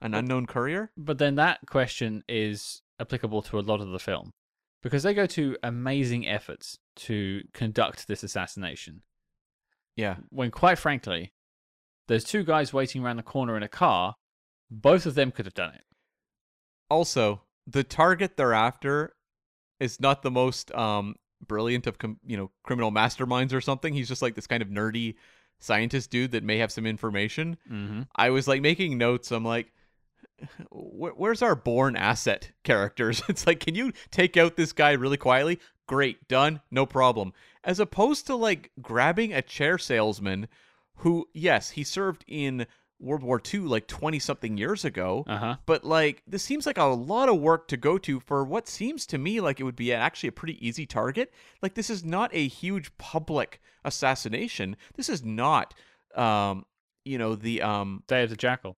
an 0.00 0.14
unknown 0.14 0.46
courier. 0.46 0.90
But 0.96 1.18
then 1.18 1.36
that 1.36 1.60
question 1.66 2.22
is 2.28 2.82
applicable 3.00 3.42
to 3.42 3.58
a 3.58 3.60
lot 3.60 3.80
of 3.80 3.88
the 3.88 3.98
film 3.98 4.34
because 4.82 5.02
they 5.02 5.14
go 5.14 5.26
to 5.26 5.56
amazing 5.62 6.26
efforts 6.26 6.78
to 6.96 7.42
conduct 7.52 8.08
this 8.08 8.22
assassination. 8.22 9.02
Yeah. 9.96 10.16
When 10.30 10.50
quite 10.50 10.78
frankly, 10.78 11.32
there's 12.08 12.24
two 12.24 12.44
guys 12.44 12.72
waiting 12.72 13.04
around 13.04 13.16
the 13.16 13.22
corner 13.22 13.56
in 13.56 13.62
a 13.62 13.68
car. 13.68 14.14
Both 14.70 15.06
of 15.06 15.14
them 15.14 15.30
could 15.32 15.46
have 15.46 15.54
done 15.54 15.74
it. 15.74 15.84
Also, 16.88 17.42
the 17.66 17.84
target 17.84 18.36
they're 18.36 18.54
after 18.54 19.14
is 19.78 20.00
not 20.00 20.22
the 20.22 20.30
most 20.30 20.72
um 20.74 21.14
brilliant 21.46 21.86
of 21.86 21.98
com- 21.98 22.20
you 22.26 22.36
know 22.36 22.50
criminal 22.62 22.90
masterminds 22.90 23.52
or 23.52 23.60
something. 23.60 23.94
He's 23.94 24.08
just 24.08 24.22
like 24.22 24.34
this 24.34 24.46
kind 24.46 24.62
of 24.62 24.68
nerdy 24.68 25.14
scientist 25.60 26.10
dude 26.10 26.32
that 26.32 26.42
may 26.44 26.58
have 26.58 26.72
some 26.72 26.86
information. 26.86 27.56
Mm-hmm. 27.70 28.02
I 28.16 28.30
was 28.30 28.48
like 28.48 28.62
making 28.62 28.98
notes. 28.98 29.30
I'm 29.30 29.44
like, 29.44 29.66
"Wh- 29.66 29.70
where's 30.70 31.42
our 31.42 31.54
Bourne 31.54 31.96
asset 31.96 32.50
characters? 32.64 33.22
It's 33.28 33.46
like, 33.46 33.60
can 33.60 33.74
you 33.74 33.92
take 34.10 34.36
out 34.36 34.56
this 34.56 34.72
guy 34.72 34.92
really 34.92 35.16
quietly? 35.16 35.60
Great, 35.86 36.28
done, 36.28 36.60
no 36.70 36.86
problem. 36.86 37.32
As 37.64 37.80
opposed 37.80 38.26
to 38.26 38.34
like 38.34 38.70
grabbing 38.80 39.32
a 39.32 39.42
chair 39.42 39.78
salesman 39.78 40.48
who, 40.96 41.28
yes, 41.32 41.70
he 41.70 41.84
served 41.84 42.24
in 42.28 42.66
World 43.00 43.22
War 43.22 43.40
II 43.52 43.60
like 43.60 43.86
20 43.86 44.18
something 44.18 44.56
years 44.56 44.84
ago. 44.84 45.24
Uh 45.26 45.38
huh. 45.38 45.56
But 45.66 45.84
like 45.84 46.22
this 46.26 46.42
seems 46.42 46.66
like 46.66 46.78
a 46.78 46.84
lot 46.84 47.28
of 47.28 47.40
work 47.40 47.66
to 47.68 47.76
go 47.76 47.98
to 47.98 48.20
for 48.20 48.44
what 48.44 48.68
seems 48.68 49.06
to 49.06 49.18
me 49.18 49.40
like 49.40 49.58
it 49.58 49.64
would 49.64 49.76
be 49.76 49.92
actually 49.92 50.28
a 50.28 50.32
pretty 50.32 50.66
easy 50.66 50.86
target. 50.86 51.32
Like 51.62 51.74
this 51.74 51.90
is 51.90 52.04
not 52.04 52.30
a 52.34 52.46
huge 52.46 52.96
public 52.98 53.60
assassination. 53.84 54.76
This 54.94 55.08
is 55.08 55.24
not 55.24 55.74
um 56.14 56.66
you 57.04 57.16
know 57.18 57.34
the 57.34 57.62
um 57.62 58.02
Day 58.06 58.22
of 58.22 58.30
the 58.30 58.36
Jackal. 58.36 58.76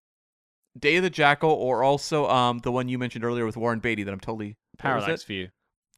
Day 0.78 0.96
of 0.96 1.02
the 1.02 1.10
Jackal 1.10 1.50
or 1.50 1.82
also 1.82 2.28
um 2.28 2.58
the 2.60 2.72
one 2.72 2.88
you 2.88 2.98
mentioned 2.98 3.24
earlier 3.24 3.46
with 3.46 3.56
Warren 3.56 3.80
Beatty 3.80 4.04
that 4.04 4.12
I'm 4.12 4.20
totally 4.20 4.56
Parallax? 4.78 5.24
View. 5.24 5.48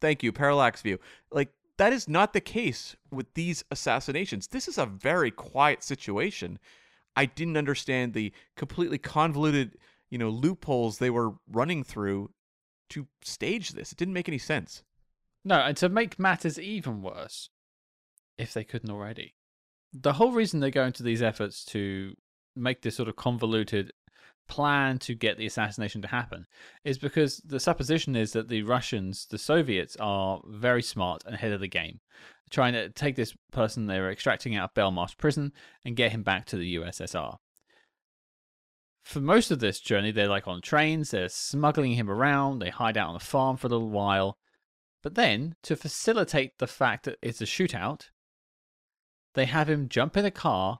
Thank 0.00 0.22
you, 0.22 0.32
parallax 0.32 0.82
view. 0.82 0.98
Like 1.30 1.50
that 1.78 1.92
is 1.92 2.08
not 2.08 2.32
the 2.32 2.40
case 2.40 2.96
with 3.10 3.32
these 3.34 3.64
assassinations. 3.70 4.48
This 4.48 4.68
is 4.68 4.78
a 4.78 4.86
very 4.86 5.30
quiet 5.30 5.82
situation. 5.82 6.58
I 7.16 7.26
didn't 7.26 7.56
understand 7.56 8.12
the 8.12 8.32
completely 8.56 8.98
convoluted, 8.98 9.78
you 10.10 10.18
know, 10.18 10.28
loopholes 10.28 10.98
they 10.98 11.10
were 11.10 11.32
running 11.50 11.84
through 11.84 12.30
to 12.90 13.06
stage 13.22 13.70
this. 13.70 13.92
It 13.92 13.98
didn't 13.98 14.14
make 14.14 14.28
any 14.28 14.38
sense. 14.38 14.82
No, 15.44 15.56
and 15.60 15.76
to 15.78 15.88
make 15.88 16.18
matters 16.18 16.58
even 16.58 17.02
worse, 17.02 17.50
if 18.36 18.52
they 18.52 18.64
couldn't 18.64 18.90
already, 18.90 19.34
the 19.92 20.14
whole 20.14 20.32
reason 20.32 20.60
they 20.60 20.70
go 20.70 20.84
into 20.84 21.02
these 21.02 21.22
efforts 21.22 21.64
to 21.66 22.14
make 22.56 22.82
this 22.82 22.96
sort 22.96 23.08
of 23.08 23.16
convoluted 23.16 23.92
plan 24.48 24.98
to 24.98 25.14
get 25.14 25.38
the 25.38 25.46
assassination 25.46 26.02
to 26.02 26.08
happen 26.08 26.46
is 26.84 26.98
because 26.98 27.38
the 27.38 27.60
supposition 27.60 28.16
is 28.16 28.32
that 28.32 28.48
the 28.48 28.62
Russians, 28.62 29.26
the 29.26 29.38
Soviets, 29.38 29.96
are 30.00 30.40
very 30.46 30.82
smart 30.82 31.22
and 31.24 31.34
ahead 31.34 31.52
of 31.52 31.60
the 31.60 31.68
game, 31.68 32.00
trying 32.50 32.74
to 32.74 32.88
take 32.90 33.16
this 33.16 33.34
person 33.52 33.86
they 33.86 34.00
were 34.00 34.10
extracting 34.10 34.56
out 34.56 34.70
of 34.70 34.74
Belmarsh 34.74 35.16
prison 35.16 35.52
and 35.84 35.96
get 35.96 36.12
him 36.12 36.22
back 36.22 36.46
to 36.46 36.56
the 36.56 36.76
USSR. 36.76 37.38
For 39.02 39.20
most 39.20 39.50
of 39.50 39.58
this 39.58 39.80
journey, 39.80 40.12
they're 40.12 40.28
like 40.28 40.48
on 40.48 40.62
trains, 40.62 41.10
they're 41.10 41.28
smuggling 41.28 41.92
him 41.92 42.10
around, 42.10 42.60
they 42.60 42.70
hide 42.70 42.96
out 42.96 43.10
on 43.10 43.16
a 43.16 43.20
farm 43.20 43.56
for 43.56 43.66
a 43.66 43.70
little 43.70 43.90
while. 43.90 44.38
But 45.02 45.14
then, 45.14 45.56
to 45.64 45.76
facilitate 45.76 46.58
the 46.58 46.66
fact 46.66 47.04
that 47.04 47.18
it's 47.20 47.42
a 47.42 47.44
shootout, 47.44 48.08
they 49.34 49.44
have 49.44 49.68
him 49.68 49.90
jump 49.90 50.16
in 50.16 50.24
a 50.24 50.30
car 50.30 50.78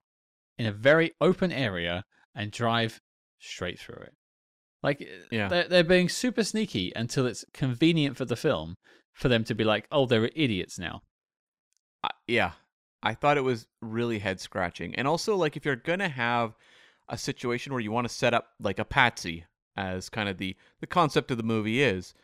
in 0.56 0.64
a 0.64 0.72
very 0.72 1.12
open 1.20 1.52
area 1.52 2.04
and 2.34 2.50
drive 2.50 3.00
straight 3.44 3.78
through 3.78 4.02
it. 4.02 4.14
Like 4.82 5.06
Yeah. 5.30 5.48
they're, 5.48 5.68
they're 5.68 5.84
being 5.84 6.08
super 6.08 6.44
sneaky 6.44 6.92
until 6.94 7.26
it's 7.26 7.44
convenient 7.52 8.16
for 8.16 8.24
the 8.24 8.36
film 8.36 8.76
for 9.12 9.28
them 9.28 9.44
to 9.44 9.54
be 9.54 9.64
like, 9.64 9.86
oh, 9.92 10.06
they're 10.06 10.30
idiots 10.34 10.78
now. 10.78 11.02
I, 12.02 12.10
yeah, 12.26 12.52
I 13.02 13.14
thought 13.14 13.36
it 13.38 13.42
was 13.44 13.66
really 13.80 14.18
head 14.18 14.40
scratching. 14.40 14.94
And 14.94 15.06
also, 15.08 15.36
like, 15.36 15.56
if 15.56 15.64
you're 15.64 15.76
gonna 15.76 16.08
have 16.08 16.54
a 17.08 17.16
situation 17.18 17.72
where 17.72 17.80
you 17.80 17.92
want 17.92 18.08
to 18.08 18.14
set 18.14 18.34
up 18.34 18.48
like 18.60 18.78
a 18.78 18.84
patsy, 18.84 19.44
as 19.76 20.08
kind 20.08 20.28
of 20.28 20.38
the 20.38 20.56
the 20.80 20.86
concept 20.86 21.30
of 21.30 21.36
the 21.36 21.42
movie 21.42 21.82
is, 21.82 22.14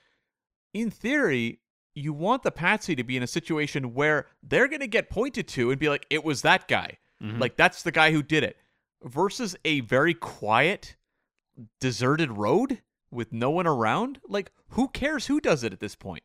in 0.74 0.90
theory, 0.90 1.60
you 1.94 2.12
want 2.12 2.42
the 2.42 2.50
patsy 2.50 2.94
to 2.96 3.04
be 3.04 3.16
in 3.16 3.22
a 3.22 3.26
situation 3.26 3.94
where 3.94 4.26
they're 4.42 4.68
gonna 4.68 4.86
get 4.86 5.10
pointed 5.10 5.48
to 5.48 5.70
and 5.70 5.78
be 5.80 5.88
like, 5.88 6.06
"It 6.10 6.24
was 6.24 6.42
that 6.42 6.68
guy." 6.68 6.98
Mhm. 7.22 7.40
Like 7.40 7.56
that's 7.56 7.82
the 7.82 7.92
guy 7.92 8.12
who 8.12 8.22
did 8.22 8.42
it. 8.44 8.56
Versus 9.02 9.56
a 9.64 9.80
very 9.80 10.14
quiet, 10.14 10.96
deserted 11.80 12.32
road 12.32 12.82
with 13.10 13.32
no 13.32 13.50
one 13.50 13.66
around. 13.66 14.20
Like, 14.28 14.52
who 14.70 14.88
cares 14.88 15.26
who 15.26 15.40
does 15.40 15.64
it 15.64 15.72
at 15.72 15.80
this 15.80 15.94
point? 15.96 16.22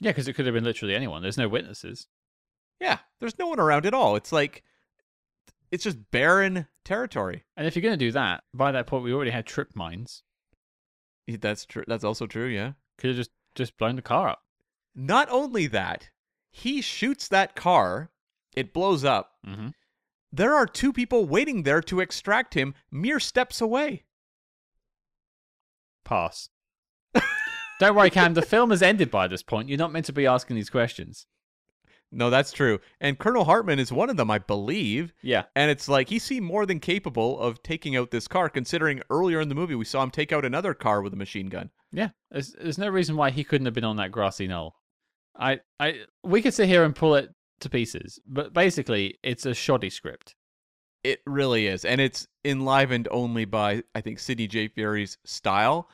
Yeah, 0.00 0.10
because 0.10 0.28
it 0.28 0.34
could 0.34 0.46
have 0.46 0.54
been 0.54 0.64
literally 0.64 0.94
anyone. 0.94 1.22
There's 1.22 1.38
no 1.38 1.48
witnesses. 1.48 2.06
Yeah, 2.80 2.98
there's 3.20 3.38
no 3.38 3.48
one 3.48 3.58
around 3.60 3.84
at 3.86 3.94
all. 3.94 4.14
It's 4.16 4.32
like 4.32 4.62
it's 5.70 5.84
just 5.84 6.10
barren 6.10 6.66
territory. 6.84 7.44
And 7.56 7.66
if 7.66 7.74
you're 7.74 7.82
going 7.82 7.98
to 7.98 8.04
do 8.04 8.12
that, 8.12 8.44
by 8.54 8.72
that 8.72 8.86
point, 8.86 9.04
we 9.04 9.12
already 9.12 9.32
had 9.32 9.46
trip 9.46 9.74
mines. 9.74 10.22
That's 11.26 11.66
true. 11.66 11.84
That's 11.86 12.04
also 12.04 12.26
true. 12.26 12.46
Yeah. 12.46 12.72
Could 12.96 13.08
have 13.08 13.16
just 13.16 13.30
just 13.54 13.76
blown 13.76 13.96
the 13.96 14.02
car 14.02 14.28
up. 14.28 14.42
Not 14.94 15.28
only 15.30 15.66
that, 15.66 16.10
he 16.50 16.80
shoots 16.80 17.28
that 17.28 17.54
car. 17.54 18.10
It 18.56 18.72
blows 18.72 19.04
up. 19.04 19.32
hmm 19.44 19.68
There 20.32 20.54
are 20.54 20.66
two 20.66 20.92
people 20.92 21.26
waiting 21.26 21.64
there 21.64 21.82
to 21.82 22.00
extract 22.00 22.54
him 22.54 22.74
mere 22.90 23.20
steps 23.20 23.60
away. 23.60 24.04
Pass. 26.08 26.48
Don't 27.80 27.94
worry, 27.94 28.10
Cam. 28.10 28.34
The 28.34 28.42
film 28.42 28.70
has 28.70 28.82
ended 28.82 29.10
by 29.10 29.28
this 29.28 29.42
point. 29.42 29.68
You're 29.68 29.78
not 29.78 29.92
meant 29.92 30.06
to 30.06 30.12
be 30.12 30.26
asking 30.26 30.56
these 30.56 30.70
questions. 30.70 31.26
No, 32.10 32.30
that's 32.30 32.52
true. 32.52 32.80
And 33.00 33.18
Colonel 33.18 33.44
Hartman 33.44 33.78
is 33.78 33.92
one 33.92 34.08
of 34.08 34.16
them, 34.16 34.30
I 34.30 34.38
believe. 34.38 35.12
Yeah. 35.22 35.44
And 35.54 35.70
it's 35.70 35.88
like 35.88 36.08
he 36.08 36.18
seemed 36.18 36.46
more 36.46 36.64
than 36.64 36.80
capable 36.80 37.38
of 37.38 37.62
taking 37.62 37.96
out 37.96 38.10
this 38.10 38.26
car, 38.26 38.48
considering 38.48 39.02
earlier 39.10 39.40
in 39.40 39.48
the 39.48 39.54
movie 39.54 39.74
we 39.74 39.84
saw 39.84 40.02
him 40.02 40.10
take 40.10 40.32
out 40.32 40.44
another 40.44 40.74
car 40.74 41.02
with 41.02 41.12
a 41.12 41.16
machine 41.16 41.48
gun. 41.48 41.70
Yeah. 41.92 42.08
There's 42.30 42.52
there's 42.52 42.78
no 42.78 42.88
reason 42.88 43.16
why 43.16 43.30
he 43.30 43.44
couldn't 43.44 43.66
have 43.66 43.74
been 43.74 43.84
on 43.84 43.96
that 43.96 44.10
grassy 44.10 44.46
knoll. 44.46 44.76
I 45.38 45.60
I 45.78 46.00
we 46.24 46.40
could 46.42 46.54
sit 46.54 46.68
here 46.68 46.84
and 46.84 46.96
pull 46.96 47.14
it 47.14 47.30
to 47.60 47.68
pieces, 47.68 48.18
but 48.26 48.54
basically 48.54 49.18
it's 49.22 49.44
a 49.46 49.54
shoddy 49.54 49.90
script. 49.90 50.34
It 51.04 51.20
really 51.26 51.66
is. 51.66 51.84
And 51.84 52.00
it's 52.00 52.26
enlivened 52.44 53.08
only 53.10 53.44
by, 53.44 53.82
I 53.94 54.00
think, 54.00 54.18
Sidney 54.18 54.46
J. 54.46 54.68
Furie's 54.68 55.18
style 55.24 55.88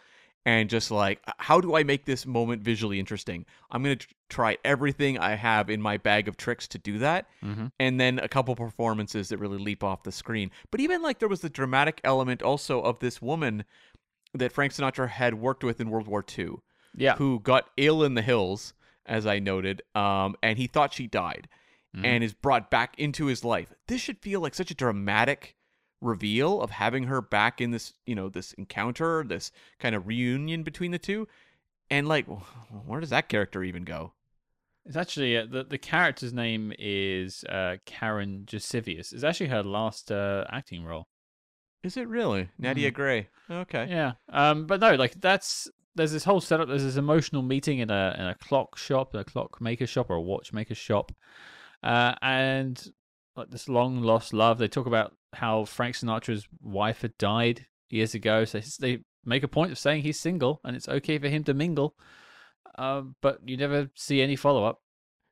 and 0.46 0.68
just 0.68 0.90
like, 0.90 1.20
how 1.38 1.60
do 1.60 1.74
I 1.74 1.84
make 1.84 2.04
this 2.04 2.26
moment 2.26 2.62
visually 2.62 2.98
interesting? 2.98 3.46
I'm 3.70 3.82
going 3.82 3.98
to 3.98 4.06
try 4.28 4.58
everything 4.64 5.18
I 5.18 5.34
have 5.36 5.70
in 5.70 5.80
my 5.80 5.96
bag 5.96 6.28
of 6.28 6.36
tricks 6.36 6.68
to 6.68 6.78
do 6.78 6.98
that. 6.98 7.26
Mm-hmm. 7.42 7.66
And 7.80 8.00
then 8.00 8.18
a 8.18 8.28
couple 8.28 8.54
performances 8.54 9.28
that 9.30 9.38
really 9.38 9.58
leap 9.58 9.82
off 9.82 10.02
the 10.02 10.12
screen. 10.12 10.50
But 10.70 10.80
even 10.80 11.02
like 11.02 11.18
there 11.18 11.28
was 11.28 11.40
the 11.40 11.48
dramatic 11.48 12.00
element 12.04 12.42
also 12.42 12.80
of 12.82 12.98
this 12.98 13.22
woman 13.22 13.64
that 14.34 14.52
Frank 14.52 14.72
Sinatra 14.72 15.08
had 15.08 15.34
worked 15.34 15.64
with 15.64 15.80
in 15.80 15.88
World 15.90 16.08
War 16.08 16.24
II 16.36 16.56
Yeah. 16.94 17.16
who 17.16 17.40
got 17.40 17.70
ill 17.76 18.02
in 18.02 18.14
the 18.14 18.22
hills, 18.22 18.74
as 19.06 19.26
I 19.26 19.38
noted, 19.38 19.82
um, 19.94 20.34
and 20.42 20.58
he 20.58 20.66
thought 20.66 20.92
she 20.92 21.06
died 21.06 21.48
Mhm. 21.94 22.04
and 22.04 22.24
is 22.24 22.32
brought 22.34 22.70
back 22.70 22.98
into 22.98 23.26
his 23.26 23.44
life. 23.44 23.72
This 23.86 24.00
should 24.00 24.18
feel 24.18 24.40
like 24.40 24.54
such 24.54 24.70
a 24.70 24.74
dramatic 24.74 25.56
reveal 26.00 26.60
of 26.60 26.70
having 26.70 27.04
her 27.04 27.22
back 27.22 27.60
in 27.60 27.70
this, 27.70 27.94
you 28.04 28.14
know, 28.14 28.28
this 28.28 28.52
encounter, 28.54 29.24
this 29.26 29.52
kind 29.78 29.94
of 29.94 30.06
reunion 30.06 30.62
between 30.62 30.90
the 30.90 30.98
two. 30.98 31.28
And 31.90 32.08
like, 32.08 32.26
where 32.86 33.00
does 33.00 33.10
that 33.10 33.28
character 33.28 33.62
even 33.62 33.84
go? 33.84 34.12
It's 34.86 34.96
actually 34.96 35.38
uh, 35.38 35.46
the 35.50 35.64
the 35.64 35.78
character's 35.78 36.34
name 36.34 36.70
is 36.78 37.42
uh, 37.44 37.76
Karen 37.86 38.44
Gisevius. 38.44 39.14
It's 39.14 39.24
actually 39.24 39.46
her 39.48 39.62
last 39.62 40.12
uh, 40.12 40.44
acting 40.50 40.84
role. 40.84 41.08
Is 41.82 41.96
it 41.96 42.06
really 42.06 42.50
Nadia 42.58 42.90
Gray? 42.90 43.28
Okay. 43.50 43.86
Yeah. 43.88 44.12
Um. 44.28 44.66
But 44.66 44.80
no, 44.80 44.94
like 44.96 45.18
that's 45.22 45.70
there's 45.94 46.12
this 46.12 46.24
whole 46.24 46.42
setup. 46.42 46.68
There's 46.68 46.82
this 46.84 46.96
emotional 46.96 47.40
meeting 47.40 47.78
in 47.78 47.88
a 47.90 48.14
in 48.18 48.26
a 48.26 48.34
clock 48.34 48.76
shop, 48.76 49.14
a 49.14 49.24
clockmaker 49.24 49.86
shop, 49.86 50.10
or 50.10 50.16
a 50.16 50.20
watchmaker 50.20 50.74
shop, 50.74 51.12
uh, 51.84 52.14
and 52.22 52.92
like 53.36 53.50
this 53.50 53.68
long 53.68 54.02
lost 54.02 54.32
love. 54.32 54.58
They 54.58 54.68
talk 54.68 54.86
about 54.86 55.14
how 55.34 55.64
Frank 55.64 55.94
Sinatra's 55.94 56.48
wife 56.60 57.02
had 57.02 57.16
died 57.18 57.66
years 57.90 58.14
ago, 58.14 58.44
so 58.44 58.60
they 58.80 59.00
make 59.24 59.42
a 59.42 59.48
point 59.48 59.72
of 59.72 59.78
saying 59.78 60.02
he's 60.02 60.18
single 60.18 60.60
and 60.64 60.74
it's 60.76 60.88
okay 60.88 61.18
for 61.18 61.28
him 61.28 61.44
to 61.44 61.54
mingle. 61.54 61.94
Um, 62.76 63.14
but 63.20 63.38
you 63.46 63.56
never 63.56 63.90
see 63.94 64.20
any 64.20 64.34
follow 64.34 64.64
up. 64.64 64.80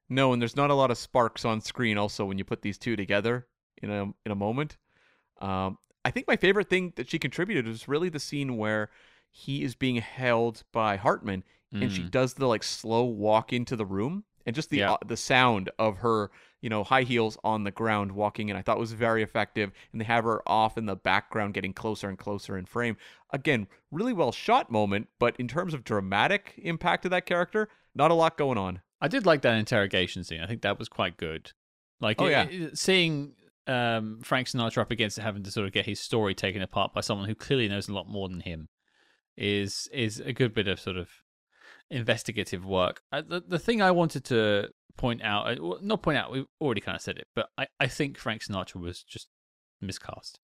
No, 0.08 0.32
and 0.32 0.40
there's 0.40 0.56
not 0.56 0.70
a 0.70 0.74
lot 0.74 0.90
of 0.90 0.98
sparks 0.98 1.44
on 1.44 1.60
screen. 1.60 1.98
Also, 1.98 2.24
when 2.24 2.38
you 2.38 2.44
put 2.44 2.62
these 2.62 2.78
two 2.78 2.96
together 2.96 3.46
in 3.82 3.90
a 3.90 4.02
in 4.26 4.32
a 4.32 4.34
moment, 4.36 4.76
um, 5.40 5.78
I 6.04 6.10
think 6.10 6.28
my 6.28 6.36
favorite 6.36 6.68
thing 6.68 6.92
that 6.96 7.08
she 7.08 7.18
contributed 7.18 7.66
was 7.66 7.88
really 7.88 8.10
the 8.10 8.20
scene 8.20 8.56
where 8.56 8.90
he 9.30 9.62
is 9.64 9.74
being 9.74 9.96
held 9.96 10.64
by 10.72 10.96
Hartman, 10.96 11.44
and 11.72 11.90
she 11.90 12.02
does 12.02 12.34
the 12.34 12.46
like 12.46 12.62
slow 12.62 13.04
walk 13.04 13.52
into 13.52 13.74
the 13.76 13.86
room, 13.86 14.24
and 14.46 14.54
just 14.54 14.70
the 14.70 14.78
Yeah. 14.78 14.92
uh, 14.92 14.96
the 15.06 15.16
sound 15.16 15.70
of 15.78 15.98
her, 15.98 16.30
you 16.60 16.68
know, 16.70 16.84
high 16.84 17.02
heels 17.02 17.36
on 17.44 17.64
the 17.64 17.70
ground 17.70 18.12
walking 18.12 18.48
in. 18.48 18.56
I 18.56 18.62
thought 18.62 18.78
was 18.78 18.92
very 18.92 19.22
effective, 19.22 19.72
and 19.92 20.00
they 20.00 20.04
have 20.04 20.24
her 20.24 20.42
off 20.48 20.76
in 20.78 20.86
the 20.86 20.96
background, 20.96 21.54
getting 21.54 21.72
closer 21.72 22.08
and 22.08 22.18
closer 22.18 22.56
in 22.56 22.66
frame. 22.66 22.96
Again, 23.30 23.66
really 23.90 24.12
well 24.12 24.32
shot 24.32 24.70
moment, 24.70 25.08
but 25.18 25.34
in 25.38 25.48
terms 25.48 25.74
of 25.74 25.84
dramatic 25.84 26.54
impact 26.58 27.04
of 27.04 27.10
that 27.10 27.26
character, 27.26 27.68
not 27.94 28.10
a 28.10 28.14
lot 28.14 28.36
going 28.36 28.58
on. 28.58 28.80
I 29.00 29.08
did 29.08 29.26
like 29.26 29.42
that 29.42 29.56
interrogation 29.58 30.22
scene. 30.24 30.40
I 30.40 30.46
think 30.46 30.62
that 30.62 30.78
was 30.78 30.88
quite 30.88 31.16
good. 31.16 31.52
Like, 32.00 32.20
Oh, 32.20 32.26
it- 32.26 32.30
yeah. 32.30 32.44
it- 32.48 32.78
seeing 32.78 33.34
um, 33.68 34.18
Frank 34.22 34.48
Sinatra 34.48 34.78
up 34.78 34.90
against 34.90 35.18
it, 35.18 35.22
having 35.22 35.44
to 35.44 35.50
sort 35.52 35.66
of 35.68 35.72
get 35.72 35.86
his 35.86 36.00
story 36.00 36.34
taken 36.34 36.62
apart 36.62 36.92
by 36.92 37.00
someone 37.00 37.28
who 37.28 37.34
clearly 37.36 37.68
knows 37.68 37.88
a 37.88 37.94
lot 37.94 38.08
more 38.08 38.28
than 38.28 38.40
him, 38.40 38.68
is 39.36 39.88
is 39.92 40.20
a 40.20 40.32
good 40.32 40.52
bit 40.52 40.68
of 40.68 40.78
sort 40.80 40.96
of 40.96 41.08
investigative 41.92 42.64
work. 42.64 43.02
Uh, 43.12 43.22
the 43.26 43.40
the 43.46 43.58
thing 43.58 43.80
I 43.82 43.90
wanted 43.92 44.24
to 44.26 44.70
point 44.96 45.22
out, 45.22 45.46
uh, 45.58 45.78
not 45.80 46.02
point 46.02 46.18
out, 46.18 46.32
we've 46.32 46.46
already 46.60 46.80
kind 46.80 46.96
of 46.96 47.02
said 47.02 47.18
it, 47.18 47.28
but 47.34 47.48
I, 47.56 47.66
I 47.80 47.86
think 47.86 48.18
Frank 48.18 48.42
Sinatra 48.42 48.80
was 48.80 49.02
just 49.02 49.28
miscast. 49.80 50.38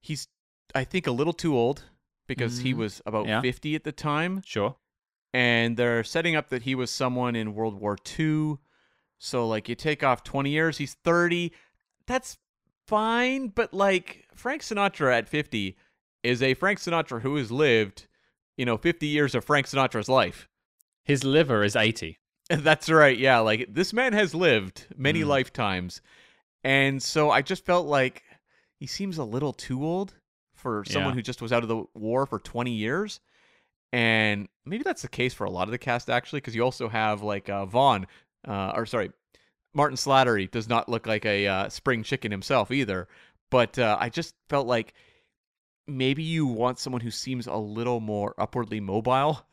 he's 0.00 0.26
I 0.74 0.84
think 0.84 1.06
a 1.06 1.10
little 1.12 1.32
too 1.34 1.56
old 1.56 1.84
because 2.26 2.58
he 2.58 2.72
Mhm. 2.72 2.78
was 2.78 3.02
about 3.06 3.26
Yeah. 3.28 3.40
50 3.42 3.74
at 3.74 3.84
the 3.84 3.92
time 3.92 4.42
Sure. 4.44 4.76
and 5.32 5.76
they're 5.76 6.02
setting 6.04 6.34
up 6.34 6.48
that 6.48 6.62
he 6.62 6.74
was 6.74 6.90
someone 6.90 7.36
in 7.36 7.54
World 7.54 7.78
War 7.80 7.96
II. 8.18 8.56
So 9.18 9.46
like 9.46 9.68
you 9.68 9.74
take 9.74 10.02
off 10.02 10.24
20 10.24 10.50
years, 10.50 10.78
he's 10.78 10.94
30. 10.94 11.52
That's 12.06 12.38
fine, 12.86 13.48
but 13.48 13.72
like 13.74 14.26
Frank 14.34 14.62
Sinatra 14.62 15.12
at 15.18 15.28
50 15.28 15.76
is 16.22 16.42
a 16.42 16.54
Frank 16.54 16.78
Sinatra 16.78 17.20
who 17.20 17.36
has 17.36 17.50
lived, 17.52 18.06
you 18.56 18.64
know, 18.64 18.76
50 18.78 19.06
years 19.06 19.34
of 19.34 19.44
Frank 19.44 19.66
Sinatra's 19.66 20.08
life. 20.08 20.48
His 21.04 21.24
liver 21.24 21.64
is 21.64 21.76
80. 21.76 22.18
That's 22.50 22.88
right. 22.90 23.16
Yeah, 23.18 23.38
like 23.40 23.66
this 23.72 23.92
man 23.92 24.12
has 24.12 24.34
lived 24.34 24.86
many 24.96 25.22
Mm. 25.22 25.26
lifetimes. 25.26 26.00
And 26.64 27.02
so 27.02 27.30
I 27.30 27.42
just 27.42 27.64
felt 27.64 27.86
like 27.86 28.22
he 28.78 28.86
seems 28.86 29.18
a 29.18 29.24
little 29.24 29.52
too 29.52 29.84
old 29.84 30.14
for 30.54 30.84
someone 30.84 31.12
Yeah. 31.12 31.16
who 31.16 31.22
just 31.22 31.42
was 31.42 31.52
out 31.52 31.62
of 31.62 31.68
the 31.68 31.84
war 31.94 32.26
for 32.26 32.38
20 32.38 32.72
years. 32.72 33.20
And 33.92 34.48
maybe 34.64 34.82
that's 34.84 35.02
the 35.02 35.08
case 35.08 35.34
for 35.34 35.44
a 35.44 35.50
lot 35.50 35.68
of 35.68 35.72
the 35.72 35.78
cast 35.78 36.08
actually, 36.08 36.38
because 36.40 36.54
you 36.54 36.62
also 36.62 36.88
have 36.88 37.22
like 37.22 37.48
uh, 37.48 37.66
Vaughan, 37.66 38.06
uh, 38.46 38.72
or 38.74 38.86
sorry, 38.86 39.10
Martin 39.74 39.96
Slattery 39.96 40.50
does 40.50 40.68
not 40.68 40.88
look 40.88 41.06
like 41.06 41.24
a 41.26 41.46
uh, 41.46 41.68
spring 41.68 42.02
chicken 42.02 42.30
himself 42.30 42.70
either. 42.70 43.08
But 43.50 43.78
uh, 43.78 43.96
I 44.00 44.08
just 44.08 44.34
felt 44.48 44.66
like 44.66 44.94
maybe 45.86 46.22
you 46.22 46.46
want 46.46 46.78
someone 46.78 47.00
who 47.02 47.10
seems 47.10 47.46
a 47.46 47.56
little 47.56 48.00
more 48.00 48.34
upwardly 48.38 48.80
mobile 48.80 49.44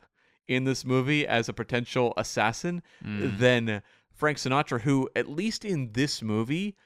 in 0.50 0.64
this 0.64 0.84
movie 0.84 1.26
as 1.26 1.48
a 1.48 1.52
potential 1.52 2.12
assassin 2.16 2.82
Mm. 3.04 3.38
than 3.38 3.82
Frank 4.12 4.36
Sinatra, 4.36 4.80
who, 4.80 5.08
at 5.14 5.28
least 5.30 5.64
in 5.64 5.92
this 5.92 6.20
movie, 6.20 6.76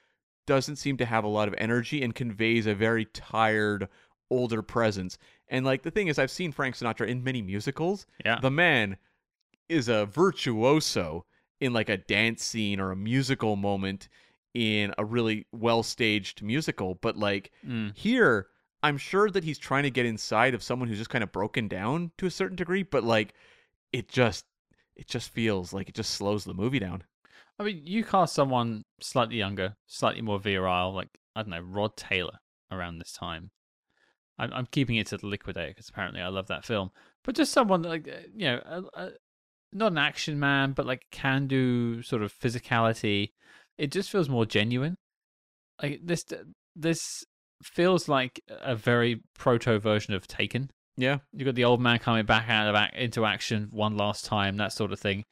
doesn't 0.46 0.76
seem 0.76 0.96
to 0.98 1.06
have 1.06 1.24
a 1.24 1.28
lot 1.28 1.48
of 1.48 1.54
energy 1.56 2.02
and 2.02 2.14
conveys 2.14 2.66
a 2.66 2.74
very 2.74 3.06
tired, 3.06 3.88
older 4.30 4.60
presence. 4.62 5.16
And 5.48 5.64
like 5.64 5.82
the 5.82 5.90
thing 5.90 6.08
is, 6.08 6.18
I've 6.18 6.30
seen 6.30 6.52
Frank 6.52 6.74
Sinatra 6.76 7.08
in 7.08 7.24
many 7.24 7.40
musicals. 7.42 8.06
Yeah. 8.24 8.38
The 8.40 8.50
man 8.50 8.98
is 9.68 9.88
a 9.88 10.04
virtuoso 10.06 11.24
in 11.60 11.72
like 11.72 11.88
a 11.88 11.96
dance 11.96 12.44
scene 12.44 12.78
or 12.80 12.90
a 12.90 12.96
musical 12.96 13.56
moment 13.56 14.08
in 14.52 14.92
a 14.98 15.04
really 15.04 15.46
well 15.52 15.82
staged 15.82 16.42
musical. 16.42 16.94
But 16.96 17.16
like 17.16 17.50
Mm. 17.66 17.96
here, 17.96 18.48
I'm 18.82 18.98
sure 18.98 19.30
that 19.30 19.44
he's 19.44 19.58
trying 19.58 19.84
to 19.84 19.90
get 19.90 20.04
inside 20.04 20.52
of 20.52 20.62
someone 20.62 20.88
who's 20.88 20.98
just 20.98 21.08
kind 21.10 21.24
of 21.24 21.32
broken 21.32 21.68
down 21.68 22.12
to 22.18 22.26
a 22.26 22.30
certain 22.30 22.56
degree, 22.56 22.82
but 22.82 23.02
like 23.02 23.32
it 23.94 24.08
just 24.08 24.44
it 24.96 25.06
just 25.06 25.30
feels 25.30 25.72
like 25.72 25.88
it 25.88 25.94
just 25.94 26.10
slows 26.10 26.44
the 26.44 26.52
movie 26.52 26.80
down. 26.80 27.04
I 27.58 27.62
mean, 27.62 27.80
you 27.84 28.02
cast 28.02 28.34
someone 28.34 28.82
slightly 29.00 29.36
younger, 29.36 29.76
slightly 29.86 30.20
more 30.20 30.40
virile, 30.40 30.92
like 30.92 31.08
I 31.36 31.42
don't 31.42 31.50
know, 31.50 31.60
Rod 31.60 31.96
Taylor 31.96 32.38
around 32.72 32.98
this 32.98 33.12
time. 33.12 33.50
I'm, 34.36 34.52
I'm 34.52 34.66
keeping 34.66 34.96
it 34.96 35.06
to 35.08 35.16
the 35.16 35.28
Liquidator 35.28 35.70
because 35.70 35.88
apparently 35.88 36.20
I 36.20 36.28
love 36.28 36.48
that 36.48 36.64
film. 36.64 36.90
But 37.22 37.36
just 37.36 37.52
someone 37.52 37.82
like 37.82 38.08
uh, 38.08 38.26
you 38.34 38.46
know, 38.46 38.60
a, 38.66 39.00
a, 39.00 39.10
not 39.72 39.92
an 39.92 39.98
action 39.98 40.40
man, 40.40 40.72
but 40.72 40.86
like 40.86 41.06
can 41.12 41.46
do 41.46 42.02
sort 42.02 42.24
of 42.24 42.36
physicality. 42.36 43.30
It 43.78 43.92
just 43.92 44.10
feels 44.10 44.28
more 44.28 44.44
genuine. 44.44 44.96
Like 45.80 46.00
this, 46.02 46.24
this 46.74 47.24
feels 47.62 48.08
like 48.08 48.40
a 48.48 48.74
very 48.74 49.22
proto 49.38 49.78
version 49.78 50.14
of 50.14 50.26
Taken. 50.26 50.70
Yeah. 50.96 51.18
You 51.32 51.44
got 51.44 51.54
the 51.54 51.64
old 51.64 51.80
man 51.80 51.98
coming 51.98 52.24
back 52.24 52.48
out 52.48 52.72
of 52.72 52.90
into 52.94 53.24
action 53.24 53.68
one 53.70 53.96
last 53.96 54.24
time, 54.24 54.56
that 54.58 54.72
sort 54.72 54.92
of 54.92 55.00
thing. 55.00 55.24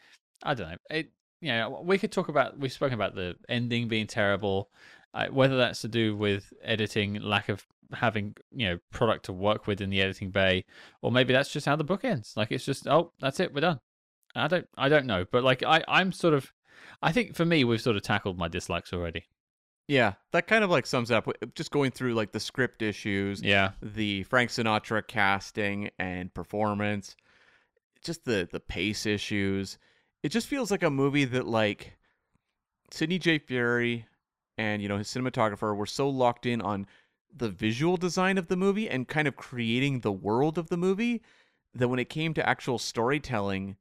I 0.43 0.55
don't 0.55 0.71
know. 0.71 0.77
It, 0.91 1.11
you 1.41 1.49
know, 1.49 1.83
we 1.85 1.99
could 1.99 2.13
talk 2.13 2.29
about. 2.29 2.59
We've 2.59 2.73
spoken 2.73 2.95
about 2.95 3.15
the 3.15 3.35
ending 3.49 3.89
being 3.89 4.07
terrible, 4.07 4.71
uh, 5.13 5.27
whether 5.27 5.57
that's 5.57 5.81
to 5.83 5.89
do 5.89 6.17
with 6.17 6.53
editing, 6.63 7.21
lack 7.21 7.49
of 7.49 7.65
having 7.93 8.35
you 8.51 8.69
know 8.69 8.79
product 8.91 9.27
to 9.27 9.33
work 9.33 9.67
with 9.67 9.81
in 9.81 9.91
the 9.91 10.01
editing 10.01 10.31
bay, 10.31 10.65
or 11.03 11.13
maybe 11.13 11.33
that's 11.33 11.53
just 11.53 11.67
how 11.67 11.77
the 11.77 11.85
book 11.85 12.05
ends. 12.05 12.35
Like 12.37 12.53
it's 12.53 12.65
just, 12.65 12.87
oh, 12.87 13.13
that's 13.21 13.41
it, 13.41 13.53
we're 13.53 13.61
done. 13.61 13.81
I 14.35 14.49
don't, 14.49 14.67
I 14.79 14.89
don't 14.89 15.07
know, 15.07 15.27
but 15.31 15.45
like 15.45 15.63
I, 15.63 15.85
I'm 15.89 16.13
sort 16.13 16.35
of, 16.35 16.53
I 17.03 17.13
think 17.13 17.35
for 17.35 17.45
me, 17.45 17.65
we've 17.65 17.83
sort 17.83 17.97
of 17.97 18.03
tackled 18.03 18.39
my 18.39 18.49
dislikes 18.49 18.93
already. 18.93 19.27
Yeah, 19.93 20.15
that 20.31 20.47
kind 20.47 20.65
of 20.65 20.71
like 20.71 20.87
sums 20.87 21.11
up. 21.11 21.29
Just 21.55 21.71
going 21.71 21.91
through 21.91 22.15
like 22.15 22.33
the 22.33 22.41
script 22.41 22.81
issues, 22.81 23.43
Yeah, 23.43 23.73
the 23.83 24.23
Frank 24.23 24.49
Sinatra 24.49 25.07
casting 25.07 25.91
and 25.99 26.33
performance, 26.33 27.15
just 28.03 28.25
the 28.25 28.49
the 28.51 28.59
pace 28.59 29.05
issues. 29.05 29.77
It 30.23 30.31
just 30.31 30.47
feels 30.47 30.71
like 30.71 30.83
a 30.83 30.89
movie 30.89 31.27
that 31.27 31.47
like 31.47 31.99
Sidney 32.91 33.19
J. 33.19 33.39
Furie 33.39 34.07
and 34.57 34.81
you 34.81 34.89
know 34.89 34.97
his 34.97 35.09
cinematographer 35.09 35.77
were 35.77 35.85
so 35.85 36.09
locked 36.09 36.47
in 36.47 36.63
on 36.63 36.87
the 37.31 37.51
visual 37.51 37.99
design 37.99 38.39
of 38.39 38.49
the 38.49 38.57
movie 38.57 38.89
and 38.89 39.07
kind 39.07 39.29
of 39.29 39.37
creating 39.37 40.01
the 40.01 40.13
world 40.13 40.57
of 40.57 40.71
the 40.71 40.79
movie 40.79 41.23
that 41.75 41.89
when 41.89 41.99
it 41.99 42.09
came 42.09 42.33
to 42.33 42.49
actual 42.49 42.79
storytelling, 42.79 43.77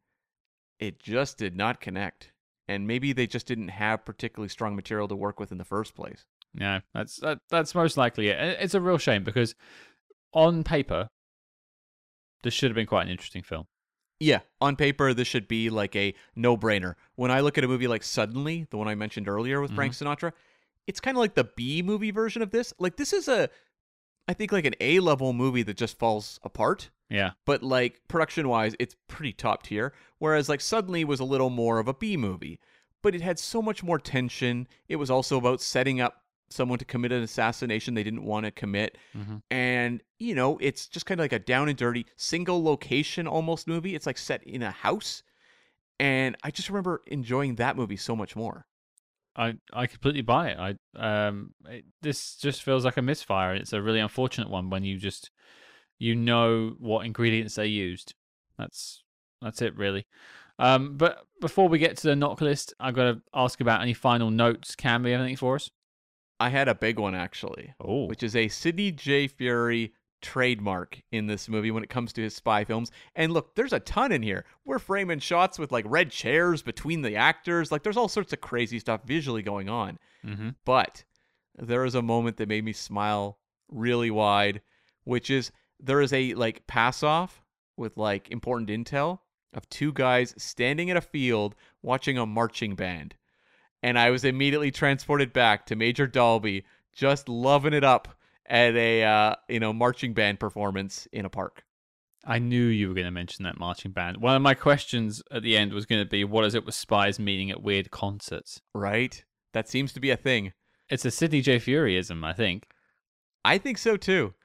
it 0.77 0.99
just 0.99 1.37
did 1.37 1.55
not 1.55 1.79
connect. 1.79 2.31
And 2.67 2.87
maybe 2.87 3.11
they 3.11 3.27
just 3.27 3.47
didn't 3.47 3.69
have 3.69 4.05
particularly 4.05 4.49
strong 4.49 4.75
material 4.75 5.07
to 5.07 5.15
work 5.15 5.39
with 5.39 5.51
in 5.51 5.57
the 5.57 5.65
first 5.65 5.95
place. 5.95 6.25
Yeah, 6.53 6.81
that's 6.93 7.17
that, 7.17 7.39
that's 7.49 7.75
most 7.75 7.97
likely 7.97 8.27
it. 8.27 8.57
It's 8.59 8.73
a 8.73 8.81
real 8.81 8.97
shame 8.97 9.23
because 9.23 9.55
on 10.33 10.63
paper, 10.63 11.07
this 12.43 12.53
should 12.53 12.69
have 12.69 12.75
been 12.75 12.87
quite 12.87 13.03
an 13.03 13.11
interesting 13.11 13.43
film. 13.43 13.65
Yeah, 14.19 14.41
on 14.59 14.75
paper, 14.75 15.13
this 15.13 15.27
should 15.27 15.47
be 15.47 15.69
like 15.69 15.95
a 15.95 16.13
no 16.35 16.55
brainer. 16.55 16.93
When 17.15 17.31
I 17.31 17.39
look 17.39 17.57
at 17.57 17.63
a 17.63 17.67
movie 17.67 17.87
like 17.87 18.03
Suddenly, 18.03 18.67
the 18.69 18.77
one 18.77 18.87
I 18.87 18.95
mentioned 18.95 19.27
earlier 19.27 19.59
with 19.59 19.73
Frank 19.73 19.93
mm-hmm. 19.93 20.07
Sinatra, 20.07 20.33
it's 20.85 20.99
kind 20.99 21.17
of 21.17 21.21
like 21.21 21.33
the 21.33 21.49
B 21.55 21.81
movie 21.81 22.11
version 22.11 22.43
of 22.43 22.51
this. 22.51 22.71
Like, 22.77 22.97
this 22.97 23.13
is 23.13 23.27
a, 23.27 23.49
I 24.27 24.33
think, 24.33 24.51
like 24.51 24.65
an 24.65 24.75
A 24.79 24.99
level 24.99 25.33
movie 25.33 25.63
that 25.63 25.75
just 25.75 25.97
falls 25.97 26.39
apart. 26.43 26.91
Yeah, 27.11 27.31
But 27.45 27.61
like 27.61 27.99
production 28.07 28.47
wise, 28.47 28.75
it's 28.79 28.95
pretty 29.07 29.33
top 29.33 29.63
tier. 29.63 29.93
Whereas 30.17 30.47
like 30.49 30.61
Suddenly 30.61 31.03
was 31.03 31.19
a 31.19 31.25
little 31.25 31.49
more 31.49 31.77
of 31.79 31.87
a 31.87 31.93
B 31.93 32.15
movie, 32.15 32.59
but 33.01 33.13
it 33.13 33.21
had 33.21 33.37
so 33.37 33.61
much 33.61 33.83
more 33.83 33.99
tension. 33.99 34.67
It 34.87 34.95
was 34.95 35.11
also 35.11 35.37
about 35.37 35.61
setting 35.61 35.99
up 35.99 36.23
someone 36.49 36.79
to 36.79 36.85
commit 36.85 37.11
an 37.11 37.21
assassination 37.23 37.93
they 37.93 38.03
didn't 38.03 38.23
want 38.23 38.45
to 38.45 38.51
commit. 38.51 38.97
Mhm. 39.15 39.41
And, 39.49 40.01
you 40.19 40.35
know, 40.35 40.57
it's 40.61 40.87
just 40.87 41.05
kind 41.05 41.19
of 41.19 41.23
like 41.23 41.33
a 41.33 41.39
down 41.39 41.69
and 41.69 41.77
dirty, 41.77 42.05
single 42.17 42.63
location 42.63 43.27
almost 43.27 43.67
movie. 43.67 43.95
It's 43.95 44.05
like 44.05 44.17
set 44.17 44.43
in 44.43 44.61
a 44.63 44.71
house. 44.71 45.23
And 45.99 46.35
I 46.43 46.51
just 46.51 46.69
remember 46.69 47.01
enjoying 47.07 47.55
that 47.55 47.75
movie 47.75 47.97
so 47.97 48.15
much 48.15 48.35
more. 48.35 48.65
I 49.35 49.55
I 49.71 49.87
completely 49.87 50.21
buy 50.21 50.49
it. 50.49 50.57
I 50.59 51.27
um, 51.27 51.53
it, 51.65 51.85
this 52.01 52.35
just 52.35 52.63
feels 52.63 52.83
like 52.83 52.97
a 52.97 53.01
misfire. 53.01 53.53
It's 53.55 53.71
a 53.71 53.81
really 53.81 53.99
unfortunate 53.99 54.49
one 54.49 54.69
when 54.69 54.83
you 54.83 54.97
just 54.97 55.31
you 56.01 56.15
know 56.15 56.75
what 56.79 57.05
ingredients 57.05 57.55
they 57.55 57.67
used. 57.67 58.15
That's 58.57 59.03
that's 59.39 59.61
it 59.61 59.77
really. 59.77 60.07
Um, 60.57 60.97
but 60.97 61.25
before 61.39 61.69
we 61.69 61.77
get 61.77 61.95
to 61.97 62.07
the 62.07 62.15
NOC 62.15 62.41
list, 62.41 62.73
I've 62.79 62.95
got 62.95 63.03
to 63.03 63.21
ask 63.33 63.61
about 63.61 63.81
any 63.81 63.93
final 63.93 64.31
notes. 64.31 64.75
Can 64.75 65.03
we 65.03 65.11
have 65.11 65.21
anything 65.21 65.37
for 65.37 65.55
us? 65.55 65.69
I 66.39 66.49
had 66.49 66.67
a 66.67 66.75
big 66.75 66.97
one 66.97 67.13
actually. 67.13 67.75
Oh, 67.79 68.05
which 68.05 68.23
is 68.23 68.35
a 68.35 68.47
Sidney 68.47 68.91
J. 68.91 69.27
Furie 69.27 69.91
trademark 70.23 71.01
in 71.11 71.27
this 71.27 71.47
movie 71.47 71.69
when 71.69 71.83
it 71.83 71.89
comes 71.89 72.13
to 72.13 72.23
his 72.23 72.35
spy 72.35 72.63
films. 72.63 72.91
And 73.15 73.31
look, 73.31 73.53
there's 73.55 73.73
a 73.73 73.79
ton 73.79 74.11
in 74.11 74.23
here. 74.23 74.45
We're 74.65 74.79
framing 74.79 75.19
shots 75.19 75.59
with 75.59 75.71
like 75.71 75.85
red 75.87 76.09
chairs 76.09 76.63
between 76.63 77.03
the 77.03 77.15
actors. 77.15 77.71
Like 77.71 77.83
there's 77.83 77.97
all 77.97 78.07
sorts 78.07 78.33
of 78.33 78.41
crazy 78.41 78.79
stuff 78.79 79.01
visually 79.05 79.43
going 79.43 79.69
on. 79.69 79.99
mm-hmm. 80.25 80.49
But 80.65 81.03
there 81.55 81.85
is 81.85 81.93
a 81.93 82.01
moment 82.01 82.37
that 82.37 82.49
made 82.49 82.65
me 82.65 82.73
smile 82.73 83.37
really 83.69 84.09
wide, 84.09 84.61
which 85.03 85.29
is 85.29 85.51
there 85.81 86.01
is 86.01 86.13
a 86.13 86.33
like 86.33 86.67
pass 86.67 87.03
off 87.03 87.41
with 87.77 87.97
like 87.97 88.29
important 88.29 88.69
intel 88.69 89.19
of 89.53 89.67
two 89.69 89.91
guys 89.91 90.33
standing 90.37 90.89
in 90.89 90.97
a 90.97 91.01
field 91.01 91.55
watching 91.81 92.17
a 92.17 92.25
marching 92.25 92.75
band. 92.75 93.15
And 93.83 93.97
I 93.97 94.11
was 94.11 94.23
immediately 94.23 94.71
transported 94.71 95.33
back 95.33 95.65
to 95.65 95.75
Major 95.75 96.07
Dalby 96.07 96.65
just 96.93 97.27
loving 97.27 97.73
it 97.73 97.83
up 97.83 98.09
at 98.45 98.75
a 98.75 99.03
uh, 99.03 99.35
you 99.47 99.59
know 99.59 99.73
marching 99.73 100.13
band 100.13 100.39
performance 100.39 101.07
in 101.11 101.25
a 101.25 101.29
park. 101.29 101.63
I 102.23 102.37
knew 102.37 102.65
you 102.65 102.89
were 102.89 102.93
going 102.93 103.05
to 103.05 103.11
mention 103.11 103.45
that 103.45 103.59
marching 103.59 103.91
band. 103.91 104.17
One 104.17 104.35
of 104.35 104.41
my 104.43 104.53
questions 104.53 105.23
at 105.31 105.41
the 105.41 105.57
end 105.57 105.73
was 105.73 105.87
going 105.87 106.03
to 106.03 106.09
be, 106.09 106.23
what 106.23 106.45
is 106.45 106.53
it 106.53 106.65
with 106.65 106.75
spies 106.75 107.17
meeting 107.17 107.49
at 107.49 107.63
weird 107.63 107.89
concerts? 107.89 108.61
Right? 108.75 109.23
That 109.53 109.67
seems 109.67 109.91
to 109.93 109.99
be 109.99 110.11
a 110.11 110.17
thing. 110.17 110.53
It's 110.87 111.03
a 111.03 111.09
Sidney 111.09 111.41
J. 111.41 111.57
Furieism, 111.57 112.23
I 112.23 112.33
think. 112.33 112.67
I 113.43 113.57
think 113.57 113.79
so 113.79 113.97
too. 113.97 114.35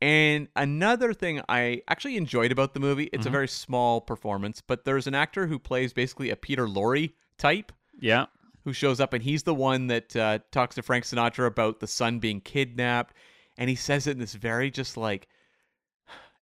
And 0.00 0.48
another 0.56 1.14
thing 1.14 1.40
I 1.48 1.82
actually 1.88 2.16
enjoyed 2.16 2.52
about 2.52 2.74
the 2.74 2.80
movie, 2.80 3.08
it's 3.12 3.24
Mhm. 3.24 3.28
a 3.28 3.30
very 3.30 3.48
small 3.48 4.00
performance, 4.00 4.60
but 4.60 4.84
there's 4.84 5.06
an 5.06 5.14
actor 5.14 5.46
who 5.46 5.58
plays 5.58 5.92
basically 5.92 6.28
a 6.30 6.36
Peter 6.36 6.66
Lorre 6.66 7.14
type 7.38 7.72
Yeah. 7.98 8.26
who 8.64 8.72
shows 8.74 9.00
up, 9.00 9.12
and 9.14 9.22
he's 9.24 9.44
the 9.44 9.54
one 9.54 9.86
that 9.86 10.14
uh, 10.14 10.40
talks 10.50 10.74
to 10.74 10.82
Frank 10.82 11.04
Sinatra 11.04 11.46
about 11.46 11.80
the 11.80 11.86
son 11.86 12.18
being 12.18 12.40
kidnapped. 12.40 13.14
And 13.56 13.70
he 13.70 13.76
says 13.76 14.06
it 14.06 14.12
in 14.12 14.18
this 14.18 14.34
very 14.34 14.70
just 14.70 14.98
like, 14.98 15.28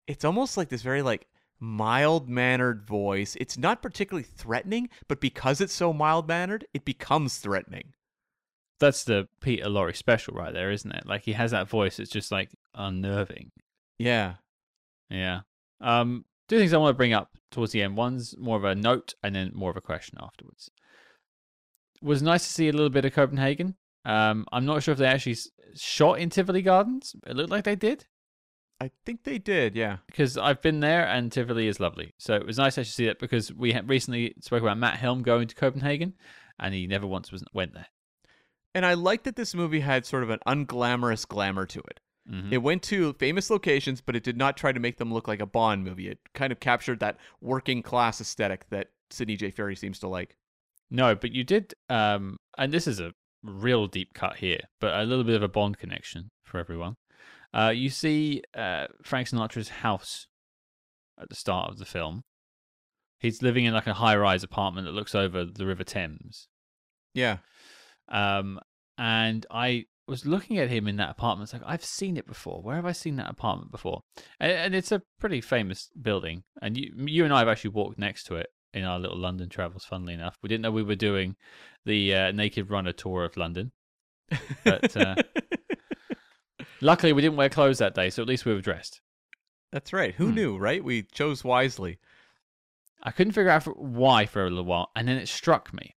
it's 0.07 0.25
almost 0.25 0.57
like 0.57 0.69
this 0.69 0.81
very 0.81 1.01
like 1.01 1.27
mild 1.59 2.27
mannered 2.27 2.83
voice. 2.83 3.35
It's 3.39 3.57
not 3.57 3.81
particularly 3.81 4.27
threatening, 4.35 4.89
but 5.07 5.21
because 5.21 5.61
it's 5.61 5.73
so 5.73 5.93
mild 5.93 6.27
mannered, 6.27 6.65
it 6.73 6.83
becomes 6.85 7.37
threatening. 7.37 7.93
That's 8.79 9.03
the 9.03 9.27
Peter 9.41 9.65
Lorre 9.65 9.95
special 9.95 10.35
right 10.35 10.53
there, 10.53 10.71
isn't 10.71 10.91
it? 10.91 11.05
Like 11.05 11.23
he 11.23 11.33
has 11.33 11.51
that 11.51 11.67
voice. 11.67 11.99
It's 11.99 12.11
just 12.11 12.31
like 12.31 12.51
unnerving. 12.75 13.51
Yeah. 13.97 14.35
Yeah. 15.09 15.41
Um, 15.81 16.25
two 16.47 16.59
things 16.59 16.73
I 16.73 16.77
want 16.77 16.93
to 16.93 16.97
bring 16.97 17.13
up 17.13 17.31
towards 17.51 17.71
the 17.71 17.81
end. 17.81 17.97
One's 17.97 18.35
more 18.37 18.57
of 18.57 18.63
a 18.63 18.75
note, 18.75 19.13
and 19.23 19.35
then 19.35 19.51
more 19.53 19.71
of 19.71 19.77
a 19.77 19.81
question 19.81 20.17
afterwards. 20.21 20.69
Was 22.01 22.21
nice 22.21 22.45
to 22.45 22.53
see 22.53 22.69
a 22.69 22.73
little 22.73 22.89
bit 22.89 23.05
of 23.05 23.13
Copenhagen. 23.13 23.75
Um, 24.05 24.45
I'm 24.51 24.65
not 24.65 24.83
sure 24.83 24.91
if 24.91 24.99
they 24.99 25.07
actually 25.07 25.37
shot 25.75 26.19
in 26.19 26.29
Tivoli 26.29 26.61
Gardens. 26.61 27.15
It 27.25 27.35
looked 27.35 27.49
like 27.49 27.63
they 27.63 27.75
did 27.75 28.05
I 28.79 28.91
think 29.05 29.23
they 29.23 29.37
did. 29.37 29.75
Yeah. 29.75 29.97
because 30.07 30.37
I've 30.37 30.61
been 30.61 30.79
there, 30.79 31.05
and 31.07 31.31
Tivoli 31.31 31.67
is 31.67 31.79
lovely. 31.79 32.13
So 32.17 32.35
it 32.35 32.45
was 32.45 32.57
nice 32.57 32.75
to 32.75 32.81
actually 32.81 32.91
see 32.91 33.05
that 33.07 33.19
because 33.19 33.51
we 33.51 33.77
recently 33.81 34.35
spoke 34.41 34.61
about 34.61 34.77
Matt 34.77 34.97
Helm 34.97 35.23
going 35.23 35.47
to 35.47 35.55
Copenhagen, 35.55 36.13
and 36.59 36.73
he 36.73 36.87
never 36.87 37.07
once 37.07 37.31
was 37.31 37.43
went 37.53 37.73
there. 37.73 37.87
And 38.73 38.85
I 38.85 38.93
like 38.93 39.23
that 39.23 39.35
this 39.35 39.55
movie 39.55 39.79
had 39.79 40.05
sort 40.05 40.23
of 40.23 40.29
an 40.29 40.39
unglamorous 40.47 41.27
glamour 41.27 41.65
to 41.67 41.79
it. 41.79 41.99
Mhm. 42.29 42.51
It 42.51 42.57
went 42.57 42.83
to 42.83 43.13
famous 43.13 43.49
locations, 43.49 44.01
but 44.01 44.15
it 44.15 44.23
did 44.23 44.37
not 44.37 44.57
try 44.57 44.71
to 44.71 44.79
make 44.79 44.97
them 44.97 45.13
look 45.13 45.27
like 45.27 45.39
a 45.39 45.45
Bond 45.45 45.83
movie. 45.83 46.09
It 46.09 46.19
kind 46.33 46.51
of 46.51 46.59
captured 46.59 46.99
that 46.99 47.17
working 47.41 47.81
class 47.81 48.19
aesthetic 48.19 48.69
that 48.69 48.89
Sidney 49.09 49.37
J. 49.37 49.51
Furie 49.51 49.77
seems 49.77 49.99
to 49.99 50.07
like. 50.07 50.35
No, 50.89 51.15
but 51.15 51.31
you 51.31 51.43
did, 51.43 51.73
um, 51.89 52.37
and 52.57 52.73
this 52.73 52.87
is 52.87 52.99
a 52.99 53.13
real 53.43 53.87
deep 53.87 54.13
cut 54.13 54.37
here, 54.37 54.59
but 54.79 54.93
a 54.93 55.03
little 55.03 55.23
bit 55.23 55.35
of 55.35 55.43
a 55.43 55.47
Bond 55.47 55.77
connection 55.77 56.29
for 56.43 56.59
everyone. 56.59 56.95
Uh, 57.53 57.71
you 57.73 57.89
see 57.89 58.43
uh, 58.53 58.87
Frank 59.03 59.29
Sinatra's 59.29 59.69
house 59.69 60.27
at 61.19 61.29
the 61.29 61.35
start 61.35 61.71
of 61.71 61.77
the 61.77 61.85
film. 61.85 62.23
He's 63.19 63.41
living 63.41 63.65
in 63.65 63.73
like 63.73 63.87
a 63.87 63.93
high-rise 63.95 64.43
apartment 64.43 64.85
that 64.85 64.93
looks 64.93 65.15
over 65.15 65.45
the 65.45 65.65
River 65.65 65.83
Thames. 65.83 66.47
Yeah. 67.13 67.37
Um, 68.09 68.59
and 68.97 69.45
I 69.51 69.85
was 70.07 70.25
looking 70.25 70.57
at 70.57 70.69
him 70.69 70.87
in 70.87 70.95
that 70.97 71.09
apartment. 71.11 71.47
It's 71.47 71.53
like 71.53 71.69
I've 71.71 71.83
seen 71.83 72.17
it 72.17 72.25
before. 72.25 72.61
Where 72.61 72.75
have 72.75 72.85
I 72.85 72.93
seen 72.93 73.17
that 73.17 73.29
apartment 73.29 73.71
before? 73.71 74.01
And, 74.39 74.51
and 74.51 74.75
it's 74.75 74.91
a 74.91 75.01
pretty 75.19 75.41
famous 75.41 75.89
building. 76.01 76.43
And 76.61 76.77
you, 76.77 76.93
you 77.05 77.25
and 77.25 77.33
I 77.33 77.39
have 77.39 77.47
actually 77.47 77.71
walked 77.71 77.99
next 77.99 78.23
to 78.25 78.35
it 78.35 78.47
in 78.73 78.83
our 78.85 78.99
little 78.99 79.17
London 79.17 79.49
travels. 79.49 79.85
Funnily 79.85 80.13
enough, 80.13 80.37
we 80.41 80.49
didn't 80.49 80.61
know 80.61 80.71
we 80.71 80.83
were 80.83 80.95
doing 80.95 81.35
the 81.85 82.13
uh, 82.15 82.31
Naked 82.31 82.69
Runner 82.69 82.93
tour 82.93 83.25
of 83.25 83.35
London. 83.37 83.71
But, 84.63 84.95
uh, 84.97 85.15
Luckily, 86.81 87.11
we 87.13 87.21
didn't 87.21 87.37
wear 87.37 87.49
clothes 87.49 87.79
that 87.79 87.95
day, 87.95 88.09
so 88.09 88.21
at 88.21 88.27
least 88.27 88.45
we 88.45 88.53
were 88.53 88.61
dressed. 88.61 89.01
That's 89.71 89.91
right. 89.93 90.13
Who 90.15 90.27
Hmm. 90.29 90.35
knew, 90.35 90.57
right? 90.57 90.83
We 90.83 91.03
chose 91.03 91.43
wisely. 91.43 91.99
I 93.01 93.11
couldn't 93.11 93.33
figure 93.33 93.49
out 93.49 93.63
why 93.77 94.25
for 94.25 94.45
a 94.45 94.49
little 94.49 94.65
while, 94.65 94.91
and 94.95 95.07
then 95.07 95.17
it 95.17 95.27
struck 95.27 95.73
me. 95.73 95.95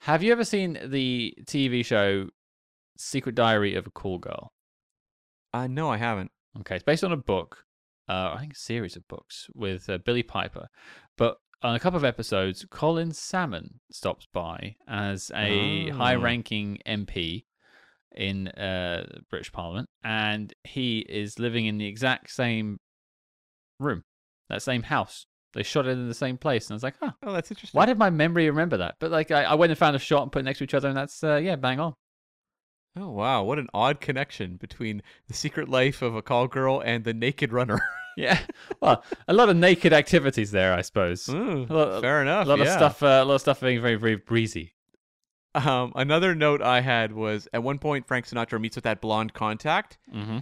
Have 0.00 0.22
you 0.22 0.32
ever 0.32 0.44
seen 0.44 0.78
the 0.84 1.34
TV 1.44 1.84
show 1.84 2.28
Secret 2.96 3.34
Diary 3.34 3.74
of 3.74 3.86
a 3.86 3.90
Call 3.90 4.18
Girl? 4.18 4.52
Uh, 5.52 5.66
no, 5.66 5.90
I 5.90 5.96
haven't. 5.96 6.30
Okay, 6.60 6.76
it's 6.76 6.84
based 6.84 7.04
on 7.04 7.12
a 7.12 7.16
book, 7.16 7.64
uh, 8.08 8.32
I 8.34 8.38
think 8.40 8.52
a 8.52 8.56
series 8.56 8.96
of 8.96 9.06
books 9.08 9.48
with 9.54 9.88
uh, 9.90 9.98
Billie 9.98 10.22
Piper. 10.22 10.68
But 11.16 11.38
on 11.62 11.74
a 11.74 11.80
couple 11.80 11.96
of 11.96 12.04
episodes, 12.04 12.64
Colin 12.70 13.12
Salmon 13.12 13.80
stops 13.90 14.26
by 14.32 14.76
as 14.86 15.30
a 15.34 15.90
Oh. 15.90 15.94
high-ranking 15.96 16.78
MP 16.86 17.44
in 18.14 18.48
uh, 18.48 19.06
British 19.28 19.52
Parliament, 19.52 19.88
and 20.04 20.54
he 20.64 21.00
is 21.00 21.38
living 21.38 21.66
in 21.66 21.78
the 21.78 21.86
exact 21.86 22.30
same 22.30 22.78
room, 23.78 24.04
that 24.48 24.62
same 24.62 24.84
house. 24.84 25.26
They 25.56 25.64
shot 25.64 25.86
it 25.86 25.90
in 25.90 26.06
the 26.06 26.14
same 26.14 26.36
place, 26.38 26.66
and 26.66 26.74
I 26.74 26.76
was 26.76 26.82
like, 26.84 26.94
"Huh, 27.00 27.12
Oh, 27.24 27.32
that's 27.32 27.50
interesting. 27.50 27.76
why 27.76 27.86
did 27.86 27.98
my 27.98 28.10
memory 28.10 28.48
remember 28.48 28.76
that?" 28.76 28.96
But 29.00 29.10
like, 29.10 29.30
I, 29.32 29.42
I 29.42 29.54
went 29.54 29.70
and 29.70 29.78
found 29.78 29.96
a 29.96 29.98
shot 29.98 30.22
and 30.22 30.30
put 30.30 30.40
it 30.40 30.44
next 30.44 30.58
to 30.58 30.64
each 30.64 30.74
other, 30.74 30.86
and 30.88 30.96
that's 30.96 31.24
uh, 31.24 31.36
yeah, 31.36 31.56
bang 31.56 31.80
on. 31.80 31.94
Oh, 32.98 33.10
wow. 33.10 33.42
What 33.42 33.58
an 33.58 33.68
odd 33.74 34.00
connection 34.00 34.56
between 34.56 35.02
the 35.28 35.34
secret 35.34 35.68
life 35.68 36.00
of 36.00 36.14
a 36.14 36.22
call 36.22 36.46
girl 36.48 36.80
and 36.80 37.04
the 37.04 37.12
naked 37.12 37.52
runner. 37.52 37.80
Yeah, 38.18 38.38
well, 38.80 39.04
a 39.28 39.34
lot 39.34 39.50
of 39.50 39.56
naked 39.56 39.92
activities 39.92 40.50
there, 40.50 40.72
I 40.72 40.80
suppose. 40.80 41.28
Ooh, 41.28 41.66
Well, 41.68 42.00
fair 42.00 42.22
enough. 42.22 42.46
a 42.46 42.48
lot 42.48 42.60
of 42.62 42.68
stuff 42.68 43.02
uh, 43.02 43.20
a 43.22 43.24
lot 43.26 43.34
of 43.34 43.40
stuff 43.42 43.60
being 43.60 43.82
very 43.82 43.96
very 43.96 44.16
breezy 44.16 44.72
Um, 45.54 45.92
another 45.94 46.34
note 46.34 46.62
I 46.62 46.80
had 46.80 47.12
was 47.12 47.46
at 47.52 47.62
one 47.62 47.78
point 47.78 48.08
Frank 48.08 48.26
Sinatra 48.26 48.58
meets 48.58 48.74
with 48.74 48.84
that 48.84 49.02
blonde 49.02 49.34
contact, 49.34 49.98
mm-hmm. 50.10 50.38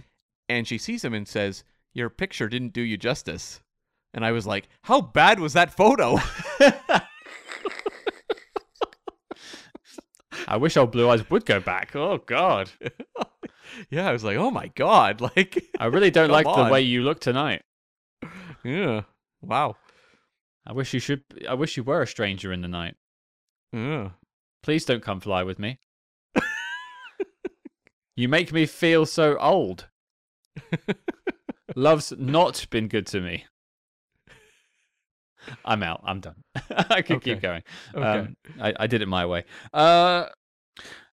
and 0.47 0.65
she 0.65 0.77
sees 0.77 1.03
him 1.03 1.13
and 1.13 1.27
says, 1.27 1.65
"Your 1.93 2.09
picture 2.09 2.47
didn't 2.47 2.71
do 2.71 2.79
you 2.81 2.95
justice." 2.95 3.59
And 4.15 4.25
I 4.25 4.31
was 4.31 4.47
like, 4.47 4.67
"How 4.83 5.01
bad 5.01 5.39
was 5.39 5.53
that 5.53 5.75
photo?" 5.75 6.17
i 10.47 10.57
wish 10.57 10.77
old 10.77 10.91
blue 10.91 11.09
eyes 11.09 11.29
would 11.29 11.45
go 11.45 11.59
back. 11.59 11.95
Oh 11.95 12.17
god. 12.17 12.71
Yeah, 13.89 14.07
I 14.07 14.13
was 14.13 14.23
like, 14.23 14.37
"Oh 14.37 14.51
my 14.51 14.67
god!" 14.75 15.19
Like, 15.35 15.61
i 15.79 15.87
really 15.87 16.09
don't 16.09 16.29
like 16.29 16.45
the 16.45 16.71
way 16.71 16.79
you 16.79 17.01
look 17.03 17.19
tonight. 17.19 17.61
Yeah, 18.63 19.01
wow, 19.41 19.75
i 20.65 20.71
wish 20.71 20.93
you 20.93 21.01
should 21.01 21.23
i 21.49 21.53
wish 21.53 21.75
you 21.75 21.83
were 21.83 22.01
a 22.01 22.07
stranger 22.07 22.53
in 22.53 22.61
the 22.61 22.69
night. 22.69 22.95
Yeah. 23.73 24.11
please 24.63 24.85
don't 24.85 25.03
come 25.03 25.19
fly 25.19 25.43
with 25.43 25.59
me. 25.59 25.79
You 28.15 28.29
make 28.29 28.53
me 28.53 28.65
feel 28.65 29.05
so 29.05 29.37
old. 29.39 29.89
Love's 31.75 32.13
not 32.17 32.65
been 32.69 32.87
good 32.87 33.07
to 33.07 33.19
me 33.19 33.43
i'm 35.65 35.83
out 35.83 36.01
i'm 36.03 36.19
done 36.19 36.35
i 36.89 37.01
could 37.01 37.21
keep 37.21 37.41
going 37.41 37.61
Okay. 37.95 38.05
Um, 38.07 38.35
I, 38.59 38.73
I 38.81 38.87
did 38.87 39.01
it 39.01 39.07
my 39.07 39.25
way. 39.25 39.43
Uh, 39.73 40.25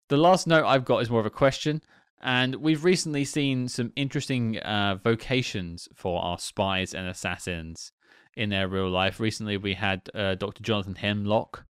the 0.08 0.16
last 0.16 0.46
note 0.46 0.64
I've 0.66 0.84
got 0.84 0.98
is 1.02 1.10
more 1.10 1.20
of 1.20 1.26
a 1.26 1.30
question, 1.30 1.80
and 2.20 2.56
we've 2.56 2.84
recently 2.84 3.24
seen 3.24 3.68
some 3.68 3.92
interesting 3.96 4.58
uh, 4.58 4.96
vocations 5.02 5.88
for 5.94 6.20
our 6.22 6.38
spies 6.38 6.92
and 6.94 7.06
assassins 7.08 7.92
in 8.36 8.50
their 8.50 8.68
real 8.68 8.90
life. 8.90 9.20
Recently, 9.20 9.56
we 9.56 9.74
had 9.74 10.02
uh, 10.14 10.34
Dr. 10.34 10.62
Jonathan 10.62 10.96
Hemlock, 10.96 11.64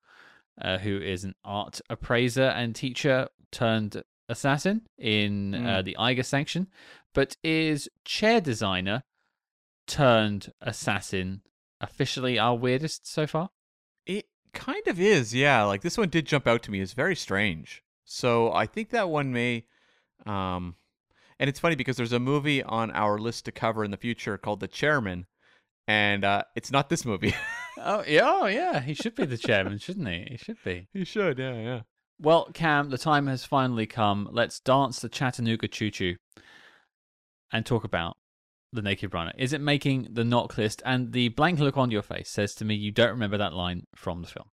uh, 0.60 0.78
who 0.78 0.98
is 0.98 1.24
an 1.24 1.34
art 1.44 1.80
appraiser 1.90 2.44
and 2.46 2.74
teacher 2.74 3.28
turned 3.50 4.02
assassin 4.28 4.82
in 4.98 5.54
uh, 5.54 5.58
Mm. 5.80 5.84
the 5.84 5.96
Eiger 5.98 6.22
Sanction, 6.22 6.68
but 7.14 7.36
is 7.42 7.88
chair 8.04 8.40
designer 8.40 9.02
turned 9.86 10.52
assassin 10.60 11.42
officially 11.80 12.38
our 12.38 12.56
weirdest 12.56 13.06
so 13.06 13.26
far. 13.26 13.50
It 14.06 14.26
kind 14.52 14.86
of 14.86 15.00
is, 15.00 15.34
yeah. 15.34 15.62
Like 15.64 15.82
this 15.82 15.98
one 15.98 16.08
did 16.08 16.26
jump 16.26 16.46
out 16.46 16.62
to 16.64 16.70
me 16.70 16.80
as 16.80 16.92
very 16.92 17.16
strange. 17.16 17.82
So 18.04 18.52
I 18.52 18.66
think 18.66 18.90
that 18.90 19.08
one 19.08 19.32
may 19.32 19.64
um 20.26 20.74
and 21.38 21.48
it's 21.48 21.60
funny 21.60 21.76
because 21.76 21.96
there's 21.96 22.12
a 22.12 22.18
movie 22.18 22.62
on 22.62 22.90
our 22.90 23.18
list 23.18 23.44
to 23.44 23.52
cover 23.52 23.84
in 23.84 23.90
the 23.90 23.96
future 23.96 24.36
called 24.36 24.60
The 24.60 24.68
Chairman 24.68 25.26
and 25.86 26.24
uh 26.24 26.42
it's 26.56 26.70
not 26.72 26.88
this 26.88 27.04
movie. 27.04 27.34
Oh 27.80 28.02
yeah, 28.08 28.22
oh 28.24 28.46
yeah, 28.46 28.80
he 28.80 28.92
should 28.92 29.14
be 29.14 29.24
the 29.24 29.38
chairman, 29.38 29.78
shouldn't 29.80 30.08
he? 30.08 30.26
He 30.30 30.36
should 30.36 30.56
be. 30.64 30.88
He 30.92 31.04
should, 31.04 31.38
yeah, 31.38 31.54
yeah. 31.54 31.80
Well, 32.20 32.48
Cam, 32.52 32.90
the 32.90 32.98
time 32.98 33.28
has 33.28 33.44
finally 33.44 33.86
come. 33.86 34.28
Let's 34.32 34.58
dance 34.58 34.98
the 34.98 35.08
Chattanooga 35.08 35.68
Choo 35.68 35.90
Choo 35.90 36.16
and 37.52 37.64
talk 37.64 37.84
about 37.84 38.16
the 38.72 38.82
Naked 38.82 39.14
Runner. 39.14 39.32
Is 39.38 39.52
it 39.52 39.60
making 39.60 40.08
the 40.12 40.22
NOC 40.24 40.56
list? 40.58 40.82
And 40.84 41.12
the 41.12 41.28
blank 41.30 41.58
look 41.58 41.76
on 41.76 41.90
your 41.90 42.02
face 42.02 42.28
says 42.30 42.54
to 42.56 42.64
me 42.64 42.74
you 42.74 42.90
don't 42.92 43.10
remember 43.10 43.38
that 43.38 43.54
line 43.54 43.86
from 43.94 44.22
the 44.22 44.28
film. 44.28 44.48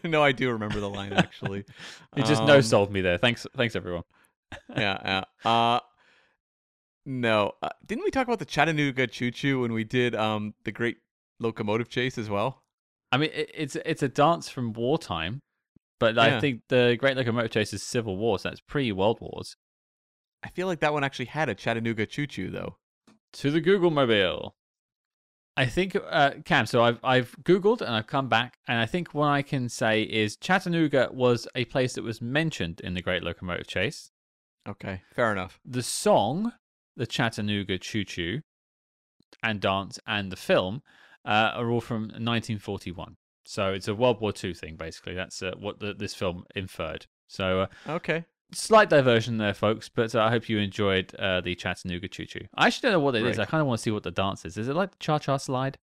no, 0.04 0.22
I 0.22 0.32
do 0.32 0.50
remember 0.50 0.80
the 0.80 0.90
line 0.90 1.12
actually. 1.12 1.64
You 2.16 2.24
just 2.24 2.42
no 2.44 2.56
Um, 2.56 2.62
sold 2.62 2.90
me 2.92 3.00
there. 3.00 3.18
Thanks, 3.18 3.46
thanks 3.56 3.76
everyone. 3.76 4.02
yeah, 4.76 5.22
yeah. 5.44 5.50
Uh 5.50 5.80
no. 7.06 7.52
Uh, 7.62 7.68
didn't 7.86 8.04
we 8.04 8.10
talk 8.10 8.26
about 8.26 8.38
the 8.38 8.44
Chattanooga 8.44 9.06
Choo 9.06 9.30
Choo 9.30 9.60
when 9.60 9.72
we 9.72 9.84
did 9.84 10.14
um 10.14 10.54
the 10.64 10.72
Great 10.72 10.96
Locomotive 11.40 11.88
Chase 11.88 12.18
as 12.18 12.28
well? 12.30 12.62
I 13.12 13.16
mean, 13.18 13.30
it, 13.32 13.50
it's 13.54 13.76
it's 13.76 14.02
a 14.02 14.08
dance 14.08 14.48
from 14.48 14.72
wartime, 14.72 15.40
but 16.00 16.18
I 16.18 16.40
think 16.40 16.62
the 16.68 16.96
Great 16.98 17.16
Locomotive 17.16 17.50
Chase 17.52 17.72
is 17.72 17.82
Civil 17.82 18.16
War, 18.16 18.38
so 18.38 18.48
that's 18.48 18.60
pre 18.60 18.90
World 18.92 19.18
Wars. 19.20 19.54
I 20.42 20.48
feel 20.48 20.66
like 20.66 20.80
that 20.80 20.92
one 20.92 21.04
actually 21.04 21.26
had 21.26 21.48
a 21.48 21.54
Chattanooga 21.54 22.06
Choo 22.06 22.26
Choo 22.26 22.50
though. 22.50 22.76
To 23.34 23.50
the 23.50 23.60
Google 23.60 23.90
Mobile. 23.90 24.56
I 25.56 25.66
think, 25.66 25.96
uh, 25.96 26.32
Cam. 26.44 26.66
So 26.66 26.82
I've 26.82 26.98
I've 27.04 27.36
googled 27.44 27.80
and 27.80 27.90
I've 27.90 28.08
come 28.08 28.28
back, 28.28 28.58
and 28.66 28.78
I 28.78 28.86
think 28.86 29.14
what 29.14 29.28
I 29.28 29.42
can 29.42 29.68
say 29.68 30.02
is 30.02 30.36
Chattanooga 30.36 31.10
was 31.12 31.46
a 31.54 31.64
place 31.66 31.94
that 31.94 32.02
was 32.02 32.20
mentioned 32.20 32.80
in 32.80 32.94
the 32.94 33.02
Great 33.02 33.22
Locomotive 33.22 33.68
Chase. 33.68 34.10
Okay, 34.68 35.02
fair 35.14 35.30
enough. 35.30 35.60
The 35.64 35.82
song, 35.82 36.52
the 36.96 37.06
Chattanooga 37.06 37.78
Choo 37.78 38.04
Choo, 38.04 38.40
and 39.42 39.60
dance, 39.60 40.00
and 40.06 40.32
the 40.32 40.36
film 40.36 40.82
uh, 41.24 41.52
are 41.54 41.70
all 41.70 41.80
from 41.80 42.02
1941. 42.02 43.16
So 43.44 43.72
it's 43.72 43.88
a 43.88 43.94
World 43.94 44.20
War 44.20 44.32
II 44.42 44.54
thing, 44.54 44.76
basically. 44.76 45.14
That's 45.14 45.42
uh, 45.42 45.52
what 45.58 45.78
the, 45.78 45.94
this 45.94 46.14
film 46.14 46.44
inferred. 46.54 47.06
So 47.28 47.60
uh, 47.60 47.66
Okay. 47.88 48.24
Slight 48.52 48.88
diversion 48.88 49.38
there, 49.38 49.54
folks, 49.54 49.88
but 49.88 50.14
uh, 50.14 50.22
I 50.22 50.30
hope 50.30 50.48
you 50.48 50.58
enjoyed 50.58 51.12
uh, 51.16 51.40
the 51.40 51.54
Chattanooga 51.56 52.06
Choo 52.08 52.24
Choo. 52.26 52.42
I 52.54 52.66
actually 52.68 52.88
don't 52.90 52.92
know 53.00 53.04
what 53.04 53.16
it 53.16 53.24
is. 53.26 53.38
Right. 53.38 53.46
I 53.46 53.50
kind 53.50 53.60
of 53.60 53.66
want 53.66 53.78
to 53.78 53.82
see 53.82 53.90
what 53.90 54.02
the 54.04 54.10
dance 54.12 54.44
is. 54.44 54.56
Is 54.56 54.68
it 54.68 54.74
like 54.76 54.92
the 54.92 54.98
Cha 55.00 55.18
Cha 55.18 55.38
Slide? 55.38 55.76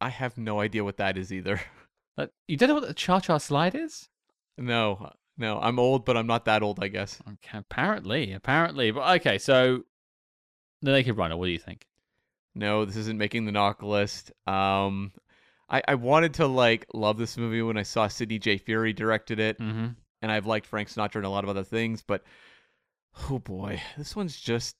I 0.00 0.08
have 0.08 0.38
no 0.38 0.60
idea 0.60 0.84
what 0.84 0.96
that 0.98 1.16
is 1.18 1.32
either. 1.32 1.60
Like, 2.18 2.28
you 2.46 2.58
don't 2.58 2.68
know 2.68 2.74
what 2.74 2.86
the 2.86 2.92
Cha 2.92 3.20
Cha 3.20 3.38
Slide 3.38 3.74
is? 3.74 4.10
no, 4.58 5.12
no. 5.38 5.58
I'm 5.58 5.78
old, 5.78 6.04
but 6.04 6.14
I'm 6.14 6.26
not 6.26 6.44
that 6.44 6.62
old, 6.62 6.78
I 6.84 6.88
guess. 6.88 7.18
Okay, 7.26 7.56
apparently, 7.56 8.34
apparently. 8.34 8.90
But 8.90 9.16
okay, 9.20 9.38
so 9.38 9.84
the 10.82 10.90
Naked 10.92 11.16
Runner. 11.16 11.38
What 11.38 11.46
do 11.46 11.52
you 11.52 11.58
think? 11.58 11.86
No, 12.54 12.84
this 12.84 12.96
isn't 12.96 13.16
making 13.16 13.46
the 13.46 13.52
NOC 13.52 13.80
list. 13.80 14.30
Um, 14.46 15.12
I, 15.70 15.80
I 15.88 15.94
wanted 15.94 16.34
to 16.34 16.46
like 16.46 16.84
love 16.92 17.16
this 17.16 17.38
movie 17.38 17.62
when 17.62 17.78
I 17.78 17.82
saw 17.82 18.08
Sidney 18.08 18.38
J. 18.38 18.58
Furie 18.58 18.92
directed 18.94 19.40
it, 19.40 19.58
Mm-hmm. 19.58 19.86
And 20.22 20.32
I've 20.32 20.46
liked 20.46 20.66
Frank 20.66 20.88
Sinatra 20.88 21.16
and 21.16 21.26
a 21.26 21.30
lot 21.30 21.44
of 21.44 21.50
other 21.50 21.64
things, 21.64 22.02
but 22.06 22.22
oh 23.30 23.38
boy, 23.38 23.82
this 23.98 24.16
one's 24.16 24.40
just 24.40 24.76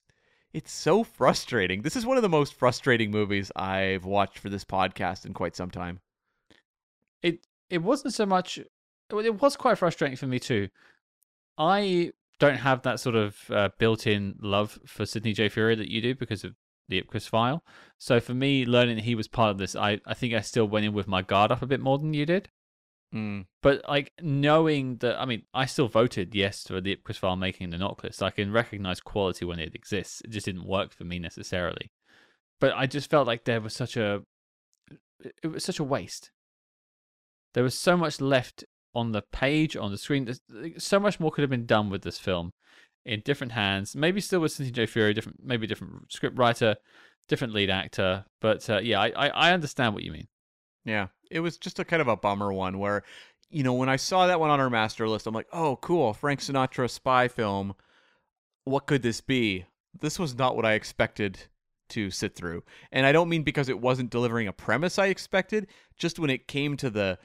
it's 0.53 0.71
so 0.71 1.03
frustrating. 1.03 1.81
This 1.81 1.95
is 1.95 2.05
one 2.05 2.17
of 2.17 2.23
the 2.23 2.29
most 2.29 2.53
frustrating 2.53 3.11
movies 3.11 3.51
I've 3.55 4.05
watched 4.05 4.39
for 4.39 4.49
this 4.49 4.63
podcast 4.63 5.25
in 5.25 5.33
quite 5.33 5.55
some 5.55 5.71
time. 5.71 5.99
It 7.21 7.45
it 7.69 7.83
wasn't 7.83 8.13
so 8.13 8.25
much. 8.25 8.59
It 9.09 9.41
was 9.41 9.57
quite 9.57 9.77
frustrating 9.77 10.17
for 10.17 10.27
me 10.27 10.39
too. 10.39 10.69
I 11.57 12.13
don't 12.39 12.57
have 12.57 12.81
that 12.83 12.99
sort 12.99 13.15
of 13.15 13.37
uh, 13.51 13.69
built-in 13.77 14.35
love 14.41 14.79
for 14.85 15.05
Sidney 15.05 15.33
J. 15.33 15.49
Furie 15.49 15.75
that 15.75 15.89
you 15.89 16.01
do 16.01 16.15
because 16.15 16.43
of 16.43 16.55
the 16.89 17.01
Ipcress 17.01 17.29
file. 17.29 17.63
So 17.97 18.19
for 18.19 18.33
me, 18.33 18.65
learning 18.65 18.95
that 18.95 19.05
he 19.05 19.15
was 19.15 19.27
part 19.27 19.51
of 19.51 19.57
this, 19.57 19.75
I, 19.75 19.99
I 20.05 20.13
think 20.13 20.33
I 20.33 20.41
still 20.41 20.67
went 20.67 20.85
in 20.85 20.93
with 20.93 21.07
my 21.07 21.21
guard 21.21 21.51
up 21.51 21.61
a 21.61 21.67
bit 21.67 21.79
more 21.79 21.99
than 21.99 22.13
you 22.13 22.25
did. 22.25 22.49
Mm. 23.13 23.45
But 23.61 23.83
like 23.87 24.11
knowing 24.21 24.97
that, 24.97 25.19
I 25.19 25.25
mean, 25.25 25.43
I 25.53 25.65
still 25.65 25.87
voted 25.87 26.33
yes 26.33 26.63
for 26.63 26.81
the 26.81 26.95
Ipcress 26.95 27.17
file 27.17 27.35
making 27.35 27.69
the 27.69 27.77
NOC 27.77 28.03
list. 28.03 28.23
I 28.23 28.31
can 28.31 28.51
recognize 28.51 28.99
quality 28.99 29.45
when 29.45 29.59
it 29.59 29.75
exists. 29.75 30.21
It 30.21 30.31
just 30.31 30.45
didn't 30.45 30.65
work 30.65 30.93
for 30.93 31.03
me 31.03 31.19
necessarily. 31.19 31.91
But 32.59 32.73
I 32.75 32.87
just 32.87 33.09
felt 33.09 33.27
like 33.27 33.43
there 33.43 33.61
was 33.61 33.75
such 33.75 33.97
a, 33.97 34.23
it 35.43 35.47
was 35.47 35.63
such 35.63 35.79
a 35.79 35.83
waste. 35.83 36.31
There 37.53 37.63
was 37.63 37.77
so 37.77 37.95
much 37.95 38.19
left 38.19 38.63
on 38.95 39.11
the 39.11 39.21
page, 39.21 39.75
on 39.75 39.91
the 39.91 39.97
screen. 39.97 40.25
There's, 40.25 40.41
so 40.83 40.99
much 40.99 41.19
more 41.19 41.31
could 41.31 41.43
have 41.43 41.49
been 41.49 41.65
done 41.65 41.89
with 41.89 42.01
this 42.01 42.17
film 42.17 42.51
in 43.05 43.21
different 43.23 43.53
hands. 43.53 43.95
Maybe 43.95 44.21
still 44.21 44.39
with 44.39 44.53
Sidney 44.53 44.71
J. 44.71 44.85
Furie, 44.85 45.13
different, 45.13 45.39
maybe 45.43 45.67
different 45.67 46.11
script 46.11 46.37
writer, 46.37 46.77
different 47.27 47.53
lead 47.53 47.69
actor. 47.69 48.25
But 48.41 48.67
uh, 48.69 48.79
yeah, 48.79 49.01
I, 49.01 49.09
I, 49.15 49.27
I 49.27 49.53
understand 49.53 49.93
what 49.93 50.03
you 50.03 50.11
mean. 50.11 50.27
Yeah, 50.85 51.07
it 51.31 51.39
was 51.39 51.57
just 51.57 51.79
a 51.79 51.85
kind 51.85 52.01
of 52.01 52.07
a 52.07 52.17
bummer 52.17 52.51
one 52.51 52.79
where, 52.79 53.03
you 53.49 53.63
know, 53.63 53.73
when 53.73 53.89
I 53.89 53.95
saw 53.95 54.27
that 54.27 54.39
one 54.39 54.49
on 54.49 54.59
our 54.59 54.69
master 54.69 55.07
list, 55.07 55.27
I'm 55.27 55.33
like, 55.33 55.47
oh, 55.53 55.77
cool, 55.77 56.13
Frank 56.13 56.41
Sinatra 56.41 56.89
spy 56.89 57.27
film. 57.27 57.73
What 58.65 58.85
could 58.85 59.01
this 59.01 59.21
be? 59.21 59.65
This 59.99 60.19
was 60.19 60.35
not 60.35 60.55
what 60.55 60.65
I 60.65 60.73
expected 60.73 61.39
to 61.89 62.09
sit 62.09 62.35
through. 62.35 62.63
And 62.91 63.05
I 63.05 63.11
don't 63.11 63.29
mean 63.29 63.43
because 63.43 63.69
it 63.69 63.79
wasn't 63.79 64.09
delivering 64.09 64.47
a 64.47 64.53
premise 64.53 64.97
I 64.97 65.07
expected, 65.07 65.67
just 65.97 66.19
when 66.19 66.29
it 66.29 66.47
came 66.47 66.75
to 66.77 66.89
the 66.89 67.19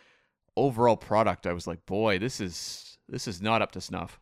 overall 0.56 0.97
product, 0.97 1.47
I 1.47 1.52
was 1.52 1.66
like, 1.66 1.86
boy, 1.86 2.18
this 2.18 2.40
is 2.40 2.98
this 3.09 3.26
is 3.26 3.40
not 3.40 3.62
up 3.62 3.72
to 3.72 3.80
snuff. 3.80 4.20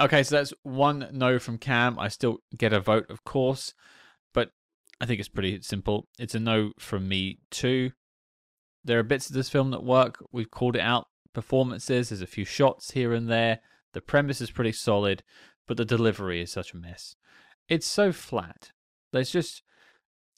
Okay, 0.00 0.22
so 0.22 0.36
that's 0.36 0.52
one 0.62 1.08
no 1.12 1.38
from 1.38 1.58
Cam. 1.58 1.98
I 1.98 2.08
still 2.08 2.38
get 2.56 2.72
a 2.72 2.80
vote, 2.80 3.10
of 3.10 3.24
course, 3.24 3.74
but 4.32 4.50
I 5.00 5.06
think 5.06 5.20
it's 5.20 5.28
pretty 5.28 5.60
simple. 5.62 6.08
It's 6.18 6.34
a 6.34 6.40
no 6.40 6.72
from 6.78 7.08
me 7.08 7.38
too. 7.50 7.92
There 8.84 8.98
are 8.98 9.04
bits 9.04 9.28
of 9.28 9.34
this 9.34 9.48
film 9.48 9.70
that 9.70 9.82
work. 9.82 10.22
We've 10.30 10.50
called 10.50 10.76
it 10.76 10.82
out. 10.82 11.08
Performances, 11.32 12.10
there's 12.10 12.22
a 12.22 12.26
few 12.26 12.44
shots 12.44 12.92
here 12.92 13.12
and 13.12 13.28
there. 13.28 13.60
The 13.92 14.00
premise 14.00 14.40
is 14.40 14.50
pretty 14.50 14.72
solid, 14.72 15.22
but 15.66 15.76
the 15.76 15.84
delivery 15.84 16.40
is 16.40 16.52
such 16.52 16.72
a 16.72 16.76
mess. 16.76 17.16
It's 17.68 17.86
so 17.86 18.12
flat. 18.12 18.72
There's 19.12 19.30
just 19.30 19.62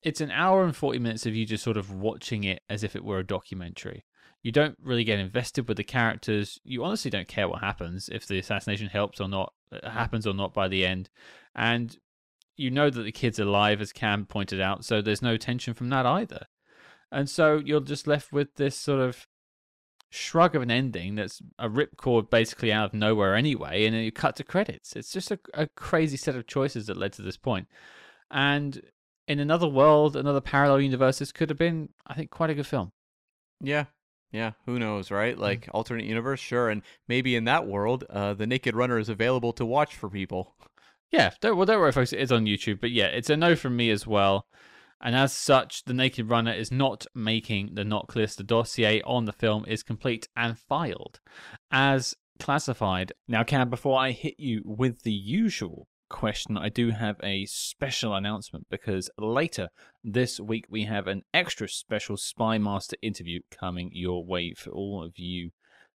it's 0.02 0.20
an 0.20 0.30
hour 0.30 0.64
and 0.64 0.76
40 0.76 0.98
minutes 1.00 1.26
of 1.26 1.34
you 1.34 1.44
just 1.44 1.64
sort 1.64 1.76
of 1.76 1.92
watching 1.92 2.44
it 2.44 2.62
as 2.68 2.84
if 2.84 2.94
it 2.94 3.04
were 3.04 3.18
a 3.18 3.26
documentary. 3.26 4.04
You 4.42 4.52
don't 4.52 4.76
really 4.80 5.02
get 5.02 5.18
invested 5.18 5.66
with 5.66 5.78
the 5.78 5.84
characters. 5.84 6.60
You 6.62 6.84
honestly 6.84 7.10
don't 7.10 7.26
care 7.26 7.48
what 7.48 7.60
happens 7.60 8.08
if 8.10 8.26
the 8.26 8.38
assassination 8.38 8.88
helps 8.88 9.20
or 9.20 9.28
not, 9.28 9.52
uh, 9.72 9.90
happens 9.90 10.26
or 10.26 10.34
not 10.34 10.54
by 10.54 10.68
the 10.68 10.86
end. 10.86 11.10
And 11.54 11.96
you 12.56 12.70
know 12.70 12.88
that 12.88 13.02
the 13.02 13.12
kid's 13.12 13.40
alive, 13.40 13.80
as 13.80 13.92
Cam 13.92 14.24
pointed 14.26 14.60
out, 14.60 14.84
so 14.84 15.02
there's 15.02 15.22
no 15.22 15.36
tension 15.36 15.74
from 15.74 15.88
that 15.88 16.06
either. 16.06 16.46
And 17.12 17.28
so 17.30 17.60
you're 17.64 17.80
just 17.80 18.06
left 18.06 18.32
with 18.32 18.54
this 18.56 18.76
sort 18.76 19.00
of 19.00 19.26
shrug 20.10 20.54
of 20.54 20.62
an 20.62 20.70
ending 20.70 21.16
that's 21.16 21.42
a 21.58 21.68
ripcord 21.68 22.30
basically 22.30 22.72
out 22.72 22.86
of 22.86 22.94
nowhere 22.94 23.34
anyway, 23.34 23.84
and 23.84 23.94
then 23.94 24.02
you 24.02 24.12
cut 24.12 24.36
to 24.36 24.44
credits. 24.44 24.94
It's 24.94 25.12
just 25.12 25.30
a, 25.30 25.38
a 25.54 25.66
crazy 25.76 26.16
set 26.16 26.36
of 26.36 26.46
choices 26.46 26.86
that 26.86 26.96
led 26.96 27.12
to 27.14 27.22
this 27.22 27.36
point. 27.36 27.68
And 28.30 28.82
in 29.28 29.40
another 29.40 29.68
world, 29.68 30.16
another 30.16 30.40
parallel 30.40 30.80
universe, 30.80 31.18
this 31.18 31.32
could 31.32 31.50
have 31.50 31.58
been, 31.58 31.90
I 32.06 32.14
think, 32.14 32.30
quite 32.30 32.50
a 32.50 32.54
good 32.54 32.66
film. 32.66 32.92
Yeah. 33.60 33.86
Yeah, 34.32 34.52
who 34.66 34.78
knows, 34.78 35.10
right? 35.10 35.38
Like 35.38 35.68
alternate 35.72 36.04
universe, 36.04 36.40
sure, 36.40 36.68
and 36.68 36.82
maybe 37.08 37.36
in 37.36 37.44
that 37.44 37.66
world, 37.66 38.04
uh, 38.10 38.34
the 38.34 38.46
Naked 38.46 38.74
Runner 38.74 38.98
is 38.98 39.08
available 39.08 39.52
to 39.54 39.64
watch 39.64 39.94
for 39.94 40.10
people. 40.10 40.54
Yeah, 41.12 41.30
don't, 41.40 41.56
well, 41.56 41.64
don't 41.64 41.78
worry, 41.78 41.92
folks. 41.92 42.12
It's 42.12 42.32
on 42.32 42.44
YouTube, 42.44 42.80
but 42.80 42.90
yeah, 42.90 43.06
it's 43.06 43.30
a 43.30 43.36
no 43.36 43.54
from 43.54 43.76
me 43.76 43.88
as 43.90 44.06
well. 44.06 44.46
And 45.00 45.14
as 45.14 45.32
such, 45.32 45.84
The 45.84 45.94
Naked 45.94 46.30
Runner 46.30 46.52
is 46.52 46.72
not 46.72 47.06
making 47.14 47.74
the 47.74 47.84
NOC 47.84 48.14
list. 48.14 48.38
The 48.38 48.44
dossier 48.44 49.02
on 49.02 49.26
the 49.26 49.32
film 49.32 49.64
is 49.66 49.82
complete 49.82 50.28
and 50.36 50.58
filed 50.58 51.20
as 51.70 52.14
classified. 52.38 53.12
Now, 53.28 53.44
Cam, 53.44 53.68
before 53.70 53.98
I 53.98 54.12
hit 54.12 54.34
you 54.38 54.62
with 54.64 55.02
the 55.02 55.12
usual 55.12 55.86
question, 56.08 56.56
I 56.56 56.68
do 56.68 56.90
have 56.90 57.16
a 57.22 57.46
special 57.46 58.14
announcement 58.14 58.66
because 58.70 59.10
later 59.18 59.68
this 60.02 60.40
week 60.40 60.66
we 60.70 60.84
have 60.84 61.06
an 61.06 61.22
extra 61.34 61.68
special 61.68 62.16
Spy 62.16 62.58
Master 62.58 62.96
interview 63.02 63.40
coming 63.50 63.90
your 63.92 64.24
way 64.24 64.54
for 64.54 64.70
all 64.70 65.02
of 65.04 65.18
you 65.18 65.50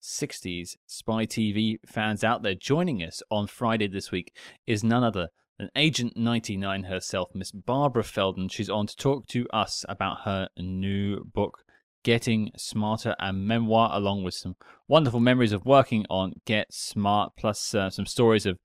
60s 0.02 0.76
Spy 0.86 1.26
TV 1.26 1.76
fans 1.84 2.22
out 2.22 2.42
there. 2.42 2.54
Joining 2.54 3.02
us 3.02 3.22
on 3.30 3.46
Friday 3.46 3.88
this 3.88 4.10
week 4.10 4.34
is 4.66 4.84
none 4.84 5.04
other 5.04 5.28
than 5.59 5.70
Agent 5.74 6.16
99 6.16 6.85
herself, 6.85 7.30
Miss 7.35 7.51
Barbara 7.51 8.05
Feldon. 8.05 8.48
She's 8.48 8.70
on 8.70 8.86
to 8.86 8.97
talk 8.97 9.26
to 9.28 9.47
us 9.52 9.85
about 9.89 10.20
her 10.24 10.48
new 10.56 11.24
book. 11.24 11.62
Getting 12.05 12.52
Smarter, 12.56 13.16
a 13.18 13.32
memoir, 13.32 13.90
along 13.93 14.22
with 14.22 14.35
some 14.35 14.55
wonderful 14.86 15.18
memories 15.18 15.52
of 15.52 15.66
working 15.66 16.06
on 16.09 16.35
Get 16.47 16.72
Smart, 16.72 17.32
plus 17.36 17.74
uh, 17.74 17.90
some 17.90 18.06
stories 18.06 18.47
of 18.47 18.59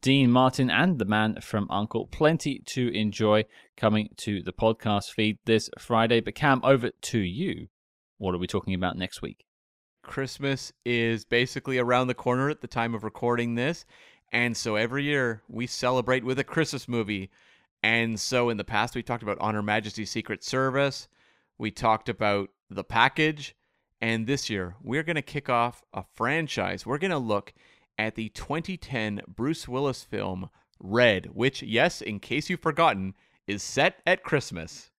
Dean 0.00 0.30
Martin 0.30 0.70
and 0.70 0.98
the 0.98 1.04
man 1.04 1.38
from 1.42 1.70
Uncle. 1.70 2.06
Plenty 2.06 2.62
to 2.66 2.88
enjoy 2.88 3.44
coming 3.76 4.08
to 4.16 4.42
the 4.42 4.52
podcast 4.52 5.12
feed 5.12 5.36
this 5.44 5.68
Friday. 5.78 6.20
But 6.20 6.34
Cam, 6.34 6.60
over 6.64 6.90
to 6.90 7.18
you. 7.18 7.66
What 8.16 8.34
are 8.34 8.38
we 8.38 8.46
talking 8.46 8.74
about 8.74 8.96
next 8.96 9.20
week? 9.20 9.44
Christmas 10.02 10.72
is 10.86 11.26
basically 11.26 11.78
around 11.78 12.06
the 12.06 12.14
corner 12.14 12.48
at 12.48 12.62
the 12.62 12.66
time 12.66 12.94
of 12.94 13.04
recording 13.04 13.54
this. 13.54 13.84
And 14.32 14.56
so 14.56 14.76
every 14.76 15.04
year 15.04 15.42
we 15.48 15.66
celebrate 15.66 16.24
with 16.24 16.38
a 16.38 16.44
Christmas 16.44 16.88
movie. 16.88 17.30
And 17.82 18.18
so 18.18 18.50
in 18.50 18.56
the 18.56 18.64
past, 18.64 18.94
we 18.94 19.02
talked 19.02 19.22
about 19.22 19.38
On 19.38 19.54
Her 19.54 19.62
Majesty's 19.62 20.10
Secret 20.10 20.42
Service, 20.42 21.08
we 21.56 21.70
talked 21.70 22.08
about 22.08 22.50
The 22.70 22.84
Package. 22.84 23.54
And 24.00 24.26
this 24.26 24.48
year, 24.48 24.76
we're 24.80 25.02
going 25.02 25.16
to 25.16 25.22
kick 25.22 25.48
off 25.48 25.82
a 25.92 26.04
franchise. 26.14 26.86
We're 26.86 26.98
going 26.98 27.10
to 27.10 27.18
look 27.18 27.52
at 27.98 28.14
the 28.14 28.28
2010 28.28 29.22
Bruce 29.26 29.66
Willis 29.66 30.04
film 30.04 30.50
Red, 30.78 31.30
which, 31.32 31.62
yes, 31.62 32.00
in 32.00 32.20
case 32.20 32.48
you've 32.48 32.60
forgotten, 32.60 33.14
is 33.48 33.62
set 33.62 34.00
at 34.06 34.22
Christmas. 34.22 34.92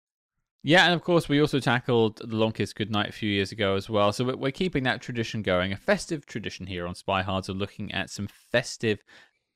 Yeah, 0.61 0.85
and 0.85 0.93
of 0.93 1.03
course, 1.03 1.29
we 1.29 1.39
also 1.39 1.59
tackled 1.59 2.17
The 2.17 2.35
Long 2.35 2.51
Kiss 2.51 2.73
Goodnight 2.73 3.09
a 3.09 3.13
few 3.13 3.29
years 3.29 3.51
ago 3.53 3.75
as 3.75 3.89
well. 3.89 4.11
So 4.11 4.35
we're 4.35 4.51
keeping 4.51 4.83
that 4.83 5.01
tradition 5.01 5.41
going, 5.41 5.71
a 5.71 5.77
festive 5.77 6.25
tradition 6.25 6.67
here 6.67 6.85
on 6.85 6.95
Spy 6.95 7.21
Hard. 7.21 7.45
So 7.45 7.53
looking 7.53 7.93
at 7.93 8.09
some 8.09 8.27
festive, 8.27 9.01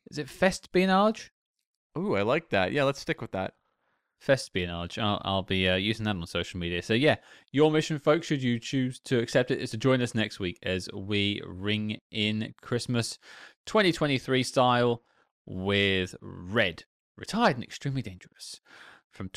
is 0.10 0.18
it 0.18 0.28
festbinage? 0.28 1.30
Ooh, 1.98 2.16
I 2.16 2.22
like 2.22 2.50
that. 2.52 2.72
Yeah, 2.72 2.86
let's 2.86 3.02
stick 3.02 3.22
with 3.22 3.34
that. 3.34 3.54
Festbinage. 4.26 4.98
I'll, 4.98 5.22
I'll 5.26 5.44
be 5.44 5.68
uh, 5.68 5.76
using 5.76 6.06
that 6.06 6.16
on 6.16 6.26
social 6.26 6.58
media. 6.58 6.82
So 6.82 6.94
yeah, 6.94 7.18
your 7.52 7.70
mission, 7.70 8.00
folks, 8.00 8.26
should 8.26 8.42
you 8.42 8.58
choose 8.58 9.00
to 9.02 9.20
accept 9.20 9.52
it, 9.52 9.60
is 9.60 9.72
to 9.72 9.78
join 9.78 10.02
us 10.02 10.16
next 10.16 10.40
week 10.40 10.58
as 10.64 10.88
we 10.94 11.42
ring 11.46 11.98
in 12.12 12.54
Christmas 12.62 13.20
2023 13.66 14.42
style 14.44 15.04
with 15.46 16.16
Red, 16.22 16.86
retired 17.18 17.58
and 17.58 17.64
extremely 17.64 18.02
dangerous 18.02 18.62
from 19.12 19.28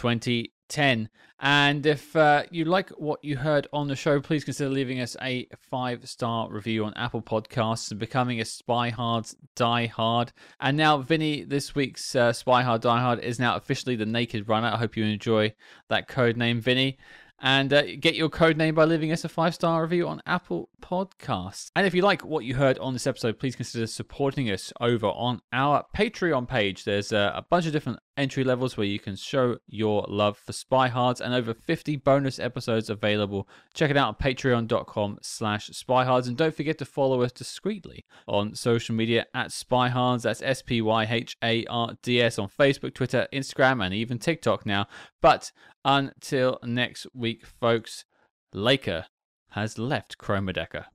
2010. 0.69 1.09
And 1.39 1.85
if 1.85 2.17
uh, 2.17 2.45
you 2.51 2.65
like 2.65 2.89
what 2.91 3.23
you 3.23 3.37
heard 3.37 3.69
on 3.73 3.89
the 3.89 3.97
show, 3.97 4.21
please 4.21 4.45
consider 4.45 4.71
leaving 4.71 5.01
us 5.01 5.17
a 5.21 5.47
five 5.71 6.09
star 6.09 6.51
review 6.51 6.85
on 6.85 6.95
Apple 6.95 7.21
Podcasts 7.21 7.91
and 7.91 8.01
becoming 8.01 8.41
a 8.41 8.45
Spy 8.45 8.89
Hard 8.89 9.27
Die 9.55 9.87
Hard. 9.87 10.33
And 10.61 10.77
now, 10.77 10.99
Vinny, 10.99 11.45
this 11.45 11.75
week's 11.75 12.17
uh, 12.17 12.33
Spy 12.33 12.63
Hard 12.63 12.81
Die 12.81 13.01
Hard 13.01 13.21
is 13.21 13.39
now 13.39 13.57
officially 13.57 13.97
the 13.97 14.07
Naked 14.07 14.49
Runner. 14.49 14.69
I 14.69 14.79
hope 14.79 14.97
you 14.97 15.05
enjoy 15.05 15.55
that 15.89 16.09
code 16.09 16.37
name, 16.37 16.61
Vinny 16.61 16.99
and 17.41 17.73
uh, 17.73 17.83
get 18.01 18.15
your 18.15 18.29
code 18.29 18.57
name 18.57 18.75
by 18.75 18.85
leaving 18.85 19.13
us 19.13 19.25
a 19.25 19.29
five 19.29 19.55
star 19.55 19.83
review 19.83 20.09
on 20.09 20.23
Apple 20.27 20.71
Podcasts. 20.81 21.71
And 21.77 21.87
if 21.87 21.95
you 21.95 22.03
like 22.03 22.25
what 22.25 22.45
you 22.45 22.55
heard 22.55 22.79
on 22.79 22.93
this 22.93 23.07
episode, 23.07 23.39
please 23.39 23.57
consider 23.57 23.87
supporting 23.87 24.51
us 24.51 24.73
over 24.81 25.07
on 25.09 25.41
our 25.53 25.85
Patreon 25.95 26.49
page. 26.49 26.85
There's 26.85 27.13
uh, 27.13 27.33
a 27.35 27.43
bunch 27.43 27.67
of 27.67 27.73
different 27.73 27.99
entry 28.17 28.45
levels 28.45 28.77
where 28.77 28.87
you 28.87 28.99
can 28.99 29.17
show 29.17 29.59
your 29.67 30.05
love 30.09 30.37
for 30.39 30.53
Spy 30.53 30.89
Hards 30.89 31.21
and 31.21 31.35
over 31.35 31.55
50 31.55 31.97
bonus 31.97 32.39
episodes 32.39 32.89
available. 32.91 33.49
Check 33.75 33.91
it 33.91 33.97
out 33.97 34.09
on 34.09 34.15
patreon.com 34.15 35.19
slash 35.23 35.71
spyhards 35.71 36.27
and 36.27 36.37
don't 36.37 36.55
forget 36.55 36.79
to 36.79 36.85
follow 36.85 37.23
us 37.23 37.33
discreetly 37.33 38.05
on 38.27 38.55
social 38.55 38.95
media 38.95 39.27
at 39.35 39.49
spyhards. 39.49 40.23
That's 40.23 40.43
S-P-Y-H-A-R-D-S 40.43 42.39
on 42.39 42.49
Facebook, 42.49 42.95
Twitter, 42.95 43.29
Instagram, 43.33 43.85
and 43.85 43.95
even 43.95 44.19
TikTok 44.19 44.65
now. 44.67 44.87
But 45.21 45.53
until 45.85 46.59
next 46.65 47.07
week, 47.15 47.47
folks, 47.47 48.05
Laker 48.53 49.07
has 49.51 49.79
left 49.79 50.19
Chromadeca. 50.19 50.87